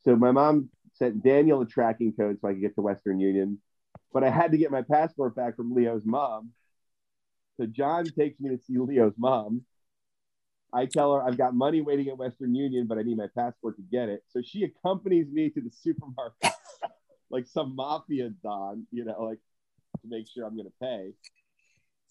so 0.05 0.17
my 0.17 0.31
mom 0.31 0.71
sent 0.95 1.23
Daniel 1.23 1.61
a 1.61 1.67
tracking 1.67 2.13
code 2.13 2.39
so 2.41 2.49
I 2.49 2.53
could 2.53 2.61
get 2.61 2.75
to 2.77 2.83
Western 2.83 3.21
Union, 3.21 3.61
but 4.13 4.25
I 4.25 4.31
had 4.31 4.53
to 4.53 4.59
get 4.59 4.71
my 4.71 4.83
passport 4.83 5.35
back 5.35 5.57
from 5.57 5.75
Leo's 5.75 6.05
mom. 6.05 6.51
So 7.59 7.67
John 7.67 8.05
takes 8.05 8.39
me 8.41 8.51
to 8.51 8.59
see 8.63 8.79
Leo's 8.79 9.15
mom. 9.17 9.63
I 10.73 10.87
tell 10.87 11.15
her 11.15 11.23
I've 11.23 11.39
got 11.39 11.55
money 11.55 11.81
waiting 11.81 12.09
at 12.09 12.19
Western 12.19 12.55
Union, 12.55 12.87
but 12.87 12.99
I 12.99 13.03
need 13.03 13.17
my 13.17 13.29
passport 13.37 13.77
to 13.77 13.83
get 13.83 14.09
it. 14.09 14.25
So 14.29 14.43
she 14.43 14.65
accompanies 14.65 15.31
me 15.31 15.49
to 15.51 15.61
the 15.61 15.71
supermarket, 15.71 16.53
like 17.31 17.47
some 17.47 17.75
mafia 17.75 18.31
don, 18.43 18.87
you 18.91 19.05
know, 19.05 19.23
like 19.23 19.39
to 20.03 20.09
make 20.09 20.29
sure 20.29 20.45
I'm 20.45 20.57
going 20.57 20.67
to 20.67 20.73
pay. 20.81 21.13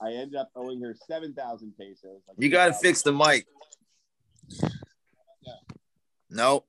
I 0.02 0.12
ended 0.12 0.36
up 0.36 0.50
owing 0.56 0.82
her 0.82 0.96
seven 1.08 1.34
thousand 1.34 1.74
pesos. 1.78 2.22
like 2.28 2.38
you 2.38 2.50
got 2.50 2.68
to 2.68 2.74
fix 2.74 3.02
the 3.02 3.14
mic. 3.14 3.46
No, 6.30 6.66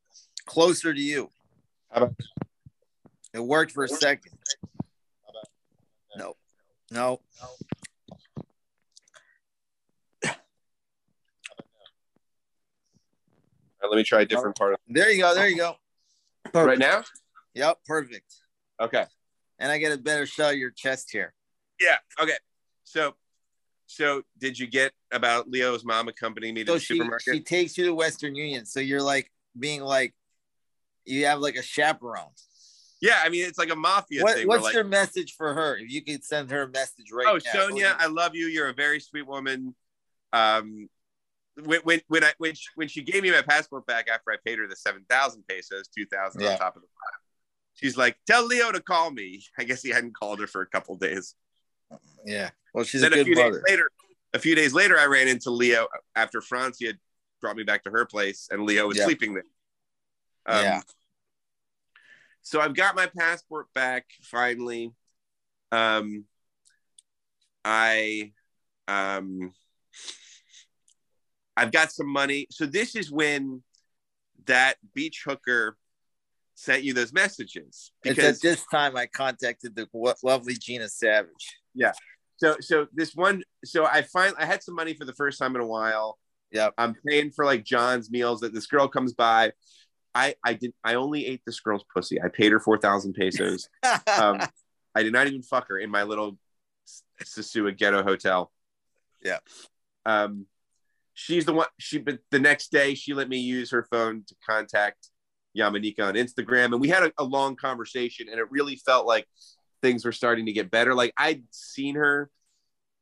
closer 0.46 0.94
to 0.94 1.00
you. 1.00 1.30
How 1.90 2.02
about- 2.04 2.14
It 3.34 3.40
worked 3.40 3.72
for 3.72 3.84
a 3.84 3.88
second. 3.88 4.32
No, 6.16 6.34
no. 6.90 7.20
All 10.24 10.30
right, 13.82 13.90
let 13.90 13.96
me 13.96 14.04
try 14.04 14.22
a 14.22 14.24
different 14.26 14.56
part 14.56 14.72
of 14.74 14.78
There 14.88 15.10
you 15.10 15.20
go. 15.22 15.34
There 15.34 15.48
you 15.48 15.56
go. 15.56 15.76
right 16.54 16.78
now. 16.78 17.04
Yep. 17.54 17.78
Perfect. 17.86 18.34
Okay. 18.80 19.04
And 19.58 19.70
I 19.72 19.78
get 19.78 19.92
a 19.92 19.98
better 19.98 20.26
shot 20.26 20.52
of 20.52 20.58
your 20.58 20.70
chest 20.70 21.10
here. 21.10 21.34
Yeah. 21.80 21.96
Okay. 22.20 22.36
So, 22.86 23.14
so 23.86 24.22
did 24.38 24.58
you 24.58 24.66
get 24.66 24.92
about 25.12 25.50
Leo's 25.50 25.84
mom 25.84 26.08
accompanying 26.08 26.54
me 26.54 26.64
to 26.64 26.70
So 26.70 26.74
the 26.74 26.80
she, 26.80 26.94
supermarket? 26.94 27.34
she 27.34 27.40
takes 27.40 27.76
you 27.76 27.84
to 27.86 27.94
Western 27.94 28.34
Union. 28.34 28.64
So 28.64 28.80
you're 28.80 29.02
like 29.02 29.30
being 29.58 29.82
like, 29.82 30.14
you 31.04 31.26
have 31.26 31.40
like 31.40 31.56
a 31.56 31.62
chaperone. 31.62 32.30
yeah, 33.00 33.20
I 33.24 33.28
mean 33.28 33.44
it's 33.44 33.58
like 33.58 33.70
a 33.70 33.76
mafia 33.76 34.22
What, 34.22 34.36
thing. 34.36 34.46
what's 34.46 34.64
like, 34.64 34.74
your 34.74 34.84
message 34.84 35.34
for 35.36 35.52
her? 35.52 35.76
If 35.76 35.90
you 35.90 36.02
could 36.02 36.24
send 36.24 36.50
her 36.50 36.62
a 36.62 36.68
message 36.68 37.10
right 37.12 37.26
oh, 37.28 37.34
now. 37.34 37.38
Oh, 37.54 37.68
Sonia, 37.68 37.96
I 37.98 38.06
love 38.06 38.34
you. 38.34 38.46
You're 38.46 38.68
a 38.68 38.74
very 38.74 39.00
sweet 39.00 39.26
woman. 39.26 39.74
Um, 40.32 40.88
when 41.64 41.80
when 41.82 42.00
when 42.08 42.22
I 42.24 42.32
when 42.38 42.54
she, 42.54 42.68
when 42.76 42.88
she 42.88 43.02
gave 43.02 43.22
me 43.22 43.30
my 43.30 43.42
passport 43.42 43.86
back 43.86 44.08
after 44.08 44.30
I 44.30 44.36
paid 44.44 44.58
her 44.58 44.68
the 44.68 44.76
seven 44.76 45.04
thousand 45.08 45.44
pesos, 45.48 45.88
two 45.88 46.06
thousand 46.06 46.42
Yeah. 46.42 46.52
on 46.52 46.58
top 46.58 46.76
of 46.76 46.82
the 46.82 46.88
five, 46.88 47.20
she's 47.74 47.96
like, 47.96 48.16
"Tell 48.26 48.44
Leo 48.44 48.70
to 48.72 48.80
call 48.80 49.10
me." 49.10 49.42
I 49.58 49.64
guess 49.64 49.82
he 49.82 49.90
hadn't 49.90 50.16
called 50.16 50.40
her 50.40 50.46
for 50.46 50.62
a 50.62 50.66
couple 50.66 50.96
days. 50.96 51.34
Yeah. 52.24 52.50
Well, 52.74 52.84
she's 52.84 53.00
then 53.00 53.12
a 53.12 53.20
a, 53.20 53.24
few 53.24 53.34
mother. 53.34 53.52
days 53.52 53.62
later, 53.68 53.90
a 54.34 54.38
few 54.38 54.54
days 54.54 54.72
later, 54.72 54.98
I 54.98 55.06
ran 55.06 55.28
into 55.28 55.50
Leo 55.50 55.88
after 56.14 56.40
Francia 56.40 56.92
brought 57.40 57.56
me 57.56 57.62
back 57.62 57.84
to 57.84 57.90
her 57.90 58.04
place, 58.04 58.48
and 58.50 58.64
Leo 58.64 58.88
was 58.88 58.98
Yeah. 58.98 59.04
sleeping 59.04 59.34
there. 59.34 59.44
Um, 60.46 60.62
Yeah. 60.62 60.80
So 62.42 62.60
I've 62.60 62.74
got 62.76 62.94
my 62.94 63.06
passport 63.06 63.72
back 63.72 64.06
finally. 64.22 64.92
Um, 65.72 66.26
I, 67.64 68.32
um, 68.86 69.52
I've 71.56 71.72
got 71.72 71.90
some 71.90 72.08
money. 72.08 72.46
So 72.50 72.66
this 72.66 72.94
is 72.94 73.10
when 73.10 73.64
that 74.44 74.76
beach 74.94 75.22
hooker 75.24 75.76
sent 76.54 76.84
you 76.84 76.94
those 76.94 77.12
messages 77.12 77.92
It's 78.04 78.16
because 78.16 78.36
at 78.36 78.42
this 78.42 78.64
time 78.70 78.96
I 78.96 79.06
contacted 79.06 79.74
the 79.74 79.88
lovely 80.22 80.54
Gina 80.54 80.88
Savage. 80.88 81.58
So 82.38 82.56
so 82.60 82.86
this 82.94 83.14
one 83.14 83.42
so 83.64 83.86
I 83.86 84.02
find 84.02 84.34
I 84.38 84.44
had 84.44 84.62
some 84.62 84.74
money 84.74 84.94
for 84.94 85.04
the 85.04 85.14
first 85.14 85.38
time 85.38 85.54
in 85.54 85.62
a 85.62 85.66
while. 85.66 86.18
Yeah. 86.50 86.70
I'm 86.78 86.94
paying 87.06 87.30
for 87.30 87.44
like 87.44 87.64
John's 87.64 88.10
meals 88.10 88.40
that 88.40 88.54
this 88.54 88.66
girl 88.66 88.88
comes 88.88 89.14
by. 89.14 89.52
I 90.14 90.34
I 90.44 90.54
did 90.54 90.72
I 90.84 90.94
only 90.94 91.26
ate 91.26 91.42
this 91.46 91.60
girl's 91.60 91.84
pussy. 91.94 92.20
I 92.20 92.28
paid 92.28 92.52
her 92.52 92.60
four 92.60 92.78
thousand 92.78 93.14
pesos. 93.14 93.68
Um, 94.18 94.40
I 94.94 95.02
did 95.02 95.12
not 95.12 95.26
even 95.26 95.42
fuck 95.42 95.68
her 95.68 95.78
in 95.78 95.90
my 95.90 96.04
little 96.04 96.38
Sosua 97.22 97.76
ghetto 97.76 98.02
hotel. 98.02 98.50
Yeah. 99.22 99.38
Um, 100.06 100.46
she's 101.12 101.44
the 101.44 101.52
one. 101.52 101.66
She 101.78 101.98
but 101.98 102.20
the 102.30 102.38
next 102.38 102.72
day 102.72 102.94
she 102.94 103.12
let 103.12 103.28
me 103.28 103.38
use 103.38 103.70
her 103.72 103.86
phone 103.90 104.24
to 104.26 104.34
contact 104.48 105.10
Yamanika 105.56 106.00
on 106.00 106.14
Instagram, 106.14 106.66
and 106.66 106.80
we 106.80 106.88
had 106.88 107.02
a, 107.02 107.12
a 107.18 107.24
long 107.24 107.56
conversation, 107.56 108.28
and 108.30 108.38
it 108.38 108.50
really 108.50 108.76
felt 108.76 109.06
like 109.06 109.26
things 109.82 110.04
were 110.04 110.12
starting 110.12 110.46
to 110.46 110.52
get 110.52 110.70
better. 110.70 110.94
Like 110.94 111.12
I'd 111.16 111.44
seen 111.50 111.96
her 111.96 112.30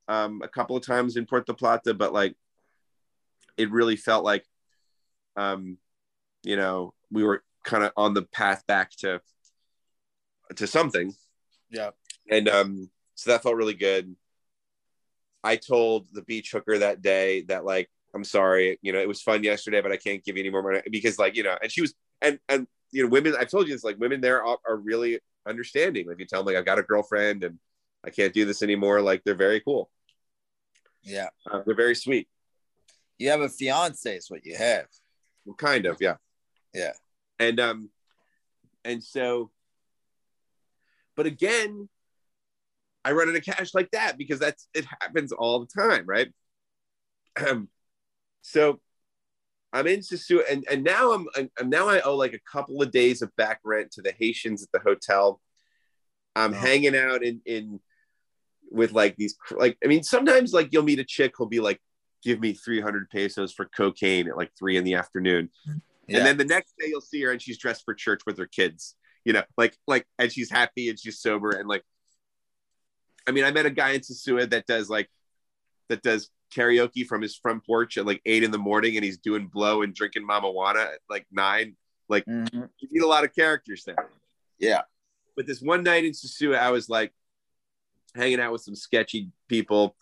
um, 0.09 0.43
a 0.43 0.49
couple 0.49 0.77
of 0.77 0.85
times 0.85 1.17
in 1.17 1.27
Puerto 1.27 1.55
Plata, 1.55 1.95
but 1.95 2.13
like 2.13 2.37
it 3.57 3.71
really 3.71 3.97
felt 3.97 4.25
like, 4.25 4.45
um, 5.37 5.79
you 6.43 6.57
know, 6.57 6.95
we 7.11 7.25
were 7.25 7.43
kind 7.65 7.85
of 7.85 7.93
on 7.97 8.15
the 8.15 8.23
path 8.23 8.67
back 8.67 8.91
to 8.91 9.21
to 10.57 10.67
something 10.67 11.15
yeah. 11.71 11.89
and 12.31 12.51
um 12.51 12.91
so 13.15 13.31
that 13.31 13.43
felt 13.43 13.57
really 13.57 13.73
good 13.73 14.15
i 15.43 15.57
told 15.57 16.07
the 16.13 16.21
beach 16.21 16.51
hooker 16.53 16.77
that 16.77 17.01
day 17.01 17.41
that 17.41 17.65
like 17.65 17.89
I'm 18.15 18.25
sorry, 18.25 18.79
you 18.81 18.93
know, 18.93 19.01
it 19.01 19.09
was 19.09 19.21
fun 19.21 19.43
yesterday, 19.43 19.81
but 19.81 19.91
I 19.91 19.97
can't 19.97 20.25
give 20.25 20.37
you 20.37 20.43
any 20.43 20.51
more 20.51 20.63
money 20.63 20.81
because 20.91 21.19
like, 21.19 21.37
you 21.37 21.43
know, 21.43 21.57
and 21.61 21.71
she 21.71 21.81
was, 21.81 21.95
and, 22.23 22.39
and, 22.49 22.67
you 22.93 23.03
know, 23.03 23.09
women, 23.09 23.35
I've 23.39 23.51
told 23.51 23.67
you 23.67 23.75
this, 23.75 23.83
like 23.83 23.99
women 23.99 24.21
there 24.21 24.45
are, 24.45 24.59
are 24.67 24.77
really 24.77 25.19
understanding. 25.47 26.07
Like 26.07 26.19
you 26.19 26.27
tell 26.27 26.41
them 26.41 26.47
like, 26.47 26.57
I've 26.57 26.67
got 26.67 26.79
a 26.79 26.83
girlfriend 26.83 27.45
and 27.45 27.59
I 28.05 28.11
can't 28.11 28.35
do 28.35 28.45
this 28.45 28.63
anymore. 28.63 29.01
Like 29.01 29.23
they're 29.25 29.35
very 29.35 29.61
cool. 29.61 29.91
Yeah. 31.03 31.29
Uh, 31.51 31.63
they're 31.65 31.75
very 31.75 31.95
sweet. 31.95 32.29
You 33.19 33.31
have 33.31 33.41
a 33.41 33.49
fiance, 33.49 34.17
is 34.17 34.31
what 34.31 34.45
you 34.45 34.57
have. 34.57 34.87
Well, 35.45 35.57
kind 35.57 35.87
of. 35.87 35.99
Yeah. 36.01 36.17
Yeah. 36.73 36.93
And, 37.39 37.61
um, 37.61 37.91
and 38.85 39.03
so, 39.03 39.51
but 41.17 41.27
again, 41.27 41.89
I 43.05 43.13
run 43.13 43.29
into 43.29 43.41
cash 43.41 43.75
like 43.75 43.91
that 43.93 44.19
because 44.19 44.39
that's, 44.39 44.67
it 44.75 44.87
happens 45.01 45.33
all 45.33 45.61
the 45.61 45.83
time. 45.83 46.05
Right. 46.07 46.33
Um, 47.37 47.69
so 48.43 48.81
I'm 49.75 49.87
in 49.89 50.01
Sosua, 50.01 50.43
and 50.51 50.65
and 50.71 50.83
now 50.85 51.13
I'm 51.13 51.27
and 51.37 51.69
now 51.69 51.89
I 51.89 52.01
owe 52.01 52.17
like 52.17 52.33
a 52.33 52.39
couple 52.51 52.81
of 52.81 52.91
days 52.91 53.21
of 53.23 53.35
back 53.37 53.61
rent 53.65 53.91
to 53.93 54.03
the 54.03 54.13
Haitians 54.19 54.63
at 54.63 54.71
the 54.73 54.79
hotel. 54.79 55.41
I'm 56.37 56.53
hanging 56.53 56.97
out 56.97 57.23
in 57.25 57.43
in 57.45 57.81
with 58.71 58.93
like 58.93 59.17
these 59.17 59.37
like 59.51 59.77
I 59.85 59.89
mean 59.89 60.03
sometimes 60.03 60.53
like 60.53 60.69
you'll 60.73 60.83
meet 60.85 60.99
a 61.01 61.05
chick 61.05 61.35
who'll 61.37 61.47
be 61.49 61.61
like 61.61 61.81
give 62.23 62.41
me 62.41 62.55
300 62.55 63.11
pesos 63.11 63.53
for 63.53 63.67
cocaine 63.67 64.29
at 64.29 64.37
like 64.37 64.51
three 64.59 64.77
in 64.79 64.85
the 64.85 64.95
afternoon 64.95 65.51
Yeah. 65.67 66.19
and 66.19 66.27
then 66.27 66.37
the 66.39 66.45
next 66.47 66.73
day 66.81 66.87
you'll 66.89 67.03
see 67.03 67.21
her 67.23 67.31
and 67.33 67.41
she's 67.43 67.59
dressed 67.59 67.85
for 67.85 67.93
church 67.95 68.23
with 68.27 68.39
her 68.39 68.47
kids 68.47 68.97
you 69.25 69.33
know 69.35 69.43
like 69.59 69.77
like 69.87 70.07
and 70.19 70.33
she's 70.33 70.51
happy 70.51 70.89
and 70.89 70.99
she's 70.99 71.21
sober 71.21 71.51
and 71.51 71.69
like 71.69 71.83
I 73.29 73.31
mean 73.33 73.45
I 73.45 73.51
met 73.53 73.67
a 73.67 73.71
guy 73.71 73.91
in 73.91 74.01
Sosua 74.01 74.49
that 74.51 74.67
does 74.67 74.89
like 74.89 75.09
that 75.89 76.03
does 76.03 76.31
karaoke 76.55 77.07
from 77.07 77.21
his 77.23 77.35
front 77.37 77.65
porch 77.67 77.97
at 77.99 78.07
like 78.07 78.21
eight 78.27 78.43
in 78.43 78.51
the 78.51 78.59
morning 78.59 78.97
and 78.97 79.05
he's 79.05 79.19
doing 79.19 79.47
blow 79.49 79.83
and 79.83 79.95
drinking 79.95 80.27
mamajuana 80.27 80.93
at 80.95 81.01
like 81.11 81.27
nine 81.33 81.77
like 82.09 82.25
Mhm. 82.27 82.69
you 82.79 82.89
meet 82.93 83.03
a 83.03 83.07
lot 83.07 83.25
of 83.25 83.35
characters 83.35 83.85
there 83.85 83.97
Yeah. 84.59 84.83
but 85.37 85.47
this 85.47 85.61
one 85.61 85.83
night 85.83 86.05
in 86.05 86.13
Sosua, 86.13 86.59
I 86.59 86.71
was 86.71 86.89
like 86.89 87.13
hanging 88.15 88.41
out 88.41 88.53
with 88.53 88.63
some 88.63 88.77
sketchy 88.77 89.31
people. 89.49 89.97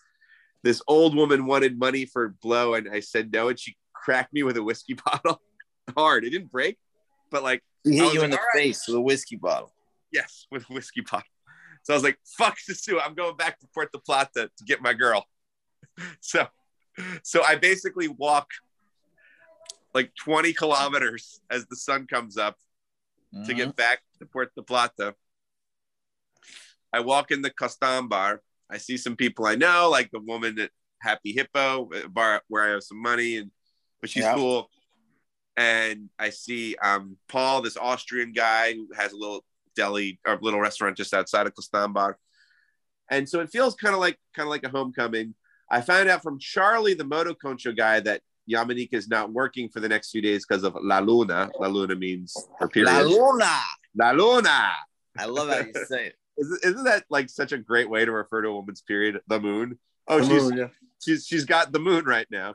This 0.61 0.81
old 0.87 1.15
woman 1.15 1.45
wanted 1.45 1.77
money 1.79 2.05
for 2.05 2.29
blow, 2.41 2.75
and 2.75 2.87
I 2.89 2.99
said 2.99 3.31
no, 3.33 3.49
and 3.49 3.59
she 3.59 3.75
cracked 3.93 4.31
me 4.33 4.43
with 4.43 4.55
a 4.57 4.63
whiskey 4.63 4.93
bottle 5.05 5.41
hard. 5.97 6.23
It 6.23 6.29
didn't 6.29 6.51
break, 6.51 6.77
but 7.31 7.41
like 7.43 7.63
He 7.83 7.97
hit 7.97 8.13
you 8.13 8.21
in 8.23 8.29
the 8.29 8.37
"All 8.37 8.43
right." 8.53 8.61
face 8.63 8.87
with 8.87 8.95
a 8.97 9.01
whiskey 9.01 9.35
bottle. 9.37 9.73
yes, 10.11 10.45
with 10.51 10.69
a 10.69 10.73
whiskey 10.73 11.01
bottle. 11.01 11.27
So 11.83 11.93
I 11.93 11.97
was 11.97 12.03
like, 12.03 12.17
fuck 12.37 12.55
Sosua, 12.59 13.01
I'm 13.05 13.15
going 13.15 13.35
back 13.35 13.59
to 13.59 13.67
Puerto 13.73 13.97
Plata 13.99 14.49
to 14.57 14.63
get 14.63 14.81
my 14.81 14.93
girl. 14.93 15.25
So, 16.21 16.47
so 17.23 17.43
I 17.43 17.55
basically 17.55 18.07
walk 18.07 18.47
like 19.93 20.11
20 20.15 20.53
kilometers 20.53 21.41
as 21.49 21.65
the 21.67 21.75
sun 21.75 22.07
comes 22.07 22.37
up 22.37 22.57
to 23.45 23.53
Mhm. 23.53 23.57
get 23.57 23.75
back 23.75 23.99
to 24.19 24.25
Puerto 24.25 24.61
Plata. 24.63 25.15
I 26.91 26.99
walk 26.99 27.31
in 27.31 27.41
the 27.41 27.51
Costambar. 27.51 28.39
I 28.69 28.77
see 28.77 28.97
some 28.97 29.15
people 29.15 29.45
I 29.45 29.55
know, 29.55 29.89
like 29.89 30.11
the 30.11 30.19
woman 30.19 30.59
at 30.59 30.71
Happy 31.01 31.33
Hippo 31.33 31.89
bar 32.09 32.41
where 32.47 32.63
I 32.63 32.69
have 32.71 32.83
some 32.83 33.01
money, 33.01 33.37
and 33.37 33.51
but 34.01 34.09
she's 34.09 34.23
Yeah. 34.23 34.35
cool. 34.35 34.69
And 35.55 36.09
I 36.17 36.29
see 36.31 36.75
um, 36.77 37.17
Paul, 37.27 37.61
this 37.61 37.77
Austrian 37.77 38.31
guy 38.33 38.73
who 38.73 38.87
has 38.95 39.11
a 39.13 39.17
little 39.17 39.45
deli 39.75 40.19
or 40.25 40.39
little 40.41 40.59
restaurant 40.59 40.97
just 40.97 41.13
outside 41.13 41.45
of 41.47 41.53
Costambar. 41.53 42.15
And 43.09 43.27
so 43.27 43.39
it 43.41 43.51
feels 43.51 43.75
kind 43.75 43.93
of 43.93 43.99
like 43.99 44.19
kind 44.35 44.47
of 44.47 44.49
like 44.51 44.63
a 44.63 44.69
homecoming. 44.69 45.35
I 45.73 45.81
found 45.81 46.07
out 46.07 46.21
from 46.21 46.37
Charlie, 46.37 46.93
the 46.93 47.03
Moto 47.03 47.33
Concho 47.33 47.71
guy, 47.71 47.99
that 48.01 48.21
Yamanika 48.47 48.93
is 48.93 49.07
not 49.07 49.33
working 49.33 49.69
for 49.69 49.79
the 49.79 49.89
next 49.89 50.11
few 50.11 50.21
days 50.21 50.45
because 50.45 50.63
of 50.63 50.77
La 50.79 50.99
Luna. 50.99 51.49
La 51.59 51.65
Luna 51.65 51.95
means 51.95 52.35
her 52.59 52.67
period. 52.67 52.91
La 52.91 52.99
Luna. 52.99 53.59
La 53.97 54.11
Luna. 54.11 54.71
I 55.17 55.25
love 55.25 55.49
how 55.49 55.57
you 55.57 55.73
say 55.87 56.07
it. 56.07 56.15
Isn't, 56.63 56.83
that 56.83 57.05
like 57.09 57.27
such 57.27 57.53
a 57.53 57.57
great 57.57 57.89
way 57.89 58.05
to 58.05 58.11
refer 58.11 58.43
to 58.43 58.49
a 58.49 58.53
woman's 58.53 58.83
period? 58.83 59.19
The 59.27 59.39
moon. 59.39 59.79
Oh, 60.07 60.19
The 60.19 60.25
she's 60.27 60.43
moon, 60.43 60.57
yeah. 60.57 60.67
she's 61.03 61.25
she's 61.25 61.45
got 61.45 61.71
the 61.71 61.79
moon 61.79 62.05
right 62.05 62.27
now. 62.29 62.53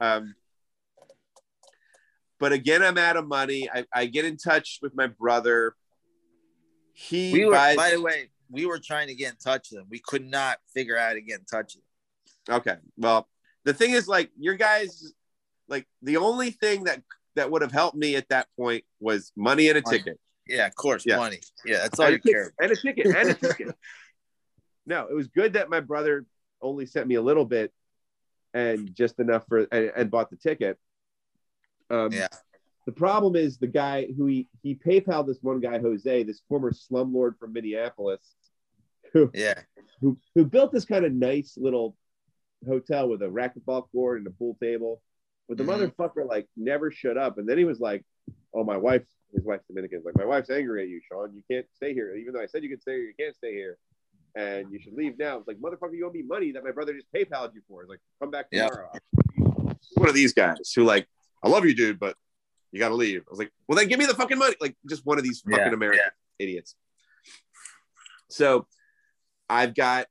Um, 0.00 0.36
but 2.38 2.52
again, 2.52 2.84
I'm 2.84 2.98
out 2.98 3.16
of 3.16 3.26
money. 3.26 3.68
I, 3.72 3.84
I 3.92 4.06
get 4.06 4.26
in 4.26 4.36
touch 4.36 4.78
with 4.80 4.94
my 4.94 5.08
brother. 5.08 5.74
He 6.92 7.32
We 7.32 7.46
were, 7.46 7.52
buys. 7.52 7.76
by 7.76 7.90
the 7.90 8.00
way, 8.00 8.30
we 8.48 8.64
were 8.66 8.78
trying 8.78 9.08
to 9.08 9.14
get 9.14 9.32
in 9.32 9.38
touch 9.38 9.70
with 9.72 9.80
him. 9.80 9.86
We 9.90 9.98
could 9.98 10.24
not 10.24 10.58
figure 10.72 10.96
out 10.96 11.08
how 11.08 11.14
to 11.14 11.20
get 11.20 11.40
in 11.40 11.46
touch 11.46 11.74
with 11.74 11.82
him. 11.82 11.83
Okay. 12.48 12.76
Well, 12.96 13.28
the 13.64 13.74
thing 13.74 13.92
is, 13.92 14.06
like, 14.08 14.30
your 14.38 14.54
guys, 14.54 15.12
like, 15.68 15.86
the 16.02 16.16
only 16.18 16.50
thing 16.50 16.84
that 16.84 17.02
that 17.36 17.50
would 17.50 17.62
have 17.62 17.72
helped 17.72 17.96
me 17.96 18.14
at 18.16 18.28
that 18.28 18.46
point 18.56 18.84
was 19.00 19.32
money 19.36 19.68
and 19.68 19.78
a 19.78 19.82
Money. 19.82 19.98
ticket. 19.98 20.20
Yeah, 20.46 20.66
of 20.66 20.74
course, 20.76 21.04
Yeah. 21.06 21.16
money. 21.16 21.40
Yeah, 21.64 21.78
that's 21.78 21.98
all 21.98 22.06
and, 22.06 22.12
you 22.12 22.18
ticket 22.18 22.32
care. 22.32 22.54
and 22.60 22.70
a 22.72 22.76
ticket 22.76 23.06
and 23.06 23.28
a 23.30 23.34
ticket. 23.48 23.74
No, 24.86 25.06
it 25.08 25.14
was 25.14 25.26
good 25.28 25.54
that 25.54 25.68
my 25.70 25.80
brother 25.80 26.26
only 26.62 26.86
sent 26.86 27.06
me 27.08 27.14
a 27.16 27.22
little 27.22 27.44
bit 27.46 27.72
and 28.52 28.94
just 28.94 29.18
enough 29.18 29.44
for 29.48 29.60
and, 29.72 29.90
and 29.96 30.10
bought 30.10 30.30
the 30.30 30.36
ticket. 30.36 30.78
Um, 31.90 32.12
Yeah. 32.12 32.28
The 32.86 32.92
problem 32.92 33.34
is 33.34 33.56
the 33.56 33.66
guy 33.66 34.06
who 34.16 34.26
he 34.26 34.46
he 34.62 34.74
PayPal 34.74 35.26
this 35.26 35.38
one 35.40 35.58
guy 35.58 35.78
Jose, 35.78 36.22
this 36.22 36.42
former 36.50 36.70
slumlord 36.70 37.38
from 37.38 37.54
Minneapolis, 37.54 38.20
who 39.14 39.30
Yeah, 39.34 39.58
who 40.02 40.18
who 40.34 40.44
built 40.44 40.70
this 40.70 40.84
kind 40.84 41.06
of 41.06 41.12
nice 41.14 41.56
little 41.56 41.96
hotel 42.66 43.08
with 43.08 43.22
a 43.22 43.26
racquetball 43.26 43.90
court 43.92 44.18
and 44.18 44.26
a 44.26 44.30
pool 44.30 44.56
table. 44.60 45.02
But 45.48 45.58
the 45.58 45.64
Mhm. 45.64 45.92
motherfucker 45.94 46.26
like 46.26 46.48
never 46.56 46.90
shut 46.90 47.16
up. 47.18 47.38
And 47.38 47.48
then 47.48 47.58
he 47.58 47.64
was 47.64 47.80
like, 47.80 48.04
"Oh, 48.54 48.64
my 48.64 48.76
wife, 48.76 49.04
his 49.32 49.44
wife's 49.44 49.66
Dominican. 49.66 50.02
Like, 50.04 50.16
my 50.16 50.24
wife's 50.24 50.50
angry 50.50 50.82
at 50.84 50.88
you, 50.88 51.00
Sean. 51.02 51.34
You 51.34 51.42
can't 51.50 51.66
stay 51.74 51.92
here. 51.92 52.14
Even 52.16 52.32
though 52.32 52.40
I 52.40 52.46
said 52.46 52.62
you 52.62 52.70
could 52.70 52.80
stay 52.80 52.92
here, 52.92 53.04
you 53.04 53.14
can't 53.18 53.34
stay 53.36 53.52
here, 53.52 53.76
and 54.34 54.72
you 54.72 54.78
should 54.80 54.94
leave 54.94 55.18
now." 55.18 55.38
It's 55.38 55.48
like, 55.48 55.58
motherfucker, 55.58 55.96
you 55.96 56.06
owe 56.06 56.10
me 56.10 56.22
money 56.22 56.52
that 56.52 56.64
my 56.64 56.70
brother 56.72 56.94
just 56.94 57.12
PayPal'd 57.12 57.54
you 57.54 57.62
for. 57.68 57.82
It's 57.82 57.90
like, 57.90 58.00
come 58.20 58.30
back 58.30 58.46
Yeah. 58.50 58.68
tomorrow. 58.68 58.92
One 59.96 60.08
of 60.08 60.14
these 60.14 60.32
guys 60.32 60.72
who 60.74 60.84
like, 60.84 61.06
I 61.42 61.48
love 61.48 61.64
you, 61.66 61.74
dude, 61.74 61.98
but 61.98 62.16
you 62.72 62.78
got 62.78 62.88
to 62.88 62.94
leave. 62.94 63.20
I 63.26 63.30
was 63.30 63.38
like, 63.38 63.52
well, 63.68 63.76
then 63.76 63.88
give 63.88 63.98
me 63.98 64.06
the 64.06 64.14
fucking 64.14 64.38
money. 64.38 64.56
Like, 64.60 64.76
just 64.88 65.04
one 65.04 65.18
of 65.18 65.24
these 65.24 65.42
fucking 65.42 65.58
Yeah, 65.58 65.72
American 65.72 66.10
idiots. 66.38 66.74
So, 68.30 68.66
I've 69.48 69.74
got 69.74 70.06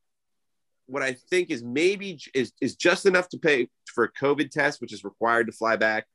what 0.85 1.03
I 1.03 1.13
think 1.29 1.49
is 1.49 1.63
maybe 1.63 2.19
is 2.33 2.53
is 2.61 2.75
just 2.75 3.05
enough 3.05 3.29
to 3.29 3.37
pay 3.37 3.69
for 3.93 4.03
a 4.05 4.11
COVID 4.11 4.51
test, 4.51 4.81
which 4.81 4.93
is 4.93 5.03
required 5.03 5.47
to 5.47 5.53
fly 5.53 5.75
back. 5.75 6.05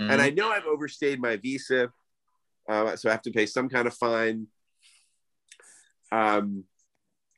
Mm-hmm. 0.00 0.10
And 0.10 0.22
I 0.22 0.30
know 0.30 0.50
I've 0.50 0.66
overstayed 0.66 1.20
my 1.20 1.36
visa, 1.36 1.90
uh, 2.68 2.96
so 2.96 3.08
I 3.08 3.12
have 3.12 3.22
to 3.22 3.30
pay 3.30 3.46
some 3.46 3.68
kind 3.68 3.86
of 3.86 3.94
fine. 3.94 4.46
Um, 6.10 6.64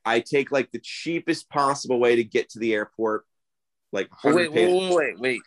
I 0.05 0.21
take 0.21 0.51
like 0.51 0.71
the 0.71 0.79
cheapest 0.81 1.49
possible 1.49 1.99
way 1.99 2.15
to 2.15 2.23
get 2.23 2.49
to 2.51 2.59
the 2.59 2.73
airport, 2.73 3.25
like 3.91 4.07
Oh, 4.23 4.33
100 4.33 4.53
wait, 4.53 4.69
wait, 4.69 4.79
wait, 4.79 4.95
wait, 4.95 5.19
wait. 5.19 5.41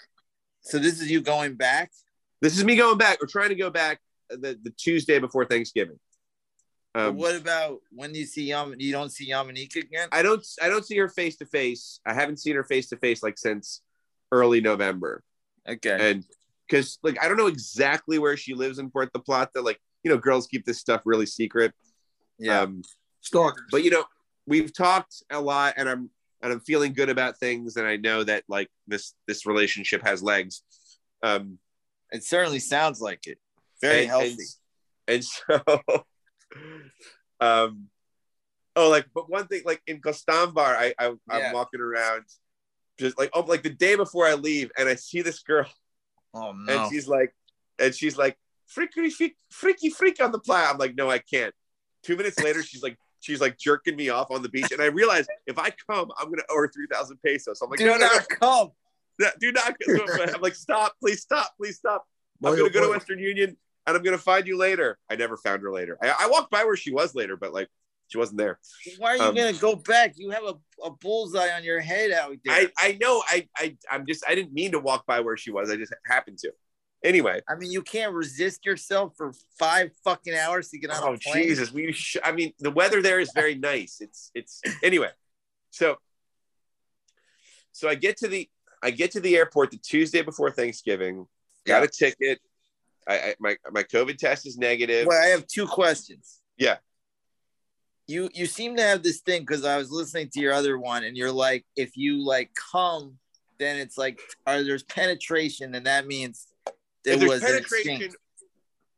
So 0.62 0.78
this 0.78 1.00
is 1.00 1.10
you 1.10 1.20
going 1.20 1.54
back? 1.54 1.90
This 2.42 2.56
is 2.58 2.64
me 2.64 2.76
going 2.76 2.98
back. 2.98 3.20
We're 3.20 3.26
trying 3.26 3.48
to 3.50 3.54
go 3.54 3.70
back 3.70 4.00
the, 4.28 4.58
the 4.62 4.70
Tuesday 4.76 5.18
before 5.18 5.44
Thanksgiving. 5.44 5.98
But 6.92 7.08
Um, 7.08 7.16
what 7.16 7.36
about 7.36 7.80
when 7.92 8.14
you 8.14 8.26
see 8.26 8.44
Yam? 8.44 8.74
You 8.78 8.92
don't 8.92 9.10
see 9.10 9.30
Yamanika 9.30 9.76
again? 9.76 10.08
I 10.10 10.22
don't 10.22 10.44
I 10.60 10.68
don't 10.68 10.84
see 10.84 10.96
her 10.98 11.08
face 11.08 11.36
to 11.36 11.46
face. 11.46 12.00
I 12.04 12.14
haven't 12.14 12.38
seen 12.38 12.56
her 12.56 12.64
face 12.64 12.88
to 12.88 12.96
face 12.96 13.22
like 13.22 13.38
since 13.38 13.82
early 14.32 14.60
November. 14.60 15.22
Okay. 15.68 16.10
and 16.10 16.24
because 16.68 16.98
like 17.02 17.22
I 17.22 17.28
don't 17.28 17.36
know 17.36 17.46
exactly 17.46 18.18
where 18.18 18.36
she 18.36 18.54
lives 18.54 18.78
in 18.78 18.90
Puerto 18.90 19.18
Plata. 19.18 19.60
Like 19.60 19.80
you 20.02 20.10
know, 20.10 20.18
girls 20.18 20.46
keep 20.46 20.64
this 20.64 20.78
stuff 20.78 21.02
really 21.04 21.26
secret. 21.26 21.72
Yeah. 22.38 22.60
Um, 22.60 22.82
Stalkers. 23.20 23.66
but 23.70 23.84
you 23.84 23.90
know, 23.90 24.04
we've 24.46 24.72
talked 24.72 25.22
a 25.30 25.40
lot, 25.40 25.74
and 25.76 25.88
I'm 25.88 26.10
and 26.42 26.52
I'm 26.52 26.60
feeling 26.60 26.92
good 26.92 27.10
about 27.10 27.38
things, 27.38 27.76
and 27.76 27.86
I 27.86 27.96
know 27.96 28.24
that 28.24 28.44
like 28.48 28.68
this 28.86 29.14
this 29.28 29.46
relationship 29.46 30.02
has 30.02 30.22
legs. 30.22 30.62
Um, 31.22 31.58
it 32.10 32.24
certainly 32.24 32.60
sounds 32.60 33.00
like 33.00 33.26
it. 33.26 33.38
Very 33.80 34.02
and, 34.02 34.08
healthy. 34.08 34.36
And, 35.06 35.16
and 35.16 35.24
so, 35.24 36.04
um, 37.40 37.88
oh, 38.76 38.88
like, 38.88 39.06
but 39.14 39.30
one 39.30 39.46
thing, 39.46 39.62
like 39.64 39.82
in 39.86 40.00
Costambar, 40.00 40.58
I, 40.76 40.94
I 40.98 41.06
I'm 41.06 41.18
Yeah. 41.28 41.52
walking 41.52 41.80
around, 41.80 42.24
just 42.98 43.18
like 43.18 43.30
oh, 43.32 43.40
like 43.40 43.62
the 43.62 43.70
day 43.70 43.94
before 43.94 44.26
I 44.26 44.34
leave, 44.34 44.70
and 44.78 44.88
I 44.88 44.94
see 44.94 45.22
this 45.22 45.40
girl 45.40 45.66
oh 46.34 46.52
no. 46.58 46.72
and 46.72 46.92
she's 46.92 47.08
like, 47.08 47.34
and 47.78 47.94
she's 47.94 48.16
like, 48.18 48.36
freaky, 48.66 49.10
freak, 49.10 49.36
freaky, 49.50 49.90
freak 49.90 50.22
on 50.22 50.32
the 50.32 50.38
plat. 50.38 50.70
I'm 50.70 50.78
like, 50.78 50.94
no, 50.94 51.10
I 51.10 51.18
can't. 51.18 51.54
Two 52.02 52.16
minutes 52.16 52.40
later, 52.40 52.62
she's 52.62 52.82
like, 52.82 52.96
she's 53.20 53.40
like 53.40 53.58
jerking 53.58 53.96
me 53.96 54.08
off 54.08 54.30
on 54.30 54.42
the 54.42 54.48
beach, 54.48 54.70
and 54.72 54.80
I 54.80 54.86
realize 54.86 55.26
if 55.46 55.58
I 55.58 55.70
come, 55.90 56.10
I'm 56.18 56.30
gonna 56.30 56.42
owe 56.50 56.56
her 56.56 56.68
three 56.68 56.86
thousand 56.90 57.18
pesos. 57.22 57.58
So 57.58 57.66
I'm 57.66 57.70
like, 57.70 57.78
Do 57.78 57.86
no, 57.86 57.92
no, 57.92 57.98
no, 57.98 58.06
not 58.06 58.28
come. 58.28 58.70
no, 59.18 59.28
do 59.40 59.52
not. 59.52 59.76
So 59.84 60.08
I'm 60.34 60.40
like, 60.40 60.54
stop, 60.54 60.94
please 61.00 61.20
stop, 61.20 61.52
please 61.58 61.76
stop. 61.76 62.06
I'm 62.42 62.52
gonna 62.52 62.64
oh 62.64 62.70
go 62.70 62.80
to. 62.84 62.90
Western 62.90 63.18
Union, 63.18 63.56
and 63.86 63.96
I'm 63.96 64.02
gonna 64.02 64.18
find 64.18 64.46
you 64.46 64.56
later. 64.56 64.98
I 65.10 65.16
never 65.16 65.36
found 65.36 65.62
her 65.62 65.72
later. 65.72 65.98
I, 66.02 66.14
I 66.20 66.28
walked 66.28 66.50
by 66.50 66.64
where 66.64 66.76
she 66.76 66.92
was 66.92 67.14
later, 67.14 67.36
but 67.36 67.52
like, 67.52 67.68
She 68.08 68.18
wasn't 68.18 68.38
there. 68.38 68.58
Why 68.98 69.10
are 69.10 69.16
you 69.16 69.22
Um, 69.22 69.34
gonna 69.34 69.52
go 69.52 69.76
back? 69.76 70.14
You 70.16 70.30
have 70.30 70.44
a, 70.44 70.54
a 70.84 70.90
bullseye 70.90 71.50
on 71.56 71.62
your 71.64 71.80
head 71.80 72.10
out 72.10 72.36
there. 72.44 72.54
I, 72.54 72.68
I 72.76 72.98
know. 73.00 73.22
I, 73.28 73.48
I 73.56 73.76
I'm 73.90 74.06
just 74.06 74.24
I 74.28 74.34
didn't 74.34 74.52
mean 74.52 74.72
to 74.72 74.78
walk 74.80 75.06
by 75.06 75.20
where 75.20 75.36
she 75.36 75.50
was. 75.50 75.70
I 75.70 75.76
just 75.76 75.92
happened 76.06 76.38
to. 76.38 76.52
Anyway. 77.02 77.40
I 77.48 77.54
mean, 77.54 77.70
you 77.70 77.80
can't 77.82 78.12
resist 78.12 78.66
yourself 78.66 79.14
for 79.16 79.32
five 79.58 79.90
fucking 80.04 80.34
hours 80.34 80.68
to 80.68 80.78
get 80.78 80.90
on 80.90 81.02
Oh 81.02 81.14
a 81.14 81.18
plane. 81.18 81.44
Jesus! 81.44 81.72
We. 81.72 81.92
Sh- 81.92 82.18
I 82.22 82.32
mean, 82.32 82.52
the 82.58 82.70
weather 82.70 83.00
there 83.00 83.20
is 83.20 83.32
very 83.32 83.54
nice. 83.54 83.98
It's 84.00 84.30
it's 84.34 84.60
anyway. 84.82 85.10
So. 85.70 85.96
So 87.72 87.88
I 87.88 87.94
get 87.94 88.18
to 88.18 88.28
the 88.28 88.50
I 88.82 88.90
get 88.90 89.12
to 89.12 89.20
the 89.20 89.36
airport 89.36 89.70
the 89.70 89.78
Tuesday 89.78 90.22
before 90.22 90.50
Thanksgiving. 90.50 91.26
Got 91.66 91.78
Yeah. 91.78 91.84
a 91.84 91.88
ticket. 91.88 92.40
I, 93.08 93.18
I 93.18 93.34
my 93.40 93.56
my 93.70 93.82
COVID 93.82 94.18
test 94.18 94.46
is 94.46 94.56
negative. 94.56 95.06
Well, 95.06 95.20
I 95.20 95.28
have 95.28 95.46
two 95.46 95.66
questions. 95.66 96.40
Yeah. 96.56 96.76
You 98.06 98.28
you 98.34 98.46
seem 98.46 98.76
to 98.76 98.82
have 98.82 99.02
this 99.02 99.20
thing 99.20 99.42
because 99.42 99.64
I 99.64 99.76
was 99.76 99.90
listening 99.90 100.30
to 100.30 100.40
your 100.40 100.52
other 100.52 100.78
one, 100.78 101.04
and 101.04 101.16
you're 101.16 101.30
like, 101.32 101.64
if 101.76 101.96
you 101.96 102.24
like 102.24 102.50
come, 102.72 103.18
then 103.58 103.76
it's 103.78 103.96
like, 103.96 104.20
or 104.46 104.62
there's 104.64 104.82
penetration, 104.82 105.74
and 105.74 105.86
that 105.86 106.06
means 106.06 106.48
there 107.04 107.14
if 107.14 107.20
there's 107.20 107.30
was 107.30 107.40
penetration, 107.42 108.10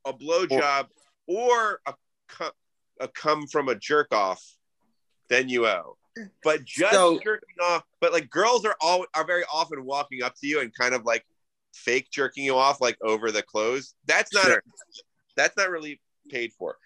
a 0.06 0.12
blowjob, 0.12 0.86
or 1.26 1.80
a 1.86 1.94
cum, 2.28 2.50
a 3.00 3.08
cum 3.08 3.46
from 3.46 3.68
a 3.68 3.74
jerk 3.74 4.14
off, 4.14 4.42
then 5.28 5.48
you 5.48 5.66
owe. 5.66 5.96
But 6.42 6.64
just 6.64 6.92
So- 6.92 7.18
jerking 7.18 7.56
off, 7.62 7.84
but 8.00 8.12
like 8.12 8.30
girls 8.30 8.64
are 8.64 8.76
all 8.80 9.04
are 9.14 9.24
very 9.26 9.44
often 9.52 9.84
walking 9.84 10.22
up 10.22 10.34
to 10.40 10.46
you 10.46 10.60
and 10.60 10.74
kind 10.74 10.94
of 10.94 11.04
like 11.04 11.24
fake 11.72 12.08
jerking 12.10 12.44
you 12.44 12.56
off 12.56 12.80
like 12.80 12.96
over 13.02 13.30
the 13.30 13.42
clothes. 13.42 13.94
That's 14.06 14.32
not 14.32 14.44
Sure. 14.44 14.62
that's 15.36 15.56
not 15.56 15.70
really 15.70 16.00
paid 16.30 16.52
for. 16.52 16.76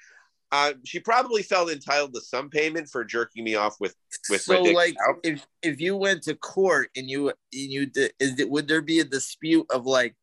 Uh, 0.52 0.74
she 0.84 1.00
probably 1.00 1.42
felt 1.42 1.70
entitled 1.70 2.14
to 2.14 2.20
some 2.20 2.48
payment 2.48 2.88
for 2.88 3.04
jerking 3.04 3.42
me 3.44 3.56
off 3.56 3.76
with 3.80 3.96
with 4.30 4.46
my 4.48 4.56
so 4.56 4.62
like 4.62 4.94
out. 5.08 5.16
if 5.24 5.44
if 5.62 5.80
you 5.80 5.96
went 5.96 6.22
to 6.22 6.34
court 6.36 6.90
and 6.96 7.10
you 7.10 7.28
and 7.28 7.36
you 7.52 7.86
did 7.86 8.12
is 8.20 8.38
it 8.38 8.48
would 8.48 8.68
there 8.68 8.80
be 8.82 9.00
a 9.00 9.04
dispute 9.04 9.66
of 9.70 9.86
like 9.86 10.14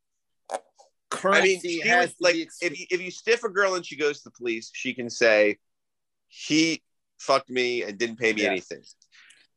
I 1.25 1.41
mean, 1.41 1.61
she 1.61 1.79
has 1.81 2.09
was 2.09 2.15
like, 2.19 2.35
if 2.61 2.79
you, 2.79 2.85
if 2.89 3.01
you 3.01 3.11
stiff 3.11 3.43
a 3.43 3.49
girl 3.49 3.75
and 3.75 3.85
she 3.85 3.95
goes 3.95 4.19
to 4.19 4.23
the 4.25 4.31
police, 4.31 4.71
she 4.73 4.93
can 4.93 5.09
say, 5.09 5.57
he 6.27 6.81
fucked 7.19 7.49
me 7.49 7.83
and 7.83 7.97
didn't 7.97 8.17
pay 8.17 8.33
me 8.33 8.43
Yeah. 8.43 8.49
anything. 8.51 8.81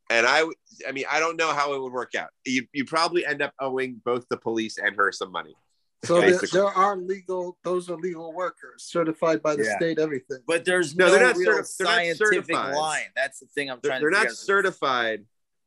And 0.09 0.25
I, 0.25 0.43
I 0.87 0.91
mean, 0.93 1.05
I 1.11 1.19
don't 1.19 1.35
know 1.37 1.51
how 1.53 1.73
it 1.73 1.81
would 1.81 1.91
work 1.91 2.15
out. 2.15 2.29
You, 2.45 2.65
you 2.73 2.85
probably 2.85 3.25
end 3.25 3.41
up 3.41 3.53
owing 3.59 4.01
both 4.05 4.25
the 4.29 4.37
police 4.37 4.77
and 4.77 4.95
her 4.95 5.11
some 5.11 5.31
money. 5.31 5.55
So 6.05 6.21
there, 6.21 6.39
there 6.53 6.65
are 6.65 6.95
legal; 6.95 7.57
those 7.63 7.89
are 7.89 7.97
legal 7.97 8.31
workers, 8.31 8.83
certified 8.83 9.41
by 9.41 9.55
the 9.55 9.63
Yeah. 9.63 9.75
state. 9.77 9.97
Everything. 9.99 10.37
but 10.47 10.63
there's 10.63 10.95
No, 10.95 11.07
no, 11.07 11.11
they're 11.11 11.23
not 11.25 11.35
real 11.37 11.53
certi- 11.59 11.77
they're 11.77 12.07
not 12.09 12.15
certified. 12.17 12.75
line 12.75 13.01
that's 13.15 13.39
the 13.39 13.47
thing 13.47 13.71
i'm 13.71 13.79
They're, 13.81 13.89
trying 13.91 14.01
they're 14.01 14.09
to 14.11 14.15
not 14.15 14.21
figure 14.25 14.35
certified, 14.35 15.25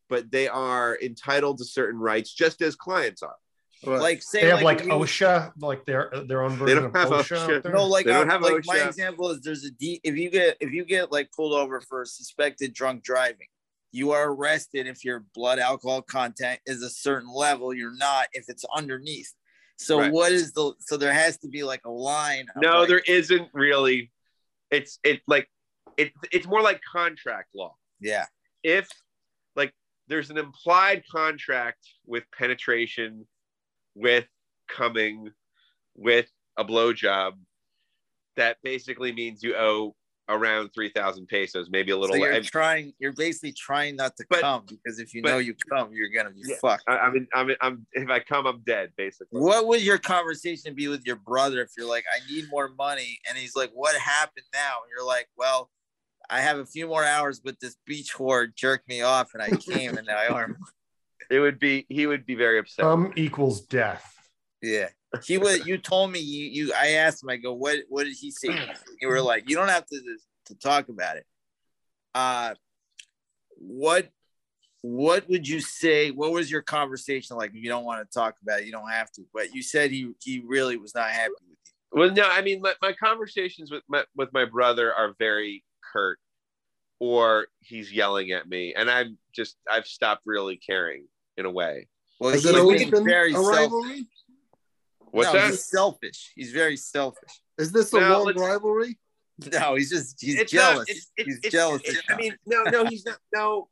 but 0.09 0.31
they 0.31 0.47
are 0.47 0.97
entitled 1.03 1.59
to 1.59 1.65
certain 1.65 1.99
rights, 2.01 2.33
just 2.33 2.63
as 2.63 2.77
clients 2.77 3.23
are. 3.25 3.35
Right. 3.85 4.01
like 4.01 4.23
say 4.23 4.43
They 4.43 4.49
have 4.51 4.63
like 4.63 4.81
if 4.81 4.87
you- 4.87 4.93
OSHA, 4.93 5.53
like 5.59 5.85
their 5.85 6.13
their 6.29 6.43
own 6.43 6.53
They 6.53 6.57
version 6.59 6.77
don't 6.77 6.87
of 6.87 6.95
have 6.95 7.09
OSHA. 7.11 7.37
OSHA. 7.49 7.57
out 7.57 7.63
there. 7.65 7.73
No, 7.73 7.87
like, 7.87 8.07
They 8.07 8.13
don't 8.13 8.31
I- 8.31 8.33
have 8.33 8.43
like 8.43 8.63
my 8.67 8.77
example 8.87 9.31
is 9.31 9.41
there's 9.41 9.65
a 9.65 9.71
D. 9.73 10.01
If 10.05 10.17
you 10.17 10.31
get 10.31 10.57
if 10.61 10.71
you 10.73 10.85
get 10.85 11.11
like 11.11 11.33
pulled 11.33 11.55
over 11.55 11.81
for 11.81 12.05
suspected 12.05 12.73
drunk 12.73 13.03
driving, 13.03 13.49
you 13.93 14.13
are 14.13 14.31
arrested 14.33 14.87
if 14.87 15.05
your 15.05 15.25
blood 15.35 15.59
alcohol 15.59 16.03
content 16.03 16.61
is 16.67 16.83
a 16.83 16.91
certain 16.91 17.33
level. 17.33 17.75
You're 17.75 17.97
not 17.97 18.29
if 18.33 18.45
it's 18.49 18.65
underneath. 18.75 19.33
So 19.77 19.99
Right. 19.99 20.13
what 20.13 20.33
is 20.33 20.53
the? 20.53 20.75
So 20.81 20.97
there 20.97 21.13
has 21.13 21.39
to 21.39 21.49
be 21.49 21.63
like 21.63 21.81
a 21.85 21.91
line. 21.91 22.47
No, 22.57 22.81
like- 22.81 22.89
there 22.89 23.03
isn't 23.07 23.49
really. 23.53 24.11
It's 24.71 24.99
it's 25.03 25.23
like 25.27 25.51
it, 25.97 26.13
it's 26.31 26.47
more 26.47 26.63
like 26.63 26.81
contract 26.93 27.55
law. 27.55 27.75
Yeah. 28.01 28.27
if 28.63 28.89
like 29.57 29.75
there's 30.07 30.31
an 30.31 30.37
implied 30.39 31.03
contract 31.11 31.79
with 32.07 32.25
penetration, 32.37 33.27
with 33.95 34.27
coming, 34.69 35.31
with 35.95 36.31
a 36.57 36.65
blowjob, 36.65 37.33
that 38.37 38.59
basically 38.63 39.13
means 39.13 39.43
you 39.43 39.57
owe 39.57 39.97
around 40.31 40.71
three 40.75 40.91
thousand 40.91 41.27
pesos, 41.27 41.69
maybe 41.71 41.93
a 41.93 41.97
little. 41.97 42.15
So 42.15 42.23
you're 42.23 42.33
I, 42.33 42.41
trying. 42.41 42.93
You're 42.99 43.13
basically 43.13 43.53
trying 43.53 43.97
not 43.97 44.17
to 44.17 44.25
But- 44.31 44.41
come 44.41 44.65
because 44.67 44.99
if 44.99 45.13
you 45.13 45.23
but- 45.23 45.31
know 45.31 45.39
you 45.39 45.55
come, 45.71 45.93
you're 45.93 46.09
gonna 46.09 46.31
be 46.31 46.43
Yeah. 46.45 46.57
fucked. 46.61 46.85
I, 46.87 46.99
I 46.99 47.11
mean, 47.11 47.27
i 47.35 47.45
mean 47.45 47.57
I'm 47.61 47.87
if 47.93 48.09
I 48.09 48.21
come, 48.21 48.47
I'm 48.47 48.61
dead, 48.61 48.93
basically. 48.97 49.41
What 49.41 49.67
would 49.67 49.83
your 49.83 49.99
conversation 49.99 50.75
be 50.75 50.89
with 50.89 51.05
your 51.05 51.17
brother 51.17 51.61
if 51.61 51.71
you're 51.77 51.89
like, 51.89 52.05
I 52.15 52.21
need 52.33 52.47
more 52.51 52.71
money, 52.79 53.19
and 53.29 53.37
he's 53.37 53.57
like, 53.57 53.71
What 53.75 53.97
happened 53.97 54.47
now? 54.55 54.77
And 54.83 54.91
you're 54.97 55.07
like, 55.07 55.29
Well, 55.37 55.71
I 56.31 56.41
have 56.41 56.59
a 56.59 56.67
few 56.67 56.87
more 56.87 57.05
hours, 57.05 57.41
but 57.41 57.59
this 57.61 57.77
beach 57.87 58.15
whore 58.15 58.55
jerked 58.55 58.89
me 58.89 59.03
off, 59.03 59.35
and 59.35 59.43
I 59.43 59.51
came, 59.51 59.97
and 59.97 60.09
I 60.09 60.29
arm. 60.29 60.57
It 61.31 61.39
would 61.39 61.61
be 61.61 61.87
he 61.89 62.09
would 62.09 62.27
be 62.27 62.35
very 62.35 62.59
upset. 62.59 62.83
Come 62.83 63.13
equals 63.15 63.61
death. 63.61 64.05
Yeah, 64.61 64.89
he 65.25 65.39
was. 65.39 65.67
You 65.67 65.79
told 65.79 66.13
me 66.13 66.21
you. 66.21 66.47
You. 66.47 66.73
I 66.75 66.93
asked 66.93 67.23
him. 67.23 67.31
I 67.31 67.37
go, 67.37 67.53
What? 67.53 67.79
What 67.89 68.05
did 68.05 68.15
he 68.15 68.31
say? 68.31 68.49
You 69.01 69.09
were 69.09 69.21
like, 69.21 69.49
You 69.49 69.57
don't 69.57 69.69
have 69.69 69.87
to 69.87 70.01
to 70.47 70.55
talk 70.55 70.89
about 70.89 71.17
it. 71.17 71.27
Uh, 72.15 72.55
what? 73.57 74.09
What 74.83 75.29
would 75.29 75.47
you 75.47 75.61
say? 75.61 76.11
What 76.11 76.33
was 76.33 76.51
your 76.51 76.63
conversation 76.63 77.37
like? 77.37 77.51
If 77.51 77.57
you 77.57 77.69
don't 77.69 77.85
want 77.85 78.09
to 78.09 78.19
talk 78.19 78.37
about 78.43 78.61
it, 78.61 78.67
you 78.67 78.73
don't 78.73 78.91
have 78.91 79.11
to. 79.13 79.23
But 79.35 79.55
you 79.55 79.63
said 79.63 79.91
he 79.91 80.13
he 80.23 80.43
really 80.47 80.77
was 80.77 80.95
not 80.95 81.11
happy 81.11 81.33
with 81.33 81.49
you. 81.51 82.01
Well, 82.01 82.11
no, 82.13 82.23
I 82.31 82.41
mean, 82.41 82.61
my, 82.63 82.75
my 82.81 82.93
conversations 82.93 83.71
with 83.71 83.83
my 83.89 84.05
with 84.17 84.33
my 84.33 84.45
brother 84.45 84.95
are 84.95 85.15
very 85.19 85.65
curt, 85.93 86.19
or 86.99 87.49
he's 87.61 87.93
yelling 87.93 88.31
at 88.31 88.49
me, 88.49 88.75
and 88.75 88.91
I'm 88.91 89.19
just 89.35 89.57
I've 89.71 89.87
stopped 89.87 90.23
really 90.25 90.57
caring 90.57 91.07
in 91.37 91.47
a 91.47 91.51
way. 91.51 91.89
Well, 92.21 92.31
Has 92.33 92.45
it 92.45 92.55
always 92.55 92.89
been 92.89 93.05
very 93.05 93.31
a 93.33 93.35
selfish. 93.35 93.57
rivalry? 93.57 94.07
What's 95.11 95.33
no, 95.33 95.39
that? 95.41 95.51
He's 95.51 95.65
selfish. 95.65 96.33
He's 96.35 96.53
very 96.53 96.77
selfish. 96.77 97.41
Is 97.59 97.73
this 97.73 97.93
a 97.93 98.01
No, 98.01 98.23
long 98.25 98.35
rivalry? 98.39 98.99
No, 99.53 99.75
he's 99.75 99.91
just 99.91 100.21
he's 100.21 100.39
It's 100.39 100.53
jealous. 100.53 100.77
not- 100.79 100.89
it's- 100.91 101.11
it's- 101.17 101.27
he's 101.27 101.37
it's- 101.39 101.53
jealous. 101.53 101.83
it's- 101.85 102.03
I 102.11 102.17
mean, 102.17 102.37
no, 102.47 102.63
no, 102.65 102.85
he's 102.87 103.05
not. 103.07 103.19
No, 103.35 103.69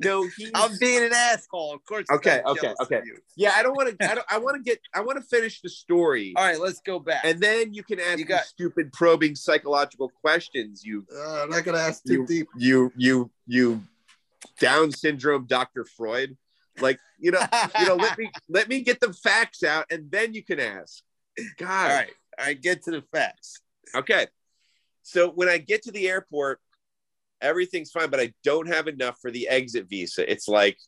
no, 0.00 0.26
he's. 0.36 0.50
I'm 0.54 0.76
being 0.80 1.04
an 1.04 1.12
asshole. 1.12 1.74
Of 1.74 1.84
course. 1.84 2.06
he's 2.10 2.16
Okay, 2.16 2.42
okay, 2.44 2.74
okay. 2.82 3.02
yeah, 3.36 3.52
I 3.54 3.62
don't 3.62 3.76
want 3.76 3.96
to. 3.98 4.10
I 4.10 4.14
don't. 4.16 4.26
I 4.28 4.38
want 4.38 4.56
to 4.56 4.62
get. 4.62 4.80
I 4.92 5.00
want 5.00 5.18
to 5.20 5.24
finish 5.24 5.60
the 5.60 5.68
story, 5.68 6.32
All 6.36 6.44
right, 6.44 6.58
let's 6.58 6.80
go 6.80 6.98
back. 6.98 7.22
and 7.24 7.38
then 7.40 7.72
you 7.72 7.84
can 7.84 8.00
ask 8.00 8.12
You 8.18 8.18
you 8.18 8.24
got- 8.24 8.44
stupid, 8.46 8.92
probing, 8.92 9.36
psychological 9.36 10.08
questions. 10.20 10.82
You, 10.84 11.06
Uh, 11.14 11.42
I'm 11.44 11.50
not 11.50 11.62
gonna 11.64 11.78
ask 11.78 12.02
too 12.04 12.12
you, 12.14 12.26
deep. 12.26 12.48
you, 12.56 12.92
you, 12.96 13.30
you, 13.46 13.82
Down 14.58 14.90
syndrome, 14.90 15.46
Doctor 15.46 15.84
Freud. 15.84 16.36
Like 16.80 16.98
you 17.18 17.30
know, 17.30 17.44
you 17.78 17.86
know. 17.86 17.96
Let 17.96 18.18
me 18.18 18.30
let 18.48 18.68
me 18.68 18.80
get 18.82 19.00
the 19.00 19.12
facts 19.12 19.62
out, 19.62 19.86
and 19.90 20.10
then 20.10 20.34
you 20.34 20.44
can 20.44 20.60
ask. 20.60 21.02
God. 21.58 21.90
All 21.90 21.96
right, 21.96 22.10
all 22.38 22.46
right. 22.46 22.60
Get 22.60 22.82
to 22.84 22.90
the 22.90 23.02
facts. 23.12 23.60
Okay. 23.94 24.26
So 25.02 25.30
when 25.30 25.48
I 25.48 25.58
get 25.58 25.82
to 25.82 25.92
the 25.92 26.08
airport, 26.08 26.60
everything's 27.40 27.90
fine, 27.90 28.08
but 28.08 28.20
I 28.20 28.32
don't 28.44 28.68
have 28.68 28.86
enough 28.86 29.16
for 29.20 29.30
the 29.30 29.48
exit 29.48 29.88
visa. 29.88 30.30
It's 30.30 30.48
like 30.48 30.78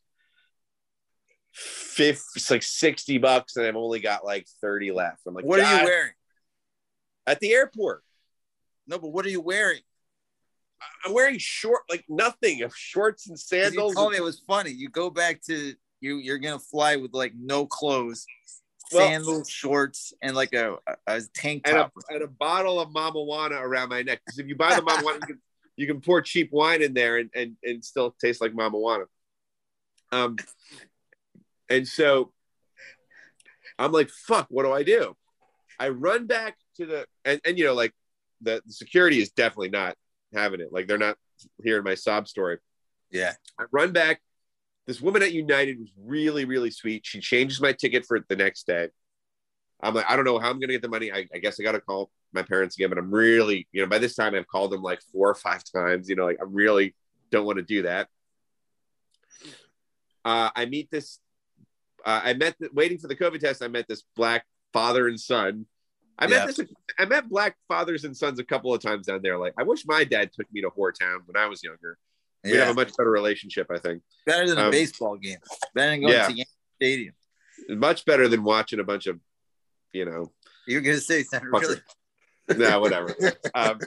fifth, 1.53 2.25
it's 2.37 2.51
like 2.51 2.63
60 2.63 3.19
bucks, 3.19 3.57
and 3.57 3.67
I've 3.67 3.77
only 3.77 4.01
got 4.01 4.25
like 4.25 4.47
30 4.61 4.93
left. 4.93 5.21
I'm 5.27 5.35
like, 5.35 5.45
What 5.45 5.61
are 5.61 5.79
you 5.81 5.85
wearing? 5.85 6.13
At 7.27 7.41
the 7.41 7.53
airport. 7.53 8.03
No, 8.87 8.99
but 8.99 9.09
what 9.09 9.25
are 9.27 9.31
you 9.31 9.41
wearing? 9.41 9.81
I'm 11.05 11.13
wearing 11.13 11.39
short, 11.39 11.83
like 11.91 12.05
nothing, 12.09 12.63
of 12.63 12.75
shorts 12.75 13.29
and 13.29 13.39
sandals. 13.39 13.93
You 13.93 13.97
told 13.97 14.13
me 14.13 14.19
it 14.19 14.25
was 14.25 14.41
funny. 14.47 14.71
You 14.71 14.89
go 14.89 15.11
back 15.11 15.43
to 15.43 15.75
you. 16.01 16.17
You're 16.17 16.39
gonna 16.39 16.59
fly 16.59 16.97
with 16.97 17.13
like 17.13 17.33
no 17.39 17.67
clothes, 17.67 18.27
Well- 18.93 19.07
sandals, 19.07 19.51
shorts, 19.51 20.13
and 20.23 20.35
like 20.35 20.55
a, 20.55 20.77
a, 21.07 21.23
tank 21.35 21.63
and 21.67 21.77
a, 21.77 21.81
top. 21.81 21.93
and 22.09 22.23
a 22.23 22.29
bottle 22.29 22.81
of 22.81 22.91
Mamajuana 22.91 23.61
around 23.61 23.91
my 23.91 24.03
neck. 24.03 24.21
Because 24.25 24.39
if 24.39 24.47
you 24.47 24.57
buy 24.57 24.75
the 24.75 24.83
Mamajuana, 24.83 25.15
you 25.15 25.27
can, 25.27 25.39
you 25.77 25.87
can 25.87 26.01
pour 26.01 26.23
cheap 26.23 26.51
wine 26.53 26.83
in 26.83 26.95
there 26.95 27.19
and, 27.19 27.31
and, 27.35 27.57
and 27.63 27.85
still 27.85 28.15
taste 28.21 28.41
like 28.41 28.53
Mamajuana. 28.53 29.05
Um, 30.13 30.37
and 31.69 31.87
so 31.89 32.33
I'm 33.79 33.93
like, 33.93 34.11
fuck, 34.11 34.47
what 34.49 34.65
do 34.65 34.73
I 34.73 34.85
do? 34.85 35.17
I 35.79 35.89
run 35.89 36.27
back 36.27 36.57
to 36.77 36.87
the, 36.87 37.07
and, 37.25 37.41
and 37.45 37.59
you 37.59 37.65
know, 37.65 37.75
like 37.75 37.93
the, 38.41 38.63
the 38.65 38.73
security 38.73 39.21
is 39.21 39.31
definitely 39.31 39.71
not 39.71 39.97
having 40.35 40.61
it. 40.61 40.69
Like 40.73 40.87
they're 40.87 40.99
not 40.99 41.17
hearing 41.63 41.85
my 41.85 41.95
sob 41.95 42.29
story. 42.29 42.59
yeah. 43.11 43.33
I 43.59 43.65
run 43.73 43.93
back. 43.93 44.21
This 44.87 45.01
woman 45.01 45.23
at 45.23 45.33
United 45.33 45.79
was 45.79 45.91
really, 45.99 46.45
really 46.45 46.71
sweet. 46.71 47.07
She 47.07 47.21
changes 47.21 47.61
my 47.61 47.73
ticket 47.73 48.05
for 48.07 48.21
the 48.29 48.37
next 48.37 48.67
day. 48.67 48.89
I'm 49.83 49.95
like, 49.95 50.05
I 50.09 50.17
don't 50.17 50.25
know 50.25 50.39
how 50.39 50.51
I'm 50.51 50.61
gonna 50.61 50.73
get 50.73 50.83
the 50.83 50.89
money. 50.89 51.13
I, 51.13 51.27
I 51.35 51.39
guess 51.39 51.59
I 51.59 51.63
gotta 51.63 51.81
call 51.81 52.11
my 52.33 52.43
parents 52.43 52.77
again, 52.77 52.91
but 52.91 52.99
I'm 52.99 53.11
really, 53.11 53.67
you 53.73 53.83
know, 53.83 53.89
by 53.89 53.99
this 53.99 54.15
time 54.15 54.35
I've 54.35 54.47
called 54.47 54.73
them 54.73 54.83
like 54.83 55.01
four 55.13 55.29
or 55.31 55.35
five 55.35 55.63
times. 55.75 56.09
You 56.09 56.17
know, 56.17 56.25
like 56.25 56.39
I 56.41 56.45
really 56.47 56.95
don't 57.31 57.47
want 57.47 57.59
to 57.59 57.65
do 57.65 57.83
that. 57.83 58.09
Uh, 60.25 60.51
I 60.55 60.67
meet 60.67 60.91
this. 60.91 61.19
Uh, 62.05 62.21
I 62.25 62.35
met 62.35 62.57
the, 62.59 62.69
waiting 62.73 62.99
for 62.99 63.09
the 63.09 63.17
COVID 63.17 63.41
test. 63.41 63.63
I 63.63 63.69
met 63.69 63.87
this 63.89 64.03
black 64.17 64.45
father 64.73 65.09
and 65.09 65.19
son 65.19 65.67
I 66.19 66.27
Yeah. 66.27 66.47
met 66.47 66.57
this. 66.57 66.61
I 66.99 67.05
met 67.07 67.29
black 67.29 67.57
fathers 67.69 68.05
and 68.05 68.17
sons 68.17 68.39
a 68.39 68.45
couple 68.45 68.73
of 68.73 68.81
times 68.81 69.07
down 69.07 69.21
there. 69.23 69.39
Like, 69.39 69.55
I 69.59 69.63
wish 69.63 69.85
my 69.87 70.05
dad 70.05 70.33
took 70.33 70.51
me 70.53 70.61
to 70.63 70.71
Whoretown 70.71 71.27
when 71.27 71.37
I 71.37 71.47
was 71.47 71.63
younger. 71.63 71.99
We 72.45 72.53
Yeah. 72.53 72.67
have 72.67 72.71
a 72.71 72.75
much 72.75 72.97
better 72.97 73.11
relationship, 73.11 73.69
I 73.71 73.79
think. 73.79 74.03
Better 74.27 74.49
than 74.49 74.59
a 74.59 74.65
um, 74.65 74.71
baseball 74.71 75.17
game. 75.17 75.39
Better 75.75 75.91
than 75.91 76.01
going 76.03 76.13
yeah. 76.13 76.27
to 76.29 76.33
Yankee 76.33 76.51
Stadium. 76.77 77.15
Much 77.69 78.05
better 78.05 78.29
than 78.29 78.45
watching 78.45 78.81
a 78.81 78.85
bunch 78.85 79.07
of, 79.07 79.19
you 79.93 80.05
know, 80.05 80.33
You're 80.67 80.81
gonna 80.83 80.99
say 80.99 81.23
something 81.23 81.51
really 81.51 81.81
no, 82.57 82.81
whatever. 82.81 83.15
um, 83.55 83.81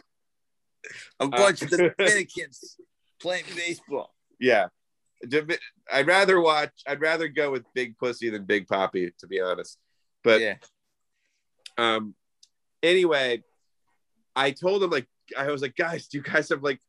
a 1.20 1.28
bunch 1.28 1.62
of 1.62 1.70
Dominicans 1.98 2.78
playing 3.20 3.46
baseball. 3.56 4.14
yeah, 4.40 4.68
I'd 5.92 6.08
rather 6.08 6.40
watch. 6.40 6.72
I'd 6.88 7.02
rather 7.02 7.28
go 7.28 7.52
with 7.52 7.66
Big 7.74 7.98
Pussy 7.98 8.30
than 8.30 8.46
Big 8.46 8.68
Papi, 8.68 9.12
to 9.20 9.28
be 9.28 9.42
honest. 9.42 9.78
But 10.24 10.42
yeah. 10.42 10.56
Um, 11.78 12.16
anyway, 12.82 13.44
I 14.36 14.52
told 14.52 14.84
him 14.84 14.90
like 14.90 15.08
I 15.38 15.52
was 15.52 15.62
like, 15.62 15.76
guys, 15.76 16.08
do 16.08 16.18
you 16.18 16.24
guys 16.24 16.50
have 16.50 16.64
like? 16.64 16.80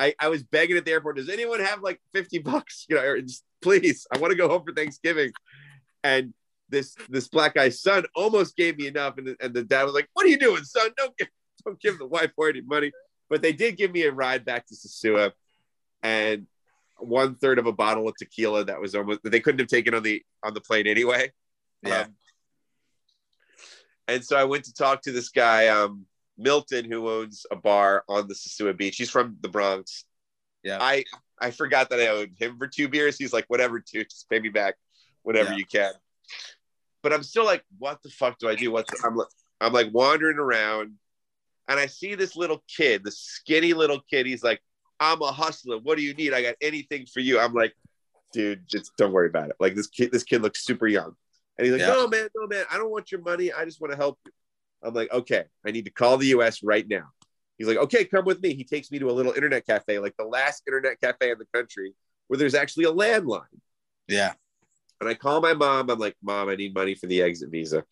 I, 0.00 0.14
I 0.20 0.28
was 0.28 0.44
begging 0.44 0.76
at 0.76 0.84
the 0.84 0.92
airport. 0.92 1.16
Does 1.16 1.28
anyone 1.28 1.58
have 1.58 1.82
like 1.82 2.00
fifty 2.12 2.38
bucks? 2.38 2.86
You 2.88 2.96
know, 2.96 3.02
or 3.02 3.20
just 3.20 3.44
please. 3.60 4.06
I 4.12 4.18
want 4.18 4.30
to 4.30 4.36
go 4.36 4.48
home 4.48 4.62
for 4.64 4.72
Thanksgiving. 4.72 5.32
And 6.04 6.32
this 6.68 6.94
this 7.08 7.28
black 7.28 7.54
guy's 7.54 7.80
son 7.80 8.04
almost 8.14 8.56
gave 8.56 8.78
me 8.78 8.86
enough, 8.86 9.18
and 9.18 9.28
the, 9.28 9.36
and 9.40 9.54
the 9.54 9.64
dad 9.64 9.84
was 9.84 9.94
like, 9.94 10.08
"What 10.12 10.26
are 10.26 10.28
you 10.28 10.38
doing, 10.38 10.62
son? 10.64 10.90
Don't 10.96 11.16
give 11.16 11.28
don't 11.64 11.80
give 11.80 11.98
the 11.98 12.06
wife 12.06 12.34
boy 12.36 12.50
any 12.50 12.60
money." 12.60 12.92
But 13.28 13.42
they 13.42 13.52
did 13.52 13.76
give 13.76 13.92
me 13.92 14.04
a 14.04 14.12
ride 14.12 14.44
back 14.44 14.66
to 14.66 14.74
Sosua, 14.74 15.32
and 16.02 16.46
one 16.98 17.34
third 17.34 17.58
of 17.58 17.66
a 17.66 17.72
bottle 17.72 18.08
of 18.08 18.16
tequila 18.16 18.64
that 18.64 18.80
was 18.80 18.94
almost 18.94 19.20
they 19.24 19.40
couldn't 19.40 19.60
have 19.60 19.68
taken 19.68 19.94
on 19.94 20.02
the 20.02 20.22
on 20.42 20.54
the 20.54 20.60
plane 20.60 20.86
anyway. 20.86 21.32
Yeah. 21.82 22.00
Um, 22.00 22.14
and 24.08 24.24
so 24.24 24.36
I 24.36 24.44
went 24.44 24.64
to 24.64 24.74
talk 24.74 25.02
to 25.02 25.12
this 25.12 25.28
guy, 25.28 25.68
um, 25.68 26.06
Milton, 26.36 26.90
who 26.90 27.08
owns 27.08 27.46
a 27.50 27.56
bar 27.56 28.04
on 28.08 28.26
the 28.28 28.34
Sosua 28.34 28.76
Beach. 28.76 28.96
He's 28.96 29.10
from 29.10 29.36
the 29.40 29.48
Bronx. 29.48 30.04
Yeah. 30.62 30.78
I 30.80 31.04
I 31.40 31.50
forgot 31.52 31.90
that 31.90 32.00
I 32.00 32.08
owed 32.08 32.32
him 32.36 32.58
for 32.58 32.66
two 32.66 32.88
beers. 32.88 33.16
He's 33.16 33.32
like, 33.32 33.44
whatever, 33.48 33.78
dude, 33.80 34.08
just 34.10 34.28
pay 34.28 34.40
me 34.40 34.48
back 34.48 34.74
whatever 35.22 35.50
Yeah. 35.52 35.58
you 35.58 35.66
can. 35.66 35.92
But 37.02 37.12
I'm 37.12 37.22
still 37.22 37.44
like, 37.44 37.62
what 37.78 38.02
the 38.02 38.10
fuck 38.10 38.38
do 38.38 38.48
I 38.48 38.54
do? 38.54 38.70
What's 38.72 39.04
I'm 39.04 39.14
like, 39.14 39.28
I'm 39.60 39.72
like 39.72 39.88
wandering 39.92 40.38
around, 40.38 40.94
and 41.68 41.78
I 41.78 41.86
see 41.86 42.14
this 42.14 42.34
little 42.36 42.62
kid, 42.68 43.04
this 43.04 43.18
skinny 43.18 43.72
little 43.72 44.00
kid. 44.10 44.26
He's 44.26 44.42
like, 44.42 44.60
I'm 44.98 45.22
a 45.22 45.30
hustler. 45.30 45.78
What 45.78 45.96
do 45.96 46.02
you 46.02 46.14
need? 46.14 46.32
I 46.32 46.42
got 46.42 46.56
anything 46.60 47.06
for 47.06 47.20
you. 47.20 47.38
I'm 47.38 47.54
like, 47.54 47.74
dude, 48.32 48.66
just 48.66 48.96
don't 48.96 49.12
worry 49.12 49.28
about 49.28 49.50
it. 49.50 49.56
Like 49.60 49.74
this 49.74 49.86
kid, 49.86 50.10
this 50.12 50.24
kid 50.24 50.42
looks 50.42 50.64
super 50.64 50.86
young. 50.88 51.14
And 51.58 51.66
he's 51.66 51.72
like, 51.72 51.80
Yeah. 51.80 51.88
no, 51.88 52.08
man, 52.08 52.28
no, 52.36 52.46
man, 52.46 52.64
I 52.70 52.76
don't 52.78 52.90
want 52.90 53.10
your 53.10 53.20
money. 53.20 53.52
I 53.52 53.64
just 53.64 53.80
want 53.80 53.92
to 53.92 53.96
help 53.96 54.18
you. 54.24 54.32
I'm 54.82 54.94
like, 54.94 55.12
okay, 55.12 55.44
I 55.66 55.72
need 55.72 55.86
to 55.86 55.90
call 55.90 56.16
the 56.16 56.28
US 56.28 56.62
right 56.62 56.86
now. 56.88 57.08
He's 57.56 57.66
like, 57.66 57.78
okay, 57.78 58.04
come 58.04 58.24
with 58.24 58.40
me. 58.40 58.54
He 58.54 58.62
takes 58.62 58.90
me 58.92 59.00
to 59.00 59.10
a 59.10 59.12
little 59.12 59.32
internet 59.32 59.66
cafe, 59.66 59.98
like 59.98 60.16
the 60.16 60.24
last 60.24 60.62
internet 60.66 61.00
cafe 61.00 61.32
in 61.32 61.38
the 61.38 61.46
country 61.52 61.94
where 62.28 62.38
there's 62.38 62.54
actually 62.54 62.84
a 62.84 62.92
landline. 62.92 63.42
Yeah. 64.06 64.34
And 65.00 65.08
I 65.08 65.14
call 65.14 65.40
my 65.40 65.54
mom. 65.54 65.90
I'm 65.90 65.98
like, 65.98 66.16
Mom, 66.22 66.48
I 66.48 66.54
need 66.54 66.74
money 66.74 66.94
for 66.94 67.06
the 67.06 67.22
exit 67.22 67.50
visa. 67.50 67.84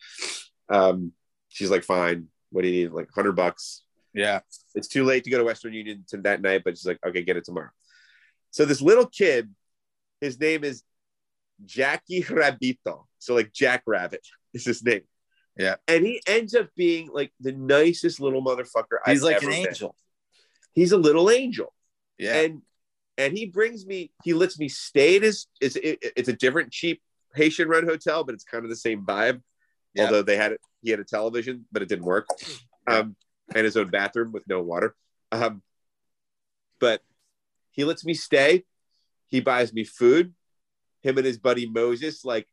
Um, 0.69 1.11
she's 1.49 1.69
like, 1.69 1.83
Fine. 1.83 2.27
What 2.51 2.61
do 2.61 2.69
you 2.69 2.85
need? 2.85 2.93
Like, 2.93 3.07
100 3.15 3.33
bucks. 3.33 3.83
Yeah. 4.13 4.39
It's 4.75 4.87
too 4.87 5.03
late 5.03 5.25
to 5.25 5.29
go 5.29 5.37
to 5.37 5.43
Western 5.43 5.73
Union 5.73 6.05
to 6.09 6.17
that 6.21 6.41
night, 6.41 6.61
but 6.63 6.77
she's 6.77 6.85
like, 6.85 6.99
Okay, 7.05 7.23
get 7.23 7.35
it 7.37 7.43
tomorrow. 7.45 7.69
So 8.51 8.63
this 8.65 8.81
little 8.81 9.05
kid, 9.05 9.53
his 10.21 10.39
name 10.39 10.63
is 10.63 10.83
Jackie 11.65 12.23
Rabito. 12.23 13.05
So, 13.19 13.33
like, 13.35 13.51
Jack 13.53 13.83
Rabbit 13.85 14.25
is 14.53 14.65
his 14.65 14.83
name. 14.83 15.01
Yeah. 15.57 15.75
And 15.87 16.05
he 16.05 16.21
ends 16.27 16.53
up 16.53 16.69
being 16.75 17.09
like 17.11 17.31
the 17.39 17.51
nicest 17.51 18.19
little 18.19 18.43
motherfucker 18.43 18.99
He's 19.05 19.23
I've 19.23 19.33
like 19.33 19.41
an 19.43 19.49
met. 19.49 19.67
angel. 19.69 19.95
He's 20.73 20.91
a 20.91 20.97
little 20.97 21.31
angel 21.31 21.73
Yeah. 22.19 22.35
and 22.41 22.61
and 23.17 23.35
he 23.35 23.47
brings 23.47 23.83
me 23.83 24.11
he 24.23 24.35
lets 24.35 24.59
me 24.59 24.69
stay 24.69 25.15
at 25.15 25.23
his 25.23 25.47
it's 25.59 25.75
it, 25.75 25.97
it's 26.15 26.29
a 26.29 26.33
different 26.33 26.71
cheap 26.71 27.01
haitian 27.33 27.67
run 27.67 27.83
hotel 27.87 28.23
but 28.23 28.35
it's 28.35 28.43
kind 28.43 28.63
of 28.63 28.69
the 28.69 28.75
same 28.75 29.03
vibe 29.03 29.41
Yeah. 29.95 30.05
although 30.05 30.21
they 30.21 30.37
had 30.37 30.51
it 30.51 30.61
he 30.83 30.91
had 30.91 30.99
a 30.99 31.03
television 31.03 31.65
but 31.71 31.81
it 31.81 31.89
didn't 31.89 32.05
work 32.05 32.27
um 32.85 33.15
and 33.55 33.65
his 33.65 33.75
own 33.75 33.87
bathroom 33.89 34.31
with 34.31 34.43
no 34.47 34.61
water 34.61 34.95
um 35.31 35.63
but 36.79 37.01
he 37.71 37.83
lets 37.83 38.05
me 38.05 38.13
stay 38.13 38.63
he 39.25 39.39
buys 39.39 39.73
me 39.73 39.83
food 39.83 40.35
him 41.07 41.17
and 41.17 41.25
his 41.25 41.37
buddy 41.37 41.69
moses 41.69 42.25
like 42.25 42.47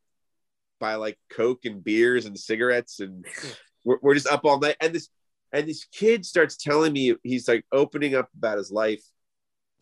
buy 0.81 0.95
like 0.97 1.19
coke 1.31 1.65
and 1.65 1.83
beers 1.83 2.27
and 2.27 2.39
cigarettes 2.39 3.01
and 3.01 3.25
we're, 3.85 3.99
we're 4.03 4.15
just 4.15 4.27
up 4.27 4.45
all 4.45 4.59
night. 4.59 4.77
And 4.81 4.95
this 4.95 5.09
and 5.53 5.69
this 5.69 5.85
kid 5.85 6.27
starts 6.27 6.57
telling 6.57 6.93
me 6.93 7.15
he's 7.23 7.47
like 7.47 7.65
opening 7.73 8.15
up 8.15 8.29
about 8.37 8.59
his 8.59 8.73
life. 8.73 9.03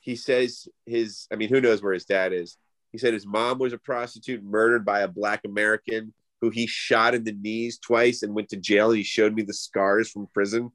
He 0.00 0.16
says 0.16 0.68
his 0.86 1.26
i 1.32 1.36
mean 1.36 1.48
who 1.48 1.60
knows 1.60 1.82
where 1.82 1.94
his 1.94 2.04
dad 2.04 2.32
is. 2.32 2.56
He 2.90 2.98
said 2.98 3.14
his 3.14 3.26
mom 3.26 3.58
was 3.58 3.72
a 3.72 3.78
prostitute 3.78 4.44
murdered 4.44 4.84
by 4.84 5.00
a 5.00 5.08
black 5.08 5.40
american 5.44 6.12
who 6.40 6.50
he 6.50 6.66
shot 6.66 7.14
in 7.14 7.24
the 7.24 7.32
knees 7.32 7.78
twice 7.78 8.22
and 8.22 8.34
went 8.34 8.48
to 8.48 8.56
jail. 8.56 8.90
He 8.90 9.04
showed 9.04 9.32
me 9.32 9.42
the 9.42 9.54
scars 9.54 10.10
from 10.10 10.26
prison. 10.34 10.72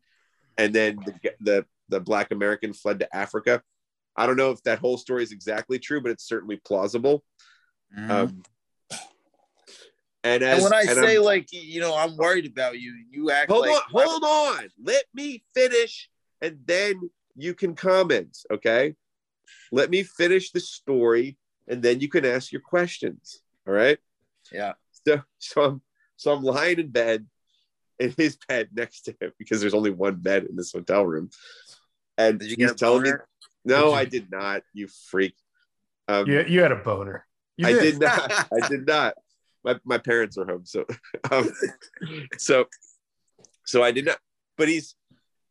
And 0.58 0.74
then 0.74 0.98
the, 1.06 1.32
the 1.42 1.66
the 1.90 2.00
black 2.00 2.32
american 2.32 2.74
fled 2.74 3.00
to 3.00 3.16
africa. 3.16 3.62
I 4.16 4.26
don't 4.26 4.38
know 4.38 4.50
if 4.52 4.64
that 4.64 4.80
whole 4.80 4.98
story 4.98 5.24
is 5.24 5.32
exactly 5.32 5.78
true 5.78 6.02
but 6.02 6.12
it's 6.12 6.28
certainly 6.28 6.60
plausible 6.66 7.24
Mhm. 7.96 8.10
um 8.10 8.44
and 10.24 10.44
as 10.44 10.56
and 10.56 10.64
when 10.64 10.74
I 10.74 10.82
and 10.82 10.90
say 10.90 11.16
I'm- 11.16 11.24
like 11.24 11.48
you 11.52 11.80
know 11.80 11.96
I'm 11.96 12.18
worried 12.18 12.46
about 12.46 12.80
you, 12.80 12.94
you 13.10 13.32
act 13.32 13.50
hold 13.52 13.66
like 13.66 13.76
on, 13.76 13.82
hold 13.92 14.24
on. 14.24 14.70
Let 14.82 15.06
me 15.14 15.44
finish, 15.54 16.10
and 16.42 16.60
then 16.66 17.10
you 17.36 17.54
can 17.54 17.76
comment. 17.76 18.38
Okay, 18.52 18.96
let 19.72 19.90
me 19.90 20.04
finish 20.04 20.52
the 20.52 20.60
story, 20.60 21.38
and 21.68 21.82
then 21.82 22.00
you 22.02 22.10
can 22.10 22.26
ask 22.26 22.52
your 22.52 22.62
questions. 22.62 23.42
All 23.68 23.74
right. 23.74 24.00
Yeah. 24.52 24.74
So, 25.06 25.22
so 25.38 25.62
I'm 25.64 25.82
so 26.18 26.34
I'm 26.34 26.44
lying 26.44 26.80
in 26.80 26.90
bed, 26.90 27.28
in 28.00 28.12
his 28.18 28.38
bed 28.48 28.70
next 28.74 29.02
to 29.04 29.16
him 29.22 29.32
because 29.38 29.62
there's 29.62 29.74
only 29.76 29.92
one 29.92 30.16
bed 30.16 30.46
in 30.46 30.56
this 30.56 30.72
hotel 30.74 31.06
room, 31.06 31.30
and 32.18 32.40
Did 32.40 32.50
you 32.50 32.56
he's 32.58 32.68
get 32.68 32.72
a 32.72 32.76
telling 32.76 33.04
me, 33.04 33.12
"No, 33.66 33.90
you- 33.90 33.94
I 33.94 34.06
did 34.06 34.30
not. 34.32 34.64
You 34.74 34.88
freak." 34.88 35.36
Um, 36.08 36.28
You, 36.28 36.44
you 36.44 36.62
had 36.62 36.72
a 36.72 36.78
boner. 36.78 37.27
You 37.58 37.68
I 37.68 37.74
did 37.74 38.00
not. 38.00 38.32
I 38.54 38.68
did 38.68 38.86
not. 38.86 39.16
My 39.64 39.76
my 39.84 39.98
parents 39.98 40.38
are 40.38 40.46
home, 40.46 40.66
so 40.66 40.86
um, 41.32 41.52
so 42.38 42.66
so 43.66 43.84
I 43.84 43.92
did 43.92 44.06
not. 44.06 44.20
But 44.58 44.70
he's 44.70 44.96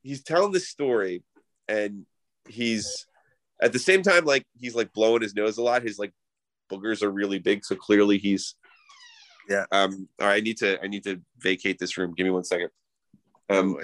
he's 0.02 0.22
telling 0.22 0.52
this 0.52 0.68
story, 0.68 1.22
and 1.68 2.06
he's 2.48 3.06
at 3.60 3.72
the 3.72 3.78
same 3.78 4.02
time 4.02 4.24
like 4.24 4.46
he's 4.58 4.74
like 4.74 4.92
blowing 4.92 5.22
his 5.22 5.34
nose 5.34 5.58
a 5.58 5.62
lot. 5.62 5.82
His 5.82 5.98
like 5.98 6.12
boogers 6.70 7.02
are 7.02 7.10
really 7.10 7.38
big, 7.38 7.64
so 7.64 7.76
clearly 7.76 8.18
he's 8.18 8.54
Yeah. 9.48 9.64
Um. 9.72 10.08
All 10.20 10.28
right. 10.28 10.36
I 10.36 10.40
need 10.40 10.58
to 10.58 10.82
I 10.82 10.86
need 10.86 11.04
to 11.04 11.20
vacate 11.38 11.78
this 11.78 11.98
room. 11.98 12.14
Give 12.14 12.24
me 12.24 12.30
one 12.30 12.44
second. 12.44 12.70
Um. 13.50 13.76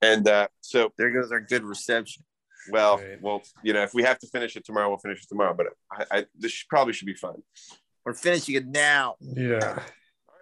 And 0.00 0.26
uh, 0.28 0.48
so 0.60 0.92
there 0.98 1.10
goes 1.10 1.30
our 1.30 1.40
good 1.40 1.62
reception. 1.62 2.24
Well, 2.70 2.98
Right. 2.98 3.20
well, 3.20 3.42
you 3.62 3.72
know, 3.72 3.82
if 3.82 3.94
we 3.94 4.02
have 4.02 4.18
to 4.20 4.26
finish 4.28 4.56
it 4.56 4.64
tomorrow, 4.64 4.88
we'll 4.88 4.98
finish 4.98 5.22
it 5.22 5.28
tomorrow. 5.28 5.54
But 5.54 5.66
I, 5.90 6.18
I 6.18 6.26
this 6.38 6.52
should, 6.52 6.68
probably 6.68 6.92
should 6.92 7.06
be 7.06 7.14
fun. 7.14 7.42
We're 8.04 8.14
finishing 8.14 8.54
it 8.56 8.66
now. 8.66 9.16
Yeah. 9.20 9.82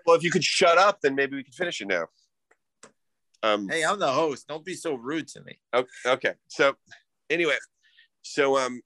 Well, 0.07 0.17
if 0.17 0.23
you 0.23 0.31
could 0.31 0.45
shut 0.45 0.79
up, 0.79 0.99
then 1.03 1.15
maybe 1.15 1.37
we 1.37 1.45
can 1.45 1.53
finish 1.53 1.81
it 1.81 1.89
now. 1.89 2.07
Um. 3.43 3.69
Hey, 3.69 3.85
I'm 3.85 3.99
the 3.99 4.11
host. 4.13 4.47
Don't 4.49 4.65
be 4.65 4.75
so 4.75 4.95
rude 4.95 5.29
to 5.29 5.43
me. 5.43 5.59
o- 5.73 5.85
Okay. 6.07 6.35
So, 6.49 6.75
anyway, 7.31 7.57
so 8.23 8.59
um, 8.59 8.81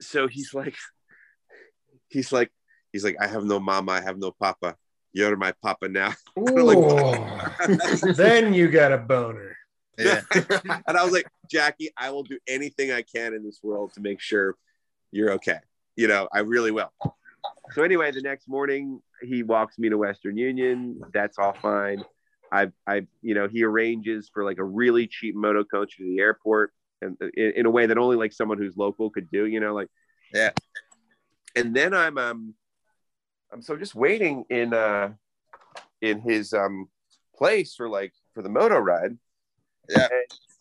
so 0.00 0.26
he's 0.26 0.54
like, 0.54 0.74
he's 2.08 2.32
like, 2.32 2.50
he's 2.92 3.04
like, 3.04 3.16
I 3.20 3.26
have 3.26 3.44
no 3.44 3.60
mama, 3.60 3.92
I 3.92 4.00
have 4.00 4.18
no 4.18 4.30
papa. 4.30 4.76
You're 5.12 5.36
my 5.36 5.52
papa 5.62 5.88
now. 5.88 6.14
Ooh. 6.38 8.12
then 8.14 8.54
you 8.54 8.68
got 8.68 8.92
a 8.92 8.98
boner. 8.98 9.56
Yeah. 9.98 10.22
and 10.86 10.96
I 10.96 11.04
was 11.04 11.12
like, 11.12 11.28
Jackie, 11.50 11.90
I 11.96 12.10
will 12.10 12.22
do 12.22 12.38
anything 12.46 12.92
I 12.92 13.02
can 13.02 13.34
in 13.34 13.44
this 13.44 13.60
world 13.62 13.92
to 13.94 14.00
make 14.00 14.20
sure 14.20 14.56
you're 15.10 15.32
okay. 15.32 15.58
You 15.96 16.08
know, 16.08 16.28
I 16.32 16.40
really 16.40 16.70
will. 16.70 16.92
So 17.72 17.82
anyway, 17.82 18.12
the 18.12 18.22
next 18.22 18.48
morning 18.48 19.02
he 19.22 19.42
walks 19.42 19.78
me 19.78 19.88
to 19.88 19.98
Western 19.98 20.36
Union. 20.36 21.00
That's 21.12 21.38
all 21.38 21.52
fine. 21.52 22.04
I, 22.50 22.68
I, 22.86 23.06
you 23.20 23.34
know, 23.34 23.48
he 23.48 23.64
arranges 23.64 24.30
for 24.32 24.44
like 24.44 24.58
a 24.58 24.64
really 24.64 25.06
cheap 25.06 25.36
motoconcho 25.36 25.90
to 25.96 26.04
the 26.04 26.20
airport, 26.20 26.72
and 27.02 27.16
in, 27.34 27.52
in 27.56 27.66
a 27.66 27.70
way 27.70 27.86
that 27.86 27.98
only 27.98 28.16
like 28.16 28.32
someone 28.32 28.58
who's 28.58 28.76
local 28.76 29.10
could 29.10 29.30
do. 29.30 29.44
You 29.44 29.60
know, 29.60 29.74
like 29.74 29.88
Yeah. 30.32 30.50
And 31.56 31.74
then 31.74 31.92
I'm, 31.92 32.16
um, 32.16 32.54
I'm 33.52 33.62
so 33.62 33.76
just 33.76 33.94
waiting 33.94 34.44
in, 34.48 34.72
uh, 34.72 35.12
in 36.00 36.20
his 36.20 36.52
um 36.52 36.88
place 37.34 37.74
for 37.74 37.88
like 37.88 38.12
for 38.34 38.42
the 38.42 38.48
moto 38.48 38.78
ride. 38.78 39.16
Yeah. 39.88 40.08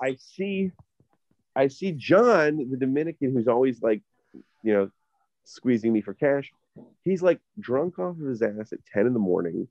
I 0.02 0.18
see, 0.20 0.72
I 1.56 1.68
see 1.68 1.92
John, 1.92 2.70
the 2.70 2.78
Dominican, 2.78 3.34
who's 3.34 3.48
always 3.48 3.82
like, 3.82 4.02
you 4.64 4.74
know, 4.74 4.92
squeezing 5.44 5.94
me 5.94 6.02
for 6.02 6.14
cash. 6.14 6.52
He's 7.04 7.24
like 7.24 7.40
drunk 7.60 7.98
off 8.00 8.20
of 8.20 8.28
his 8.28 8.42
ass 8.42 8.74
at 8.74 8.86
10 8.94 9.08
in 9.08 9.14
the 9.14 9.20
morning, 9.20 9.68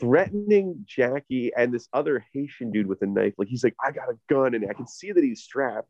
threatening 0.00 0.84
Jackie 0.86 1.52
and 1.56 1.72
this 1.72 1.88
other 1.92 2.24
Haitian 2.32 2.70
dude 2.70 2.86
with 2.86 3.02
a 3.02 3.06
knife. 3.06 3.34
Like 3.36 3.48
he's 3.48 3.64
like, 3.64 3.76
I 3.84 3.90
got 3.90 4.08
a 4.08 4.18
gun, 4.28 4.54
and 4.54 4.68
I 4.68 4.72
can 4.72 4.86
see 4.86 5.12
that 5.12 5.22
he's 5.22 5.42
strapped. 5.42 5.88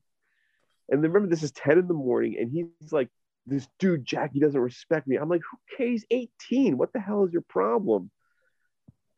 And 0.88 1.02
then 1.02 1.12
remember, 1.12 1.32
this 1.32 1.42
is 1.42 1.52
10 1.52 1.78
in 1.78 1.88
the 1.88 1.94
morning, 1.94 2.36
and 2.38 2.50
he's 2.50 2.92
like, 2.92 3.08
This 3.46 3.68
dude, 3.78 4.04
Jackie, 4.04 4.40
doesn't 4.40 4.60
respect 4.60 5.06
me. 5.06 5.16
I'm 5.16 5.28
like, 5.28 5.42
Who 5.50 5.76
cares? 5.76 6.04
18. 6.10 6.76
What 6.76 6.92
the 6.92 7.00
hell 7.00 7.24
is 7.24 7.32
your 7.32 7.42
problem? 7.42 8.10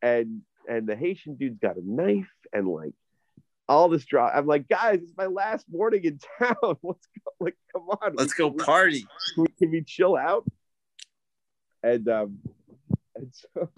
And 0.01 0.41
and 0.69 0.85
the 0.87 0.95
Haitian 0.95 1.35
dude's 1.35 1.59
got 1.59 1.77
a 1.77 1.81
knife 1.83 2.31
and 2.53 2.67
like 2.67 2.93
all 3.69 3.89
this 3.89 4.05
drama. 4.05 4.31
I'm 4.33 4.45
like, 4.45 4.67
guys, 4.67 4.99
it's 5.01 5.13
my 5.17 5.25
last 5.25 5.65
morning 5.71 6.03
in 6.05 6.19
town. 6.39 6.55
Let's 6.61 7.07
go. 7.07 7.31
Like, 7.39 7.55
come 7.73 7.89
on. 7.89 8.15
Let's 8.15 8.33
go 8.33 8.51
party. 8.51 9.05
Can 9.35 9.43
we, 9.43 9.47
can 9.59 9.71
we 9.71 9.81
chill 9.81 10.15
out? 10.15 10.45
And 11.83 12.07
um, 12.09 12.39
and 13.15 13.31
so, 13.31 13.69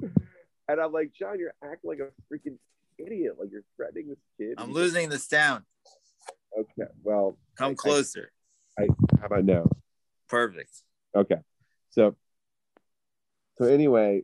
and 0.68 0.80
I'm 0.80 0.92
like, 0.92 1.12
John, 1.12 1.38
you're 1.38 1.54
acting 1.62 1.88
like 1.88 2.00
a 2.00 2.10
freaking 2.32 2.56
idiot. 2.98 3.34
Like 3.38 3.50
you're 3.50 3.64
threatening 3.76 4.08
this 4.08 4.18
kid. 4.38 4.54
I'm 4.58 4.72
losing 4.72 5.08
this 5.08 5.26
down. 5.26 5.64
Okay, 6.58 6.90
well, 7.02 7.38
Come 7.56 7.76
closer. 7.76 8.32
I 8.78 8.88
how 9.20 9.26
about 9.26 9.44
now? 9.44 9.64
Perfect. 10.28 10.70
Okay, 11.14 11.36
so 11.90 12.14
so 13.58 13.64
anyway, 13.64 14.22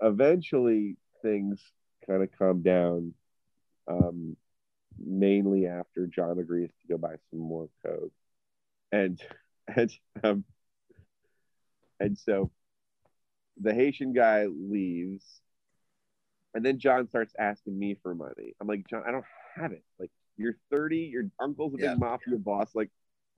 eventually 0.00 0.96
things 1.22 1.62
kind 2.06 2.22
of 2.22 2.30
calm 2.38 2.62
down. 2.62 3.14
Um, 3.86 4.36
mainly 5.04 5.66
after 5.66 6.06
John 6.06 6.38
agrees 6.38 6.70
to 6.82 6.88
go 6.88 6.98
buy 6.98 7.16
some 7.30 7.40
more 7.40 7.68
coke, 7.84 8.12
and 8.92 9.20
and 9.76 9.92
um, 10.22 10.44
and 12.00 12.16
so 12.18 12.50
the 13.60 13.74
Haitian 13.74 14.12
guy 14.12 14.46
leaves, 14.46 15.24
and 16.54 16.64
then 16.64 16.78
John 16.78 17.08
starts 17.08 17.34
asking 17.38 17.78
me 17.78 17.96
for 18.02 18.14
money. 18.14 18.54
I'm 18.60 18.68
like, 18.68 18.86
John, 18.88 19.02
I 19.06 19.10
don't 19.10 19.24
have 19.56 19.72
it. 19.72 19.82
Like, 19.98 20.10
you're 20.36 20.54
30, 20.70 20.98
your 20.98 21.24
uncle's 21.40 21.74
a 21.74 21.78
big 21.78 21.84
Yeah. 21.86 21.94
mafia 21.96 22.36
boss. 22.38 22.72
Like, 22.74 22.90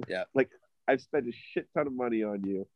Yeah. 0.08 0.24
like 0.34 0.50
I've 0.86 1.00
spent 1.00 1.26
a 1.26 1.32
shit 1.32 1.68
ton 1.72 1.86
of 1.86 1.94
money 1.94 2.22
on 2.22 2.44
you. 2.44 2.66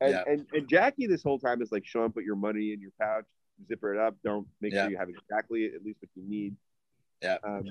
And, 0.00 0.10
Yeah. 0.12 0.24
and 0.26 0.46
and 0.52 0.68
Jackie 0.68 1.06
this 1.06 1.22
whole 1.22 1.38
time 1.38 1.62
is 1.62 1.70
like, 1.70 1.84
Sean, 1.86 2.10
put 2.10 2.24
your 2.24 2.34
money 2.36 2.72
in 2.72 2.80
your 2.80 2.92
pouch, 2.98 3.26
zipper 3.68 3.94
it 3.94 4.00
up. 4.00 4.16
Don't 4.24 4.48
make 4.60 4.72
Yeah. 4.72 4.84
sure 4.84 4.90
you 4.90 4.96
have 4.96 5.08
exactly 5.08 5.66
at 5.66 5.84
least 5.84 6.00
what 6.02 6.10
you 6.16 6.22
need. 6.28 6.56
Yeah. 7.22 7.36
Um, 7.44 7.64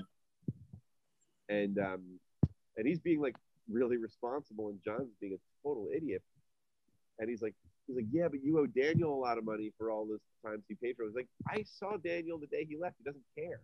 and 1.49 1.80
um, 1.80 2.19
and 2.77 2.88
he's 2.88 2.99
being 2.99 3.19
like 3.21 3.35
really 3.69 3.97
responsible, 3.97 4.69
and 4.69 4.80
John's 4.84 5.09
being 5.19 5.34
a 5.34 5.67
total 5.67 5.88
idiot. 5.95 6.21
And 7.19 7.30
he's 7.30 7.41
like, 7.41 7.55
he's 7.88 7.95
like, 7.97 8.05
yeah, 8.11 8.27
but 8.30 8.41
you 8.43 8.59
owe 8.59 8.65
Daniel 8.65 9.13
a 9.13 9.19
lot 9.19 9.38
of 9.38 9.43
money 9.45 9.71
for 9.77 9.91
all 9.91 10.05
this 10.05 10.21
times 10.45 10.63
he 10.67 10.76
paid 10.76 10.95
for. 10.95 11.03
it. 11.03 11.05
I 11.05 11.07
was 11.07 11.15
like, 11.15 11.27
I 11.47 11.63
saw 11.63 11.97
Daniel 11.97 12.38
the 12.38 12.47
day 12.47 12.65
he 12.69 12.77
left. 12.77 12.95
He 12.97 13.03
doesn't 13.03 13.23
care. 13.38 13.61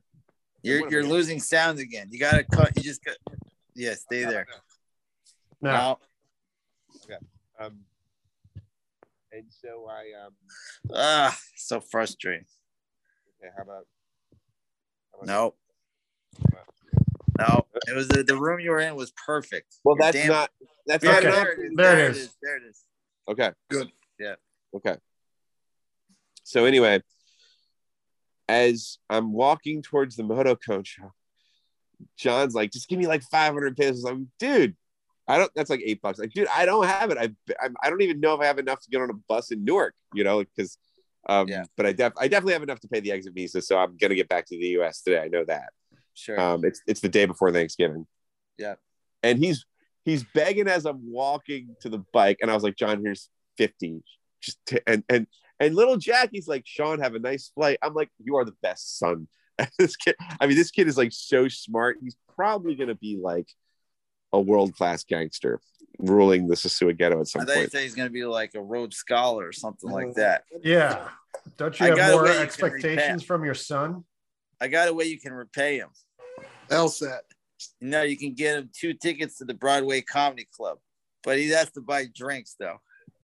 You're 0.63 0.89
you're 0.89 1.03
losing 1.07 1.39
sounds 1.39 1.79
again. 1.79 2.07
You 2.11 2.19
gotta 2.19 2.43
cut. 2.43 2.75
You 2.75 2.83
just 2.83 3.03
got. 3.05 3.15
Yeah, 3.75 3.93
stay 3.93 4.23
there. 4.25 4.45
Now, 5.61 5.99
No. 7.09 7.17
Um, 7.59 7.79
and 9.31 9.43
so 9.49 9.87
I 9.89 10.25
um, 10.25 10.33
Ah, 10.93 11.37
so 11.55 11.79
frustrating. 11.79 12.45
okay, 13.41 13.51
how 13.55 13.63
about? 13.63 13.85
how 15.13 15.17
about- 15.19 15.27
No. 15.27 15.53
No, 17.37 17.65
it 17.87 17.95
was 17.95 18.07
the, 18.07 18.23
the 18.23 18.37
room 18.37 18.59
you 18.61 18.71
were 18.71 18.79
in 18.79 18.95
was 18.95 19.11
perfect. 19.25 19.75
Well, 19.83 19.95
You're 19.97 20.05
that's 20.11 20.17
damn- 20.17 20.27
not. 20.29 20.49
That's 20.87 21.03
Yeah, 21.03 21.11
not 21.11 21.25
Okay. 21.25 21.27
enough. 21.27 21.47
there 21.47 21.51
it 21.51 21.59
is. 21.59 21.75
There 21.75 21.95
There 21.95 22.05
it 22.07 22.11
is. 22.11 22.17
is. 22.17 22.35
There 22.41 22.57
it 22.57 22.63
is. 22.69 22.83
Okay. 23.27 23.51
Good. 23.69 23.91
Yeah. 24.19 24.35
Okay. 24.75 24.95
So 26.43 26.65
anyway, 26.65 27.01
as 28.47 28.99
I'm 29.09 29.33
walking 29.33 29.81
towards 29.81 30.15
the 30.15 30.23
motoconcho 30.23 30.85
shop, 30.85 31.11
John's 32.17 32.53
like, 32.53 32.71
just 32.71 32.87
give 32.87 32.99
me 32.99 33.07
like 33.07 33.23
500 33.23 33.75
pesos. 33.75 34.05
I'm, 34.05 34.29
dude, 34.39 34.75
I 35.27 35.37
don't. 35.39 35.51
That's 35.55 35.69
like 35.71 35.81
eight 35.83 36.01
bucks. 36.01 36.19
Like, 36.19 36.31
dude, 36.31 36.47
I 36.55 36.65
don't 36.65 36.85
have 36.85 37.09
it. 37.09 37.17
I 37.17 37.31
I, 37.59 37.69
I 37.83 37.89
don't 37.89 38.01
even 38.01 38.19
know 38.19 38.35
if 38.35 38.41
I 38.41 38.45
have 38.45 38.59
enough 38.59 38.79
to 38.81 38.89
get 38.89 39.01
on 39.01 39.09
a 39.09 39.13
bus 39.27 39.51
in 39.51 39.63
Newark. 39.65 39.95
You 40.13 40.23
know, 40.23 40.39
because. 40.43 40.77
Um, 41.27 41.47
Yeah. 41.47 41.63
But 41.75 41.87
I 41.87 41.91
def 41.93 42.13
I 42.19 42.27
definitely 42.27 42.53
have 42.53 42.61
enough 42.63 42.79
to 42.81 42.87
pay 42.87 42.99
the 42.99 43.11
exit 43.11 43.33
visa, 43.33 43.59
so 43.61 43.79
I'm 43.79 43.97
gonna 43.97 44.13
get 44.13 44.29
back 44.29 44.45
to 44.45 44.55
the 44.59 44.67
U.S. 44.77 45.01
today. 45.01 45.19
I 45.19 45.27
know 45.29 45.43
that. 45.45 45.69
Sure. 46.15 46.39
Um, 46.39 46.65
it's 46.65 46.81
it's 46.87 47.01
the 47.01 47.09
day 47.09 47.25
before 47.25 47.51
Thanksgiving. 47.51 48.07
Yeah. 48.57 48.75
And 49.21 49.37
he's 49.37 49.65
he's 50.05 50.23
begging 50.33 50.67
as 50.67 50.85
I'm 50.85 51.11
walking 51.11 51.75
to 51.81 51.89
the 51.89 52.03
bike, 52.13 52.39
and 52.41 52.49
I 52.49 52.53
was 52.53 52.63
like, 52.63 52.75
John, 52.75 53.01
here's 53.03 53.29
fifty. 53.57 54.01
Just 54.41 54.57
t-. 54.65 54.79
and 54.87 55.03
and 55.09 55.27
and 55.59 55.75
little 55.75 55.97
Jackie's 55.97 56.47
like, 56.47 56.63
Sean, 56.65 56.99
have 56.99 57.15
a 57.15 57.19
nice 57.19 57.51
flight. 57.53 57.77
I'm 57.81 57.93
like, 57.93 58.09
you 58.23 58.37
are 58.37 58.45
the 58.45 58.55
best 58.61 58.97
son. 58.97 59.27
this 59.79 59.95
kid, 59.95 60.15
I 60.39 60.47
mean, 60.47 60.57
this 60.57 60.71
kid 60.71 60.87
is 60.87 60.97
like 60.97 61.11
so 61.13 61.47
smart. 61.47 61.97
He's 62.01 62.15
probably 62.35 62.75
gonna 62.75 62.95
be 62.95 63.17
like 63.21 63.47
a 64.33 64.39
world 64.39 64.75
class 64.75 65.03
gangster 65.03 65.59
ruling 65.97 66.47
the 66.47 66.55
Sosua 66.55 66.97
ghetto 66.97 67.15
at 67.15 67.21
I 67.21 67.23
some 67.23 67.45
thought 67.45 67.51
you 67.53 67.59
point. 67.59 67.71
said 67.71 67.83
he's 67.83 67.95
gonna 67.95 68.09
be 68.09 68.25
like 68.25 68.55
a 68.55 68.61
Rhodes 68.61 68.97
Scholar 68.97 69.47
or 69.47 69.53
something 69.53 69.89
like 69.89 70.13
that. 70.15 70.43
yeah. 70.63 71.07
Don't 71.57 71.77
you 71.79 71.85
I 71.85 71.99
have 71.99 72.13
more 72.13 72.23
way 72.23 72.35
you 72.35 72.39
expectations 72.39 73.23
from 73.23 73.43
your 73.43 73.53
son? 73.53 74.03
I 74.59 74.67
got 74.67 74.87
a 74.87 74.93
way 74.93 75.05
you 75.05 75.19
can 75.19 75.33
repay 75.33 75.77
him. 75.77 75.89
LSAT. 76.69 77.19
Know, 77.79 78.01
you 78.01 78.17
can 78.17 78.33
get 78.33 78.57
him 78.57 78.69
two 78.73 78.93
tickets 78.93 79.37
to 79.37 79.45
the 79.45 79.53
Broadway 79.53 80.01
Comedy 80.01 80.47
Club, 80.55 80.77
but 81.23 81.37
he 81.37 81.49
has 81.49 81.71
to 81.71 81.81
buy 81.81 82.05
drinks 82.13 82.55
though. 82.59 82.77